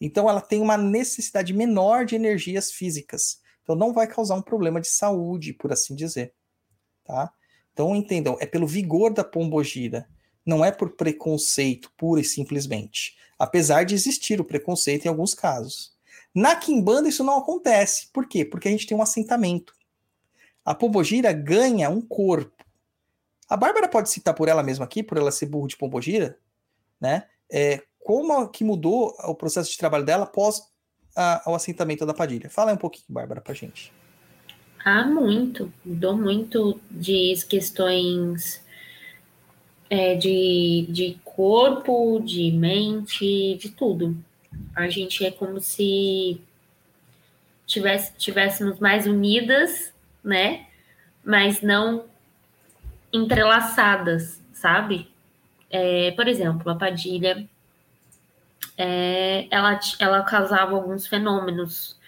[0.00, 3.40] Então ela tem uma necessidade menor de energias físicas.
[3.62, 6.34] Então não vai causar um problema de saúde, por assim dizer.
[7.04, 7.30] Tá?
[7.72, 10.08] Então entendam, é pelo vigor da pombogira,
[10.48, 13.16] não é por preconceito, pura e simplesmente.
[13.38, 15.92] Apesar de existir o preconceito em alguns casos.
[16.34, 18.08] Na Kimbanda isso não acontece.
[18.12, 18.44] Por quê?
[18.44, 19.74] Porque a gente tem um assentamento.
[20.64, 22.64] A pombogira ganha um corpo.
[23.46, 26.38] A Bárbara pode citar por ela mesma aqui, por ela ser burro de pombogira,
[27.00, 27.26] né?
[27.50, 30.62] É, como que mudou o processo de trabalho dela após
[31.14, 32.48] a, ao assentamento da Padilha.
[32.48, 33.92] Fala um pouquinho, Bárbara, pra gente.
[34.84, 35.72] Ah, muito.
[35.84, 38.62] Mudou muito de questões
[39.90, 44.16] é, de, de corpo, de mente, de tudo.
[44.74, 46.40] A gente é como se
[47.66, 49.92] tivesse, tivéssemos mais unidas,
[50.22, 50.66] né?
[51.24, 52.04] Mas não
[53.12, 55.08] entrelaçadas, sabe?
[55.70, 57.48] É, por exemplo, a Padilha
[58.76, 61.98] é, ela, ela causava alguns fenômenos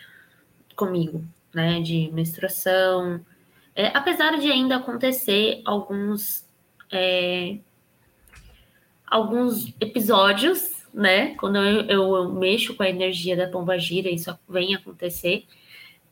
[0.77, 3.21] comigo, né, de menstruação,
[3.75, 6.45] é, apesar de ainda acontecer alguns
[6.91, 7.59] é,
[9.11, 14.37] alguns episódios, né, quando eu, eu, eu, mexo com a energia da pomba gira, isso
[14.49, 15.45] vem acontecer,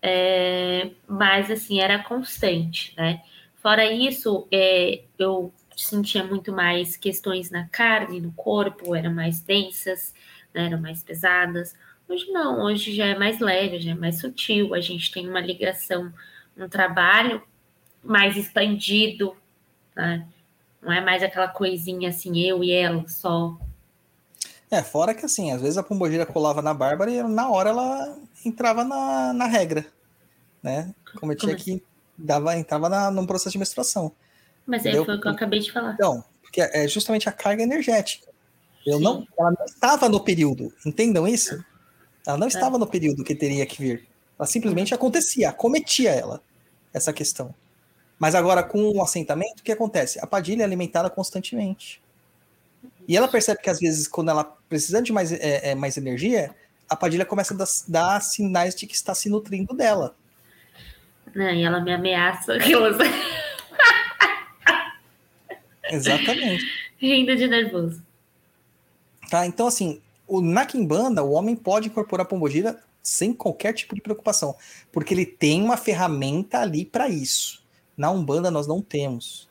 [0.02, 3.22] é, mas assim era constante, né.
[3.56, 10.14] Fora isso, é, eu sentia muito mais questões na carne, no corpo, eram mais densas,
[10.54, 11.76] né, eram mais pesadas.
[12.08, 15.40] Hoje não, hoje já é mais leve, já é mais sutil, a gente tem uma
[15.40, 16.12] ligação,
[16.56, 17.42] um trabalho
[18.02, 19.36] mais expandido,
[19.94, 20.26] né?
[20.82, 23.57] Não é mais aquela coisinha assim, eu e ela só.
[24.70, 28.18] É, fora que assim, às vezes a pombogira colava na Bárbara e na hora ela
[28.44, 29.86] entrava na, na regra,
[30.62, 30.94] né?
[31.18, 31.82] Cometia Como que
[32.16, 34.12] dava, entrava na, num processo de menstruação.
[34.66, 35.94] Mas aí foi o que eu acabei de falar.
[35.94, 38.28] Então, porque é justamente a carga energética.
[38.86, 41.62] Eu não, ela não estava no período, entendam isso?
[42.26, 42.48] Ela não é.
[42.48, 44.07] estava no período que teria que vir.
[44.39, 46.42] Ela simplesmente acontecia, acometia ela,
[46.92, 47.55] essa questão.
[48.18, 50.18] Mas agora, com o assentamento, o que acontece?
[50.20, 52.02] A padilha é alimentada constantemente.
[53.06, 56.55] E ela percebe que, às vezes, quando ela precisa de mais, é, é, mais energia,
[56.88, 60.16] a padilha começa a dar, dar, sinais de que está se nutrindo dela.
[61.34, 62.58] Não, e ela me ameaça.
[65.90, 66.64] Exatamente.
[66.98, 68.02] Rindo de nervoso.
[69.30, 69.47] Tá?
[69.47, 74.00] Então, assim, o, na Kimbanda, o homem pode incorporar a pombogira sem qualquer tipo de
[74.00, 74.55] preocupação,
[74.92, 77.62] porque ele tem uma ferramenta ali para isso.
[77.98, 79.48] Na Umbanda, nós não temos.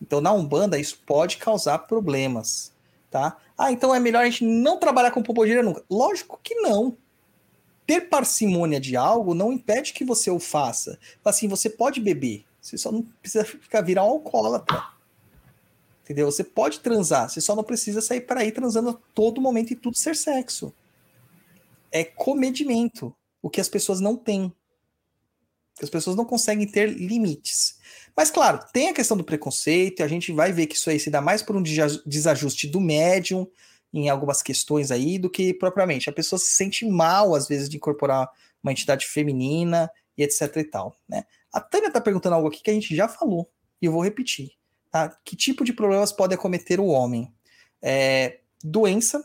[0.00, 2.72] Então, na Umbanda, isso pode causar problemas.
[3.10, 3.36] Tá?
[3.58, 5.84] Ah, então é melhor a gente não trabalhar com pombogira nunca.
[5.90, 6.96] Lógico que não.
[7.86, 10.98] Ter parcimônia de algo não impede que você o faça.
[11.24, 14.82] Assim, você pode beber, você só não precisa ficar virar um alcoólatra.
[16.04, 16.30] Entendeu?
[16.30, 19.76] Você pode transar, você só não precisa sair para aí transando a todo momento e
[19.76, 20.72] tudo ser sexo.
[21.92, 24.52] É comedimento, o que as pessoas não têm.
[25.82, 27.78] As pessoas não conseguem ter limites.
[28.16, 30.98] Mas, claro, tem a questão do preconceito, e a gente vai ver que isso aí
[30.98, 33.46] se dá mais por um desajuste do médium
[33.92, 36.08] em algumas questões aí do que propriamente.
[36.08, 38.28] A pessoa se sente mal, às vezes, de incorporar
[38.62, 40.94] uma entidade feminina e etc e tal.
[41.08, 41.24] Né?
[41.52, 43.50] A Tânia está perguntando algo aqui que a gente já falou,
[43.80, 44.52] e eu vou repetir.
[44.90, 45.16] Tá?
[45.24, 47.32] Que tipo de problemas pode acometer o homem?
[47.80, 49.24] É, doença,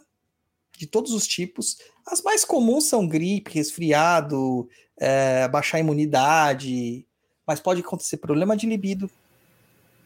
[0.77, 1.77] de todos os tipos.
[2.06, 7.06] As mais comuns são gripe, resfriado, é, baixar a imunidade,
[7.45, 9.09] mas pode acontecer problema de libido,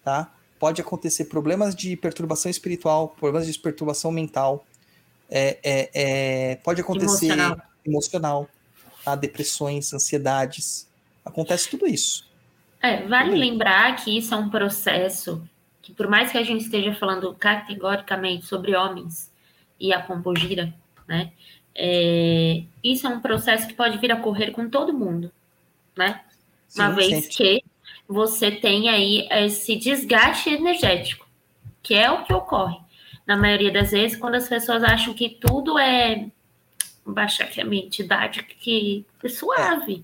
[0.04, 0.32] tá?
[0.60, 4.66] Pode acontecer problemas de perturbação espiritual, problemas de perturbação mental,
[5.30, 7.58] é, é, é, pode acontecer Emocional.
[7.86, 8.50] emocional,
[9.06, 9.16] tá?
[9.16, 10.90] depressões, ansiedades,
[11.24, 12.28] acontece tudo isso.
[12.82, 15.48] É, vale lembrar que isso é um processo
[15.82, 19.32] que, por mais que a gente esteja falando categoricamente sobre homens
[19.80, 20.74] e a pombogira,
[21.08, 21.32] né?
[21.76, 25.32] É, isso é um processo que pode vir a ocorrer com todo mundo,
[25.98, 26.22] né?
[26.76, 27.30] Uma Sim, vez sempre.
[27.30, 27.64] que
[28.08, 31.28] você tem aí esse desgaste energético,
[31.82, 32.78] que é o que ocorre.
[33.26, 36.28] Na maioria das vezes, quando as pessoas acham que tudo é
[37.06, 40.04] baixar aqui a minha entidade, que é suave.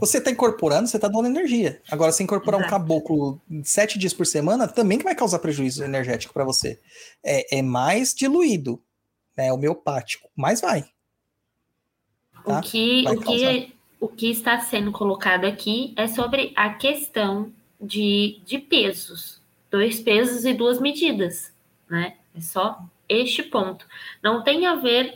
[0.00, 1.80] Você está incorporando, você está dando energia.
[1.90, 2.80] Agora, se incorporar um Exato.
[2.80, 6.80] caboclo sete dias por semana, também que vai causar prejuízo energético para você.
[7.24, 8.82] É, é mais diluído,
[9.36, 9.52] né?
[9.52, 10.84] Homeopático, mas vai.
[12.46, 12.60] Tá?
[12.60, 17.52] O, que, Vai o, que, o que está sendo colocado aqui é sobre a questão
[17.80, 19.40] de, de pesos.
[19.70, 21.52] Dois pesos e duas medidas,
[21.90, 22.14] né?
[22.34, 23.84] É só este ponto.
[24.22, 25.14] Não tem a ver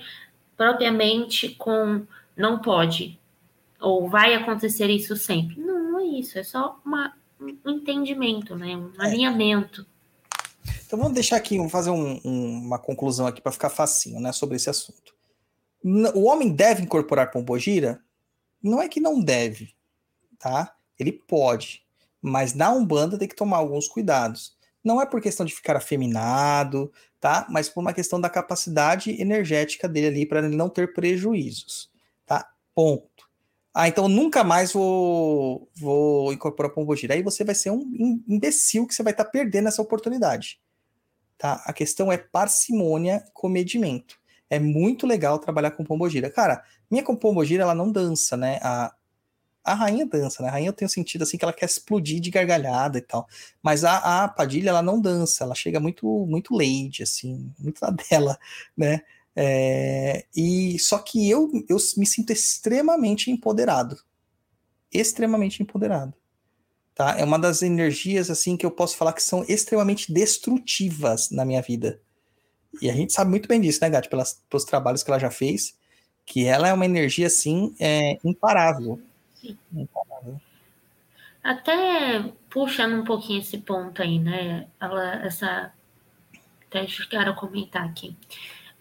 [0.56, 2.02] propriamente com
[2.36, 3.18] não pode
[3.80, 5.58] ou vai acontecer isso sempre.
[5.58, 6.38] Não, não é isso.
[6.38, 8.76] É só uma, um entendimento, né?
[8.76, 9.06] Um É.
[9.06, 9.86] alinhamento.
[10.84, 14.32] Então vamos deixar aqui, vamos fazer um- um- uma conclusão aqui para ficar facinho, né,
[14.32, 15.14] sobre esse assunto.
[15.82, 18.02] O homem deve incorporar pombogira?
[18.62, 19.74] Não é que não deve,
[20.38, 20.76] tá?
[20.98, 21.82] Ele pode,
[22.20, 24.56] mas na Umbanda tem que tomar alguns cuidados.
[24.84, 27.46] Não é por questão de ficar afeminado, tá?
[27.50, 31.90] Mas por uma questão da capacidade energética dele ali para ele não ter prejuízos,
[32.26, 32.50] tá?
[32.74, 33.28] Ponto.
[33.74, 37.14] Ah, então nunca mais vou, vou incorporar pombogira.
[37.14, 40.60] Aí você vai ser um im- imbecil que você vai estar perdendo essa oportunidade
[41.38, 41.62] tá?
[41.66, 44.19] A questão é parcimônia comedimento.
[44.50, 46.30] É muito legal trabalhar com pombogira.
[46.30, 48.58] Cara, minha pombogira, ela não dança, né?
[48.62, 48.92] A,
[49.64, 50.48] a rainha dança, né?
[50.48, 53.26] A rainha eu tenho sentido assim que ela quer explodir de gargalhada e tal.
[53.62, 55.44] Mas a, a padilha, ela não dança.
[55.44, 58.38] Ela chega muito muito lady, assim, muito na dela,
[58.76, 59.02] né?
[59.36, 63.96] É, e só que eu, eu me sinto extremamente empoderado.
[64.92, 66.14] Extremamente empoderado
[67.00, 67.18] tá?
[67.18, 71.62] É uma das energias assim que eu posso falar que são extremamente destrutivas na minha
[71.62, 71.98] vida.
[72.80, 75.30] E a gente sabe muito bem disso, né, Gatti, pelas, pelos trabalhos que ela já
[75.30, 75.76] fez,
[76.24, 79.00] que ela é uma energia assim é, imparável.
[81.42, 84.66] Até puxando um pouquinho esse ponto aí, né?
[84.78, 85.72] Ela, essa.
[86.68, 88.16] Até chegaram a comentar aqui.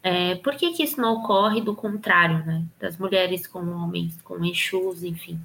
[0.03, 2.63] É, por que, que isso não ocorre do contrário, né?
[2.79, 5.39] Das mulheres com homens, com Exus, enfim.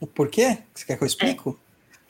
[0.00, 0.58] O porquê?
[0.74, 1.58] Você quer que eu explico?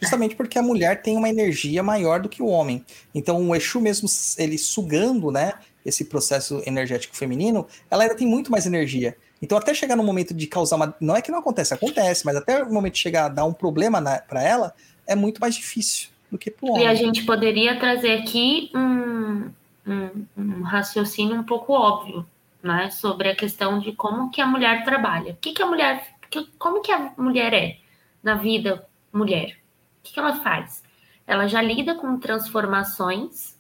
[0.03, 2.85] Justamente porque a mulher tem uma energia maior do que o homem.
[3.15, 8.51] Então o Exu mesmo, ele sugando, né, esse processo energético feminino, ela ainda tem muito
[8.51, 9.17] mais energia.
[9.41, 10.95] Então até chegar no momento de causar uma...
[11.01, 13.53] Não é que não acontece, acontece, mas até o momento de chegar a dar um
[13.53, 14.75] problema para ela,
[15.07, 16.85] é muito mais difícil do que pro homem.
[16.85, 19.51] E a gente poderia trazer aqui um,
[19.87, 22.25] um, um raciocínio um pouco óbvio,
[22.63, 22.91] né?
[22.91, 25.33] Sobre a questão de como que a mulher trabalha.
[25.33, 26.07] O que, que a mulher.
[26.31, 27.77] que- como que a mulher é
[28.23, 29.59] na vida mulher?
[30.03, 30.83] O que, que ela faz?
[31.25, 33.57] Ela já lida com transformações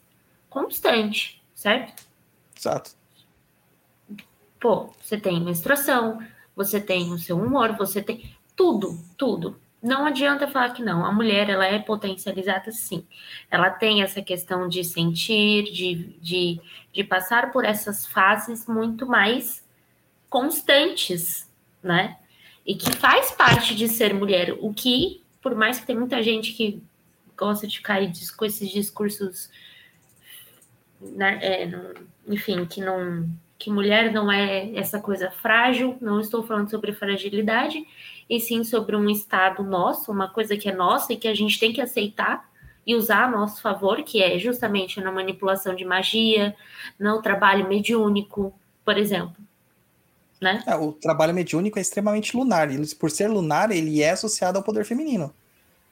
[0.51, 2.05] constante, certo?
[2.59, 2.91] Exato.
[4.59, 6.19] Pô, você tem menstruação,
[6.55, 9.57] você tem o seu humor, você tem tudo, tudo.
[9.81, 11.05] Não adianta falar que não.
[11.05, 13.07] A mulher, ela é potencializada sim.
[13.51, 16.61] Ela tem essa questão de sentir, de, de,
[16.93, 19.65] de passar por essas fases muito mais
[20.29, 21.51] constantes,
[21.83, 22.19] né?
[22.65, 24.57] E que faz parte de ser mulher.
[24.61, 26.83] O que, por mais que tem muita gente que
[27.37, 29.51] gosta de cair com esses discursos,
[31.01, 31.93] né, é, não-
[32.29, 37.87] enfim, que não que mulher não é essa coisa frágil, não estou falando sobre fragilidade,
[38.29, 41.61] e sim sobre um estado nosso, uma coisa que é nossa e que a gente
[41.61, 42.51] tem que aceitar
[42.85, 46.57] e usar a nosso favor, que é justamente na manipulação de magia,
[46.99, 48.53] no trabalho mediúnico,
[48.85, 49.37] por exemplo.
[50.43, 50.61] Né?
[50.67, 52.69] É, o trabalho mediúnico é extremamente lunar.
[52.69, 55.33] Ele, por ser lunar, ele é associado ao poder feminino.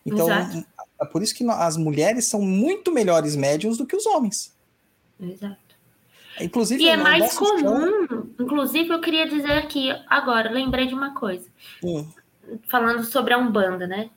[0.05, 0.67] Então, Exato.
[1.01, 4.53] é por isso que as mulheres são muito melhores médiums do que os homens.
[5.21, 5.71] Exato.
[6.41, 11.47] Inclusive, E é mais comum, inclusive eu queria dizer aqui, agora, lembrei de uma coisa.
[11.85, 12.09] Hum,
[12.67, 14.11] falando sobre a Umbanda, né?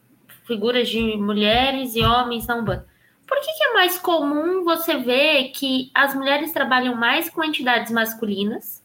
[0.47, 2.87] Figuras de mulheres e homens na Umbanda.
[3.27, 7.91] Por que, que é mais comum você ver que as mulheres trabalham mais com entidades
[7.91, 8.82] masculinas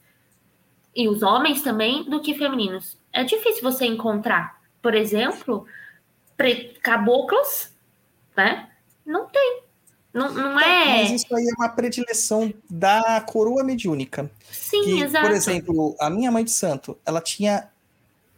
[0.99, 2.97] e os homens também do que femininos?
[3.13, 5.65] É difícil você encontrar, por exemplo,
[6.83, 7.71] caboclos,
[8.37, 8.69] né?
[9.07, 9.63] Não tem.
[10.13, 11.15] Não, não Mas é.
[11.15, 14.29] isso aí é uma predileção da coroa mediúnica.
[14.51, 15.25] Sim, Que, exato.
[15.25, 17.69] por exemplo, a minha mãe de santo, ela tinha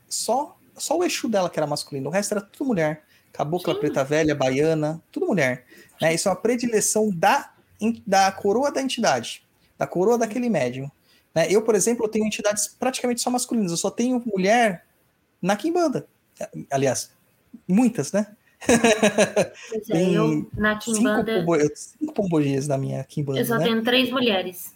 [0.07, 3.05] só, só o eixo dela que era masculino, o resto era tudo mulher.
[3.33, 3.81] Cabocla Sim.
[3.81, 5.65] preta velha, baiana, tudo mulher.
[5.99, 6.13] Né?
[6.13, 7.55] Isso é uma predileção da,
[8.07, 9.43] da coroa da entidade,
[9.79, 10.91] da coroa daquele médium.
[11.35, 11.47] Né?
[11.51, 14.85] Eu, por exemplo, eu tenho entidades praticamente só masculinas, eu só tenho mulher
[15.41, 16.07] na Quimbanda.
[16.71, 17.11] Aliás,
[17.67, 18.27] muitas, né?
[19.71, 23.65] Pois é, eu na Cinco, pombo, cinco pombogias na minha Quimbanda, eu só né?
[23.65, 24.75] tenho três mulheres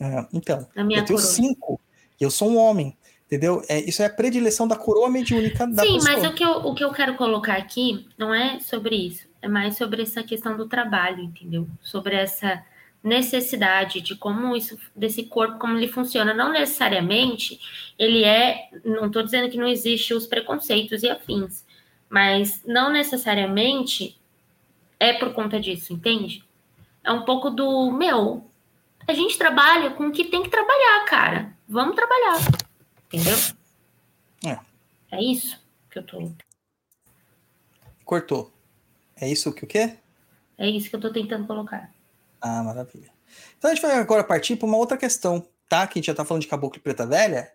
[0.00, 1.20] É, então, eu tenho coroa.
[1.20, 1.80] cinco
[2.20, 2.96] e eu sou um homem,
[3.26, 3.62] entendeu?
[3.68, 6.16] É, isso é a predileção da coroa mediúnica da Sim, pessoa.
[6.16, 9.46] mas o que, eu, o que eu quero colocar aqui não é sobre isso, é
[9.46, 11.68] mais sobre essa questão do trabalho, entendeu?
[11.82, 12.60] Sobre essa
[13.06, 16.34] necessidade de como isso, desse corpo, como ele funciona.
[16.34, 17.60] Não necessariamente
[17.96, 21.64] ele é, não estou dizendo que não existe os preconceitos e afins,
[22.10, 24.20] mas não necessariamente
[24.98, 26.44] é por conta disso, entende?
[27.04, 28.50] É um pouco do, meu,
[29.06, 31.56] a gente trabalha com o que tem que trabalhar, cara.
[31.68, 32.38] Vamos trabalhar,
[33.06, 33.36] entendeu?
[34.44, 34.58] É.
[35.16, 35.56] É isso
[35.88, 36.32] que eu tô
[38.04, 38.52] Cortou.
[39.14, 39.96] É isso que o quê?
[40.58, 41.95] É isso que eu tô tentando colocar.
[42.40, 43.10] Ah, maravilha.
[43.58, 45.86] Então a gente vai agora partir para uma outra questão, tá?
[45.86, 47.52] Que a gente já tá falando de caboclo e preta velha.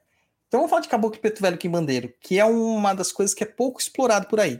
[0.47, 3.43] Então vamos falar de caboclo e preto velho quimbandeiro, que é uma das coisas que
[3.43, 4.59] é pouco explorado por aí.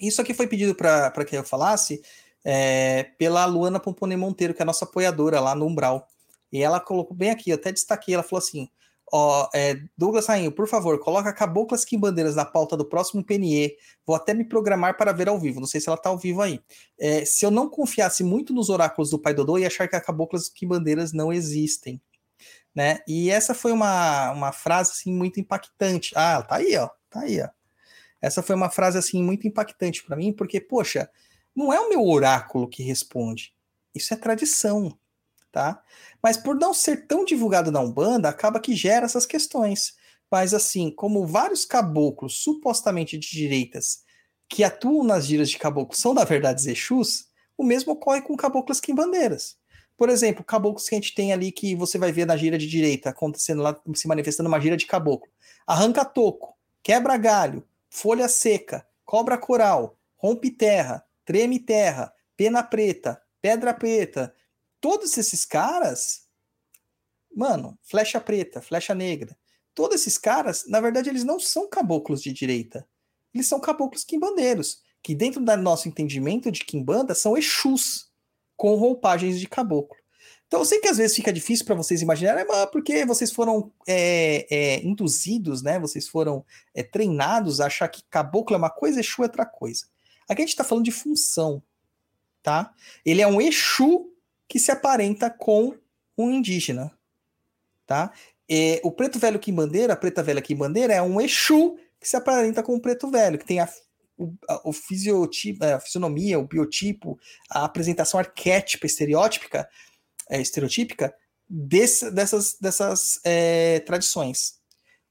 [0.00, 2.02] Isso aqui foi pedido para que eu falasse
[2.44, 6.08] é, pela Luana Pompone Monteiro, que é a nossa apoiadora lá no Umbral.
[6.50, 8.68] E ela colocou bem aqui, eu até destaquei, ela falou assim:
[9.54, 13.76] é, Douglas Rainho, por favor, coloca caboclas quimbandeiras na pauta do próximo PNE.
[14.06, 15.60] Vou até me programar para ver ao vivo.
[15.60, 16.60] Não sei se ela tá ao vivo aí.
[16.98, 20.00] É, se eu não confiasse muito nos oráculos do Pai Dodô, ia achar que a
[20.00, 22.00] caboclas quimbandeiras não existem.
[22.74, 23.00] Né?
[23.06, 26.12] E essa foi uma, uma frase assim, muito impactante.
[26.16, 26.88] Ah, tá aí, ó.
[27.10, 27.48] Tá aí, ó.
[28.20, 31.10] Essa foi uma frase assim muito impactante para mim, porque, poxa,
[31.54, 33.52] não é o meu oráculo que responde.
[33.94, 34.96] Isso é tradição,
[35.52, 35.82] tá?
[36.22, 39.94] Mas por não ser tão divulgado na Umbanda, acaba que gera essas questões.
[40.30, 44.02] Mas assim, como vários caboclos supostamente de direitas
[44.48, 48.80] que atuam nas giras de caboclo são, na verdade, Exus, o mesmo ocorre com caboclas
[48.80, 49.56] quimbandeiras.
[49.96, 52.66] Por exemplo, caboclos que a gente tem ali que você vai ver na gira de
[52.66, 55.30] direita, acontecendo lá, se manifestando uma gira de caboclo.
[55.66, 63.74] Arranca toco, quebra galho, folha seca, cobra coral, rompe terra, treme terra, pena preta, pedra
[63.74, 64.34] preta.
[64.82, 66.22] Todos esses caras,
[67.32, 69.38] mano, flecha preta, flecha negra.
[69.72, 72.84] Todos esses caras, na verdade, eles não são caboclos de direita.
[73.32, 78.10] Eles são caboclos quimbandeiros, que dentro do nosso entendimento de quimbanda são exus
[78.56, 79.96] com roupagens de caboclo.
[80.48, 83.72] Então eu sei que às vezes fica difícil para vocês imaginarem, mas porque vocês foram
[83.86, 85.78] é, é, induzidos, né?
[85.78, 86.44] Vocês foram
[86.74, 89.86] é, treinados a achar que caboclo é uma coisa, Exu é outra coisa.
[90.28, 91.62] Aqui a gente está falando de função,
[92.42, 92.74] tá?
[93.06, 94.11] Ele é um Exu
[94.52, 95.74] que se aparenta com
[96.16, 96.92] um indígena,
[97.86, 98.12] tá?
[98.46, 102.62] É, o preto velho quimbandeira, a preta velha quimbandeira é um Exu que se aparenta
[102.62, 103.68] com o preto velho, que tem a,
[104.14, 109.66] o, a, o fisiotipo, a fisionomia, o biotipo, a apresentação arquétipa, estereótipica,
[110.28, 111.14] é, estereotípica
[111.48, 114.60] desse, dessas, dessas é, tradições.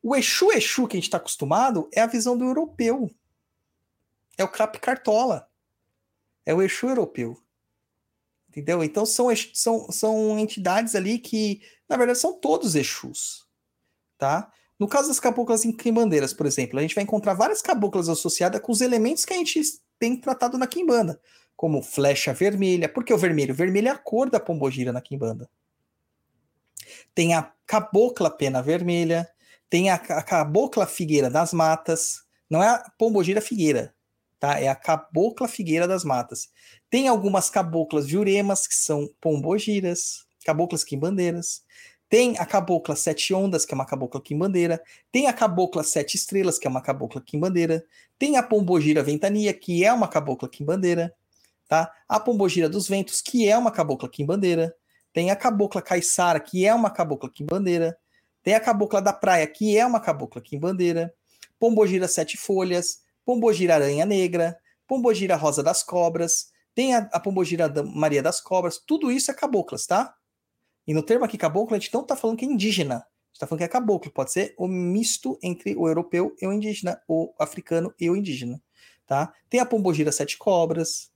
[0.03, 3.09] O Exu Exu que a gente está acostumado é a visão do europeu.
[4.37, 5.49] É o Cap Cartola.
[6.45, 7.41] É o Exu europeu.
[8.51, 8.83] Entendeu?
[8.83, 13.47] Então são, são, são entidades ali que, na verdade, são todos Exus.
[14.17, 14.51] Tá?
[14.77, 18.59] No caso das caboclas em quimbandeiras, por exemplo, a gente vai encontrar várias caboclas associadas
[18.59, 19.61] com os elementos que a gente
[19.97, 21.21] tem tratado na quimbanda,
[21.55, 22.89] como flecha vermelha.
[22.89, 23.53] Por que o vermelho?
[23.53, 25.49] O vermelho é a cor da pombogira na quimbanda.
[27.15, 29.29] Tem a cabocla pena vermelha,
[29.69, 33.95] tem a, a cabocla figueira das matas, não é a pombogira figueira,
[34.37, 34.59] tá?
[34.59, 36.49] É a cabocla figueira das matas.
[36.91, 41.63] Tem algumas caboclas juremas, que são pombogiras, caboclas quimbandeiras.
[42.09, 44.83] Tem a cabocla sete ondas, que é uma cabocla quimbandeira.
[45.09, 47.81] Tem a cabocla sete estrelas, que é uma cabocla quimbandeira.
[48.19, 51.15] Tem a pombogira ventania, que é uma cabocla quimbandeira.
[51.69, 51.89] Tá?
[52.09, 54.75] A pombogira dos ventos, que é uma cabocla quimbandeira.
[55.13, 57.97] Tem a cabocla caiçara, que é uma cabocla quimbandeira.
[58.43, 61.13] Tem a cabocla da praia, que é uma cabocla quimbandeira.
[61.57, 62.99] Pombogira sete folhas.
[63.23, 64.57] Pombogira aranha negra.
[64.85, 66.51] Pombogira rosa das cobras.
[66.81, 68.79] Tem a, a pombogira da Maria das cobras.
[68.79, 70.15] Tudo isso é caboclas, tá?
[70.87, 72.95] E no termo aqui caboclo, a gente não está falando que é indígena.
[72.95, 74.11] A gente está falando que é caboclo.
[74.11, 78.59] Pode ser o misto entre o europeu e o indígena, o africano e o indígena.
[79.05, 79.31] Tá?
[79.47, 81.11] Tem a pombogira sete cobras.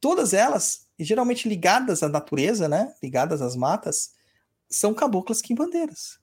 [0.00, 2.92] Todas elas, geralmente ligadas à natureza, né?
[3.00, 4.14] ligadas às matas,
[4.68, 6.18] são caboclas quimbandeiras.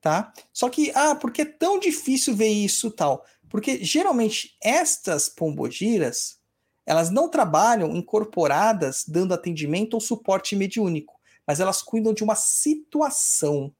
[0.00, 0.32] Tá?
[0.52, 3.24] Só que, ah, por que é tão difícil ver isso tal?
[3.48, 6.44] Porque geralmente estas pombogiras,
[6.86, 13.74] Elas não trabalham incorporadas dando atendimento ou suporte mediúnico, mas elas cuidam de uma situação,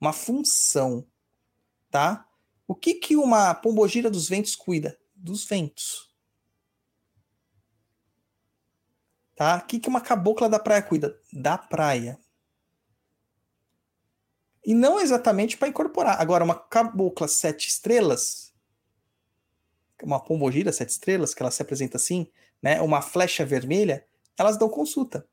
[0.00, 1.06] uma função,
[1.90, 2.26] tá?
[2.66, 4.98] O que que uma pombogira dos ventos cuida?
[5.14, 6.10] Dos ventos.
[9.36, 9.58] Tá?
[9.58, 11.20] O que que uma cabocla da praia cuida?
[11.32, 12.18] Da praia.
[14.64, 16.20] E não exatamente para incorporar.
[16.20, 18.51] Agora, uma cabocla sete estrelas,
[20.02, 22.26] uma pombogira sete estrelas, que ela se apresenta assim,
[22.62, 22.80] né?
[22.80, 24.04] Uma flecha vermelha,
[24.38, 25.26] elas dão consulta.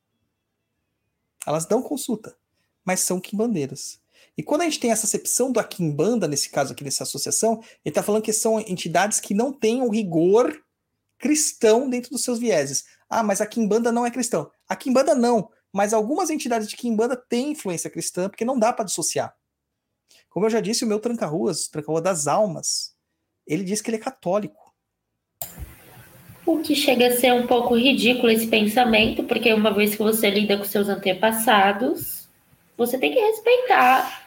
[1.45, 2.38] Elas dão consulta,
[2.83, 3.99] mas são quimbandeiras.
[4.38, 7.91] E quando a gente tem essa acepção do Akimbanda, nesse caso aqui, nessa associação, ele
[7.91, 10.64] está falando que são entidades que não têm o rigor
[11.17, 12.85] cristão dentro dos seus vieses.
[13.09, 14.49] Ah, mas a Kimbanda não é cristão.
[14.67, 18.85] A Kimbanda não, mas algumas entidades de Kimbanda têm influência cristã, porque não dá para
[18.85, 19.35] dissociar.
[20.30, 22.95] Como eu já disse, o meu tranca-ruas, tranca-rua das almas,
[23.49, 24.71] ele diz que ele é católico.
[26.45, 30.29] O que chega a ser um pouco ridículo esse pensamento, porque uma vez que você
[30.29, 32.27] lida com seus antepassados,
[32.77, 34.25] você tem que respeitar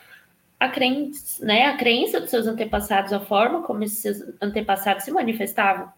[0.58, 5.92] a crença, né, a crença dos seus antepassados, a forma como esses antepassados se manifestavam.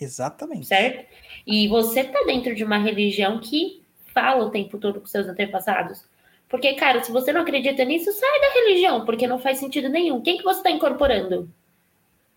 [0.00, 0.66] Exatamente.
[0.66, 1.06] Certo?
[1.46, 3.82] E você está dentro de uma religião que
[4.12, 6.04] fala o tempo todo com seus antepassados.
[6.48, 10.20] Porque, cara, se você não acredita nisso, sai da religião, porque não faz sentido nenhum.
[10.20, 11.50] Quem que você está incorporando?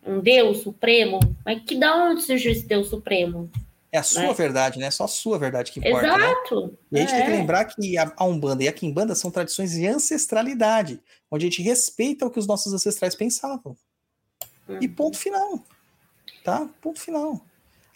[0.08, 1.20] Um Deus supremo?
[1.46, 3.50] Mas que da onde surgiu esse Deus supremo?
[3.92, 4.34] É a sua né?
[4.34, 4.92] verdade, né?
[4.92, 6.18] Só a sua verdade que importa.
[6.18, 6.26] Né?
[6.26, 6.78] Exato.
[6.92, 7.36] E a gente tem que É.
[7.36, 11.62] lembrar que a a Umbanda e a Kimbanda são tradições de ancestralidade, onde a gente
[11.62, 13.76] respeita o que os nossos ancestrais pensavam.
[14.82, 15.64] E ponto final.
[16.44, 16.68] Tá?
[16.82, 17.42] Ponto final.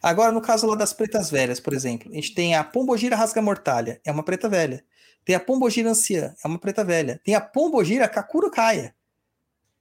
[0.01, 4.01] Agora, no caso lá das pretas velhas, por exemplo, a gente tem a Pombogira Rasga-Mortalha,
[4.03, 4.83] é uma preta velha.
[5.23, 7.21] Tem a Pombogira Anciã, é uma preta velha.
[7.23, 8.95] Tem a Pombogira Kakurukaia,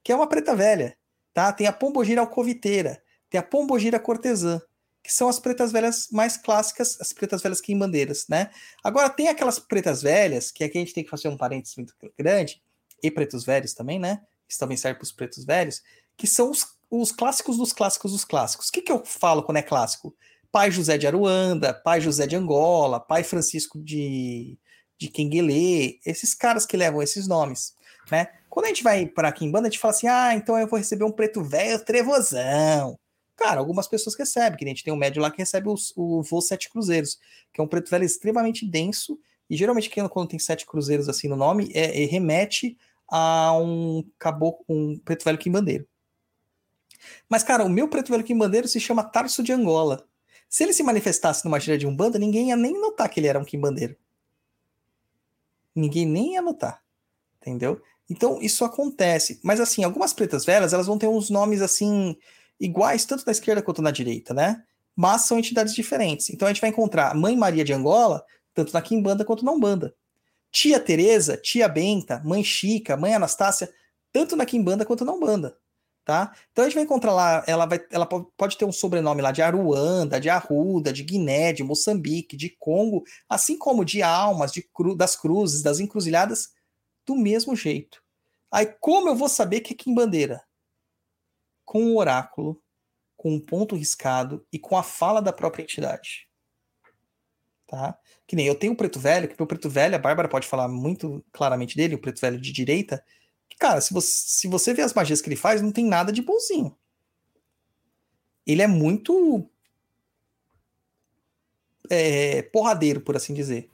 [0.03, 0.95] que é uma preta velha.
[1.33, 1.51] Tá?
[1.51, 3.01] Tem a Pombogira Alcoviteira.
[3.29, 4.61] Tem a Pombogira Cortesã,
[5.03, 8.51] que são as pretas velhas mais clássicas, as pretas velhas quimbandeiras, né?
[8.83, 11.95] Agora, tem aquelas pretas velhas, que aqui a gente tem que fazer um parênteses muito
[12.17, 12.61] grande,
[13.01, 14.21] e pretos velhos também, né?
[14.47, 15.81] Isso também serve para os pretos velhos,
[16.17, 18.67] que são os, os clássicos dos clássicos dos clássicos.
[18.67, 20.15] O que, que eu falo quando é clássico?
[20.51, 24.59] Pai José de Aruanda, pai José de Angola, pai Francisco de,
[24.97, 27.73] de Quenguelê, esses caras que levam esses nomes,
[28.09, 28.27] né?
[28.49, 31.03] Quando a gente vai para Quimbanda, a gente fala assim, ah, então eu vou receber
[31.03, 32.97] um preto velho trevosão.
[33.35, 36.21] Cara, algumas pessoas recebem, que a gente tem um médio lá que recebe os- o
[36.21, 37.19] voo Sete Cruzeiros,
[37.53, 41.35] que é um preto velho extremamente denso, e geralmente quando tem sete cruzeiros assim no
[41.35, 45.85] nome, é, é- remete a um caboclo, um preto velho quimbandeiro.
[47.27, 50.07] Mas, cara, o meu preto velho quimbandeiro se chama Tarso de Angola.
[50.47, 53.39] Se ele se manifestasse numa gira de Umbanda, ninguém ia nem notar que ele era
[53.39, 53.95] um quimbandeiro.
[55.75, 56.81] Ninguém nem ia notar.
[57.41, 57.81] Entendeu?
[58.11, 59.39] Então, isso acontece.
[59.41, 62.17] Mas, assim, algumas pretas velhas, elas vão ter uns nomes, assim,
[62.59, 64.61] iguais, tanto na esquerda quanto na direita, né?
[64.93, 66.29] Mas são entidades diferentes.
[66.29, 68.21] Então, a gente vai encontrar Mãe Maria de Angola,
[68.53, 69.95] tanto na Quimbanda quanto na Umbanda.
[70.51, 73.71] Tia Teresa, Tia Benta, Mãe Chica, Mãe Anastácia,
[74.11, 75.57] tanto na Quimbanda quanto na Umbanda.
[76.03, 76.35] Tá?
[76.51, 79.31] Então a gente vai encontrar lá, ela, vai, ela po- pode ter um sobrenome lá
[79.31, 84.63] de Aruanda, de Arruda, de Guiné, de Moçambique, de Congo, assim como de Almas, de
[84.63, 86.49] cru, das Cruzes, das Encruzilhadas,
[87.05, 88.00] do mesmo jeito.
[88.51, 90.43] Aí como eu vou saber que é Quimbandeira?
[91.63, 92.61] Com o oráculo,
[93.15, 96.27] com um ponto riscado e com a fala da própria entidade.
[97.67, 97.97] Tá?
[98.27, 100.67] Que nem eu tenho o preto velho, que o preto velho, a Bárbara pode falar
[100.67, 103.01] muito claramente dele, o preto velho de direita,
[103.49, 106.11] que, cara, se você, se você vê as magias que ele faz, não tem nada
[106.11, 106.77] de bonzinho.
[108.45, 109.49] Ele é muito
[111.89, 113.69] é, porradeiro, por assim dizer.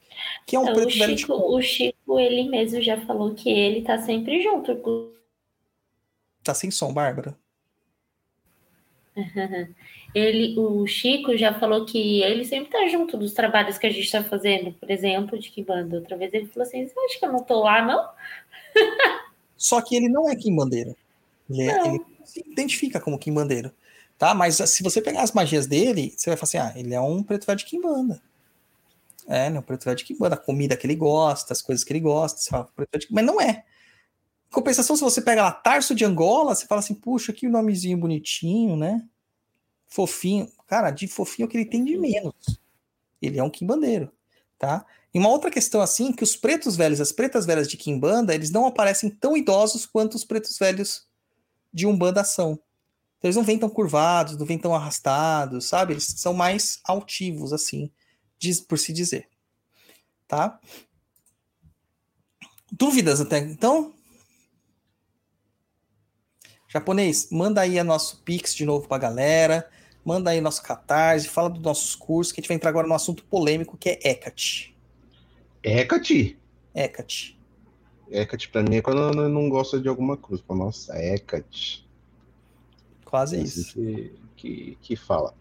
[0.45, 3.33] Que é um Então, o, preto velho de Chico, o Chico, ele mesmo já falou
[3.33, 5.11] que ele tá sempre junto com
[6.43, 7.37] Tá sem som, Bárbara.
[10.15, 14.09] Ele, o Chico já falou que ele sempre tá junto dos trabalhos que a gente
[14.09, 15.97] tá fazendo, por exemplo, de que banda.
[15.97, 18.09] Outra vez ele falou assim: você acha que eu não tô lá, não?
[19.57, 20.95] Só que ele não é quimbandeiro.
[21.49, 21.95] Ele, é- Não.
[21.95, 23.71] ele se identifica como quimbandeiro.
[24.17, 24.33] Tá?
[24.33, 27.21] Mas se você pegar as magias dele, você vai falar assim: ah, ele é um
[27.21, 28.21] preto velho de quimbanda.
[29.27, 29.61] É, né?
[29.61, 30.35] Preto velho de quimbanda.
[30.35, 32.39] A comida que ele gosta, as coisas que ele gosta.
[32.39, 32.69] Você fala.
[33.11, 33.65] Mas não é.
[34.47, 37.97] Em compensação, se você pega lá Tarso de Angola, você fala assim: puxa, que nomezinho
[37.97, 39.03] bonitinho, né?
[39.87, 40.49] Fofinho.
[40.65, 42.59] Cara, de fofinho é o que ele tem de menos.
[43.21, 44.11] Ele é um quimbandeiro.
[44.57, 44.85] Tá?
[45.13, 48.49] E uma outra questão assim, que os pretos velhos, as pretas velhas de Kimbanda, eles
[48.49, 51.07] não aparecem tão idosos quanto os pretos velhos
[51.71, 52.59] de Umbanda são.
[53.17, 55.93] Então, eles não vêm tão curvados, não vêm tão arrastados, sabe?
[55.93, 57.91] Eles são mais altivos, assim,
[58.37, 59.27] diz, por se dizer.
[60.27, 60.59] Tá?
[62.71, 63.93] Dúvidas até então?
[66.69, 69.69] Japonês, manda aí a nosso Pix de novo pra galera.
[70.03, 72.93] Manda aí nosso catarse, fala dos nossos cursos, que a gente vai entrar agora no
[72.93, 74.75] assunto polêmico que é Hecate.
[75.63, 76.37] Hecate.
[76.73, 77.37] Hecate.
[78.09, 80.17] Hecate pra mim é quando eu não- gosto de alguma.
[80.17, 81.85] Fala, Nossa, Hecate.
[83.03, 83.73] Quase É isso.
[83.73, 85.33] que, que, que fala.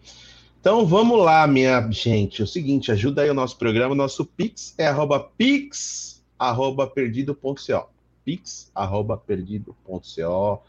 [0.67, 2.41] Então vamos lá, minha gente.
[2.41, 3.95] É o seguinte, ajuda aí o nosso programa.
[3.95, 7.89] Nosso Pix é arroba pix arroba perdido.co.
[8.25, 10.61] Pix arroba perdido.co.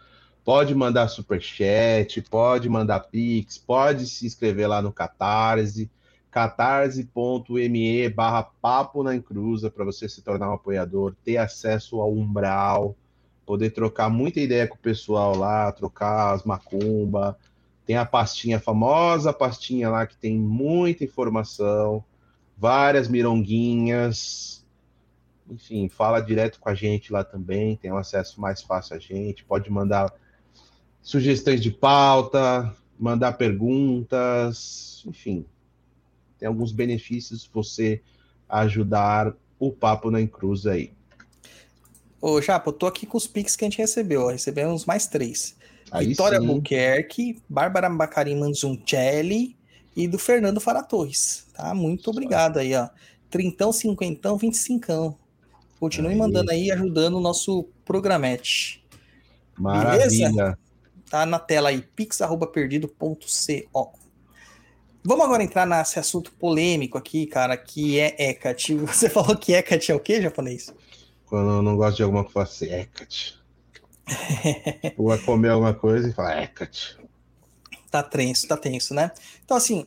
[0.44, 5.90] Pode mandar superchat, pode mandar Pix, pode se inscrever lá no Catarse,
[6.30, 12.94] catarse.me barra papo na encruza para você se tornar um apoiador, ter acesso ao umbral,
[13.44, 17.36] poder trocar muita ideia com o pessoal lá, trocar as macumba.
[17.88, 22.04] Tem a pastinha a famosa, pastinha lá que tem muita informação,
[22.54, 24.62] várias mironguinhas.
[25.50, 29.42] Enfim, fala direto com a gente lá também, tem um acesso mais fácil a gente,
[29.42, 30.12] pode mandar
[31.00, 35.46] sugestões de pauta, mandar perguntas, enfim.
[36.38, 38.02] Tem alguns benefícios você
[38.46, 40.92] ajudar o papo na encruz aí.
[42.20, 44.24] Ô, Japa, eu tô aqui com os Pix que a gente recebeu.
[44.24, 44.28] ó.
[44.28, 45.56] Recebemos mais três.
[45.90, 46.46] Aí Vitória sim.
[46.46, 49.56] Buquerque, Bárbara Bacarim Manzuncelli
[49.96, 51.46] e do Fernando Fara Torres.
[51.54, 51.72] Tá?
[51.74, 52.88] Muito obrigado aí, ó.
[53.30, 55.16] Trintão, cinquentão, vinte e cincão.
[55.78, 56.18] Continue Aí.
[56.18, 58.84] mandando aí, ajudando o nosso programete.
[59.56, 60.58] Maravilha.
[61.08, 63.92] Tá na tela aí, pix.perdido.co.
[65.04, 68.74] Vamos agora entrar nesse assunto polêmico aqui, cara, que é Hecate.
[68.76, 70.74] Você falou que Hecate é o quê, japonês?
[71.26, 73.37] Quando eu não gosto de alguma coisa, Hecate.
[74.96, 76.98] Ou vai comer alguma coisa e fala Hecate.
[77.90, 79.10] Tá tenso, tá tenso, né?
[79.44, 79.86] Então, assim,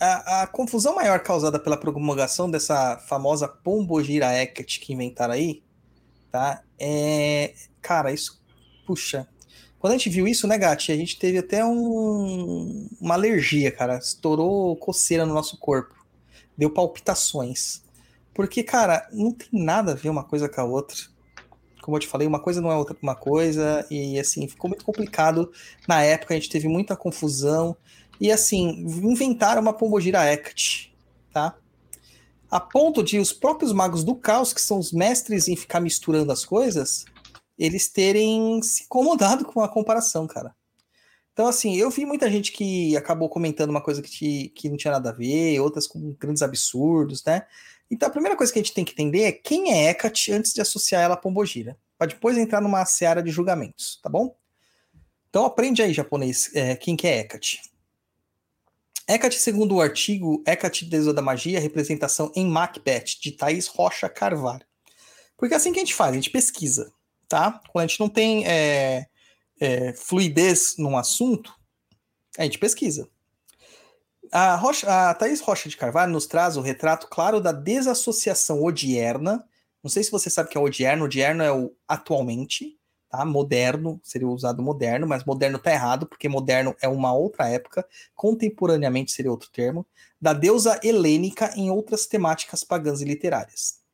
[0.00, 5.62] a, a confusão maior causada pela promulgação dessa famosa pombogira Hecate que inventaram aí,
[6.30, 6.62] tá?
[6.78, 7.54] É.
[7.80, 8.42] Cara, isso.
[8.86, 9.26] Puxa.
[9.78, 10.92] Quando a gente viu isso, né, Gati?
[10.92, 13.98] A gente teve até um, uma alergia, cara.
[13.98, 15.94] Estourou coceira no nosso corpo.
[16.56, 17.82] Deu palpitações.
[18.32, 20.96] Porque, cara, não tem nada a ver uma coisa com a outra.
[21.84, 23.86] Como eu te falei, uma coisa não é outra uma coisa.
[23.90, 25.52] E, assim, ficou muito complicado
[25.86, 27.76] na época a gente teve muita confusão.
[28.18, 30.94] E assim, inventaram uma pombogira Hecate,
[31.30, 31.54] tá?
[32.50, 36.32] A ponto de os próprios magos do caos, que são os mestres em ficar misturando
[36.32, 37.04] as coisas,
[37.58, 40.54] eles terem se incomodado com a comparação, cara.
[41.34, 44.76] Então, assim, eu vi muita gente que acabou comentando uma coisa que, te- que não
[44.76, 47.44] tinha nada a ver, outras com grandes absurdos, né?
[47.94, 50.52] Então, a primeira coisa que a gente tem que entender é quem é Hecate antes
[50.52, 54.36] de associar ela a pombogira, para depois entrar numa seara de julgamentos, tá bom?
[55.30, 57.62] Então, aprende aí, japonês, é, quem que é Hecate.
[59.08, 64.66] Hecate, segundo o artigo Hecate, Deusa da Magia, representação em Macbeth, de Thaís Rocha Carvalho.
[65.36, 66.92] Porque é assim que a gente faz, a gente pesquisa,
[67.28, 67.62] tá?
[67.70, 69.06] Quando a gente não tem é,
[69.60, 71.54] é, fluidez num assunto,
[72.36, 73.08] a gente pesquisa.
[74.36, 79.48] A, Rocha, a Thaís Rocha de Carvalho nos traz o retrato claro da desassociação odierna.
[79.80, 81.04] Não sei se você sabe o que é odierno.
[81.04, 82.76] Odierno é o atualmente,
[83.08, 83.24] tá?
[83.24, 89.12] Moderno, seria usado moderno, mas moderno tá errado, porque moderno é uma outra época, contemporaneamente
[89.12, 89.86] seria outro termo,
[90.20, 93.84] da deusa helênica em outras temáticas pagãs e literárias.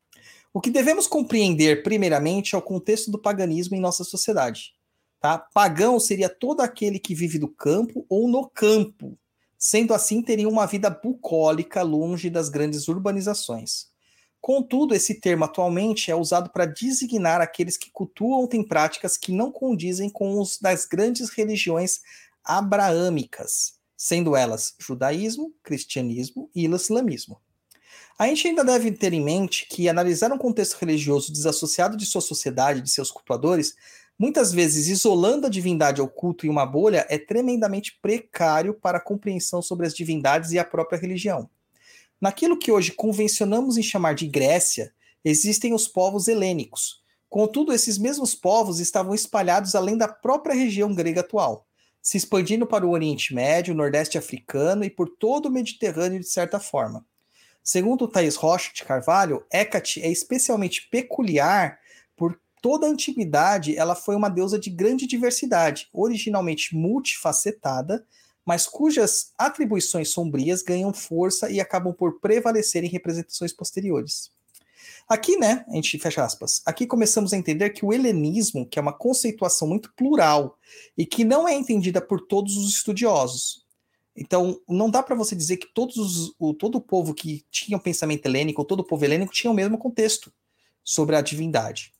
[0.55, 4.73] O que devemos compreender, primeiramente, é o contexto do paganismo em nossa sociedade.
[5.20, 5.36] Tá?
[5.36, 9.19] Pagão seria todo aquele que vive do campo ou no campo,
[9.61, 13.89] sendo assim, teria uma vida bucólica longe das grandes urbanizações.
[14.41, 19.53] Contudo, esse termo atualmente é usado para designar aqueles que cultuam têm práticas que não
[19.53, 22.01] condizem com os das grandes religiões
[22.43, 27.39] abraâmicas, sendo elas judaísmo, cristianismo e islamismo.
[28.19, 32.23] A gente ainda deve ter em mente que analisar um contexto religioso desassociado de sua
[32.23, 33.75] sociedade, de seus cultuadores,
[34.21, 39.01] muitas vezes isolando a divindade ao culto em uma bolha, é tremendamente precário para a
[39.01, 41.49] compreensão sobre as divindades e a própria religião.
[42.21, 44.93] Naquilo que hoje convencionamos em chamar de Grécia,
[45.25, 47.03] existem os povos helênicos.
[47.31, 51.67] Contudo, esses mesmos povos estavam espalhados além da própria região grega atual,
[52.03, 56.61] se expandindo para o Oriente Médio, Nordeste africano e por todo o Mediterrâneo de certa
[56.61, 57.07] forma.
[57.63, 61.79] Segundo Thais Rocha de Carvalho, Hecate é especialmente peculiar
[62.61, 68.05] toda a antiguidade, ela foi uma deusa de grande diversidade, originalmente multifacetada,
[68.45, 74.31] mas cujas atribuições sombrias ganham força e acabam por prevalecer em representações posteriores.
[75.09, 76.63] Aqui, né, a gente fecha aspas.
[76.65, 80.57] Aqui começamos a entender que o helenismo, que é uma conceituação muito plural
[80.97, 83.67] e que não é entendida por todos os estudiosos.
[84.17, 87.77] Então, não dá para você dizer que todos os, o, todo o povo que tinha
[87.77, 90.33] o pensamento helênico, ou todo o povo helênico tinha o mesmo contexto
[90.85, 91.93] sobre a divindade.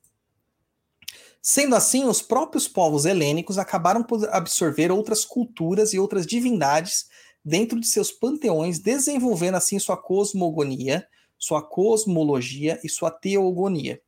[1.43, 7.09] Sendo assim, os próprios povos helênicos acabaram por absorver outras culturas e outras divindades
[7.43, 11.07] dentro de seus panteões, desenvolvendo assim sua cosmogonia,
[11.39, 14.01] sua cosmologia e sua teogonia.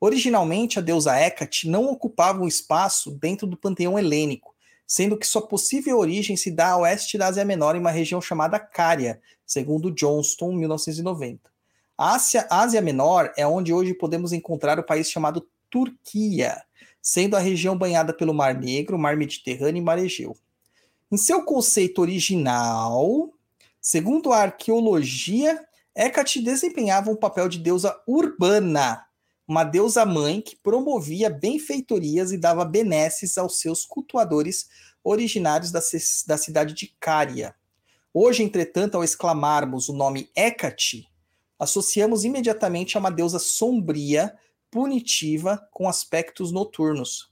[0.00, 4.54] Originalmente, a deusa Hecate não ocupava um espaço dentro do panteão helênico,
[4.84, 8.20] sendo que sua possível origem se dá a oeste da Ásia Menor, em uma região
[8.20, 11.48] chamada Cária, segundo Johnston, 1990.
[11.96, 16.62] A Ásia, Ásia Menor é onde hoje podemos encontrar o país chamado Turquia,
[17.02, 20.36] sendo a região banhada pelo Mar Negro, Mar Mediterrâneo e Mar Egeu.
[21.10, 23.34] Em seu conceito original,
[23.80, 25.60] segundo a arqueologia,
[25.92, 29.04] Hecate desempenhava um papel de deusa urbana,
[29.48, 34.68] uma deusa mãe que promovia benfeitorias e dava benesses aos seus cultuadores
[35.02, 35.80] originários da,
[36.28, 37.52] da cidade de Cária.
[38.12, 41.08] Hoje, entretanto, ao exclamarmos o nome Hecate,
[41.58, 44.38] associamos imediatamente a uma deusa sombria,
[44.74, 47.30] punitiva, com aspectos noturnos.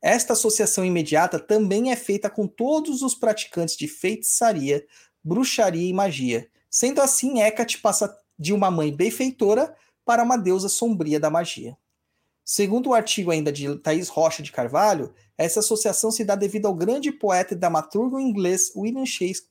[0.00, 4.86] Esta associação imediata também é feita com todos os praticantes de feitiçaria,
[5.24, 6.48] bruxaria e magia.
[6.70, 9.74] Sendo assim, Hecate passa de uma mãe benfeitora
[10.04, 11.76] para uma deusa sombria da magia.
[12.44, 16.74] Segundo o artigo ainda de Thaís Rocha de Carvalho, essa associação se dá devido ao
[16.74, 19.04] grande poeta e dramaturgo inglês William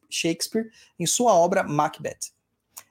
[0.09, 2.33] Shakespeare em sua obra Macbeth.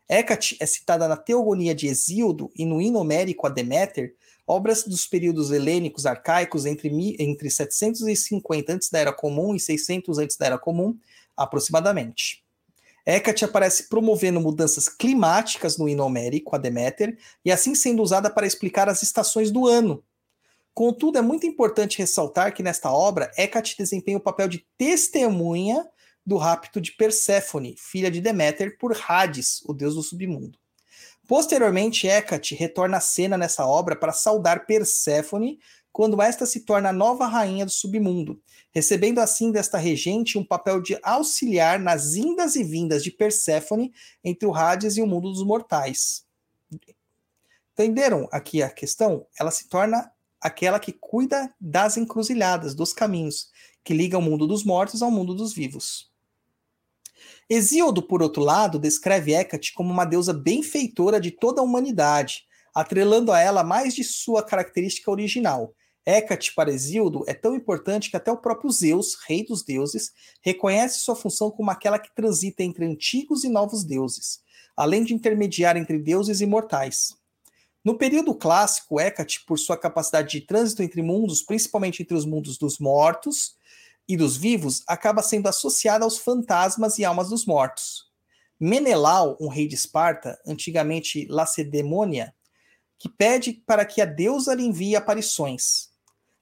[0.06, 4.14] Hecate é citada na Teogonia de Hesíodo e no hino homérico a Deméter,
[4.47, 10.36] obras dos períodos helênicos arcaicos entre, entre 750 antes da Era Comum e 600 antes
[10.36, 10.97] da Era Comum,
[11.36, 12.44] aproximadamente.
[13.06, 18.47] Hecate aparece promovendo mudanças climáticas no hino homérico a Deméter e assim sendo usada para
[18.47, 20.02] explicar as estações do ano.
[20.73, 25.86] Contudo, é muito importante ressaltar que nesta obra Hecate desempenha o papel de testemunha
[26.26, 30.58] do rapto de Perséfone, filha de Deméter, por Hades, o deus do submundo.
[31.27, 35.59] Posteriormente, Hecate retorna à cena nessa obra para saudar Perséfone
[35.91, 40.83] quando esta se torna a nova rainha do submundo, recebendo assim desta regente um papel
[40.83, 45.44] de auxiliar nas indas e vindas de Perséfone entre o Hades e o mundo dos
[45.44, 46.27] mortais.
[47.73, 49.27] Entenderam aqui a questão?
[49.39, 53.51] Ela se torna aquela que cuida das encruzilhadas, dos caminhos,
[53.83, 56.12] que ligam o mundo dos mortos ao mundo dos vivos.
[57.48, 63.31] Hesíodo, por outro lado, descreve Hecate como uma deusa benfeitora de toda a humanidade, atrelando
[63.32, 65.74] a ela mais de sua característica original.
[66.06, 71.00] Hecate para Hesíodo é tão importante que até o próprio Zeus, rei dos deuses, reconhece
[71.00, 74.40] sua função como aquela que transita entre antigos e novos deuses,
[74.76, 77.14] além de intermediar entre deuses e mortais.
[77.82, 82.56] No período clássico, Hecate, por sua capacidade de trânsito entre mundos, principalmente entre os mundos
[82.56, 83.55] dos mortos
[84.08, 88.05] e dos vivos acaba sendo associada aos fantasmas e almas dos mortos.
[88.60, 92.34] Menelau, um rei de Esparta, antigamente Lacedemônia,
[92.99, 95.91] que pede para que a deusa lhe envie aparições.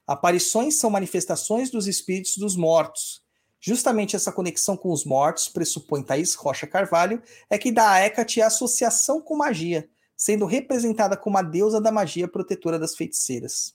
[0.07, 3.23] Aparições são manifestações dos espíritos dos mortos.
[3.61, 8.43] Justamente essa conexão com os mortos, pressupõe Thaís Rocha Carvalho, é que dá a Hecate
[8.43, 13.75] a associação com magia, sendo representada como a deusa da magia protetora das feiticeiras.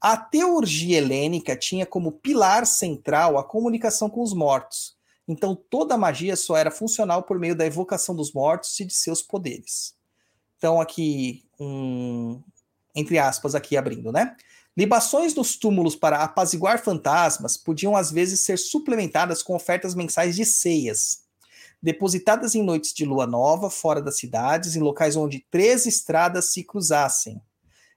[0.00, 4.96] A teurgia helênica tinha como pilar central a comunicação com os mortos.
[5.26, 8.94] Então toda a magia só era funcional por meio da evocação dos mortos e de
[8.94, 9.94] seus poderes.
[10.56, 12.42] Então aqui um
[12.94, 14.36] entre aspas aqui abrindo, né?
[14.76, 20.44] Libações nos túmulos para apaziguar fantasmas podiam às vezes ser suplementadas com ofertas mensais de
[20.44, 21.24] ceias,
[21.82, 26.62] depositadas em noites de lua nova, fora das cidades, em locais onde três estradas se
[26.62, 27.40] cruzassem.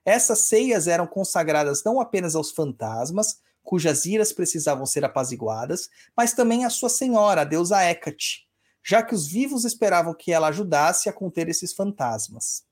[0.06, 6.66] Essas ceias eram consagradas não apenas aos fantasmas, cujas iras precisavam ser apaziguadas, mas também
[6.66, 8.48] à sua senhora, a deusa Hecate,
[8.84, 12.64] já que os vivos esperavam que ela ajudasse a conter esses fantasmas.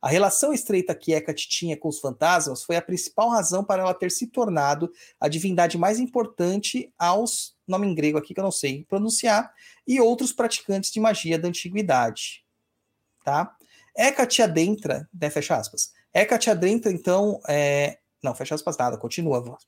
[0.00, 3.92] A relação estreita que Hecate tinha com os fantasmas foi a principal razão para ela
[3.92, 8.52] ter se tornado a divindade mais importante aos, nome em grego aqui que eu não
[8.52, 9.52] sei pronunciar,
[9.86, 12.44] e outros praticantes de magia da antiguidade.
[13.24, 13.56] Tá?
[13.96, 17.40] Hecate adentra, né, fecha aspas, Hecate adentra, então.
[17.48, 17.98] É...
[18.22, 19.58] Não, fecha aspas nada, continua.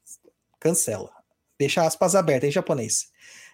[0.59, 1.10] Cancela.
[1.59, 3.09] Deixa aspas abertas em japonês.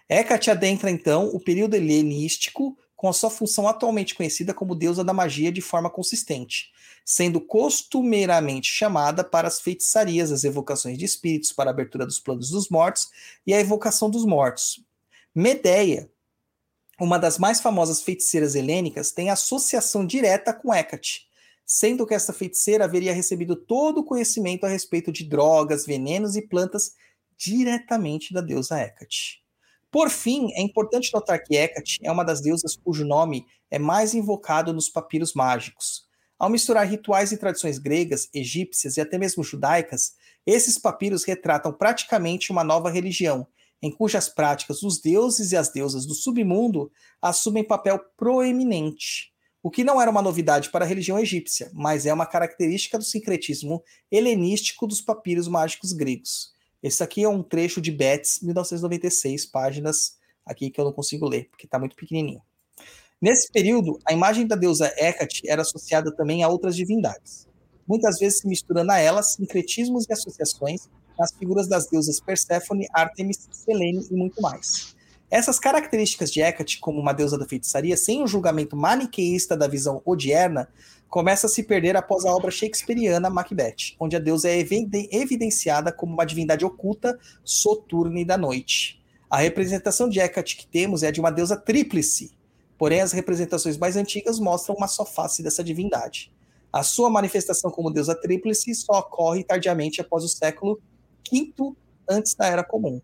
[0.09, 5.13] Hecate adentra, então, o período helenístico com a sua função atualmente conhecida como deusa da
[5.13, 6.71] magia de forma consistente,
[7.05, 12.49] sendo costumeiramente chamada para as feitiçarias, as evocações de espíritos para a abertura dos planos
[12.49, 13.09] dos mortos
[13.45, 14.83] e a evocação dos mortos.
[15.33, 16.09] Medeia,
[16.99, 21.26] uma das mais famosas feiticeiras helênicas, tem associação direta com Hecate,
[21.69, 26.47] sendo que esta feiticeira haveria recebido todo o conhecimento a respeito de drogas, venenos e
[26.47, 26.93] plantas
[27.37, 29.43] diretamente da deusa Hecate.
[29.91, 34.13] Por fim, é importante notar que Hecate é uma das deusas cujo nome é mais
[34.13, 36.07] invocado nos papiros mágicos.
[36.39, 40.13] Ao misturar rituais e tradições gregas, egípcias e até mesmo judaicas,
[40.45, 43.45] esses papiros retratam praticamente uma nova religião,
[43.81, 49.33] em cujas práticas os deuses e as deusas do submundo assumem papel proeminente,
[49.67, 53.03] o que não era uma novidade para a religião egípcia, mas é uma característica do
[53.03, 56.53] sincretismo helenístico dos papiros mágicos gregos.
[56.81, 60.15] Esse aqui é um trecho de Betts, 1996, páginas
[60.45, 62.41] aqui que eu não consigo ler, porque está muito pequenininho.
[63.21, 67.45] Nesse período, a imagem da deusa Hecate era associada também a outras divindades,
[67.85, 70.87] muitas vezes se misturando a elas sincretismos e associações
[71.19, 74.95] nas figuras das deusas Perséfone, Ártemis, Selene e muito mais.
[75.29, 80.01] Essas características de Hecate como uma deusa da feitiçaria, sem o julgamento maniqueísta da visão
[80.05, 80.69] odierna,
[81.09, 86.13] começa a se perder após a obra shakespeariana Macbeth, onde a deusa é evidenciada como
[86.13, 89.03] uma divindade oculta, soturne da noite.
[89.29, 92.31] A representação de Hecate que temos é de uma deusa tríplice,
[92.77, 96.31] porém as representações mais antigas mostram uma só face dessa divindade.
[96.71, 100.79] A sua manifestação como deusa tríplice só ocorre tardiamente após o século
[101.29, 101.53] V
[102.09, 103.01] antes da Era Comum.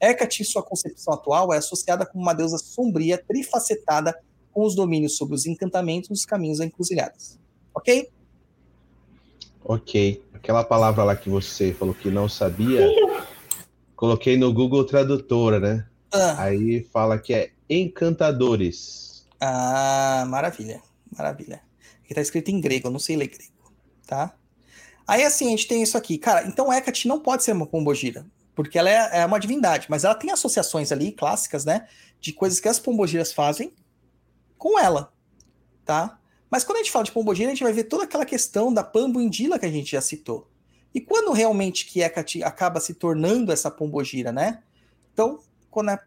[0.00, 4.14] Hecate, em sua concepção atual, é associada como uma deusa sombria, trifacetada,
[4.52, 7.38] com os domínios sobre os encantamentos e os caminhos encruzilhadas.
[7.74, 8.08] Ok?
[9.64, 10.22] Ok.
[10.34, 12.86] Aquela palavra lá que você falou que não sabia,
[13.96, 15.86] coloquei no Google Tradutora, né?
[16.12, 19.26] Ah, Aí fala que é encantadores.
[19.40, 20.82] ah, maravilha.
[21.16, 21.60] Maravilha.
[22.04, 23.72] Aqui tá escrito em grego, eu não sei ler grego,
[24.06, 24.34] tá?
[25.06, 26.18] Aí assim, a gente tem isso aqui.
[26.18, 30.04] Cara, então Hecate não pode ser uma pombogira, porque ela é, é uma divindade, mas
[30.04, 31.88] ela tem associações ali, clássicas, né?
[32.20, 33.72] De coisas que as pombogiras fazem
[34.56, 35.12] com ela,
[35.84, 36.18] tá?
[36.50, 38.84] Mas quando a gente fala de pombogira, a gente vai ver toda aquela questão da
[38.84, 40.48] pamboindila que a gente já citou.
[40.94, 44.62] E quando realmente que Hecate acaba se tornando essa pombogira, né?
[45.12, 45.40] Então,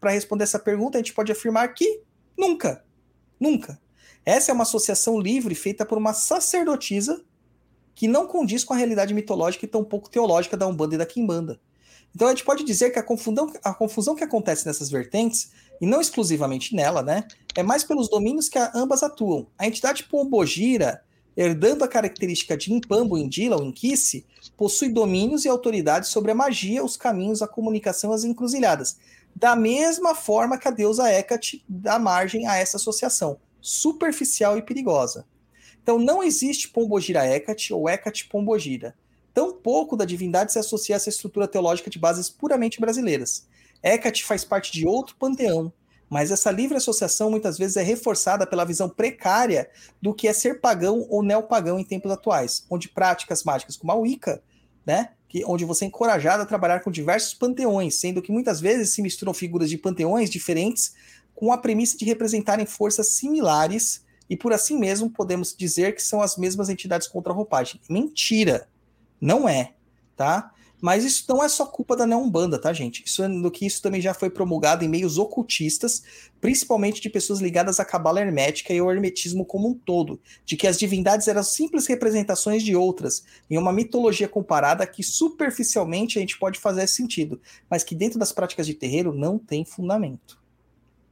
[0.00, 2.02] para responder essa pergunta, a gente pode afirmar que
[2.36, 2.82] nunca.
[3.38, 3.78] Nunca.
[4.24, 7.22] Essa é uma associação livre feita por uma sacerdotisa
[7.94, 11.60] que não condiz com a realidade mitológica e tampouco teológica da Umbanda e da Quimbanda.
[12.18, 15.86] Então a gente pode dizer que a confusão, a confusão que acontece nessas vertentes, e
[15.86, 17.22] não exclusivamente nela, né,
[17.54, 19.46] é mais pelos domínios que ambas atuam.
[19.56, 21.00] A entidade Pombogira,
[21.36, 26.84] herdando a característica de Impambo Indila ou Inquice, possui domínios e autoridades sobre a magia,
[26.84, 28.96] os caminhos, a comunicação e as encruzilhadas.
[29.32, 35.24] Da mesma forma que a deusa Hecate dá margem a essa associação, superficial e perigosa.
[35.80, 38.96] Então não existe Pombogira Hecate ou Hecate Pombogira.
[39.32, 43.46] Tão pouco da divindade se associa a essa estrutura teológica de bases puramente brasileiras.
[43.82, 45.72] Hecate faz parte de outro panteão,
[46.10, 50.60] mas essa livre associação muitas vezes é reforçada pela visão precária do que é ser
[50.60, 54.42] pagão ou neopagão em tempos atuais, onde práticas mágicas como a Wicca,
[54.86, 58.94] né, que, onde você é encorajado a trabalhar com diversos panteões, sendo que muitas vezes
[58.94, 60.94] se misturam figuras de panteões diferentes
[61.34, 66.20] com a premissa de representarem forças similares e por assim mesmo podemos dizer que são
[66.20, 67.80] as mesmas entidades contra a roupagem.
[67.88, 68.66] Mentira!
[69.20, 69.74] Não é,
[70.16, 70.52] tá?
[70.80, 73.02] Mas isso não é só culpa da Neombanda, tá, gente?
[73.04, 76.02] Isso é do que isso também já foi promulgado em meios ocultistas,
[76.40, 80.68] principalmente de pessoas ligadas à cabala hermética e ao hermetismo como um todo, de que
[80.68, 86.38] as divindades eram simples representações de outras, em uma mitologia comparada que superficialmente a gente
[86.38, 90.38] pode fazer sentido, mas que dentro das práticas de terreiro não tem fundamento,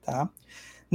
[0.04, 0.30] tá?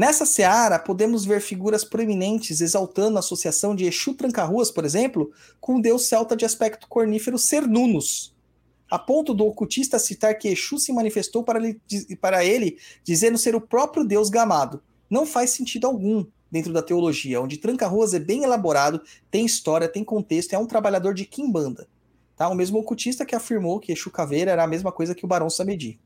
[0.02, 5.76] Nessa seara, podemos ver figuras proeminentes exaltando a associação de Exu Tranca-Ruas, por exemplo, com
[5.76, 8.36] o deus celta de aspecto cornífero Cernunnos,
[8.90, 11.80] a ponto do ocultista citar que Exu se manifestou para ele,
[12.20, 14.82] para ele dizendo ser o próprio deus gamado.
[15.08, 20.04] Não faz sentido algum dentro da teologia, onde Tranca-Ruas é bem elaborado, tem história, tem
[20.04, 21.88] contexto, é um trabalhador de Kimbanda.
[22.36, 22.50] Tá?
[22.50, 25.48] O mesmo ocultista que afirmou que Exu Caveira era a mesma coisa que o Barão
[25.48, 26.00] Samedi.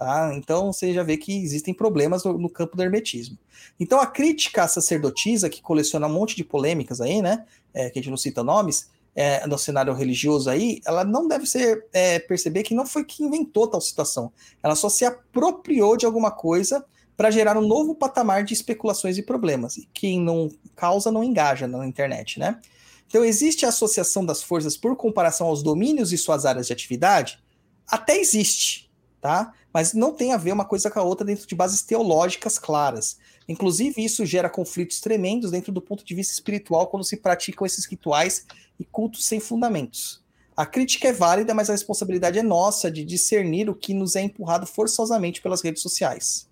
[0.00, 0.32] Tá?
[0.34, 3.36] Então você já vê que existem problemas no, no, campo do hermetismo.
[3.78, 7.44] Então a crítica à sacerdotisa, que coleciona um monte de polêmicas aí, né?
[7.74, 11.44] É, que a gente não cita nomes, é, no cenário religioso aí, ela não deve
[11.44, 14.32] ser é, perceber que não foi que inventou tal situação.
[14.62, 16.82] Ela só se apropriou de alguma coisa
[17.14, 19.76] para gerar um novo patamar de especulações e problemas.
[19.76, 22.58] E quem não causa não engaja na internet, né?
[23.06, 27.38] Então existe a associação das forças por comparação aos domínios e suas áreas de atividade?
[27.86, 28.89] Até existe,
[29.20, 29.52] tá?
[29.72, 33.18] Mas não tem a ver uma coisa com a outra dentro de bases teológicas claras.
[33.48, 37.84] Inclusive, isso gera conflitos tremendos dentro do ponto de vista espiritual quando se praticam esses
[37.84, 38.46] rituais
[38.78, 40.22] e cultos sem fundamentos.
[40.56, 44.22] A crítica é válida, mas a responsabilidade é nossa de discernir o que nos é
[44.22, 46.48] empurrado forçosamente pelas redes sociais.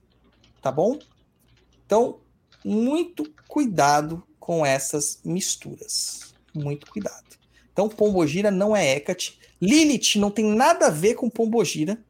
[0.63, 0.99] Tá bom?
[1.85, 2.21] Então,
[2.65, 6.35] muito cuidado com essas misturas.
[6.55, 7.37] Muito cuidado.
[7.73, 9.39] Então, Pombogira não é Hecate.
[9.61, 12.03] Lilith não tem nada a ver com Pombogira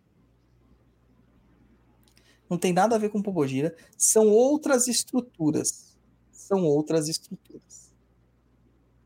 [2.49, 5.97] não tem nada a ver com Pombogira, são outras estruturas.
[6.33, 7.91] São outras estruturas.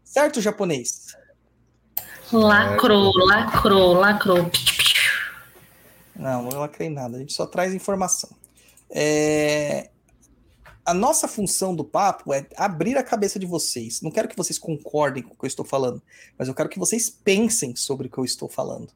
[0.05, 1.17] Certo, japonês?
[2.33, 4.51] Lacrou, lacrou, lacrou.
[6.15, 7.17] Não, não lacrei nada.
[7.17, 8.31] A gente só traz informação.
[8.89, 9.91] É,
[10.85, 14.03] A nossa função do papo é abrir a cabeça de vocês.
[14.03, 16.03] Não quero que vocês concordem com o que eu estou falando,
[16.37, 18.93] mas eu quero que vocês pensem sobre o que eu estou falando.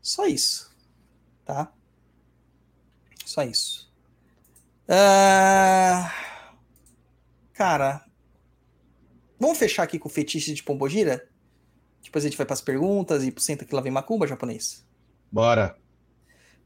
[0.00, 0.70] Só isso.
[1.44, 1.72] Tá?
[3.26, 3.92] Só isso.
[4.88, 6.10] Ah,
[7.56, 8.04] Cara,
[9.40, 11.26] vamos fechar aqui com o fetiche de Pombogira?
[12.02, 14.86] Depois a gente vai para as perguntas e senta que lá vem macumba, japonês.
[15.32, 15.74] Bora.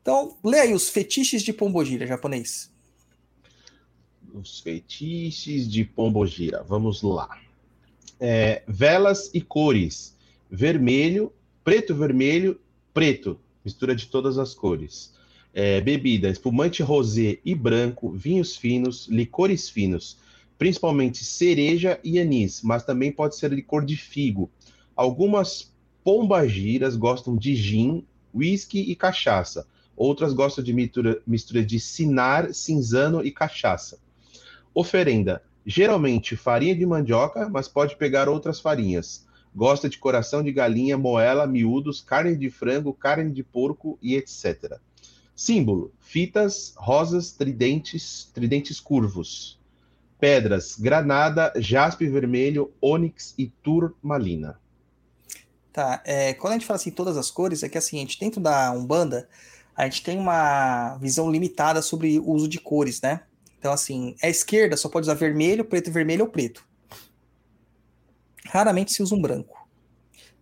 [0.03, 2.73] Então, lê aí os fetiches de Pombogira, japonês.
[4.35, 6.65] Os feitiços de Pombogira.
[6.65, 7.41] Vamos lá.
[8.19, 10.17] É, velas e cores.
[10.51, 11.33] Vermelho,
[11.63, 12.61] preto, vermelho,
[12.93, 13.39] preto.
[13.65, 15.15] Mistura de todas as cores.
[15.53, 20.19] É, bebida, espumante rosé e branco, vinhos finos, licores finos,
[20.57, 24.49] principalmente cereja e anis, mas também pode ser licor de figo.
[24.95, 25.73] Algumas
[26.05, 28.05] pombagiras gostam de gin,
[28.35, 29.67] whisky e cachaça.
[29.97, 33.99] Outras gostam de mistura, mistura de cinar, cinzano e cachaça.
[34.75, 35.43] Oferenda.
[35.67, 39.27] Geralmente farinha de mandioca, mas pode pegar outras farinhas.
[39.55, 44.79] Gosta de coração de galinha, moela, miúdos, carne de frango, carne de porco e etc.
[45.41, 49.59] Símbolo: fitas, rosas, tridentes, tridentes curvos.
[50.19, 54.61] Pedras: granada, jaspe vermelho, ônix e turmalina.
[55.73, 58.21] Tá, é, quando a gente fala assim, todas as cores, é que assim, a gente
[58.21, 59.31] dentro da Umbanda,
[59.75, 63.23] a gente tem uma visão limitada sobre o uso de cores, né?
[63.59, 66.63] Então, assim, a esquerda só pode usar vermelho, preto vermelho ou preto.
[68.45, 69.67] Raramente se usa um branco,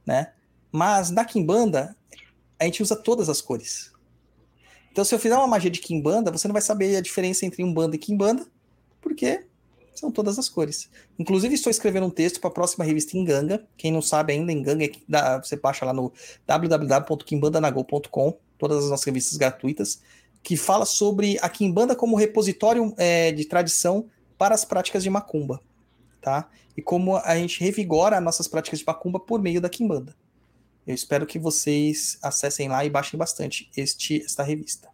[0.04, 0.32] né?
[0.72, 1.96] Mas na Kimbanda,
[2.58, 3.96] a gente usa todas as cores.
[4.90, 7.62] Então, se eu fizer uma magia de Kimbanda, você não vai saber a diferença entre
[7.62, 8.46] Umbanda e Kimbanda,
[9.00, 9.44] porque
[9.94, 10.88] são todas as cores.
[11.18, 13.66] Inclusive, estou escrevendo um texto para a próxima revista Enganga.
[13.76, 14.90] Quem não sabe ainda, Enganga, é
[15.40, 16.12] você baixa lá no
[16.46, 20.00] www.kimbandanago.com, todas as nossas revistas gratuitas,
[20.42, 25.60] que fala sobre a Kimbanda como repositório é, de tradição para as práticas de macumba,
[26.20, 26.48] tá?
[26.76, 30.14] E como a gente revigora nossas práticas de macumba por meio da Kimbanda.
[30.88, 34.88] Eu espero que vocês acessem lá e baixem bastante este, esta revista.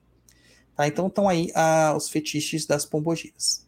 [0.75, 0.89] Tá?
[0.89, 3.65] Então estão aí ah, os fetiches das pombogiras.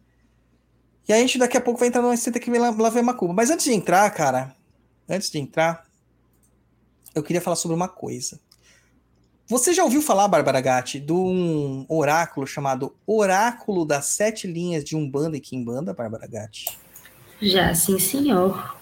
[1.09, 3.33] E a gente daqui a pouco vai entrar no Senta que lá, lá vem macumba.
[3.33, 4.57] Mas antes de entrar, cara,
[5.09, 5.87] antes de entrar,
[7.15, 8.41] eu queria falar sobre uma coisa.
[9.47, 14.97] Você já ouviu falar, Bárbara Gatti, de um oráculo chamado Oráculo das Sete Linhas de
[14.97, 16.77] Umbanda e Quimbanda, Bárbara Gatti?
[17.41, 18.77] Já, sim, senhor.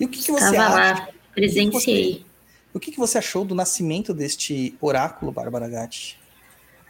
[0.00, 1.02] E o que, que você Estava acha?
[1.02, 2.24] lá, presenciei.
[2.76, 6.18] O que, que você achou do nascimento deste oráculo, Bárbara Gatti?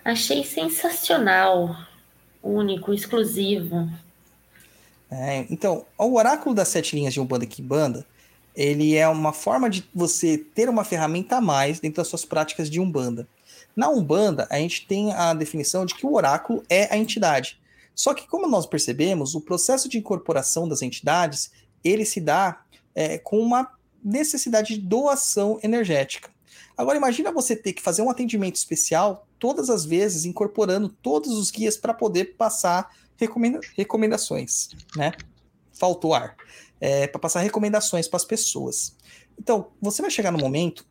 [0.05, 1.77] Achei sensacional.
[2.43, 3.89] Único, exclusivo.
[5.09, 8.05] É, então, o oráculo das sete linhas de Umbanda e Quimbanda,
[8.53, 12.69] ele é uma forma de você ter uma ferramenta a mais dentro das suas práticas
[12.69, 13.29] de Umbanda.
[13.77, 17.61] Na Umbanda, a gente tem a definição de que o oráculo é a entidade.
[17.95, 21.53] Só que, como nós percebemos, o processo de incorporação das entidades,
[21.85, 23.71] ele se dá é, com uma
[24.03, 26.31] necessidade de doação energética.
[26.77, 31.51] Agora, imagina você ter que fazer um atendimento especial todas as vezes, incorporando todos os
[31.51, 35.13] guias para poder passar recomenda recomendações, né?
[35.73, 36.37] Faltou ar.
[36.79, 38.95] É, para passar recomendações para as pessoas.
[39.39, 40.87] Então, você vai chegar no momento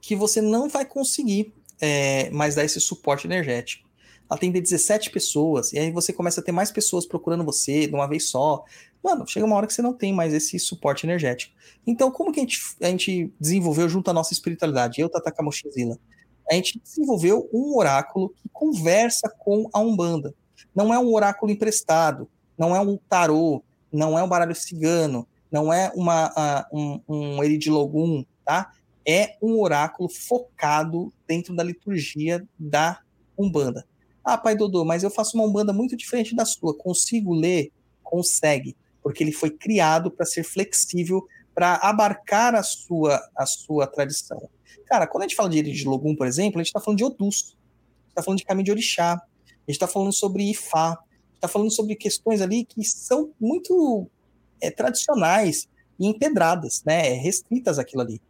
[0.00, 3.88] que você não vai conseguir é, mais dar esse suporte energético.
[4.30, 8.06] Atender 17 pessoas, e aí você começa a ter mais pessoas procurando você de uma
[8.06, 8.64] vez só.
[9.02, 11.54] Mano, chega uma hora que você não tem mais esse suporte energético.
[11.86, 15.00] Então, como que a gente, a gente desenvolveu junto à nossa espiritualidade?
[15.00, 15.98] Eu, Tata Kamoshizila.
[16.48, 20.34] A gente desenvolveu um oráculo que conversa com a Umbanda.
[20.74, 25.72] Não é um oráculo emprestado, não é um tarô, não é um baralho cigano, não
[25.72, 26.30] é uma,
[26.72, 28.72] uh, um, um Eridilogum, tá?
[29.06, 33.00] É um oráculo focado dentro da liturgia da
[33.36, 33.84] Umbanda.
[34.24, 36.76] Ah, pai Dodô, mas eu faço uma Umbanda muito diferente da sua.
[36.76, 37.72] Consigo ler?
[38.02, 44.48] Consegue, porque ele foi criado para ser flexível, para abarcar a sua, a sua tradição.
[44.86, 47.56] Cara, quando a gente fala de Eridilogum, por exemplo, a gente está falando de Odus,
[48.08, 50.98] está falando de caminho de Orixá, a gente está falando sobre Ifá,
[51.34, 54.06] está falando sobre questões ali que são muito
[54.60, 58.20] é, tradicionais e empedradas, né, restritas aquilo ali.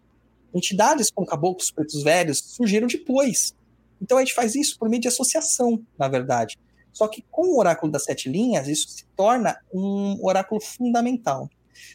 [0.54, 3.54] Entidades como caboclos pretos velhos surgiram depois.
[4.00, 6.58] Então a gente faz isso por meio de associação, na verdade.
[6.92, 11.48] Só que com o oráculo das sete linhas, isso se torna um oráculo fundamental.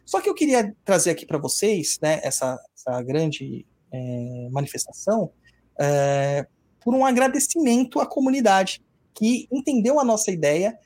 [0.06, 5.32] Só que eu queria trazer aqui para vocês, né, essa, essa grande é, manifestação,
[5.80, 6.48] é,
[6.82, 8.82] por um agradecimento à comunidade
[9.14, 10.78] que entendeu a nossa ideia,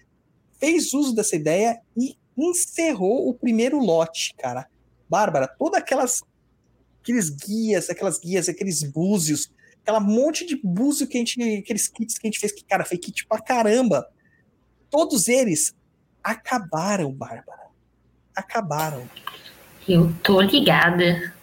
[0.60, 4.68] fez uso dessa ideia e encerrou o primeiro lote, cara.
[5.10, 6.22] Bárbara, todas aquelas
[7.02, 9.52] aqueles guias, aquelas guias, aqueles búzios
[9.82, 12.86] aquela monte de búzio que a gente, aqueles kits que a gente fez, que, cara,
[12.86, 14.08] foi kit pra caramba.
[14.90, 15.74] Todos eles
[16.24, 17.68] acabaram, Bárbara.
[18.36, 19.10] Acabaram.
[19.88, 21.34] Eu tô ligada.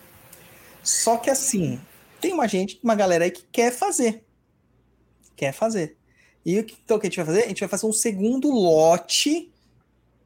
[0.82, 1.80] Só que assim,
[2.20, 4.24] tem uma gente, uma galera aí que quer fazer.
[5.36, 5.96] Quer fazer.
[6.44, 7.44] E o que- então o que a gente vai fazer?
[7.44, 9.52] A gente vai fazer um segundo lote,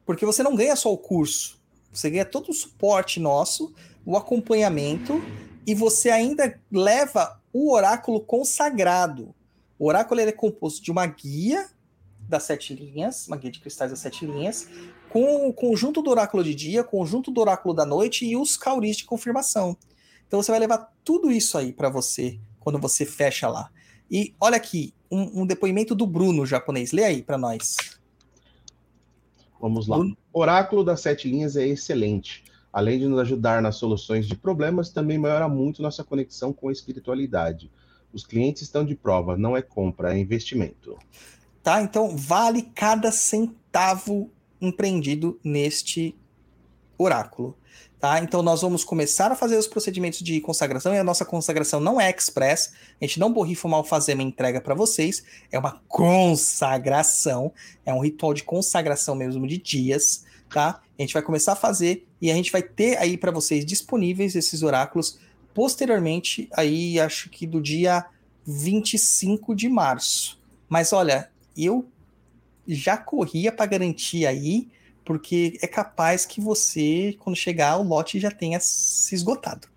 [0.05, 1.61] porque você não ganha só o curso.
[1.91, 3.73] Você ganha todo o suporte nosso,
[4.05, 5.21] o acompanhamento,
[5.65, 9.33] e você ainda leva o oráculo consagrado.
[9.77, 11.69] O oráculo ele é composto de uma guia
[12.19, 14.67] das sete linhas, uma guia de cristais das sete linhas,
[15.09, 18.97] com o conjunto do oráculo de dia, conjunto do oráculo da noite e os cauris
[18.97, 19.77] de confirmação.
[20.27, 23.69] Então você vai levar tudo isso aí para você quando você fecha lá.
[24.09, 26.91] E olha aqui, um, um depoimento do Bruno japonês.
[26.91, 27.75] Lê aí para nós.
[29.61, 29.97] Vamos lá.
[29.97, 30.17] Bruno?
[30.31, 32.43] O oráculo das sete linhas é excelente.
[32.73, 36.71] Além de nos ajudar nas soluções de problemas, também melhora muito nossa conexão com a
[36.71, 37.69] espiritualidade.
[38.11, 40.97] Os clientes estão de prova, não é compra, é investimento.
[41.61, 41.83] Tá?
[41.83, 46.15] Então vale cada centavo empreendido neste
[46.97, 47.55] oráculo.
[47.99, 48.19] Tá?
[48.19, 52.01] Então nós vamos começar a fazer os procedimentos de consagração e a nossa consagração não
[52.01, 57.53] é express, a gente não borrifa uma alfazema e entrega para vocês, é uma consagração,
[57.85, 60.81] é um ritual de consagração mesmo de dias, tá?
[60.97, 64.35] A gente vai começar a fazer e a gente vai ter aí para vocês disponíveis
[64.35, 65.19] esses oráculos
[65.53, 68.05] posteriormente, aí acho que do dia
[68.45, 70.39] 25 de março.
[70.67, 71.87] Mas olha, eu
[72.67, 74.69] já corria para garantir aí,
[75.05, 79.67] porque é capaz que você, quando chegar, o lote já tenha se esgotado,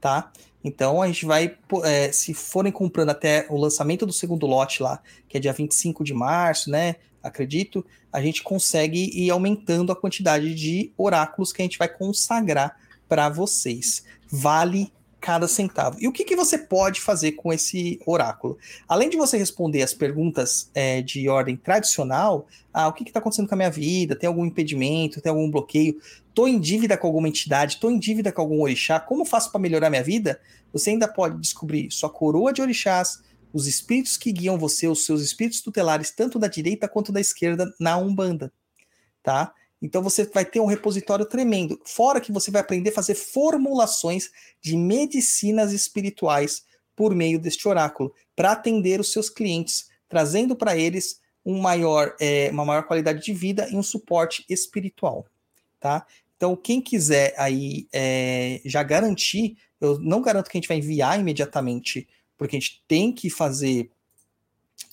[0.00, 0.32] tá?
[0.62, 5.02] Então a gente vai, é, se forem comprando até o lançamento do segundo lote lá,
[5.28, 6.96] que é dia 25 de março, né?
[7.22, 12.76] Acredito, a gente consegue ir aumentando a quantidade de oráculos que a gente vai consagrar
[13.08, 14.04] para vocês.
[14.30, 15.98] Vale cada centavo.
[16.00, 18.56] E o que, que você pode fazer com esse oráculo?
[18.88, 23.46] Além de você responder as perguntas é, de ordem tradicional, ah, o que está acontecendo
[23.46, 24.16] com a minha vida?
[24.16, 25.20] Tem algum impedimento?
[25.20, 26.00] Tem algum bloqueio?
[26.28, 27.74] Estou em dívida com alguma entidade?
[27.74, 28.98] Estou em dívida com algum orixá?
[28.98, 30.40] Como faço para melhorar minha vida?
[30.72, 33.20] Você ainda pode descobrir sua coroa de orixás,
[33.52, 37.72] os espíritos que guiam você, os seus espíritos tutelares, tanto da direita quanto da esquerda,
[37.78, 38.52] na Umbanda,
[39.22, 39.52] tá?
[39.82, 41.80] Então você vai ter um repositório tremendo.
[41.84, 44.30] Fora que você vai aprender a fazer formulações
[44.60, 46.64] de medicinas espirituais
[46.94, 52.50] por meio deste oráculo, para atender os seus clientes, trazendo para eles um maior, é,
[52.50, 55.26] uma maior qualidade de vida e um suporte espiritual,
[55.78, 56.06] tá?
[56.36, 61.18] Então, quem quiser aí é, já garantir, eu não garanto que a gente vai enviar
[61.18, 62.08] imediatamente,
[62.40, 63.90] porque a gente tem que fazer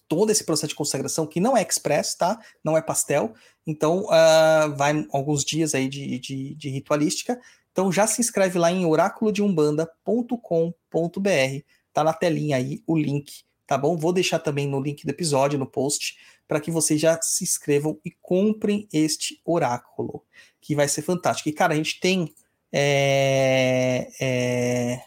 [0.06, 2.38] todo esse processo de consagração, que não é express, tá?
[2.62, 3.34] Não é pastel.
[3.66, 7.40] Então, uh, vai alguns dias aí de, de, de, ritualística.
[7.72, 11.64] Então, já se inscreve lá em oraculodeumbanda.com.br.
[11.94, 13.96] Tá na telinha aí o link, tá bom?
[13.96, 16.18] Vou deixar também no link do episódio, no post,
[16.50, 20.22] para que vocês já se inscrevam e comprem este oráculo,
[20.60, 21.48] que vai ser fantástico.
[21.48, 22.36] E, cara, a gente tem.
[22.74, 25.02] É, é,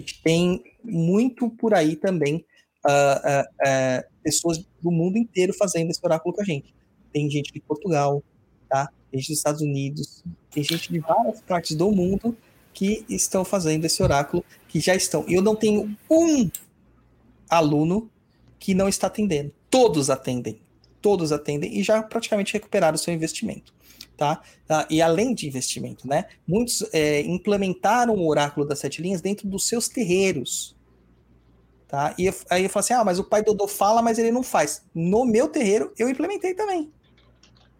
[0.00, 2.44] gente tem muito por aí também
[2.82, 6.74] Uh, uh, uh, pessoas do mundo inteiro fazendo esse oráculo com a gente.
[7.12, 8.22] Tem gente de Portugal,
[8.70, 8.88] tá?
[9.10, 12.34] Tem gente dos Estados Unidos, tem gente de várias partes do mundo
[12.72, 15.26] que estão fazendo esse oráculo, que já estão.
[15.28, 16.50] Eu não tenho um
[17.50, 18.10] aluno
[18.58, 19.52] que não está atendendo.
[19.68, 20.58] Todos atendem.
[21.02, 23.74] Todos atendem e já praticamente recuperaram o seu investimento.
[24.20, 24.86] Tá?
[24.90, 26.26] e além de investimento, né?
[26.46, 30.76] Muitos é, implementaram o oráculo das sete linhas dentro dos seus terreiros.
[31.88, 32.14] Tá?
[32.18, 34.42] E eu, aí eu falo assim: ah, mas o pai Dodô fala, mas ele não
[34.42, 34.82] faz.
[34.94, 36.92] No meu terreiro, eu implementei também.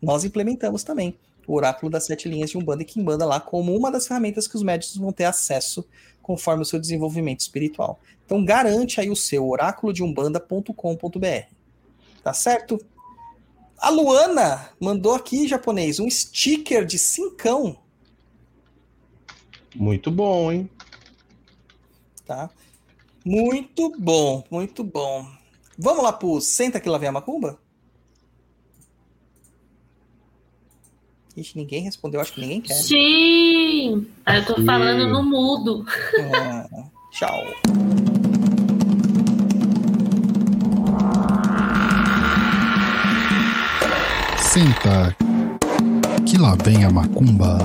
[0.01, 1.15] Nós implementamos também
[1.47, 4.57] o oráculo das sete linhas de Umbanda e Kimbanda lá como uma das ferramentas que
[4.57, 5.87] os médicos vão ter acesso
[6.23, 8.01] conforme o seu desenvolvimento espiritual.
[8.25, 11.55] Então garante aí o seu oráculo de umbanda.com.br.
[12.23, 12.81] Tá certo?
[13.81, 17.79] A Luana mandou aqui, japonês, um sticker de cincão.
[19.75, 20.69] Muito bom, hein?
[22.27, 22.51] Tá?
[23.25, 25.27] Muito bom, muito bom.
[25.79, 27.59] Vamos lá pro Senta que lá vem a macumba?
[31.35, 32.75] Ixi, ninguém respondeu, acho que ninguém quer.
[32.75, 34.07] Sim!
[34.27, 35.87] Eu tô falando no mudo.
[36.35, 36.69] Ah,
[37.13, 38.20] tchau.
[44.53, 45.17] Senta,
[46.29, 47.57] que lá vem a macumba.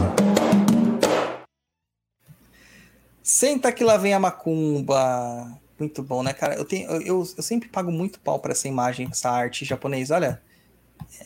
[3.24, 5.60] Senta que lá vem a macumba.
[5.80, 6.54] Muito bom, né, cara?
[6.54, 10.14] Eu, tenho, eu, eu, sempre pago muito pau pra essa imagem, essa arte japonesa.
[10.14, 10.40] Olha,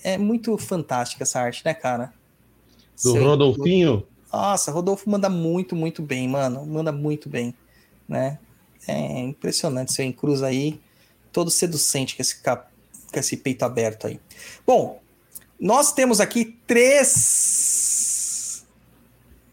[0.01, 2.13] é muito fantástica essa arte, né, cara?
[3.03, 3.21] Do Sei.
[3.21, 4.07] Rodolfinho?
[4.31, 6.65] Nossa, Rodolfo manda muito, muito bem, mano.
[6.65, 7.53] Manda muito bem,
[8.07, 8.39] né?
[8.88, 10.79] É impressionante seu encruz aí,
[11.33, 12.71] todo seducente com esse, cap...
[13.11, 14.21] com esse peito aberto aí.
[14.65, 15.01] Bom,
[15.59, 18.65] nós temos aqui três.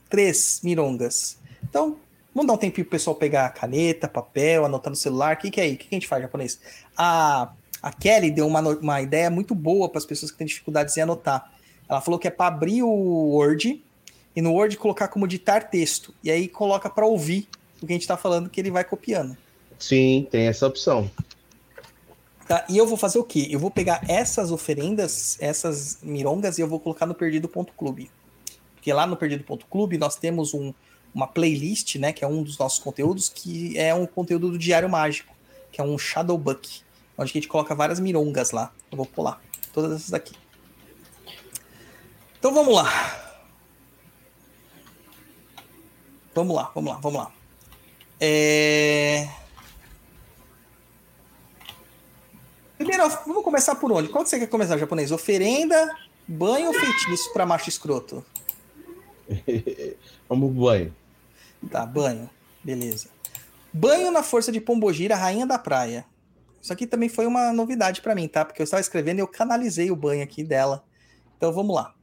[0.09, 1.37] Três mirongas.
[1.69, 1.97] Então,
[2.33, 5.35] vamos dar um tempinho pro pessoal pegar caneta, papel, anotar no celular.
[5.35, 5.75] O que, que é aí?
[5.75, 6.61] O que, que a gente faz, japonês?
[6.97, 7.51] A,
[7.83, 11.01] a Kelly deu uma, uma ideia muito boa para as pessoas que têm dificuldades em
[11.01, 11.53] anotar.
[11.89, 13.83] Ela falou que é para abrir o Word
[14.35, 16.15] e no Word colocar como ditar texto.
[16.23, 17.49] E aí coloca para ouvir
[17.83, 19.37] o que a gente está falando, que ele vai copiando.
[19.79, 21.11] Sim, tem essa opção.
[22.47, 22.65] Tá?
[22.69, 23.49] E eu vou fazer o quê?
[23.51, 28.11] Eu vou pegar essas oferendas, essas mirongas, e eu vou colocar no Perdido.clube.
[28.75, 30.73] Porque lá no Perdido.clube nós temos um,
[31.13, 32.13] uma playlist, né?
[32.13, 35.35] Que é um dos nossos conteúdos, que é um conteúdo do Diário Mágico,
[35.73, 36.83] que é um Shadowbuck,
[37.19, 38.73] onde a gente coloca várias mirongas lá.
[38.93, 39.43] Eu vou pular
[39.73, 40.35] todas essas aqui.
[42.39, 43.27] Então vamos lá.
[46.33, 47.33] Vamos lá, vamos lá, vamos lá.
[48.21, 49.29] É...
[52.77, 54.09] Primeiro, vamos começar por onde?
[54.09, 55.11] Qual que você quer começar, japonês?
[55.11, 55.97] Oferenda,
[56.29, 58.25] banho ou feitiço para macho escroto?
[60.29, 60.95] Vamos pro banho.
[61.71, 62.29] Tá, banho.
[62.63, 63.09] Beleza.
[63.73, 66.05] Banho na força de Pombogira, rainha da praia.
[66.61, 68.45] Isso aqui também foi uma novidade para mim, tá?
[68.45, 70.85] Porque eu estava escrevendo e eu canalizei o banho aqui dela.
[71.37, 71.95] Então vamos lá.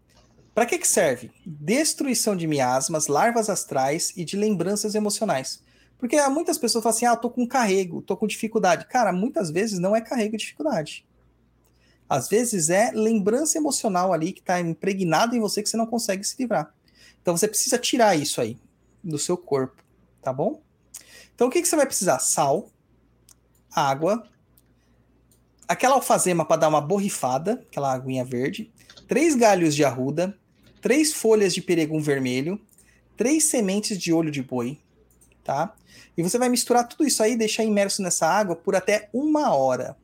[0.53, 1.32] Para que que serve?
[1.45, 5.62] Destruição de miasmas, larvas astrais e de lembranças emocionais.
[6.03, 8.85] Porque muitas pessoas falam assim: ah, tô com carrego, tô com dificuldade.
[8.88, 11.06] Cara, muitas vezes não é carrego e dificuldade.
[12.09, 16.22] Às vezes é lembrança emocional ali que está impregnada em você que você não consegue
[16.25, 16.73] se livrar.
[17.22, 18.57] Então você precisa tirar isso aí
[19.01, 19.82] do seu corpo,
[20.22, 20.59] tá bom?
[21.33, 22.19] Então o que, que você vai precisar?
[22.19, 22.67] Sal,
[23.73, 24.27] água,
[25.69, 28.69] aquela alfazema para dar uma borrifada, aquela aguinha verde,
[29.07, 30.38] três galhos de arruda,
[30.82, 32.59] três folhas de peregum vermelho,
[33.15, 34.77] três sementes de olho de boi,
[35.45, 35.73] tá?
[36.17, 39.98] E você vai misturar tudo isso aí deixar imerso nessa água por até uma hora.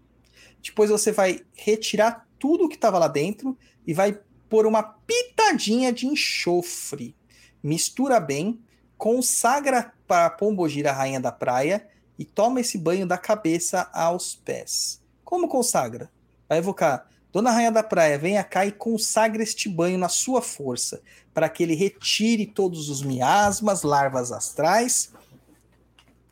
[0.61, 6.07] Depois você vai retirar tudo que estava lá dentro e vai pôr uma pitadinha de
[6.07, 7.15] enxofre.
[7.61, 8.59] Mistura bem,
[8.97, 15.01] consagra para Pombogira, rainha da praia, e toma esse banho da cabeça aos pés.
[15.23, 16.11] Como consagra?
[16.49, 20.99] Vai evocar Dona Rainha da Praia, venha cá e consagre este banho na sua força,
[21.33, 25.11] para que ele retire todos os miasmas, larvas astrais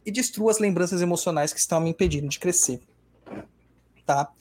[0.07, 2.79] e destrua as lembranças emocionais que estão me impedindo de crescer.
[4.05, 4.31] Tá?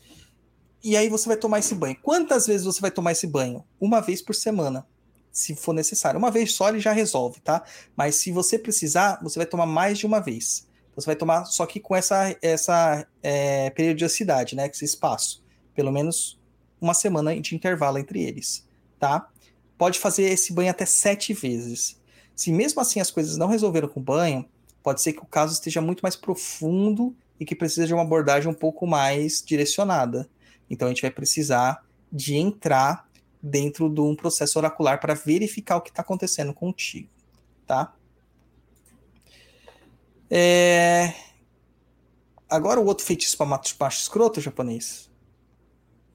[0.82, 1.96] E aí você vai tomar esse banho.
[2.00, 3.64] Quantas vezes você vai tomar esse banho?
[3.80, 4.86] Uma vez por semana,
[5.32, 6.18] se for necessário.
[6.18, 7.64] Uma vez só ele já resolve, tá?
[7.96, 10.68] Mas se você precisar, você vai tomar mais de uma vez.
[10.94, 14.68] Você vai tomar só que com essa, essa é, periodicidade, né?
[14.68, 15.44] Esse espaço.
[15.74, 16.38] Pelo menos
[16.80, 18.64] uma semana de intervalo entre eles,
[19.00, 19.28] tá?
[19.76, 22.00] Pode fazer esse banho até sete vezes.
[22.36, 24.48] Se mesmo assim as coisas não resolveram com o banho,
[24.86, 28.48] pode ser que o caso esteja muito mais profundo e que precisa de uma abordagem
[28.48, 30.30] um pouco mais direcionada.
[30.70, 33.04] Então a gente vai precisar de entrar
[33.42, 37.10] dentro de um processo oracular para verificar o que está acontecendo contigo,
[37.66, 37.96] tá?
[40.30, 41.12] É...
[42.48, 45.10] Agora o outro feitiço para macho, macho escroto japonês.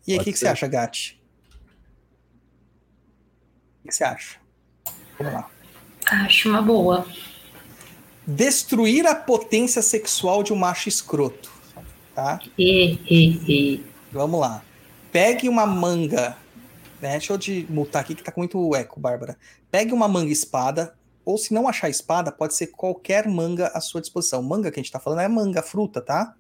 [0.07, 1.21] E aí, o que, que você acha, Gatti?
[3.79, 4.39] O que que você acha?
[5.17, 5.49] Vamos lá.
[6.05, 7.05] Acho uma boa.
[8.25, 11.51] Destruir a potência sexual de um macho escroto.
[12.13, 12.39] Tá?
[12.57, 13.85] E, e, e.
[14.11, 14.63] Vamos lá.
[15.11, 16.37] Pegue uma manga.
[17.01, 17.11] Né?
[17.11, 19.37] Deixa eu te multar aqui que tá com muito eco, Bárbara.
[19.69, 20.93] Pegue uma manga espada.
[21.23, 24.41] Ou se não achar espada, pode ser qualquer manga à sua disposição.
[24.41, 26.35] Manga que a gente tá falando é manga, fruta, tá?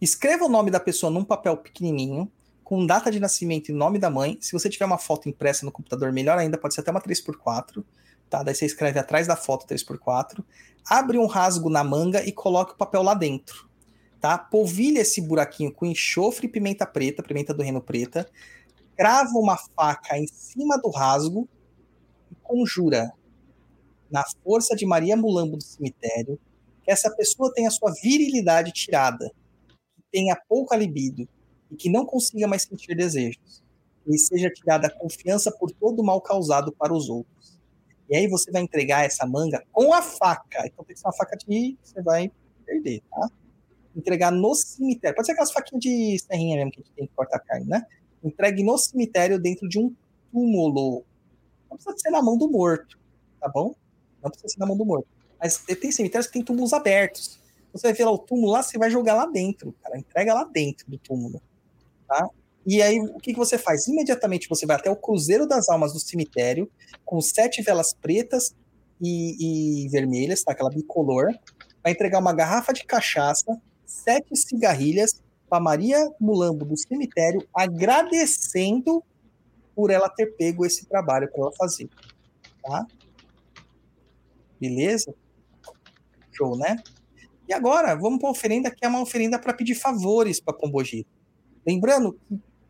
[0.00, 2.30] Escreva o nome da pessoa num papel pequenininho,
[2.62, 4.36] com data de nascimento e nome da mãe.
[4.40, 7.82] Se você tiver uma foto impressa no computador, melhor ainda, pode ser até uma 3x4.
[8.28, 8.42] Tá?
[8.42, 10.44] Daí você escreve atrás da foto 3x4.
[10.88, 13.68] Abre um rasgo na manga e coloque o papel lá dentro.
[14.20, 14.36] Tá?
[14.36, 18.28] Polvilha esse buraquinho com enxofre e pimenta preta, pimenta do reino preta.
[18.96, 21.48] Crava uma faca em cima do rasgo
[22.30, 23.12] e conjura
[24.10, 26.38] na força de Maria Mulambo do cemitério
[26.82, 29.30] que essa pessoa tenha sua virilidade tirada,
[29.94, 31.28] que tenha pouca libido
[31.70, 33.62] e que não consiga mais sentir desejos.
[34.06, 37.37] Lhe seja tirada a confiança por todo o mal causado para os outros.
[38.08, 40.66] E aí você vai entregar essa manga com a faca.
[40.66, 42.32] Então tem que ser uma faca de você vai
[42.64, 43.30] perder, tá?
[43.94, 45.14] Entregar no cemitério.
[45.14, 47.84] Pode ser aquelas faquinhas de serrinha mesmo que a gente tem que cortar carne, né?
[48.22, 49.94] Entregue no cemitério dentro de um
[50.32, 51.04] túmulo.
[51.70, 52.98] Não precisa ser na mão do morto,
[53.40, 53.74] tá bom?
[54.22, 55.08] Não precisa ser na mão do morto.
[55.38, 57.38] Mas tem cemitérios que tem túmulos abertos.
[57.72, 59.98] Você vai ver lá o túmulo lá, você vai jogar lá dentro, cara.
[59.98, 61.40] Entrega lá dentro do túmulo,
[62.06, 62.28] tá?
[62.70, 63.88] E aí, o que, que você faz?
[63.88, 66.70] Imediatamente você vai até o Cruzeiro das Almas do cemitério,
[67.02, 68.54] com sete velas pretas
[69.00, 70.52] e, e vermelhas, tá?
[70.52, 71.32] Aquela bicolor.
[71.82, 79.02] vai entregar uma garrafa de cachaça, sete cigarrilhas para Maria Mulambo do cemitério, agradecendo
[79.74, 81.88] por ela ter pego esse trabalho para ela fazer.
[82.62, 82.86] Tá?
[84.60, 85.14] Beleza?
[86.32, 86.76] Show, né?
[87.48, 91.06] E agora, vamos para a oferenda, que é uma oferenda para pedir favores para Pombogira.
[91.66, 92.18] Lembrando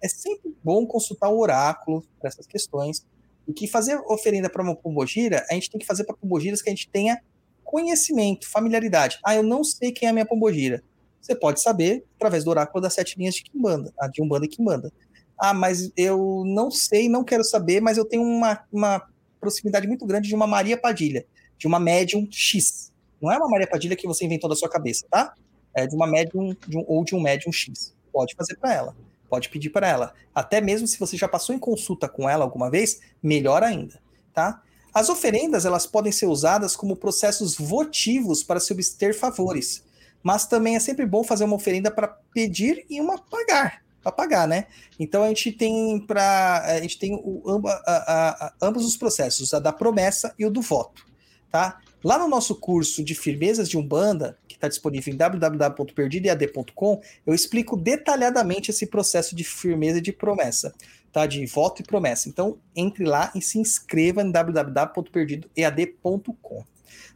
[0.03, 3.05] é sempre bom consultar o oráculo para essas questões.
[3.47, 6.69] E que fazer oferenda para uma pombogira, a gente tem que fazer para pombogiras que
[6.69, 7.19] a gente tenha
[7.65, 9.19] conhecimento, familiaridade.
[9.25, 10.83] Ah, eu não sei quem é a minha pombogira.
[11.21, 14.49] Você pode saber através do oráculo das sete linhas de Kimbanda, a de Umbanda e
[14.49, 14.93] Kimbanda.
[15.39, 19.07] Ah, mas eu não sei, não quero saber, mas eu tenho uma, uma
[19.41, 22.93] proximidade muito grande de uma Maria Padilha, de uma médium X.
[23.21, 25.35] Não é uma Maria Padilha que você inventou da sua cabeça, tá?
[25.75, 27.95] É de uma médium de um, ou de um médium X.
[28.13, 28.97] Pode fazer para ela.
[29.29, 30.15] Pode pedir para ela.
[30.35, 34.01] Até mesmo se você já passou em consulta com ela alguma vez, melhor ainda,
[34.33, 34.63] tá?
[34.93, 39.85] As oferendas, elas podem ser usadas como processos votivos para se obter favores,
[40.23, 44.49] mas também é sempre bom fazer uma oferenda para pedir e uma pagar, para pagar,
[44.49, 44.67] né?
[44.99, 49.53] Então a gente tem para a gente tem o, amba, a, a, ambos os processos,
[49.53, 51.07] a da promessa e o do voto,
[51.51, 51.79] tá?
[52.03, 57.77] Lá no nosso curso de firmezas de Umbanda, que está disponível em www.perdidead.com, eu explico
[57.77, 60.73] detalhadamente esse processo de firmeza de promessa,
[61.13, 61.27] tá?
[61.27, 62.29] De voto e promessa.
[62.29, 66.65] Então, entre lá e se inscreva em www.perdidoead.com.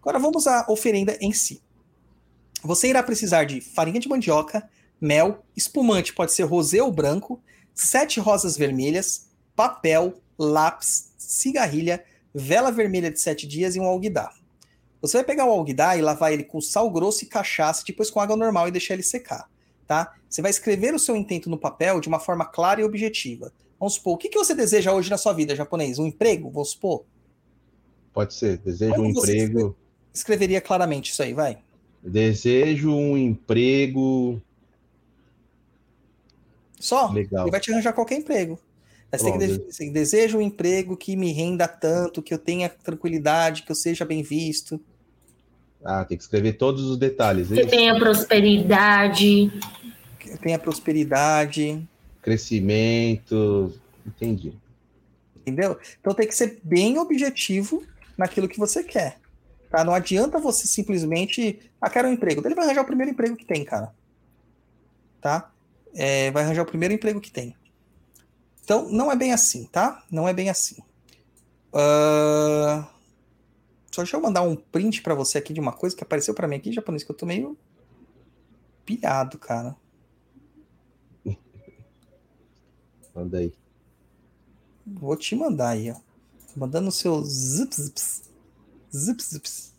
[0.00, 1.62] Agora vamos à oferenda em si.
[2.64, 4.68] Você irá precisar de farinha de mandioca,
[5.00, 7.40] mel, espumante, pode ser rosé ou branco,
[7.72, 12.04] sete rosas vermelhas, papel, lápis, cigarrilha,
[12.34, 14.41] vela vermelha de sete dias e um alguidar.
[15.02, 18.20] Você vai pegar o alguidar e lavar ele com sal grosso e cachaça, depois com
[18.20, 19.50] água normal e deixar ele secar,
[19.84, 20.14] tá?
[20.30, 23.52] Você vai escrever o seu intento no papel de uma forma clara e objetiva.
[23.80, 25.98] Vamos supor, o que, que você deseja hoje na sua vida, japonês?
[25.98, 26.48] Um emprego?
[26.50, 27.04] Vamos supor?
[28.12, 29.76] Pode ser, desejo Como um emprego.
[30.14, 31.58] Escreveria claramente isso aí, vai.
[32.00, 34.40] Desejo um emprego.
[36.78, 37.10] Só?
[37.10, 37.44] Legal.
[37.44, 38.56] Ele vai te arranjar qualquer emprego.
[39.10, 43.62] Mas tem que assim, desejo um emprego que me renda tanto, que eu tenha tranquilidade,
[43.62, 44.80] que eu seja bem visto.
[45.84, 47.50] Ah, tem que escrever todos os detalhes.
[47.50, 49.52] é Que tenha prosperidade.
[50.18, 51.86] que tenha prosperidade,
[52.22, 53.74] Crescimento.
[54.06, 54.54] Entendi.
[55.40, 55.76] entendeu?
[56.00, 57.82] Então tem que ser bem objetivo
[58.16, 59.18] naquilo que você quer.
[59.70, 59.82] Tá?
[59.82, 61.58] Não adianta você simplesmente.
[61.80, 62.46] Ah, quero um emprego.
[62.46, 63.92] Ele vai arranjar o primeiro emprego que tem, cara.
[65.20, 65.50] Tá?
[65.94, 67.56] É, vai arranjar o primeiro emprego que tem.
[68.62, 70.02] Então, não é bem assim, tá?
[70.10, 70.76] Não é bem assim.
[71.72, 72.86] Ah,
[73.92, 76.48] Só deixa eu mandar um print pra você aqui de uma coisa que apareceu pra
[76.48, 77.56] mim aqui, em japonês, que eu tô meio
[78.86, 79.76] pilhado, cara.
[83.14, 83.52] Manda aí.
[84.86, 85.94] Vou te mandar aí, ó.
[85.94, 88.22] Tô mandando o seu zips, zips.
[88.94, 89.74] Zips, zips.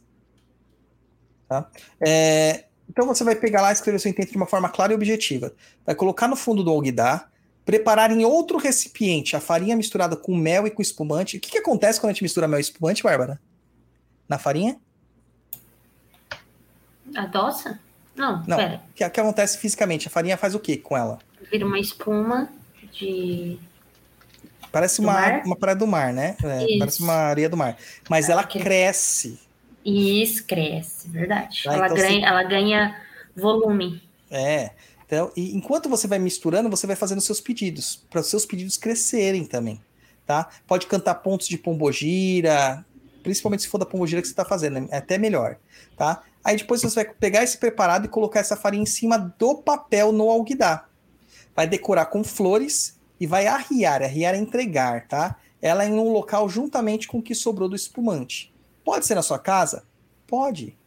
[1.48, 1.70] Tá?
[2.00, 4.96] É, então você vai pegar lá e escrever seu intento de uma forma clara e
[4.96, 5.54] objetiva.
[5.84, 7.32] Vai colocar no fundo do alguidar,
[7.66, 11.38] preparar em outro recipiente a farinha misturada com mel e com espumante.
[11.38, 13.42] O que, que acontece quando a gente mistura mel e espumante, Bárbara?
[14.28, 14.78] Na farinha?
[17.16, 17.80] Adoça?
[18.16, 18.58] Não, Não.
[18.58, 18.82] pera.
[18.90, 20.08] O que, que acontece fisicamente?
[20.08, 21.20] A farinha faz o que com ela?
[21.52, 22.50] Vira uma espuma
[22.92, 23.60] de.
[24.72, 25.42] Parece Do uma, mar?
[25.46, 26.36] uma praia do mar, né?
[26.44, 27.78] É, parece uma areia do mar.
[28.10, 29.40] Mas ela cresce.
[29.86, 31.64] Isso cresce, verdade.
[31.68, 33.02] Ah, ela, então ganha, você- ela ganha
[33.36, 34.02] volume.
[34.32, 34.72] É.
[35.06, 38.78] Então, e enquanto você vai misturando, você vai fazendo seus pedidos, para os seus pedidos
[38.78, 39.80] crescerem também,
[40.26, 40.50] tá?
[40.66, 42.84] Pode cantar pontos de pombogira,
[43.24, 45.58] principalmente se for da pombogira que você está fazendo, é até melhor,
[45.98, 46.22] tá?
[46.44, 50.12] Aí depois você vai pegar esse preparado e colocar essa farinha em cima do papel
[50.12, 50.90] no alguidar.
[51.56, 55.38] Vai decorar com flores e vai arriar, arriar é entregar, tá?
[55.62, 58.54] Ela em um local juntamente com o que sobrou do espumante.
[58.84, 59.86] Pode ser na sua casa?
[60.28, 60.78] Pode.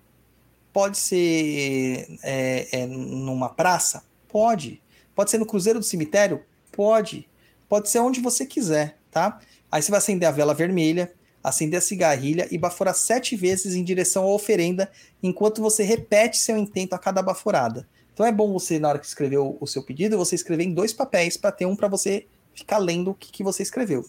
[0.73, 4.05] Pode ser é, é, numa praça?
[4.29, 4.83] Pode.
[5.15, 6.45] Pode ser no cruzeiro do cemitério?
[6.71, 7.27] Pode.
[7.67, 9.41] Pode ser onde você quiser, tá?
[9.73, 11.13] Aí você vai acender a vela vermelha,
[11.47, 14.91] acender a cigarrilha e baforar sete vezes em direção à oferenda,
[15.23, 17.87] enquanto você repete seu intento a cada baforada.
[18.13, 20.75] Então é bom você, na hora que escrever o, o seu pedido, você escrever em
[20.75, 24.05] dois papéis para ter um para você ficar lendo o que, que você escreveu.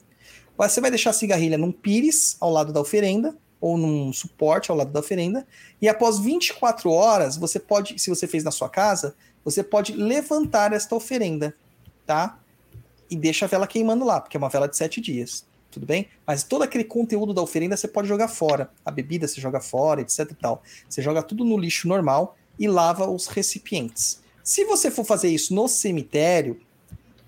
[0.58, 4.78] Você vai deixar a cigarrilha num pires ao lado da oferenda, ou num suporte ao
[4.78, 5.46] lado da oferenda,
[5.80, 10.74] e após 24 horas, você pode, se você fez na sua casa, você pode levantar
[10.74, 11.56] esta oferenda,
[12.06, 12.40] tá?
[13.10, 15.46] E deixa a vela queimando lá, porque é uma vela de sete dias,
[15.78, 16.08] tudo bem?
[16.26, 18.72] Mas todo aquele conteúdo da oferenda você pode jogar fora.
[18.84, 20.64] A bebida você joga fora, etc e tal.
[20.90, 24.22] Você joga tudo no lixo normal e lava os recipientes.
[24.44, 26.60] Se você for fazer isso no cemitério,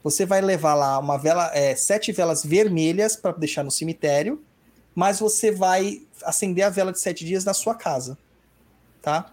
[0.03, 4.41] você vai levar lá uma vela, é, sete velas vermelhas para deixar no cemitério,
[4.95, 8.17] mas você vai acender a vela de sete dias na sua casa,
[9.01, 9.31] tá?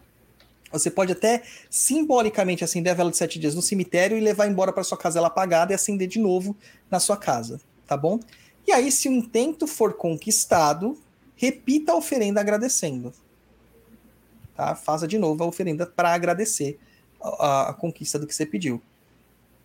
[0.73, 4.73] Você pode até simbolicamente acender a vela de sete dias no cemitério e levar embora
[4.73, 6.57] para sua casa ela apagada e acender de novo
[6.91, 8.19] na sua casa, tá bom?
[8.67, 10.99] E aí, se o intento for conquistado,
[11.37, 13.13] repita a oferenda agradecendo.
[14.57, 14.75] Tá?
[14.75, 16.79] Faça de novo a oferenda para agradecer
[17.23, 18.83] a, a conquista do que você pediu.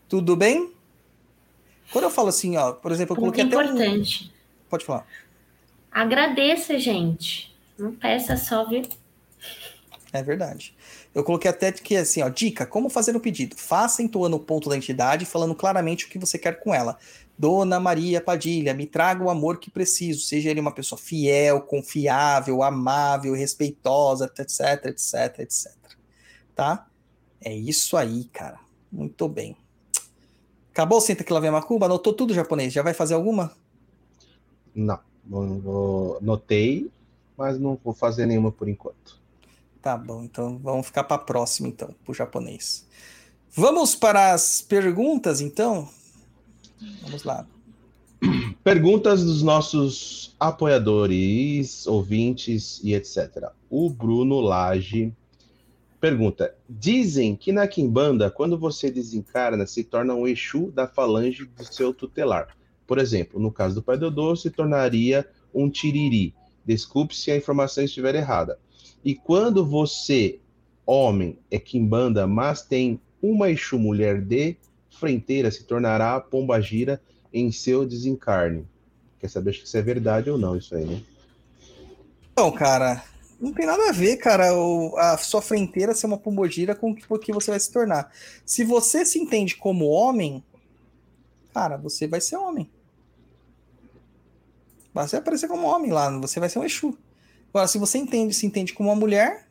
[0.07, 0.71] Tudo bem?
[1.91, 3.61] Quando eu falo assim, ó, por exemplo, eu Ponto coloquei até um...
[3.61, 4.31] importante.
[4.69, 5.05] Pode falar.
[5.91, 7.53] Agradeça, gente.
[7.77, 8.83] Não peça só, viu?
[10.13, 10.75] É verdade.
[11.13, 13.55] Eu coloquei até que assim, ó, dica, como fazer o pedido?
[13.57, 16.97] Faça entoando o ponto da entidade, falando claramente o que você quer com ela.
[17.41, 22.61] Dona Maria Padilha, me traga o amor que preciso, seja ele uma pessoa fiel, confiável,
[22.61, 25.73] amável, respeitosa, etc, etc, etc.
[26.55, 26.85] Tá?
[27.43, 28.59] É isso aí, cara.
[28.91, 29.57] Muito bem.
[30.71, 31.87] Acabou Senta que lá vem macumba?
[31.87, 32.71] Anotou tudo japonês?
[32.71, 33.51] Já vai fazer alguma?
[34.75, 36.91] Não, não vou, notei,
[37.35, 39.19] mas não vou fazer nenhuma por enquanto.
[39.81, 42.85] Tá bom, então vamos ficar para a próxima, então, pro japonês.
[43.51, 45.89] Vamos para as perguntas, então?
[47.01, 47.47] Vamos lá.
[48.63, 53.49] Perguntas dos nossos apoiadores, ouvintes e etc.
[53.69, 55.13] O Bruno Lage
[55.99, 61.63] pergunta: Dizem que na Kimbanda, quando você desencarna, se torna um Exu da falange do
[61.63, 62.55] seu tutelar.
[62.85, 66.35] Por exemplo, no caso do Pai Dodô, se tornaria um Tiriri.
[66.65, 68.59] Desculpe se a informação estiver errada.
[69.03, 70.39] E quando você,
[70.85, 74.57] homem, é Kimbanda, mas tem uma Exu mulher de
[75.01, 77.01] fronteira, se tornará Pombagira
[77.33, 78.67] em seu desencarne.
[79.19, 81.03] Quer saber se é verdade ou não isso aí, né?
[82.37, 83.03] Não, cara,
[83.39, 84.49] não tem nada a ver, cara,
[84.97, 88.11] a sua fronteira ser uma pombogira com o que você vai se tornar.
[88.45, 90.43] Se você se entende como homem,
[91.53, 92.69] cara, você vai ser homem.
[94.93, 96.97] Você vai aparecer como homem lá, você vai ser um Exu.
[97.49, 99.47] Agora, se você entende, se entende como uma mulher,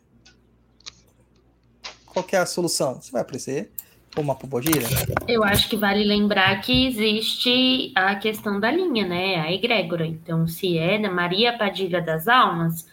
[2.06, 3.00] qual é a solução?
[3.00, 3.70] Você vai aparecer
[4.16, 4.86] uma pombogira?
[5.28, 9.36] Eu acho que vale lembrar que existe a questão da linha, né?
[9.36, 10.06] A egrégora.
[10.06, 12.88] Então, se é da Maria Padilha das Almas,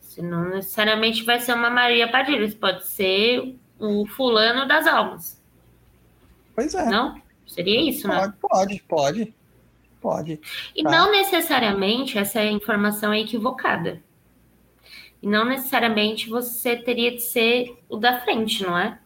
[0.00, 5.42] se não necessariamente vai ser uma Maria Padilha, isso pode ser o fulano das almas,
[6.54, 6.86] Pois é.
[6.86, 7.20] não?
[7.46, 8.32] Seria isso, né?
[8.40, 9.34] Pode, pode, pode.
[10.00, 10.40] Pode.
[10.76, 10.90] E Tá.
[10.90, 14.02] não necessariamente essa informação é equivocada.
[15.22, 18.98] E não necessariamente você teria de ser o da frente, não é?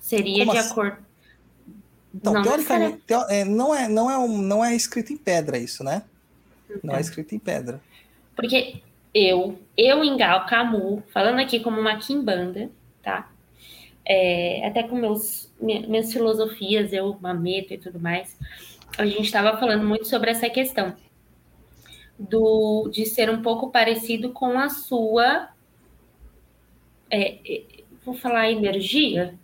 [0.00, 0.70] Seria Como de assim?
[0.70, 0.98] acordo.
[2.12, 5.58] Então, Não teoricamente, teo- é, não, é, não, é um, não é escrito em pedra
[5.58, 6.02] isso, né?
[6.82, 7.80] Não é escrito em pedra.
[8.34, 8.82] Porque
[9.14, 12.70] eu, eu em Gal Camu, falando aqui como uma quimbanda,
[13.02, 13.30] tá?
[14.04, 18.36] É, até com meus, mi- minhas filosofias, eu, Mameto e tudo mais,
[18.98, 20.96] a gente estava falando muito sobre essa questão
[22.18, 25.48] do de ser um pouco parecido com a sua.
[27.10, 27.62] é, é,
[28.04, 29.38] vou falar energia?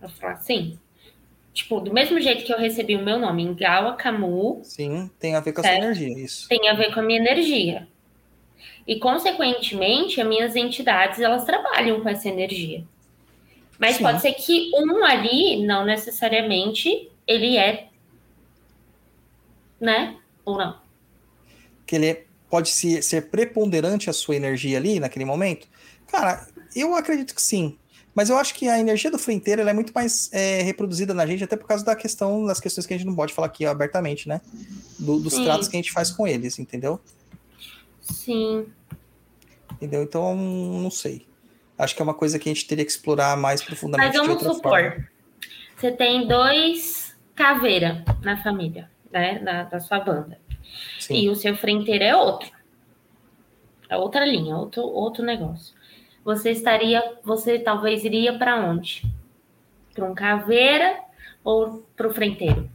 [0.00, 0.78] Vou falar assim?
[1.52, 5.40] Tipo, do mesmo jeito que eu recebi o meu nome, Ngawa Camu, Sim, tem a
[5.40, 6.48] ver com a sua energia, isso.
[6.48, 7.88] tem a ver com a minha energia.
[8.86, 12.84] E, consequentemente, as minhas entidades, elas trabalham com essa energia.
[13.78, 14.02] Mas Sim.
[14.02, 17.88] pode ser que um ali, não necessariamente, ele é,
[19.80, 20.16] né?
[20.44, 20.78] Ou não.
[21.86, 25.68] Que ele é- pode se, ser preponderante a sua energia ali naquele momento.
[26.06, 27.76] Cara, eu acredito que sim.
[28.18, 31.44] Mas eu acho que a energia do fronteiro é muito mais é, reproduzida na gente,
[31.44, 34.28] até por causa da questão, das questões que a gente não pode falar aqui abertamente,
[34.28, 34.40] né?
[34.98, 35.44] Do- dos Sim.
[35.44, 36.98] tratos que a gente faz com eles, entendeu?
[38.00, 38.66] Sim.
[39.74, 40.02] Entendeu?
[40.02, 41.28] Então, não sei.
[41.78, 44.42] Acho que é uma coisa que a gente teria que explorar mais profundamente Mas vamos
[44.42, 45.08] supor, forma.
[45.76, 49.38] você tem dois caveira na família, né?
[49.38, 50.40] Da, da sua banda.
[50.98, 51.14] Sim.
[51.20, 52.50] E o seu frenteiro é outro.
[53.88, 55.77] É outra linha, outro, outro negócio.
[56.28, 59.02] Você estaria, você talvez iria para onde?
[59.94, 61.00] Para um caveira
[61.42, 62.70] ou para o frenteiro?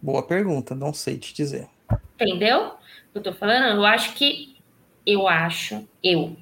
[0.00, 1.68] Boa pergunta, não sei te dizer.
[2.14, 2.74] Entendeu?
[3.12, 4.56] Eu tô falando, eu acho que
[5.04, 6.36] eu acho, eu,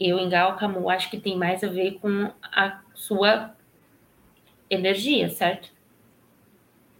[0.00, 3.54] eu em Gal Camu, acho que tem mais a ver com a sua
[4.70, 5.68] energia, certo?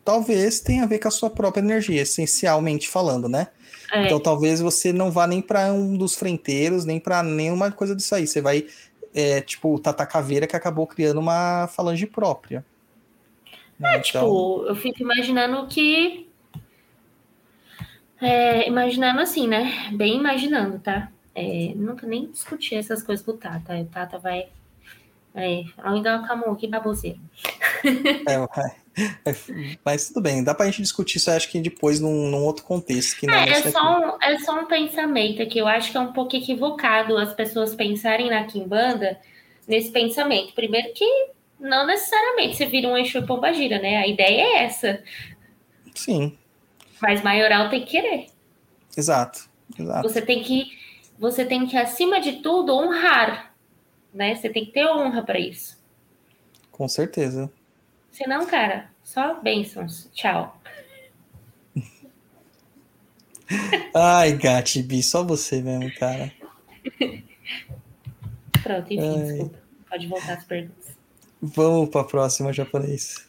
[0.04, 3.48] Talvez tenha a ver com a sua própria energia, essencialmente falando, né?
[3.92, 7.94] É, Então talvez você não vá nem para um dos frenteiros, nem para nenhuma coisa
[7.94, 8.26] disso aí.
[8.26, 8.66] Você vai,
[9.14, 12.64] é, tipo, o Tata Caveira que acabou criando uma falange própria.
[13.78, 13.98] Né?
[14.00, 16.28] Tipo, eu fico imaginando que.
[18.20, 19.90] É, imaginando assim, né?
[19.92, 21.10] Bem imaginando, tá?
[21.34, 23.76] É, nunca nem discuti essas coisas com o Tata.
[23.76, 24.48] O Tata vai.
[25.34, 27.18] É, ao enganar Camu, que baboseiro.
[27.84, 28.83] É, vai- é,
[29.84, 33.18] mas tudo bem, dá pra gente discutir isso, acho que depois num, num outro contexto.
[33.18, 34.06] Que não É, é, nesse só aqui.
[34.06, 37.74] um, é só um pensamento que eu acho que é um pouco equivocado as pessoas
[37.74, 39.20] pensarem na Kimbanda
[39.66, 40.54] nesse pensamento.
[40.54, 41.04] Primeiro que
[41.58, 43.96] não necessariamente você vira um Exu Pombagira, né?
[43.98, 45.02] A ideia é essa.
[45.94, 46.38] Sim,
[47.00, 48.26] Mas maioral tem que querer.
[48.96, 49.48] exato.
[49.78, 50.08] Exato.
[50.08, 50.66] Você tem que,
[51.18, 53.54] você tem que acima de tudo honrar,
[54.12, 54.34] né?
[54.36, 55.82] Você tem que ter honra para isso.
[56.70, 57.50] Com certeza.
[58.14, 60.08] Senão, cara, só bênçãos.
[60.14, 60.56] Tchau.
[63.92, 66.32] Ai, Gatibi, só você mesmo, cara.
[68.62, 69.24] Pronto, enfim, Ai.
[69.24, 69.58] desculpa.
[69.90, 70.96] Pode voltar as perguntas.
[71.42, 73.28] Vamos para a próxima, japonês.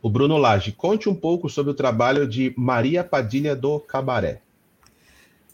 [0.00, 4.40] O Bruno Lage, conte um pouco sobre o trabalho de Maria Padilha do Cabaré.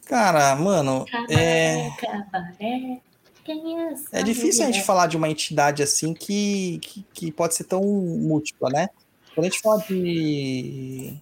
[0.07, 3.01] Cara, mano, é, Cabaré, cabaré.
[3.49, 7.55] Quem é é difícil a gente falar de uma entidade assim que, que, que pode
[7.55, 8.89] ser tão múltipla, né?
[9.35, 11.15] Quando a gente fala de,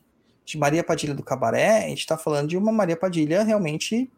[0.44, 4.10] de Maria Padilha do Cabaré, a gente tá falando de uma Maria Padilha realmente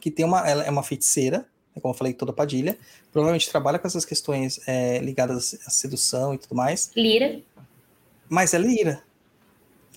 [0.00, 1.38] que tem uma, ela é uma feiticeira,
[1.74, 2.78] né, como eu falei, toda Padilha,
[3.10, 7.40] provavelmente trabalha com essas questões é, ligadas à sedução e tudo mais, Lira.
[8.28, 9.02] mas ela é ira,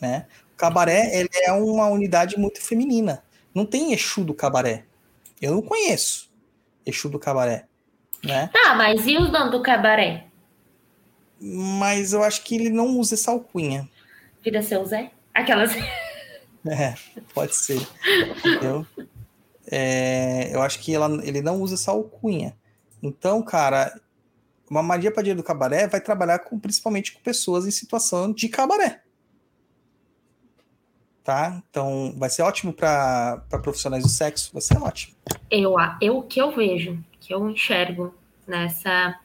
[0.01, 0.25] né?
[0.55, 3.23] O cabaré ele é uma unidade muito feminina.
[3.53, 4.85] Não tem Exu do cabaré.
[5.39, 6.28] Eu não conheço
[6.85, 7.65] Exu do cabaré,
[8.23, 8.49] né?
[8.53, 10.27] Tá, mas e os donos do cabaré?
[11.39, 13.89] Mas eu acho que ele não usa essa alcunha.
[14.43, 15.11] Vira seu Zé?
[15.33, 15.71] Aquelas.
[16.67, 16.93] É,
[17.33, 17.79] pode ser.
[18.37, 18.85] Entendeu?
[19.71, 22.53] É, eu acho que ela, ele não usa essa alcunha.
[23.01, 23.97] Então, cara,
[24.69, 29.01] uma Maria Padilha do Cabaré vai trabalhar com, principalmente com pessoas em situação de cabaré.
[31.29, 31.61] Tá?
[31.69, 35.13] Então, vai ser ótimo para profissionais do sexo, vai ser ótimo.
[35.51, 38.15] Eu, eu, o que eu vejo, que eu enxergo
[38.47, 39.15] nessa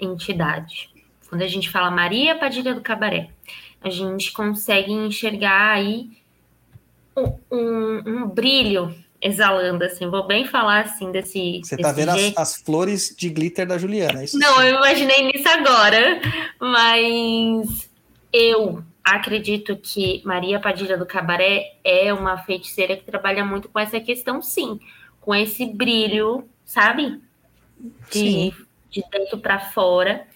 [0.00, 0.90] entidade.
[1.28, 3.30] Quando a gente fala Maria Padilha do Cabaré,
[3.80, 6.10] a gente consegue enxergar aí
[7.16, 10.10] um, um, um brilho exalando, assim.
[10.10, 11.60] Vou bem falar assim desse.
[11.62, 14.22] Você tá desse vendo as, as flores de glitter da Juliana.
[14.22, 16.20] é Isso Não, eu imaginei nisso agora,
[16.58, 17.88] mas
[18.32, 24.00] eu acredito que Maria Padilha do Cabaré é uma feiticeira que trabalha muito com essa
[24.00, 24.78] questão, sim,
[25.20, 27.20] com esse brilho, sabe?
[28.10, 28.54] De, Sim.
[28.90, 30.26] de dentro para fora.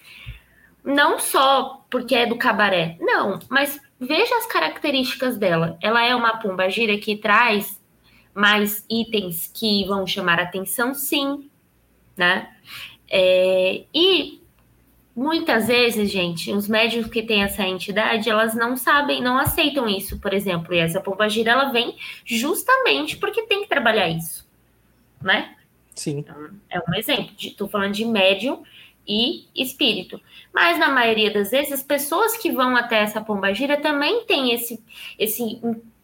[0.83, 5.77] Não só porque é do cabaré, não, mas veja as características dela.
[5.81, 7.81] Ela é uma pombagira que traz
[8.33, 11.49] mais itens que vão chamar atenção, sim,
[12.15, 12.49] né?
[13.09, 14.41] É, e
[15.17, 20.19] muitas vezes, gente, os médios que têm essa entidade, elas não sabem, não aceitam isso,
[20.19, 20.75] por exemplo.
[20.75, 24.47] E essa pombagira, ela vem justamente porque tem que trabalhar isso,
[25.19, 25.55] né?
[25.95, 26.23] Sim.
[26.69, 27.31] É um exemplo.
[27.39, 28.61] Estou falando de médium
[29.07, 30.21] e espírito.
[30.53, 34.79] Mas na maioria das vezes, as pessoas que vão até essa pombagira também têm esse,
[35.17, 35.59] esse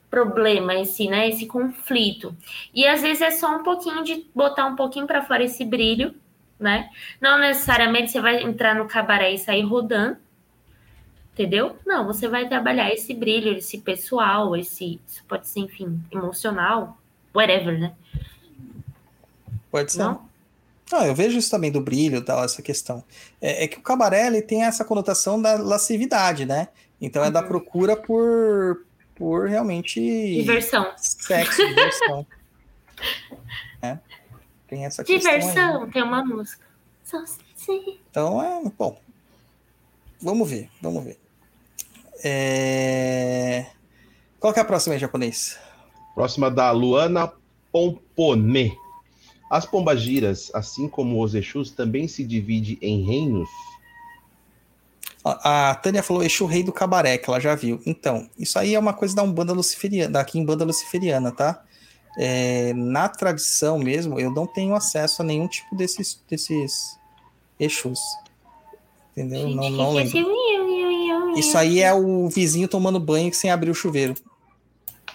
[0.09, 2.35] problema, esse, né, esse conflito.
[2.74, 6.16] E às vezes é só um pouquinho de botar um pouquinho para fora esse brilho,
[6.64, 6.90] né?
[7.22, 10.17] Não necessariamente você vai entrar no cabaré e sair rodando.
[11.33, 11.75] Entendeu?
[11.85, 16.98] Não, você vai trabalhar esse brilho, esse pessoal, esse, isso pode ser, enfim, emocional,
[17.35, 17.93] whatever, né?
[19.72, 20.00] Pode ser.
[20.00, 20.30] Não?
[20.92, 23.03] Não, eu vejo isso também do brilho, tal, essa questão.
[23.42, 26.67] É, é que o cabaré ele tem essa conotação da lascividade, né?
[27.01, 27.48] Então é da Uhum.
[27.48, 28.85] procura por,
[29.16, 30.92] por realmente Diversão.
[30.98, 32.25] sexo, diversão.
[34.73, 35.03] Tem essa.
[35.03, 36.65] Diversão, tem uma música.
[38.09, 38.71] Então é.
[38.75, 38.99] Bom.
[40.19, 41.19] Vamos ver, vamos ver.
[42.23, 43.67] É...
[44.39, 45.59] Qual que é a próxima em japonês?
[46.15, 47.31] Próxima da Luana
[47.71, 48.75] Pompone.
[49.47, 53.49] As pombagiras, assim como os Exus, também se dividem em reinos.
[55.23, 57.79] A a Tânia falou Exu Rei do Cabaré, que ela já viu.
[57.85, 61.63] Então, isso aí é uma coisa da Umbanda Luciferiana, da Quimbanda Luciferiana, tá?
[62.17, 66.98] É, na tradição mesmo, eu não tenho acesso a nenhum tipo desses, desses
[67.59, 68.00] Exus.
[69.11, 69.48] Entendeu?
[69.48, 70.32] Gente, não, não que é lembro.
[71.33, 71.40] esse?
[71.40, 74.14] Isso aí é o vizinho tomando banho sem abrir o chuveiro.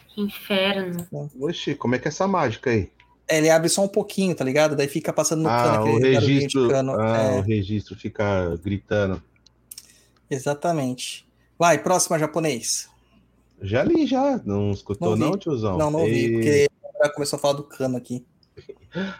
[0.08, 1.06] Que inferno.
[1.40, 2.90] Oxi, como é que é essa mágica aí?
[3.28, 4.74] Ele abre só um pouquinho, tá ligado?
[4.74, 6.68] Daí fica passando no ah, cano, o aquele registro.
[6.68, 6.98] cano.
[6.98, 9.22] Ah, É, o registro fica gritando.
[10.30, 11.26] exatamente.
[11.58, 12.88] Vai, próxima japonês.
[13.60, 14.40] Já li, já.
[14.44, 15.76] Não escutou, Não não, tiozão?
[15.76, 16.32] Não, não vi, Ei.
[16.32, 16.68] porque
[17.14, 18.24] começou a falar do cano aqui.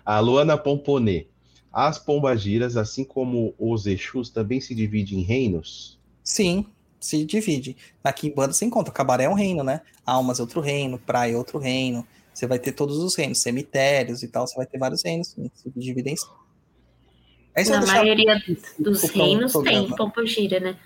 [0.04, 1.28] A Luana Pompone.
[1.72, 5.98] As pombagiras, assim como os Exus, também se dividem em reinos?
[6.24, 6.66] Sim,
[6.98, 7.76] se divide.
[8.02, 8.92] Na Kimbanda você encontra.
[8.92, 9.82] Cabaré é um reino, né?
[10.04, 12.06] Almas é outro reino, praia é outro reino.
[12.32, 14.46] Você vai ter todos os reinos, cemitérios e tal.
[14.46, 16.14] Você vai ter vários reinos, sim, se dividem.
[17.68, 18.42] Na maioria
[18.78, 20.78] dos reinos tem pombogira, né?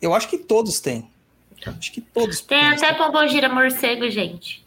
[0.00, 1.08] Eu acho que todos têm.
[1.66, 2.68] Acho que todos Tem têm.
[2.68, 4.64] até pombogira morcego, gente.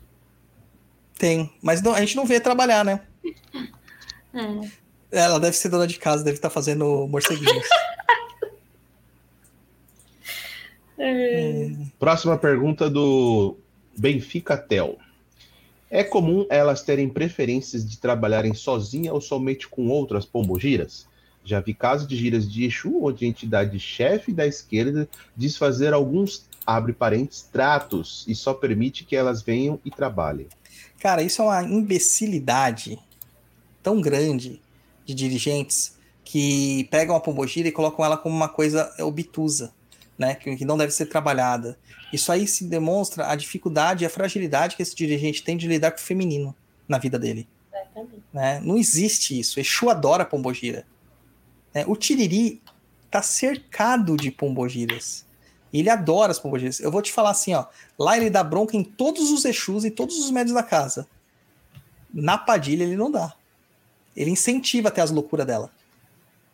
[1.22, 3.00] Tem, mas não- a gente não vê trabalhar, né?
[4.34, 5.20] É.
[5.20, 7.68] Ela deve ser dona de casa, deve estar fazendo morceguinhos.
[12.00, 13.56] Próxima pergunta do
[13.96, 14.98] Benfica Tel.
[15.92, 21.06] É comum elas terem preferências de trabalharem sozinha ou somente com outras pombogiras?
[21.46, 25.94] Já vi casos de giras de Exu onde a entidade chefe da esquerda diz fazer
[25.94, 30.48] alguns, abre parênteses, tratos e só permite que elas venham e trabalhem.
[31.02, 33.00] Cara, isso é uma imbecilidade
[33.82, 34.62] tão grande
[35.04, 39.74] de dirigentes que pegam a pombogira e colocam ela como uma coisa obtusa,
[40.16, 40.36] né?
[40.36, 41.76] Que, não deve ser trabalhada.
[42.14, 45.90] Isso aí se demonstra a dificuldade e a fragilidade que esse dirigente tem de lidar
[45.90, 46.56] com o feminino
[46.88, 47.48] na vida dele.
[48.32, 48.62] Né?
[48.64, 49.60] Não existe isso.
[49.60, 50.86] Exu adora pombogira.
[51.74, 51.84] né?
[51.88, 52.62] O Tiriri
[53.10, 55.26] tá cercado de pombogiras.
[55.74, 56.80] Ele adora as pombogiras.
[56.80, 57.66] Eu vou te falar assim, ó.
[57.98, 61.08] Lá ele dá bronca em todos os Exus e todos os médios da casa.
[62.14, 63.34] Na Padilha ele não dá.
[64.16, 65.72] Ele incentiva até as loucuras dela.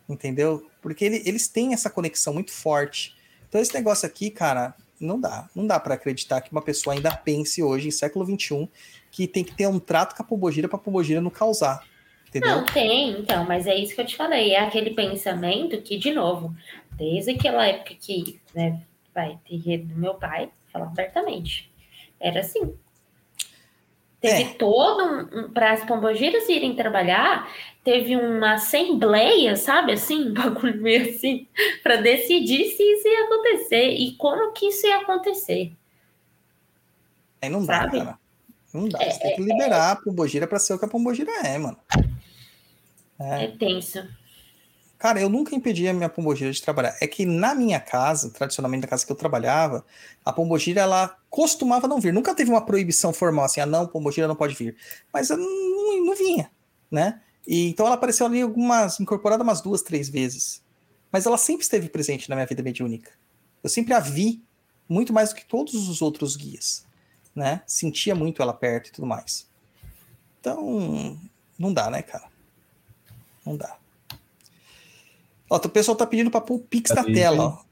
[0.08, 0.68] Entendeu?
[0.80, 3.14] Porque ele- eles têm essa conexão muito forte.
[3.48, 5.48] Então esse negócio aqui, cara, não dá.
[5.54, 8.68] Não dá pra acreditar que uma pessoa ainda pense hoje, em século XXI,
[9.10, 11.84] que tem que ter um trato com a pombogira pra pombogira não causar.
[12.28, 12.56] Entendeu?
[12.56, 14.52] Não, tem, então, mas é isso que eu te falei.
[14.52, 16.54] É aquele pensamento que, de novo,
[16.92, 18.82] desde aquela época que, né,
[19.18, 21.72] vai, terreiro do meu pai, falar abertamente,
[22.20, 22.72] era assim.
[24.20, 24.54] Teve É.
[24.54, 25.40] todo um.
[25.40, 27.48] um para as pombogiras irem trabalhar,
[27.84, 31.46] teve uma assembleia, sabe, assim, um bagulho meio assim,
[31.82, 35.72] para decidir se isso ia acontecer e como que isso ia acontecer.
[37.42, 37.98] Aí não dá, Sabe?
[37.98, 38.18] cara.
[38.74, 38.98] Não dá.
[38.98, 41.78] Você tem que liberar a pombogira pra ser o que a pombogira é, mano.
[43.20, 43.44] É.
[43.44, 44.06] É tenso.
[44.98, 46.96] Cara, eu nunca impedi a minha pombogira de trabalhar.
[47.00, 49.84] É que na minha casa, tradicionalmente na casa que eu trabalhava,
[50.24, 52.12] a pombogira ela costumava não vir.
[52.12, 54.76] Nunca teve uma proibição formal assim, ah, não, pombogira não pode vir.
[55.12, 55.36] Mas não,
[56.04, 56.50] não vinha,
[56.90, 57.20] né?
[57.46, 60.62] E, então ela apareceu ali algumas, incorporada umas duas, três vezes.
[61.12, 63.12] Mas ela sempre esteve presente na minha vida mediúnica.
[63.62, 64.42] Eu sempre a vi
[64.88, 66.84] muito mais do que todos os outros guias,
[67.34, 67.62] né?
[67.68, 69.48] Sentia muito ela perto e tudo mais.
[70.40, 71.16] Então,
[71.56, 72.28] não dá, né, cara?
[73.46, 73.77] Não dá.
[75.50, 77.68] Ó, o pessoal tá pedindo pra pôr o Pix na tela, ó.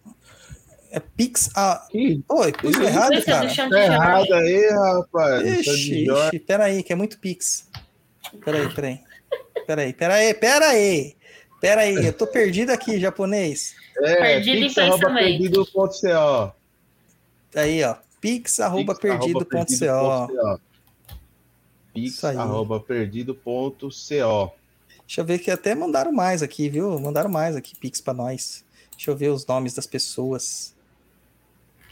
[0.91, 1.87] É Pix a.
[1.93, 3.71] Ih, Oi, pus Ih, errado, Coisa cara.
[3.71, 5.47] tá errado aí, rapaz.
[5.47, 7.69] Isso é Ixi, ixi, peraí, que é muito Pix.
[8.45, 9.01] Peraí, peraí.
[9.67, 11.17] Peraí, peraí, peraí.
[11.61, 13.75] Peraí, eu tô perdido aqui, japonês.
[13.99, 15.15] É, Perdido em pix pensamento.
[15.15, 16.53] perdido.co.
[17.55, 17.97] Aí, ó.
[18.21, 19.79] Pix arroba Pix perdido ponto co.
[19.79, 20.61] perdido.co.
[21.93, 24.53] Pix Isso arroba perdido.co.
[25.07, 26.99] Deixa eu ver que até mandaram mais aqui, viu?
[26.99, 28.65] Mandaram mais aqui, Pix pra nós.
[28.93, 30.75] Deixa eu ver os nomes das pessoas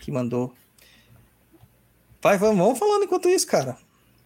[0.00, 0.52] que mandou.
[2.20, 3.76] Vai, vamos, vamos falando enquanto isso, cara.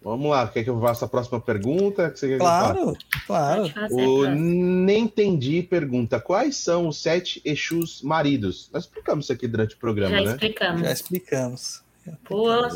[0.00, 2.14] Vamos lá, quer que eu faça a próxima pergunta?
[2.38, 3.64] Claro, claro.
[3.90, 4.26] O.
[4.28, 8.70] Nem Entendi pergunta: quais são os sete Exus maridos?
[8.72, 10.30] Nós explicamos isso aqui durante o programa, Já né?
[10.32, 10.80] explicamos.
[10.82, 11.82] Já explicamos.
[12.24, 12.68] Pula.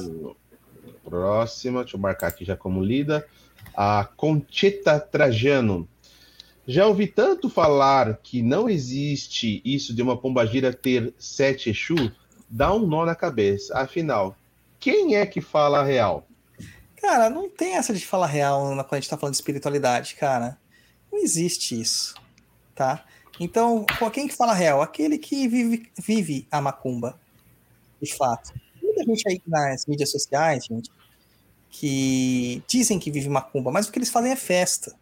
[1.04, 3.26] Próxima, deixa eu marcar aqui já como lida.
[3.74, 5.88] A Concheta Trajano.
[6.66, 12.12] Já ouvi tanto falar que não existe isso de uma pombagira ter sete Exu,
[12.48, 13.76] dá um nó na cabeça.
[13.76, 14.36] Afinal,
[14.78, 16.26] quem é que fala a real?
[16.96, 20.56] Cara, não tem essa de falar real quando a gente tá falando de espiritualidade, cara.
[21.10, 22.14] Não existe isso,
[22.74, 23.04] tá?
[23.40, 24.80] Então, quem que fala real?
[24.80, 27.18] Aquele que vive, vive a macumba,
[28.00, 28.52] de fato.
[28.80, 30.90] Muita gente aí nas mídias sociais, gente,
[31.68, 34.94] que dizem que vive macumba, mas o que eles fazem é festa.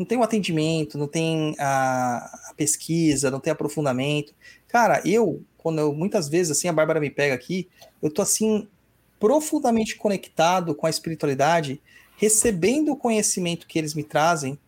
[0.00, 4.32] Não tem o atendimento, não tem a, a pesquisa, não tem aprofundamento.
[4.66, 7.68] Cara, eu, quando eu, muitas vezes, assim, a Bárbara me pega aqui,
[8.02, 8.66] eu tô assim,
[9.18, 11.82] profundamente conectado com a espiritualidade,
[12.16, 14.58] recebendo o conhecimento que eles me trazem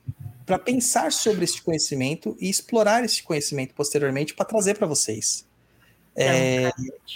[0.45, 5.47] para pensar sobre esse conhecimento e explorar esse conhecimento posteriormente para trazer para vocês.
[6.15, 6.71] É,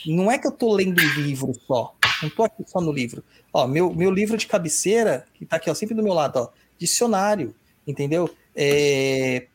[0.06, 3.22] não é que eu tô lendo livro só, não tô aqui só no livro.
[3.52, 6.48] Ó, meu, meu livro de cabeceira, que tá aqui ó, sempre do meu lado, ó,
[6.78, 7.54] dicionário,
[7.86, 8.28] entendeu?
[8.55, 9.47] É,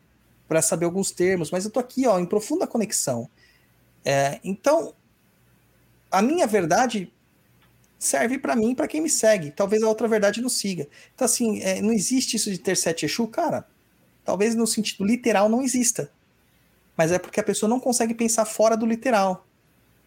[0.47, 3.29] para saber alguns termos, mas eu tô aqui ó, em profunda conexão.
[4.03, 4.93] É, então,
[6.09, 7.11] a minha verdade
[7.97, 9.51] serve para mim para quem me segue.
[9.51, 10.87] Talvez a outra verdade não siga.
[11.13, 13.65] Então, assim, é, não existe isso de ter sete Exu, cara.
[14.25, 16.11] Talvez no sentido literal não exista.
[16.97, 19.45] Mas é porque a pessoa não consegue pensar fora do literal.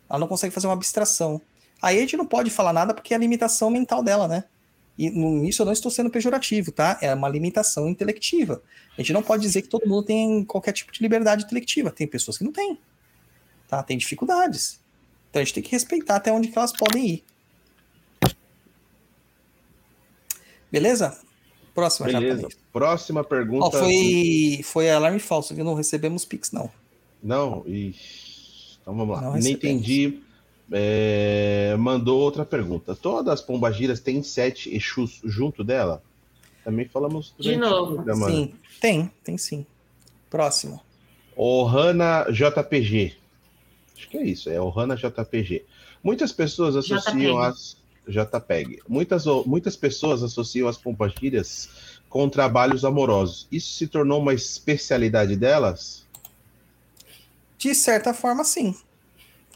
[0.09, 1.41] Ela não consegue fazer uma abstração.
[1.81, 4.45] Aí a gente não pode falar nada porque é a limitação mental dela, né?
[4.97, 6.99] E nisso eu não estou sendo pejorativo, tá?
[7.03, 8.63] É uma limitação intelectiva.
[8.97, 11.91] A gente não pode dizer que todo mundo tem qualquer tipo de liberdade intelectiva.
[11.91, 12.79] Tem pessoas que não têm.
[13.69, 13.83] Tá?
[13.83, 14.81] Tem dificuldades.
[15.31, 17.25] Então a gente tem que respeitar até onde elas podem ir.
[20.71, 21.19] Beleza?
[21.75, 22.43] Próxima, Beleza.
[22.43, 22.59] japonês.
[22.73, 23.67] Próxima pergunta.
[23.67, 26.71] Ó, foi, foi alarme falso, que não recebemos Pix, não.
[27.21, 27.65] Não.
[27.67, 29.23] Então vamos lá.
[29.23, 30.23] Não Nem entendi.
[30.73, 32.95] É, Mandou outra pergunta.
[32.95, 36.03] Todas as pombagiras têm sete Exus junto dela?
[36.65, 38.03] Também falamos De novo.
[38.27, 39.67] Sim, tem, tem sim.
[40.31, 40.81] Próximo.
[41.37, 43.17] Ohana JPG.
[43.97, 45.65] Acho que é isso, é Ohana JPG.
[46.03, 47.47] Muitas pessoas associam JPEG.
[47.47, 47.77] as
[48.07, 48.83] JPEG.
[48.89, 53.47] Muitas, muitas pessoas associam as pombagiras com trabalhos amorosos.
[53.51, 56.05] Isso se tornou uma especialidade delas?
[57.59, 58.75] De certa forma, sim.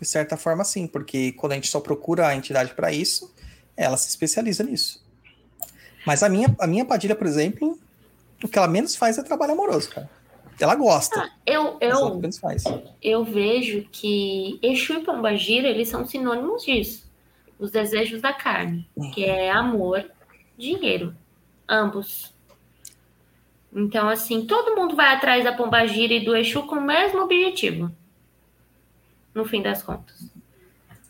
[0.01, 3.35] De certa forma, sim, porque quando a gente só procura a entidade para isso,
[3.77, 5.05] ela se especializa nisso.
[6.07, 7.78] Mas a minha, a minha Padilha, por exemplo,
[8.43, 10.09] o que ela menos faz é trabalho amoroso, cara.
[10.60, 11.31] Ela gosta.
[11.47, 12.65] Eu, mas ela eu, menos faz.
[13.01, 17.09] eu vejo que Exu e Pombagira, eles são sinônimos disso.
[17.59, 20.05] Os desejos da carne, que é amor,
[20.57, 21.15] dinheiro.
[21.68, 22.35] Ambos.
[23.73, 27.93] Então, assim, todo mundo vai atrás da Pombagira e do Exu com o mesmo objetivo.
[29.35, 30.31] No fim das contas.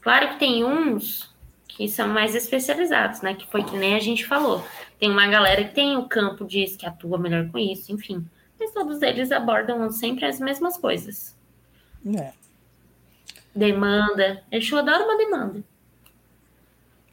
[0.02, 1.34] Claro que tem uns
[1.66, 3.34] que são mais especializados, né?
[3.34, 4.64] Que foi que nem a gente falou.
[4.98, 8.26] Tem uma galera que tem o campo diz que atua melhor com isso, enfim.
[8.58, 11.36] Mas todos eles abordam sempre as mesmas coisas.
[12.16, 12.32] É.
[13.54, 14.42] Demanda.
[14.50, 15.62] Exu adora uma demanda.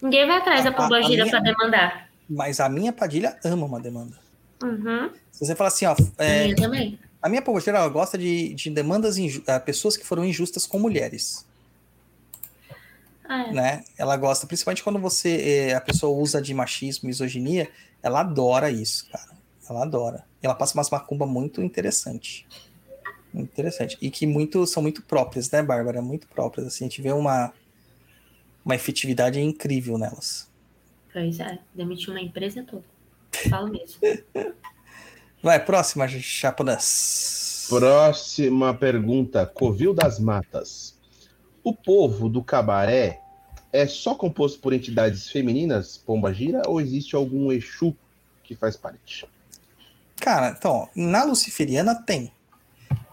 [0.01, 2.09] Ninguém vai atrás da A- a- pombagira para demandar.
[2.29, 4.17] Mas a minha Padilha ama uma demanda.
[4.63, 5.11] Uhum.
[5.31, 6.99] Se você falar assim, ó, é, minha também.
[7.25, 10.77] A minha pombogira ela gosta de, de demandas inju ah, pessoas que foram injustas com
[10.77, 11.43] mulheres.
[13.27, 13.51] Ah, é.
[13.51, 13.83] né?
[13.97, 17.67] Ela gosta, principalmente quando você eh, a pessoa usa de machismo, misoginia,
[18.03, 19.31] ela adora isso, cara.
[19.67, 20.23] Ela adora.
[20.39, 22.45] Ela passa umas macumba muito interessante.
[23.33, 23.97] Interessante.
[23.99, 26.03] E que muito são muito próprias, né, Bárbara?
[26.03, 26.67] Muito próprias.
[26.67, 27.51] Assim, a gente vê uma,
[28.63, 30.47] uma efetividade incrível nelas.
[31.11, 31.57] Pois é.
[31.73, 32.85] Demitiu uma empresa toda.
[33.49, 33.99] Falo mesmo.
[35.45, 37.67] Vai, próxima, japonês.
[37.69, 39.45] Próxima pergunta.
[39.45, 40.95] Covil das Matas.
[41.63, 43.21] O povo do cabaré
[43.71, 47.95] é só composto por entidades femininas, pombagira, ou existe algum Exu
[48.43, 49.29] que faz parte?
[50.15, 52.31] Cara, então, na Luciferiana tem.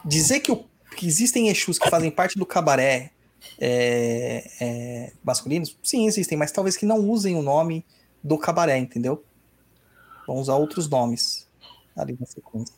[0.02, 0.65] Dizer que, o-
[0.97, 3.11] que existem Exus que fazem parte do cabaré
[3.61, 7.85] é, é, masculinos, sim, existem, mas talvez que não usem o nome
[8.25, 9.23] do cabaré, entendeu?
[10.27, 11.47] Vão usar outros nomes
[11.97, 12.75] ali na sequência.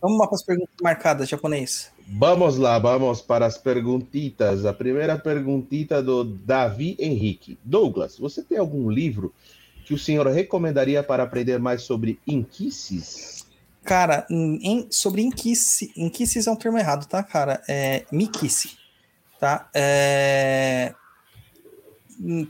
[0.00, 1.90] Vamos lá para as perguntas marcadas, japonês.
[2.06, 4.66] Vamos lá, vamos para as perguntitas.
[4.66, 7.58] A primeira perguntita do Davi Henrique.
[7.64, 9.32] Douglas, você tem algum livro
[9.86, 13.46] que o senhor recomendaria para aprender mais sobre inquices?
[13.82, 17.62] Cara, em- sobre inquice, inquices é um termo errado, tá, cara?
[17.68, 18.76] É miquice,
[19.38, 19.68] tá?
[19.74, 20.94] É,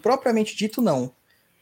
[0.03, 1.13] propriamente dito, não,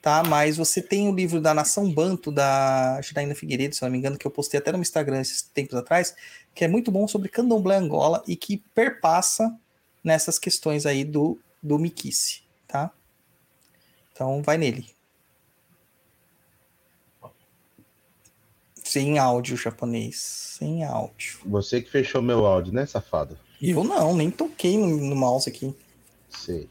[0.02, 0.24] tá?
[0.24, 4.18] Mas você tem o livro da Nação Banto, da Janaína Figueiredo, se não me engano,
[4.18, 6.14] que eu postei até no Instagram esses tempos atrás,
[6.52, 9.56] que é muito bom sobre candomblé Angola e que perpassa
[10.02, 12.90] nessas questões aí do, do miquice, tá?
[14.12, 14.90] Então, vai nele.
[18.74, 20.16] Sem áudio japonês.
[20.58, 21.38] Sem áudio.
[21.46, 23.38] Você que fechou meu áudio, né, safado?
[23.60, 25.74] Eu não, nem toquei no, no mouse aqui.
[26.28, 26.68] Sei.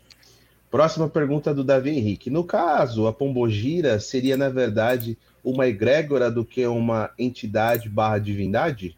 [0.72, 2.30] Próxima pergunta do Davi Henrique.
[2.30, 8.98] No caso, a pombogira seria, na verdade, uma egrégora do que uma entidade barra divindade?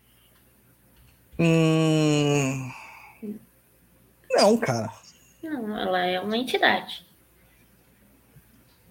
[1.39, 2.71] Hum...
[4.29, 4.93] Não, cara.
[5.41, 7.05] Não, ela é uma entidade.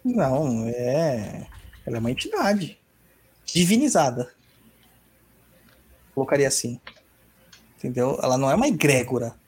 [0.05, 1.47] Não, é.
[1.87, 2.81] Ela é uma entidade.
[3.45, 4.33] Divinizada.
[6.13, 6.81] Colocaria assim.
[7.79, 8.19] Entendeu?
[8.21, 9.41] Ela não é uma egrégora.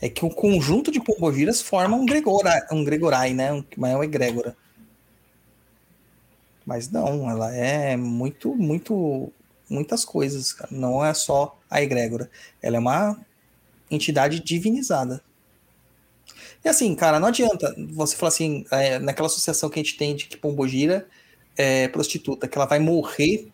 [0.00, 3.52] É que o conjunto de pombogiras forma um, gregora, um gregorai, né?
[3.52, 4.56] Um, mas é uma egrégora.
[6.64, 9.32] Mas não, ela é muito, muito,
[9.68, 10.70] muitas coisas, cara.
[10.72, 12.30] Não é só a egrégora.
[12.62, 13.18] Ela é uma
[13.90, 15.22] entidade divinizada.
[16.64, 20.14] E assim, cara, não adianta você falar assim, é, naquela associação que a gente tem
[20.14, 21.06] de que pombogira
[21.56, 23.50] é prostituta, que ela vai morrer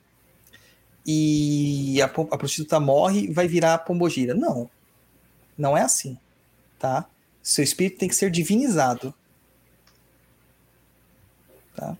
[1.07, 4.34] e a, a prostituta morre e vai virar pombogira.
[4.34, 4.68] Não.
[5.57, 6.18] Não é assim,
[6.78, 7.06] tá?
[7.42, 9.14] Seu espírito tem que ser divinizado.
[11.74, 11.96] Tá?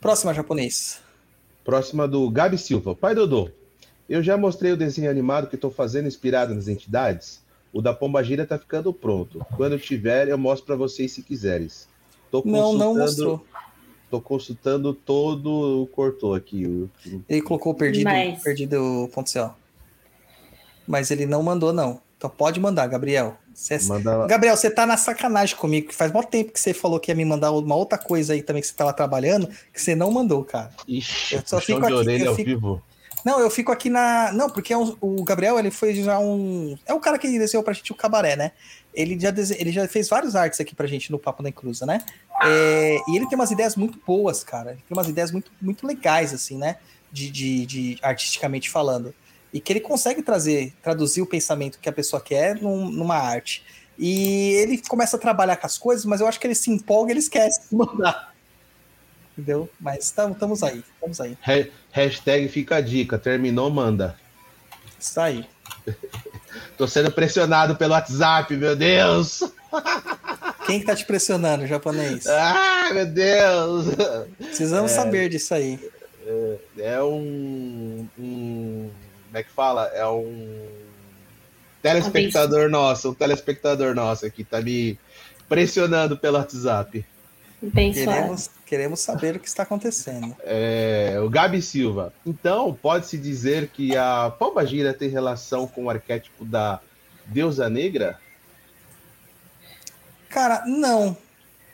[0.00, 1.00] Próxima, japonês.
[1.64, 2.94] Próxima do Gabi Silva.
[2.94, 3.50] Pai Dodô,
[4.08, 7.40] eu já mostrei o desenho animado que estou fazendo inspirado nas entidades.
[7.72, 9.44] O da pombagira tá ficando pronto.
[9.56, 11.88] Quando eu tiver, eu mostro para vocês se quiseres.
[12.30, 13.44] Tô Não, não mostrou.
[14.10, 16.66] Tô consultando todo o cortou aqui.
[16.66, 16.90] o-
[17.28, 19.54] Ele colocou perdido, Mas- perdido ponto .co.
[20.86, 22.00] Mas ele não mandou, não.
[22.22, 23.36] Então pode mandar, Gabriel.
[23.52, 27.00] Cê- Manda Gabriel, você tá na sacanagem comigo, que faz mó tempo que você falou
[27.00, 29.96] que ia me mandar uma outra coisa aí também que você tava trabalhando, que você
[29.96, 30.70] não mandou, cara.
[30.86, 32.82] Ixi, Eu só fico de aqui, orelha eu ao fico- vivo.
[33.24, 34.30] Não, eu fico aqui na.
[34.32, 36.76] Não, porque é um- o Gabriel, ele foi já um.
[36.86, 38.52] É o cara que desenhou pra gente o cabaré, né?
[38.94, 41.84] Ele já, dese- ele já fez vários artes aqui pra gente no Papo da Encruza,
[41.84, 42.00] né?
[42.44, 44.70] É, E ele tem umas ideias muito boas, cara.
[44.72, 46.76] Ele tem umas ideias muito, muito legais, assim, né?
[47.12, 49.12] De, de, de artisticamente falando.
[49.52, 53.62] E que ele consegue trazer, traduzir o pensamento que a pessoa quer num- numa arte.
[53.98, 57.10] E ele começa a trabalhar com as coisas, mas eu acho que ele se empolga
[57.10, 58.32] e ele esquece de mandar.
[59.36, 59.68] Entendeu?
[59.80, 61.36] Mas estamos aí, estamos aí.
[61.46, 63.18] Ha- Hashtag fica a dica.
[63.18, 64.16] Terminou, manda.
[64.98, 65.46] Isso aí.
[66.76, 69.42] Tô sendo pressionado pelo WhatsApp, meu Deus!
[70.66, 72.24] Quem que tá te pressionando, japonês?
[72.28, 73.86] Ah, meu Deus!
[74.38, 75.78] Precisamos saber disso aí.
[76.78, 78.90] É um, um.
[79.32, 79.86] Como é que fala?
[79.94, 80.68] É um.
[81.80, 84.98] Telespectador nosso, um telespectador nosso aqui, tá me
[85.48, 87.04] pressionando pelo WhatsApp.
[87.72, 90.36] Queremos, queremos saber o que está acontecendo.
[90.44, 92.12] É, o Gabi Silva.
[92.26, 96.78] Então, pode-se dizer que a Pomba Gira tem relação com o arquétipo da
[97.24, 98.20] deusa negra?
[100.28, 101.16] Cara, não.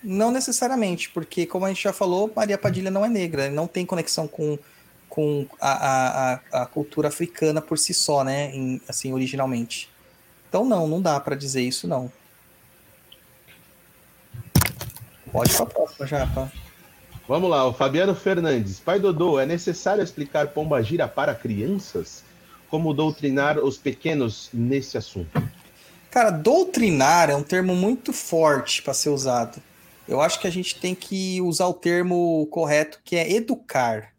[0.02, 3.84] Não necessariamente, porque, como a gente já falou, Maria Padilha não é negra, não tem
[3.84, 4.56] conexão com,
[5.08, 8.54] com a, a, a, a cultura africana por si só, né?
[8.54, 9.88] em- assim, originalmente.
[10.48, 12.10] Então, não, não dá pra dizer isso, não.
[15.30, 16.52] Pode ir pra próxima, Japa.
[17.26, 18.80] Vamos lá, o Fabiano Fernandes.
[18.80, 22.22] Pai Dodô, é necessário explicar Pomba Gira para crianças?
[22.70, 25.42] Como doutrinar os pequenos nesse assunto?
[26.10, 29.60] Cara, doutrinar é um termo muito forte para ser usado.
[30.06, 34.12] Eu acho que a gente tem que usar o termo correto, que é educar,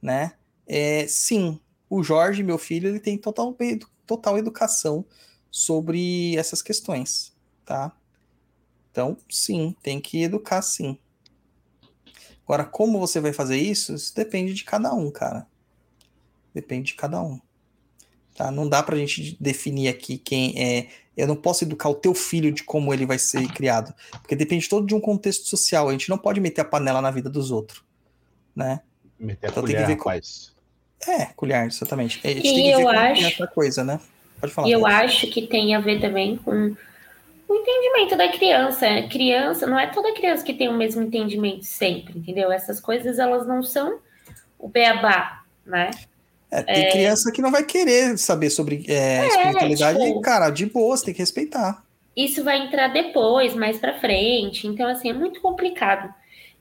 [0.00, 0.32] né?
[0.66, 3.56] É, sim, o Jorge, meu filho, ele tem total,
[4.06, 5.04] total educação
[5.50, 7.92] sobre essas questões, tá?
[8.90, 10.98] Então, sim, tem que educar, sim.
[12.44, 13.94] Agora, como você vai fazer isso?
[13.94, 15.46] Isso depende de cada um, cara.
[16.52, 17.40] Depende de cada um.
[18.34, 18.50] Tá?
[18.50, 22.50] Não dá pra gente definir aqui quem é eu não posso educar o teu filho
[22.50, 25.88] de como ele vai ser criado, porque depende todo de um contexto social.
[25.88, 27.84] A gente não pode meter a panela na vida dos outros,
[28.56, 28.80] né?
[29.20, 30.52] Meter a Então tem colher, que ver com- rapaz.
[31.06, 32.20] É, colher, exatamente.
[32.24, 34.00] A gente E tem que ver eu como é acho- essa coisa, né?
[34.40, 34.68] Pode falar.
[34.68, 36.74] E eu acho que tem a ver também com
[37.48, 38.86] o entendimento da criança.
[39.10, 42.50] Criança, não é toda criança que tem o mesmo entendimento sempre, entendeu?
[42.50, 43.98] Essas coisas, elas não são
[44.58, 45.90] o beabá, né?
[46.50, 50.66] É, tem criança que não vai querer saber sobre é, espiritualidade, tipo- e, cara, de
[50.66, 51.84] boa, você tem que respeitar.
[52.16, 54.66] Isso vai entrar depois, mais pra frente.
[54.66, 56.12] Então, assim, é muito complicado.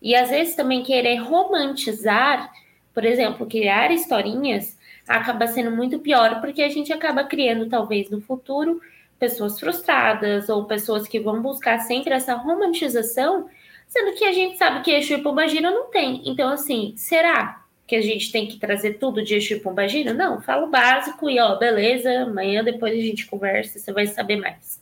[0.02, 2.52] E às vezes também querer romantizar,
[2.94, 8.22] por exemplo, criar historinhas, acaba sendo muito pior, porque a gente acaba criando, talvez, no
[8.22, 8.82] futuro,
[9.18, 13.50] pessoas frustradas ou pessoas que vão buscar sempre essa romantização,
[13.88, 16.22] sendo que a gente sabe que Exu e Pombagira não tem.
[16.26, 20.14] Então, assim, será que a gente tem que trazer tudo de Exu e Pombagira?
[20.14, 24.38] Não, fala o básico e, ó, beleza, amanhã depois a gente conversa, você vai saber
[24.38, 24.80] mais.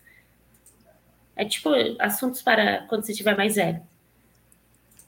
[1.36, 3.82] É tipo assuntos para quando você estiver mais velho.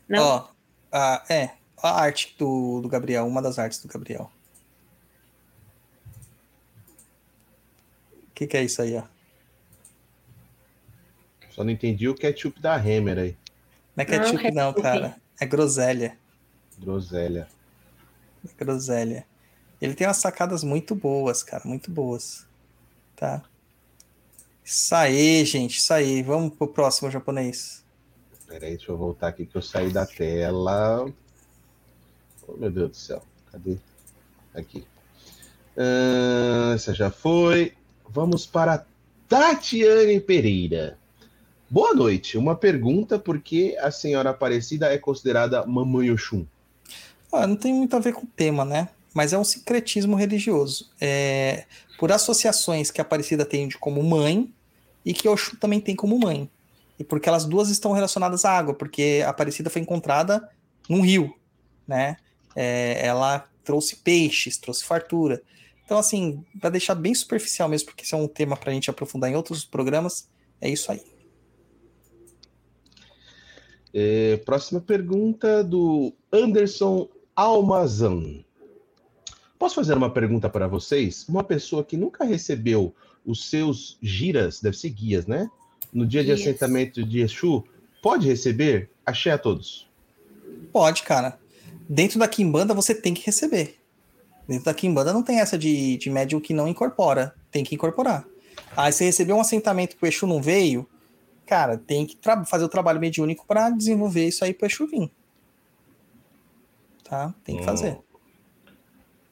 [0.10, 0.24] Não?
[0.24, 0.48] Ó,
[0.92, 4.32] a, é, a arte do, do Gabriel, uma das artes do Gabriel.
[8.12, 9.04] O que, que é isso aí, ó?
[11.52, 13.38] Só não entendi o ketchup da Hammer aí.
[13.96, 15.18] Não é ketchup, Não, não, cara.
[15.40, 16.18] É groselha.
[16.80, 17.48] Groselha.
[18.58, 19.26] Groselha.
[19.82, 22.46] Ele tem umas sacadas muito boas, cara, muito boas.
[23.16, 23.44] Tá?
[24.64, 26.22] Isso aí, gente, isso aí.
[26.24, 27.79] Vamos pro próximo japonês.
[28.50, 31.06] Peraí, deixa eu voltar aqui que eu saí da tela.
[32.48, 33.22] Oh, meu Deus do céu.
[33.52, 33.78] Cadê?
[34.56, 34.84] Aqui.
[35.78, 37.74] Ah, essa já foi.
[38.10, 38.88] Vamos para
[39.28, 40.98] Tatiane Pereira.
[41.70, 42.40] Boa noite.
[42.40, 46.44] Uma pergunta: por que a senhora Aparecida é considerada Mamãe Oxum?
[47.32, 48.90] Ah, não tem muito a ver com o tema, né?
[49.14, 50.90] Mas é um sincretismo religioso.
[51.00, 51.66] É,
[52.00, 54.52] por associações que a Aparecida tem de como mãe
[55.06, 56.50] e que Oxum também tem como mãe.
[57.00, 60.48] E porque elas duas estão relacionadas à água, porque a Aparecida foi encontrada
[60.90, 61.34] num rio,
[61.88, 62.18] né?
[62.56, 65.42] É, ela trouxe peixes, trouxe fartura.
[65.86, 68.90] Então, assim, para deixar bem superficial mesmo, porque isso é um tema para a gente
[68.90, 70.30] aprofundar em outros programas,
[70.60, 71.02] é isso aí.
[73.94, 78.44] É, próxima pergunta do Anderson Almazan.
[79.58, 81.28] Posso fazer uma pergunta para vocês?
[81.28, 82.94] Uma pessoa que nunca recebeu
[83.26, 85.50] os seus giras, deve ser guias, né?
[85.94, 86.42] No dia de Guias.
[86.42, 87.64] assentamento de Exu,
[88.02, 88.90] pode receber?
[89.06, 89.88] Achei a todos.
[90.72, 91.40] Pode, cara.
[91.88, 93.76] Dentro da Kimbanda você tem que receber.
[94.48, 97.34] Dentro da Kimbanda não tem essa de, de médium que não incorpora.
[97.52, 98.26] Tem que incorporar.
[98.78, 100.88] Aí você recebeu um assentamento que o Exu não veio,
[101.46, 105.12] cara, tem que fazer o trabalho mediúnico para desenvolver isso aí pro Exu vir.
[107.04, 107.34] Tá?
[107.44, 107.66] Tem que Hum.
[107.66, 107.98] fazer.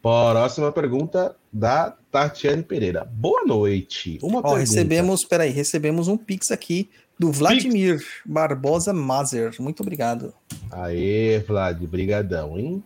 [0.01, 3.03] Próxima pergunta da Tatiane Pereira.
[3.03, 4.19] Boa noite.
[4.21, 4.59] Uma Ó, pergunta.
[4.59, 9.55] recebemos, peraí, recebemos um pix aqui do Vladimir Barbosa Mazer.
[9.59, 10.33] Muito obrigado.
[10.69, 12.83] Aê, Vlad, brigadão, hein?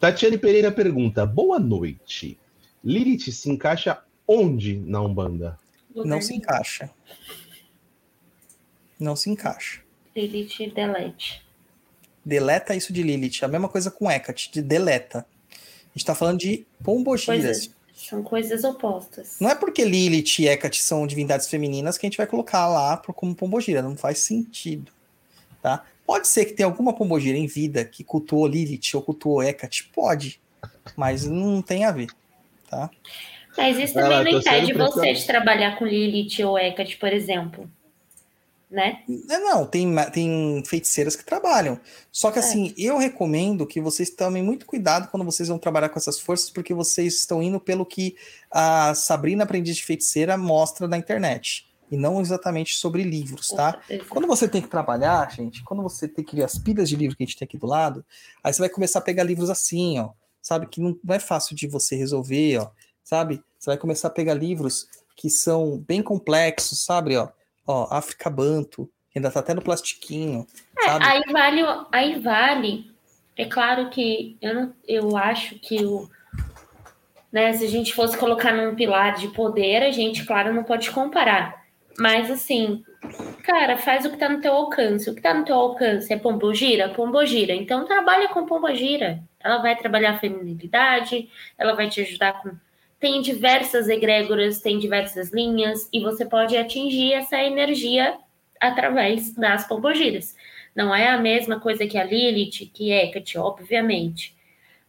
[0.00, 2.38] Tatiane Pereira pergunta: Boa noite.
[2.82, 5.58] Lilith se encaixa onde na Umbanda?
[5.94, 6.90] Não se encaixa.
[8.98, 9.82] Não se encaixa.
[10.14, 11.42] Lilith delete.
[12.24, 13.42] Deleta isso de Lilith.
[13.42, 15.26] A mesma coisa com Hecate, de deleta.
[15.50, 17.70] A gente tá falando de pombogiras.
[18.06, 19.36] Coisas, são coisas opostas.
[19.40, 22.96] Não é porque Lilith e Hecate são divindades femininas que a gente vai colocar lá
[22.98, 23.82] como pombogira.
[23.82, 24.92] Não faz sentido.
[25.62, 25.84] Tá?
[26.06, 29.90] Pode ser que tenha alguma pombogira em vida que cultuou Lilith ou cultuou Hecate.
[29.92, 30.40] Pode.
[30.96, 32.08] Mas não tem a ver.
[32.70, 32.90] Tá?
[33.56, 37.68] Mas isso também lá, não impede você de trabalhar com Lilith ou Hecate, por exemplo.
[38.70, 39.04] Né?
[39.30, 41.80] É, Não, tem, tem feiticeiras que trabalham.
[42.10, 42.42] Só que É.
[42.42, 46.50] assim, eu recomendo que vocês tomem muito cuidado quando vocês vão trabalhar com essas forças,
[46.50, 48.16] porque vocês estão indo pelo que
[48.50, 51.66] a Sabrina Aprendiz de Feiticeira mostra na internet.
[51.88, 53.80] E não exatamente sobre livros, tá?
[54.08, 57.16] Quando você tem que trabalhar, gente, quando você tem que ver as pilhas de livro
[57.16, 58.04] que a gente tem aqui do lado,
[58.42, 60.10] aí você vai começar a pegar livros assim, ó.
[60.42, 60.66] Sabe?
[60.66, 62.70] Que não, não é fácil de você resolver, ó.
[63.04, 63.40] Sabe?
[63.56, 67.16] Você vai começar a pegar livros que são bem complexos, sabe?
[67.16, 67.28] Ó,
[67.66, 70.46] ó África Banto, ainda tá até no plastiquinho,
[70.84, 71.04] sabe?
[71.04, 71.62] Aí vale,
[71.92, 72.90] aí vale.
[73.36, 76.08] É claro que eu, não, eu acho que o.
[77.30, 80.90] Né, se a gente fosse colocar num pilar de poder, a gente, claro, não pode
[80.90, 81.66] comparar.
[81.98, 82.82] Mas assim,
[83.42, 85.08] cara, faz o que tá no teu alcance.
[85.08, 86.88] O que tá no teu alcance é pombogira?
[86.90, 87.54] Pombogira.
[87.54, 89.22] Então trabalha com pombogira.
[89.40, 91.28] Ela vai trabalhar a feminilidade,
[91.58, 92.50] ela vai te ajudar com.
[93.06, 98.18] Tem diversas egrégoras, tem diversas linhas, e você pode atingir essa energia
[98.60, 100.34] através das pombogiras.
[100.74, 104.34] Não é a mesma coisa que a Lilith, que é Hecate, obviamente.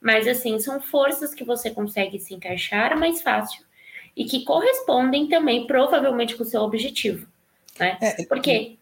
[0.01, 3.63] Mas, assim, são forças que você consegue se encaixar mais fácil
[4.15, 7.27] e que correspondem também, provavelmente, com o seu objetivo.
[7.79, 7.99] Né?
[8.01, 8.77] É, Porque,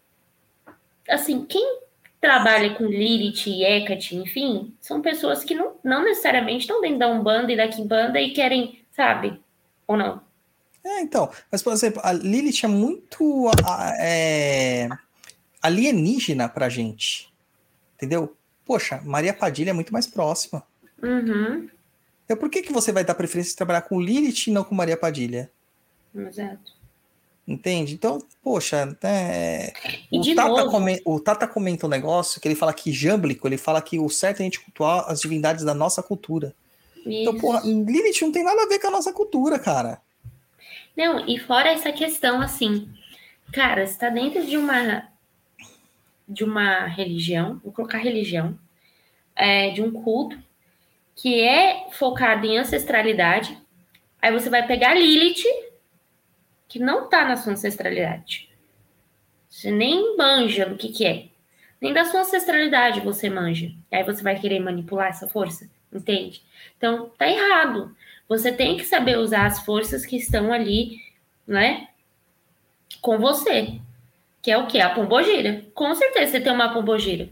[1.10, 1.80] assim, quem
[2.22, 7.08] trabalha com Lilith e Hecate, enfim, são pessoas que não, não necessariamente estão dentro da
[7.08, 9.40] Umbanda e da Kimbanda e querem, sabe?
[9.86, 10.20] Ou não?
[10.82, 13.50] É, então, mas por exemplo, a Lilith é muito
[14.00, 14.88] é,
[15.60, 17.32] alienígena pra gente.
[17.96, 18.36] Entendeu?
[18.64, 20.62] Poxa, Maria Padilha é muito mais próxima.
[21.02, 21.68] Uhum.
[22.24, 24.74] Então por que, que você vai dar preferência de trabalhar com Lilith e não com
[24.74, 25.50] Maria Padilha?
[26.14, 26.74] Exato.
[27.46, 27.94] Entende?
[27.94, 28.96] Então, poxa,
[30.10, 33.56] E o, Tata come- o Tata comenta um negócio que ele fala que jâmblico, ele
[33.56, 36.52] fala que o certo é a gente cultuar as divindades da nossa cultura.
[37.06, 37.40] Então, isso.
[37.40, 40.00] porra, Lilith não tem nada a ver com a nossa cultura, cara.
[40.96, 42.88] Não, e fora essa questão, assim,
[43.52, 45.08] cara, está dentro de uma
[46.28, 48.58] de uma religião, vou colocar religião,
[49.36, 50.36] é, de um culto
[51.14, 53.56] que é focado em ancestralidade.
[54.20, 55.44] Aí você vai pegar Lilith,
[56.66, 58.50] que não tá na sua ancestralidade.
[59.48, 61.28] Você nem manja do que que é.
[61.80, 63.72] Nem da sua ancestralidade você manja.
[63.90, 66.42] Aí você vai querer manipular essa força, entende?
[66.76, 67.94] Então, tá errado.
[68.28, 71.00] Você tem que saber usar as forças que estão ali,
[71.46, 71.88] né?
[73.00, 73.80] Com você.
[74.42, 74.80] Que é o quê?
[74.80, 75.64] A pombogira.
[75.74, 77.28] Com certeza você tem uma pombogira.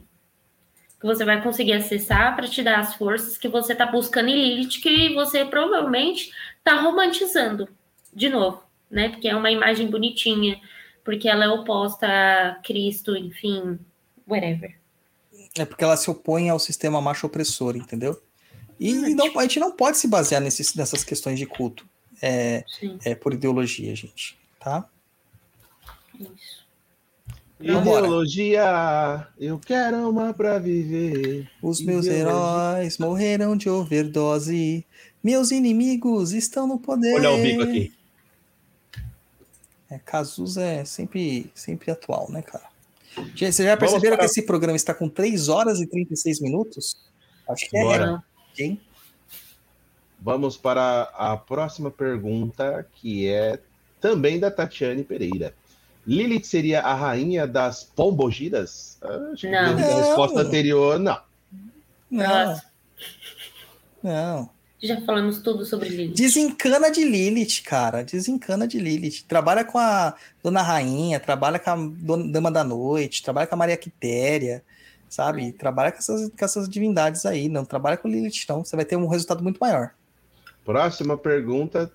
[1.01, 4.35] Que você vai conseguir acessar para te dar as forças que você tá buscando em
[4.35, 7.69] Lilith, que você provavelmente tá romantizando.
[8.13, 9.09] De novo, né?
[9.09, 10.61] Porque é uma imagem bonitinha.
[11.03, 13.79] Porque ela é oposta a Cristo, enfim,
[14.27, 14.75] whatever.
[15.57, 18.21] É porque ela se opõe ao sistema macho opressor, entendeu?
[18.87, 21.87] E não- a gente não pode se basear nesses, nessas questões de culto.
[22.23, 22.65] É,
[23.05, 24.39] é por ideologia, gente.
[24.61, 24.89] Tá?
[26.19, 26.65] isso.
[27.61, 31.49] Ideologia, eu quero uma pra viver.
[31.63, 32.13] Os meus Ideologia.
[32.77, 34.85] heróis morreram de overdose.
[35.23, 37.15] Meus inimigos estão no poder.
[37.15, 37.93] Olha o bico aqui.
[39.91, 42.65] É, Cazuza é sempre, sempre atual, né, cara?
[43.35, 46.97] Gente, vocês já perceberam para- que esse programa está com 3 horas e 36 minutos?
[47.49, 48.25] Acho que é Bora.
[50.21, 53.59] Vamos para a próxima pergunta, que é
[54.01, 55.55] também da Tatiane Pereira.
[56.07, 58.99] Lilith seria a rainha das pombogiras?
[59.03, 59.59] Ah, Acho que Não.
[59.61, 61.19] à resposta anterior, não.
[62.11, 62.63] Não, Nossa,
[64.03, 64.51] não.
[64.83, 66.15] já falamos tudo sobre Lilith.
[66.15, 68.05] Desencana de Lilith, cara.
[68.05, 69.25] Desencana de Lilith.
[69.27, 73.59] Trabalha com a Dona Rainha, trabalha com a Dona- Dama da Noite, trabalha com a
[73.59, 74.63] Maria Quitéria,
[75.15, 75.53] sabe?
[75.53, 77.49] Trabalha com essas, com essas divindades aí.
[77.49, 78.65] Não trabalha com Lilith, não.
[78.65, 79.93] Você vai ter um resultado muito maior.
[80.65, 81.91] Próxima pergunta,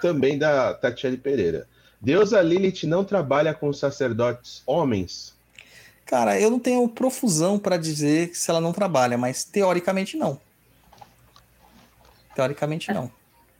[0.00, 1.68] também da Tatiane Pereira.
[2.00, 5.34] Deusa Lilith não trabalha com sacerdotes homens.
[6.06, 10.40] Cara, eu não tenho profusão pra dizer se ela não trabalha, mas teoricamente não.
[12.34, 13.10] Teoricamente não.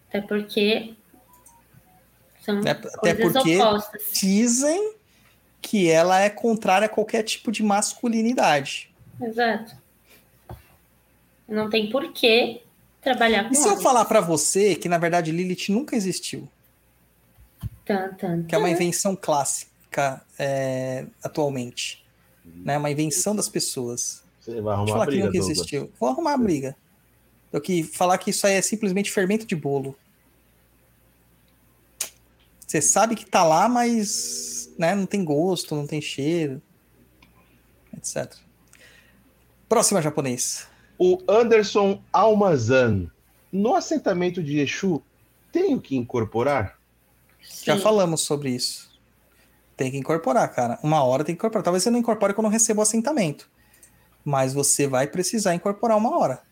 [0.09, 0.95] Até porque
[2.45, 2.71] são Né?
[2.71, 4.03] Até coisas porque opostas.
[4.13, 4.95] dizem
[5.65, 8.91] que ela é contrária a qualquer tipo de masculinidade.
[9.21, 9.75] Exato.
[11.49, 12.61] Não tem por que
[13.01, 16.47] trabalhar com E se eu falar pra você que na verdade Lilith nunca existiu,
[17.87, 18.75] Tan, tan, que é uma tan.
[18.75, 22.05] invenção clássica é, atualmente,
[22.45, 22.77] né?
[22.77, 24.23] Uma invenção das pessoas.
[24.41, 25.59] Você vai Deixa eu arrumar falar que briga, nunca Douglas.
[25.59, 25.93] existiu.
[25.99, 26.77] Vou arrumar a briga.
[27.51, 29.97] Do que falar que isso aí é simplesmente fermento de bolo.
[32.67, 36.61] Você sabe que tá lá, mas né, não tem gosto, não tem cheiro,
[37.97, 38.35] etc.
[39.69, 40.67] Próxima japonês.
[40.99, 43.11] O Anderson Almazan.
[43.51, 45.03] No assentamento de Exu,
[45.53, 46.79] tenho que incorporar?
[47.63, 47.83] Já Sim.
[47.83, 48.93] falamos sobre isso.
[49.77, 50.79] Tem que incorporar, cara.
[50.83, 51.65] Uma hora tem que incorporar.
[51.65, 53.49] Talvez você não incorpore quando receba o assentamento.
[54.25, 56.43] Mas você vai precisar incorporar uma hora.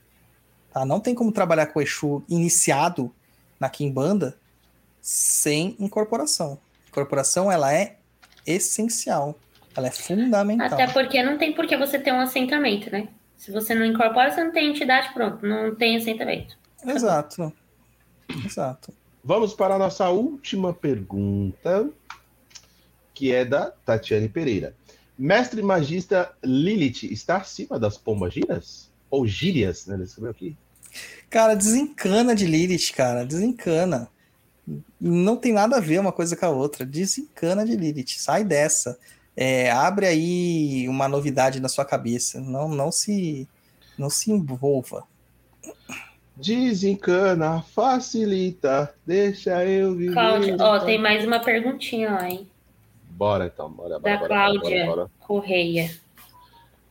[0.72, 0.84] Tá?
[0.84, 3.12] Não tem como trabalhar com o Exu iniciado
[3.58, 4.36] na Kimbanda
[5.00, 6.58] sem incorporação.
[6.88, 7.98] Incorporação, ela é
[8.46, 9.38] essencial.
[9.74, 10.72] Ela é fundamental.
[10.72, 13.08] Até porque não tem por que você ter um assentamento, né?
[13.36, 15.44] Se você não incorpora, você não tem entidade, pronto.
[15.44, 16.56] Não tem assentamento.
[16.86, 17.52] Exato.
[18.44, 18.92] Exato.
[19.24, 21.88] Vamos para a nossa última pergunta,
[23.14, 24.74] que é da Tatiane Pereira.
[25.18, 28.90] Mestre magista Lilith está acima das pombas giras?
[29.10, 29.94] Ou gírias, né?
[29.94, 30.56] Ele escreveu aqui.
[31.30, 33.24] Cara, desencana de Lilith, cara.
[33.24, 34.08] Desencana.
[35.00, 36.86] Não tem nada a ver uma coisa com a outra.
[36.86, 38.18] Desencana de Lilith.
[38.18, 38.98] Sai dessa.
[39.36, 42.40] É, abre aí uma novidade na sua cabeça.
[42.40, 43.48] Não, não se,
[43.98, 45.04] não se envolva.
[46.36, 50.14] Desencana, facilita, deixa eu viver.
[50.14, 52.48] Cláudia, ó, tem mais uma perguntinha lá, hein?
[53.10, 54.00] Bora então, bora, bora.
[54.00, 54.86] Da bora, Cláudia.
[54.86, 55.10] bora, bora.
[55.20, 55.90] Correia.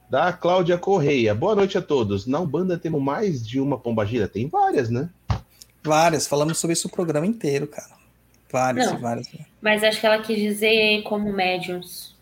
[0.09, 1.33] Da Cláudia Correia.
[1.33, 2.27] Boa noite a todos.
[2.27, 4.27] Na Umbanda temos mais de uma pombagira?
[4.27, 5.09] Tem várias, né?
[5.83, 6.27] Várias.
[6.27, 7.99] Falamos sobre isso o programa inteiro, cara.
[8.51, 8.99] Várias, Não.
[8.99, 9.27] várias.
[9.61, 12.15] Mas acho que ela quis dizer como médiums.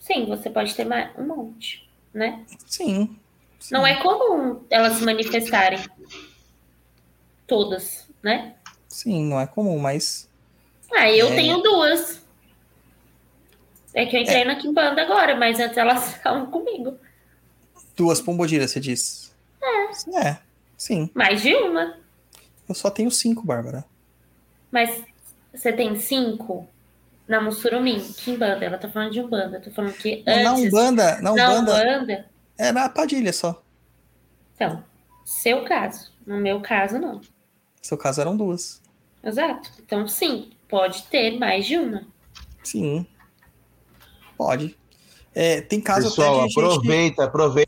[0.00, 2.44] Sim, você pode ter mais um monte, né?
[2.66, 3.16] Sim.
[3.60, 3.74] sim.
[3.74, 5.78] Não é comum elas se manifestarem.
[7.46, 8.54] Todas, né?
[8.88, 10.28] Sim, não é comum, mas.
[10.92, 11.34] Ah, eu É.
[11.34, 12.22] tenho duas.
[13.94, 16.98] É que eu entrei na Kimbanda agora, mas antes elas estavam comigo.
[17.96, 19.34] Duas pombogiras, você diz?
[19.62, 20.28] É.
[20.28, 20.38] É,
[20.76, 21.10] sim.
[21.14, 21.96] Mais de uma.
[22.68, 23.84] Eu só tenho cinco, Bárbara.
[24.70, 25.02] Mas
[25.54, 26.68] você tem cinco
[27.26, 28.64] na Mussurumim, Kimbanda.
[28.64, 29.56] Ela tá falando de Umbanda.
[29.56, 32.26] Eu tô falando que Na antes Umbanda, na na Umbanda Umbanda.
[32.58, 33.62] é na Padilha só.
[34.54, 34.84] Então,
[35.24, 36.10] seu caso.
[36.26, 37.20] No meu caso, não.
[37.80, 38.82] Seu caso eram duas.
[39.24, 39.70] Exato.
[39.80, 42.06] Então, sim, pode ter mais de uma.
[42.62, 43.06] Sim.
[44.36, 44.76] Pode.
[45.34, 46.58] É, tem caso Pessoal, até de gente...
[46.64, 47.67] aproveita, aproveita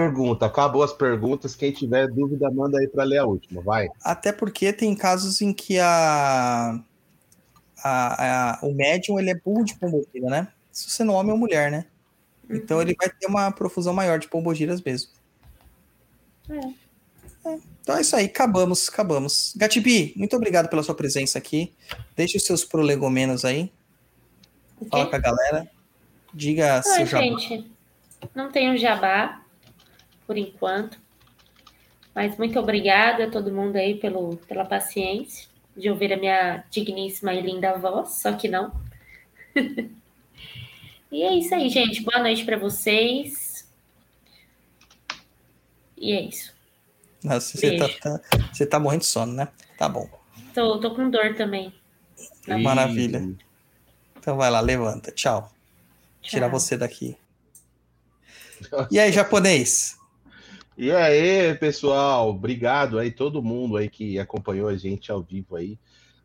[0.00, 0.44] pergunta.
[0.46, 1.54] Acabou as perguntas.
[1.56, 3.62] Quem tiver dúvida, manda aí para ler a última.
[3.62, 3.88] Vai.
[4.04, 6.78] Até porque tem casos em que a,
[7.82, 10.48] a, a- o médium ele é burro de pombogira, né?
[10.70, 11.86] Se você não é homem ou mulher, né?
[12.50, 15.10] Então ele vai ter uma profusão maior de pombogiras mesmo.
[16.50, 19.54] É, Então é isso aí, acabamos, acabamos.
[19.56, 21.72] Gatibi, muito obrigado pela sua presença aqui.
[22.14, 23.72] Deixe os seus prolegomenos aí.
[24.78, 25.66] O Fala com a galera.
[26.34, 27.22] Diga Ah, seu jabá.
[27.24, 27.70] gente,
[28.34, 29.40] não tenho jabá
[30.26, 30.98] por enquanto.
[32.14, 37.34] Mas muito obrigada a todo mundo aí pelo, pela paciência de ouvir a minha digníssima
[37.34, 38.72] e linda voz, só que não.
[41.12, 42.02] e é isso aí, gente.
[42.02, 43.68] Boa noite para vocês.
[45.96, 46.54] E é isso.
[47.22, 48.20] Nossa, você, tá, tá-
[48.52, 49.48] você tá morrendo de sono, né?
[49.76, 50.08] Tá bom.
[50.54, 51.74] Tô, tô com dor também.
[52.46, 53.36] Tá Maravilha.
[54.16, 55.10] Então vai lá, levanta.
[55.12, 55.52] Tchau.
[56.22, 56.58] Tirar Tchau.
[56.58, 57.16] você daqui.
[58.90, 59.95] E aí, japonês?
[60.76, 65.78] E aí, pessoal, obrigado aí todo mundo aí que acompanhou a gente ao vivo aí.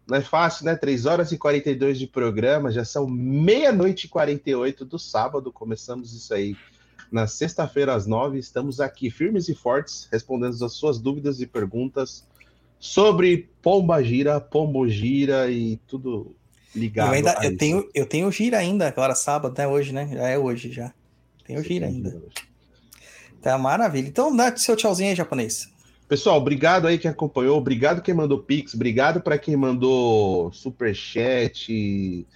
[0.06, 0.76] Não é fácil, né?
[0.76, 5.54] 3 horas e 42 de programa, já são meia-noite e 48 do sábado.
[5.54, 6.58] Começamos isso aí
[7.10, 8.40] na sexta-feira às nove.
[8.40, 12.28] Estamos aqui firmes e fortes, respondendo as suas dúvidas e perguntas
[12.78, 16.36] sobre Pomba Gira, Pombogira e tudo
[16.76, 17.10] ligado.
[17.10, 19.66] Eu, ainda, eu, tenho, eu tenho gira ainda, agora sábado, né?
[19.66, 20.10] Hoje, né?
[20.12, 20.94] Já é hoje já.
[21.46, 22.22] Tenho gira ainda.
[23.42, 24.08] Tá maravilha.
[24.08, 25.70] Então dá seu tchauzinho aí, japonês.
[26.08, 32.28] Pessoal, obrigado aí quem acompanhou, obrigado quem mandou Pix, obrigado para quem mandou superchat,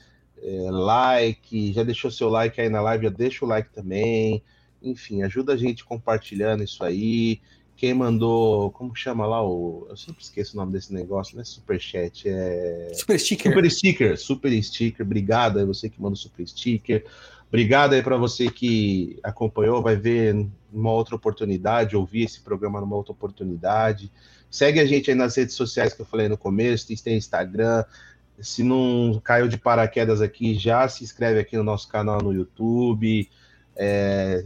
[0.42, 4.42] é, like, já deixou seu like aí na live, já deixa o like também.
[4.82, 7.42] Enfim, ajuda a gente compartilhando isso aí.
[7.76, 8.72] quem mandou.
[8.72, 9.86] Como chama lá o.
[9.90, 12.92] Eu sempre esqueço o nome desse negócio, não é superchat, é.
[12.94, 13.52] Super sticker.
[13.52, 15.06] Super sticker, super sticker.
[15.06, 17.06] Obrigado aí você que manda o super sticker.
[17.48, 20.36] Obrigado aí para você que acompanhou, vai ver
[20.72, 24.12] numa outra oportunidade, ouvir esse programa numa outra oportunidade.
[24.50, 27.84] Segue a gente aí nas redes sociais que eu falei no começo, tem Instagram.
[28.40, 33.30] Se não caiu de paraquedas aqui, já se inscreve aqui no nosso canal no YouTube.
[33.76, 34.46] É,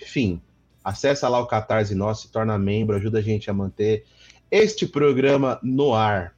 [0.00, 0.40] enfim,
[0.82, 4.04] acessa lá o Catarse Nosso, se torna membro, ajuda a gente a manter
[4.50, 6.34] este programa no ar.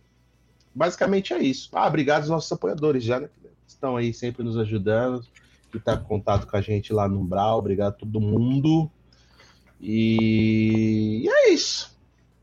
[0.74, 1.68] Basicamente é isso.
[1.72, 3.28] Ah, obrigado aos nossos apoiadores já, né?
[3.66, 5.24] Estão aí sempre nos ajudando,
[5.70, 7.58] que está em contato com a gente lá no Umbral.
[7.58, 8.90] Obrigado a todo mundo.
[9.80, 11.96] E, e é isso.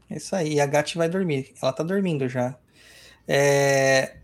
[0.09, 0.59] É isso aí.
[0.59, 1.53] A Gati vai dormir.
[1.61, 2.55] Ela tá dormindo já.
[3.27, 4.17] É...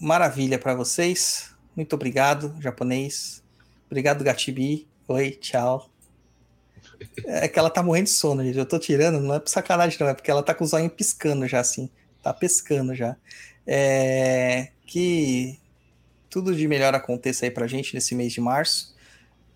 [0.00, 1.54] Maravilha para vocês.
[1.74, 3.42] Muito obrigado, japonês.
[3.86, 4.86] Obrigado, Gatibi.
[5.08, 5.90] Oi, tchau.
[7.24, 8.58] É que ela tá morrendo de sono, gente.
[8.58, 10.08] Eu tô tirando, não é por sacanagem, não.
[10.08, 11.88] É porque ela tá com o zóio piscando já, assim.
[12.22, 13.16] Tá pescando já.
[13.66, 14.68] É...
[14.86, 15.58] Que
[16.30, 18.94] tudo de melhor aconteça aí pra gente nesse mês de março.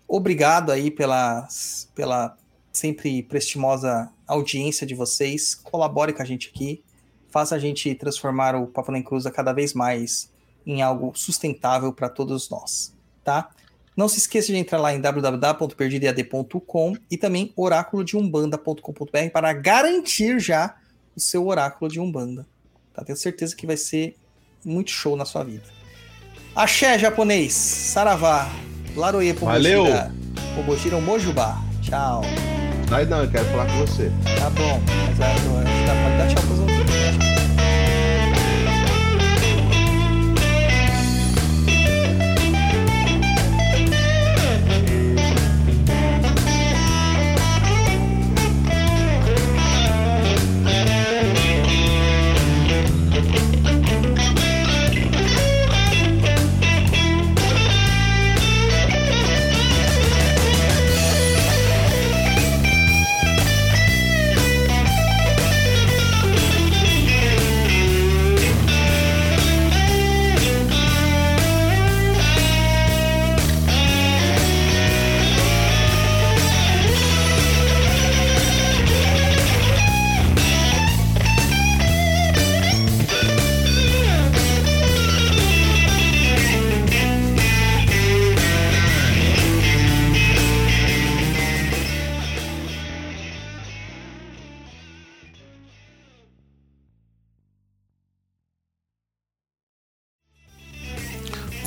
[0.07, 1.47] Obrigado aí pela,
[1.95, 2.37] pela
[2.71, 5.55] sempre prestimosa audiência de vocês.
[5.55, 6.83] Colabore com a gente aqui.
[7.29, 10.31] Faça a gente transformar o Papo na Encruza cada vez mais
[10.65, 12.93] em algo sustentável para todos nós,
[13.23, 13.49] tá?
[13.95, 20.75] Não se esqueça de entrar lá em www.perdidead.com e também oraculodeumbanda.com.br para garantir já
[21.15, 22.47] o seu oráculo de Umbanda.
[22.91, 23.03] Tá?
[23.03, 24.15] Tenho certeza que vai ser
[24.65, 25.82] muito show na sua vida.
[26.55, 27.53] Axé, japonês.
[27.53, 28.47] Saravá.
[28.95, 29.85] Laroye, Valeu.
[30.55, 31.57] Pombogira, Mojubá.
[31.81, 32.21] Tchau.
[32.87, 34.11] Sai não, eu quero falar com você.
[34.39, 34.79] Tá bom.
[35.07, 36.72] Mas a, a gente dá- pode dar tchau pros ouvintes.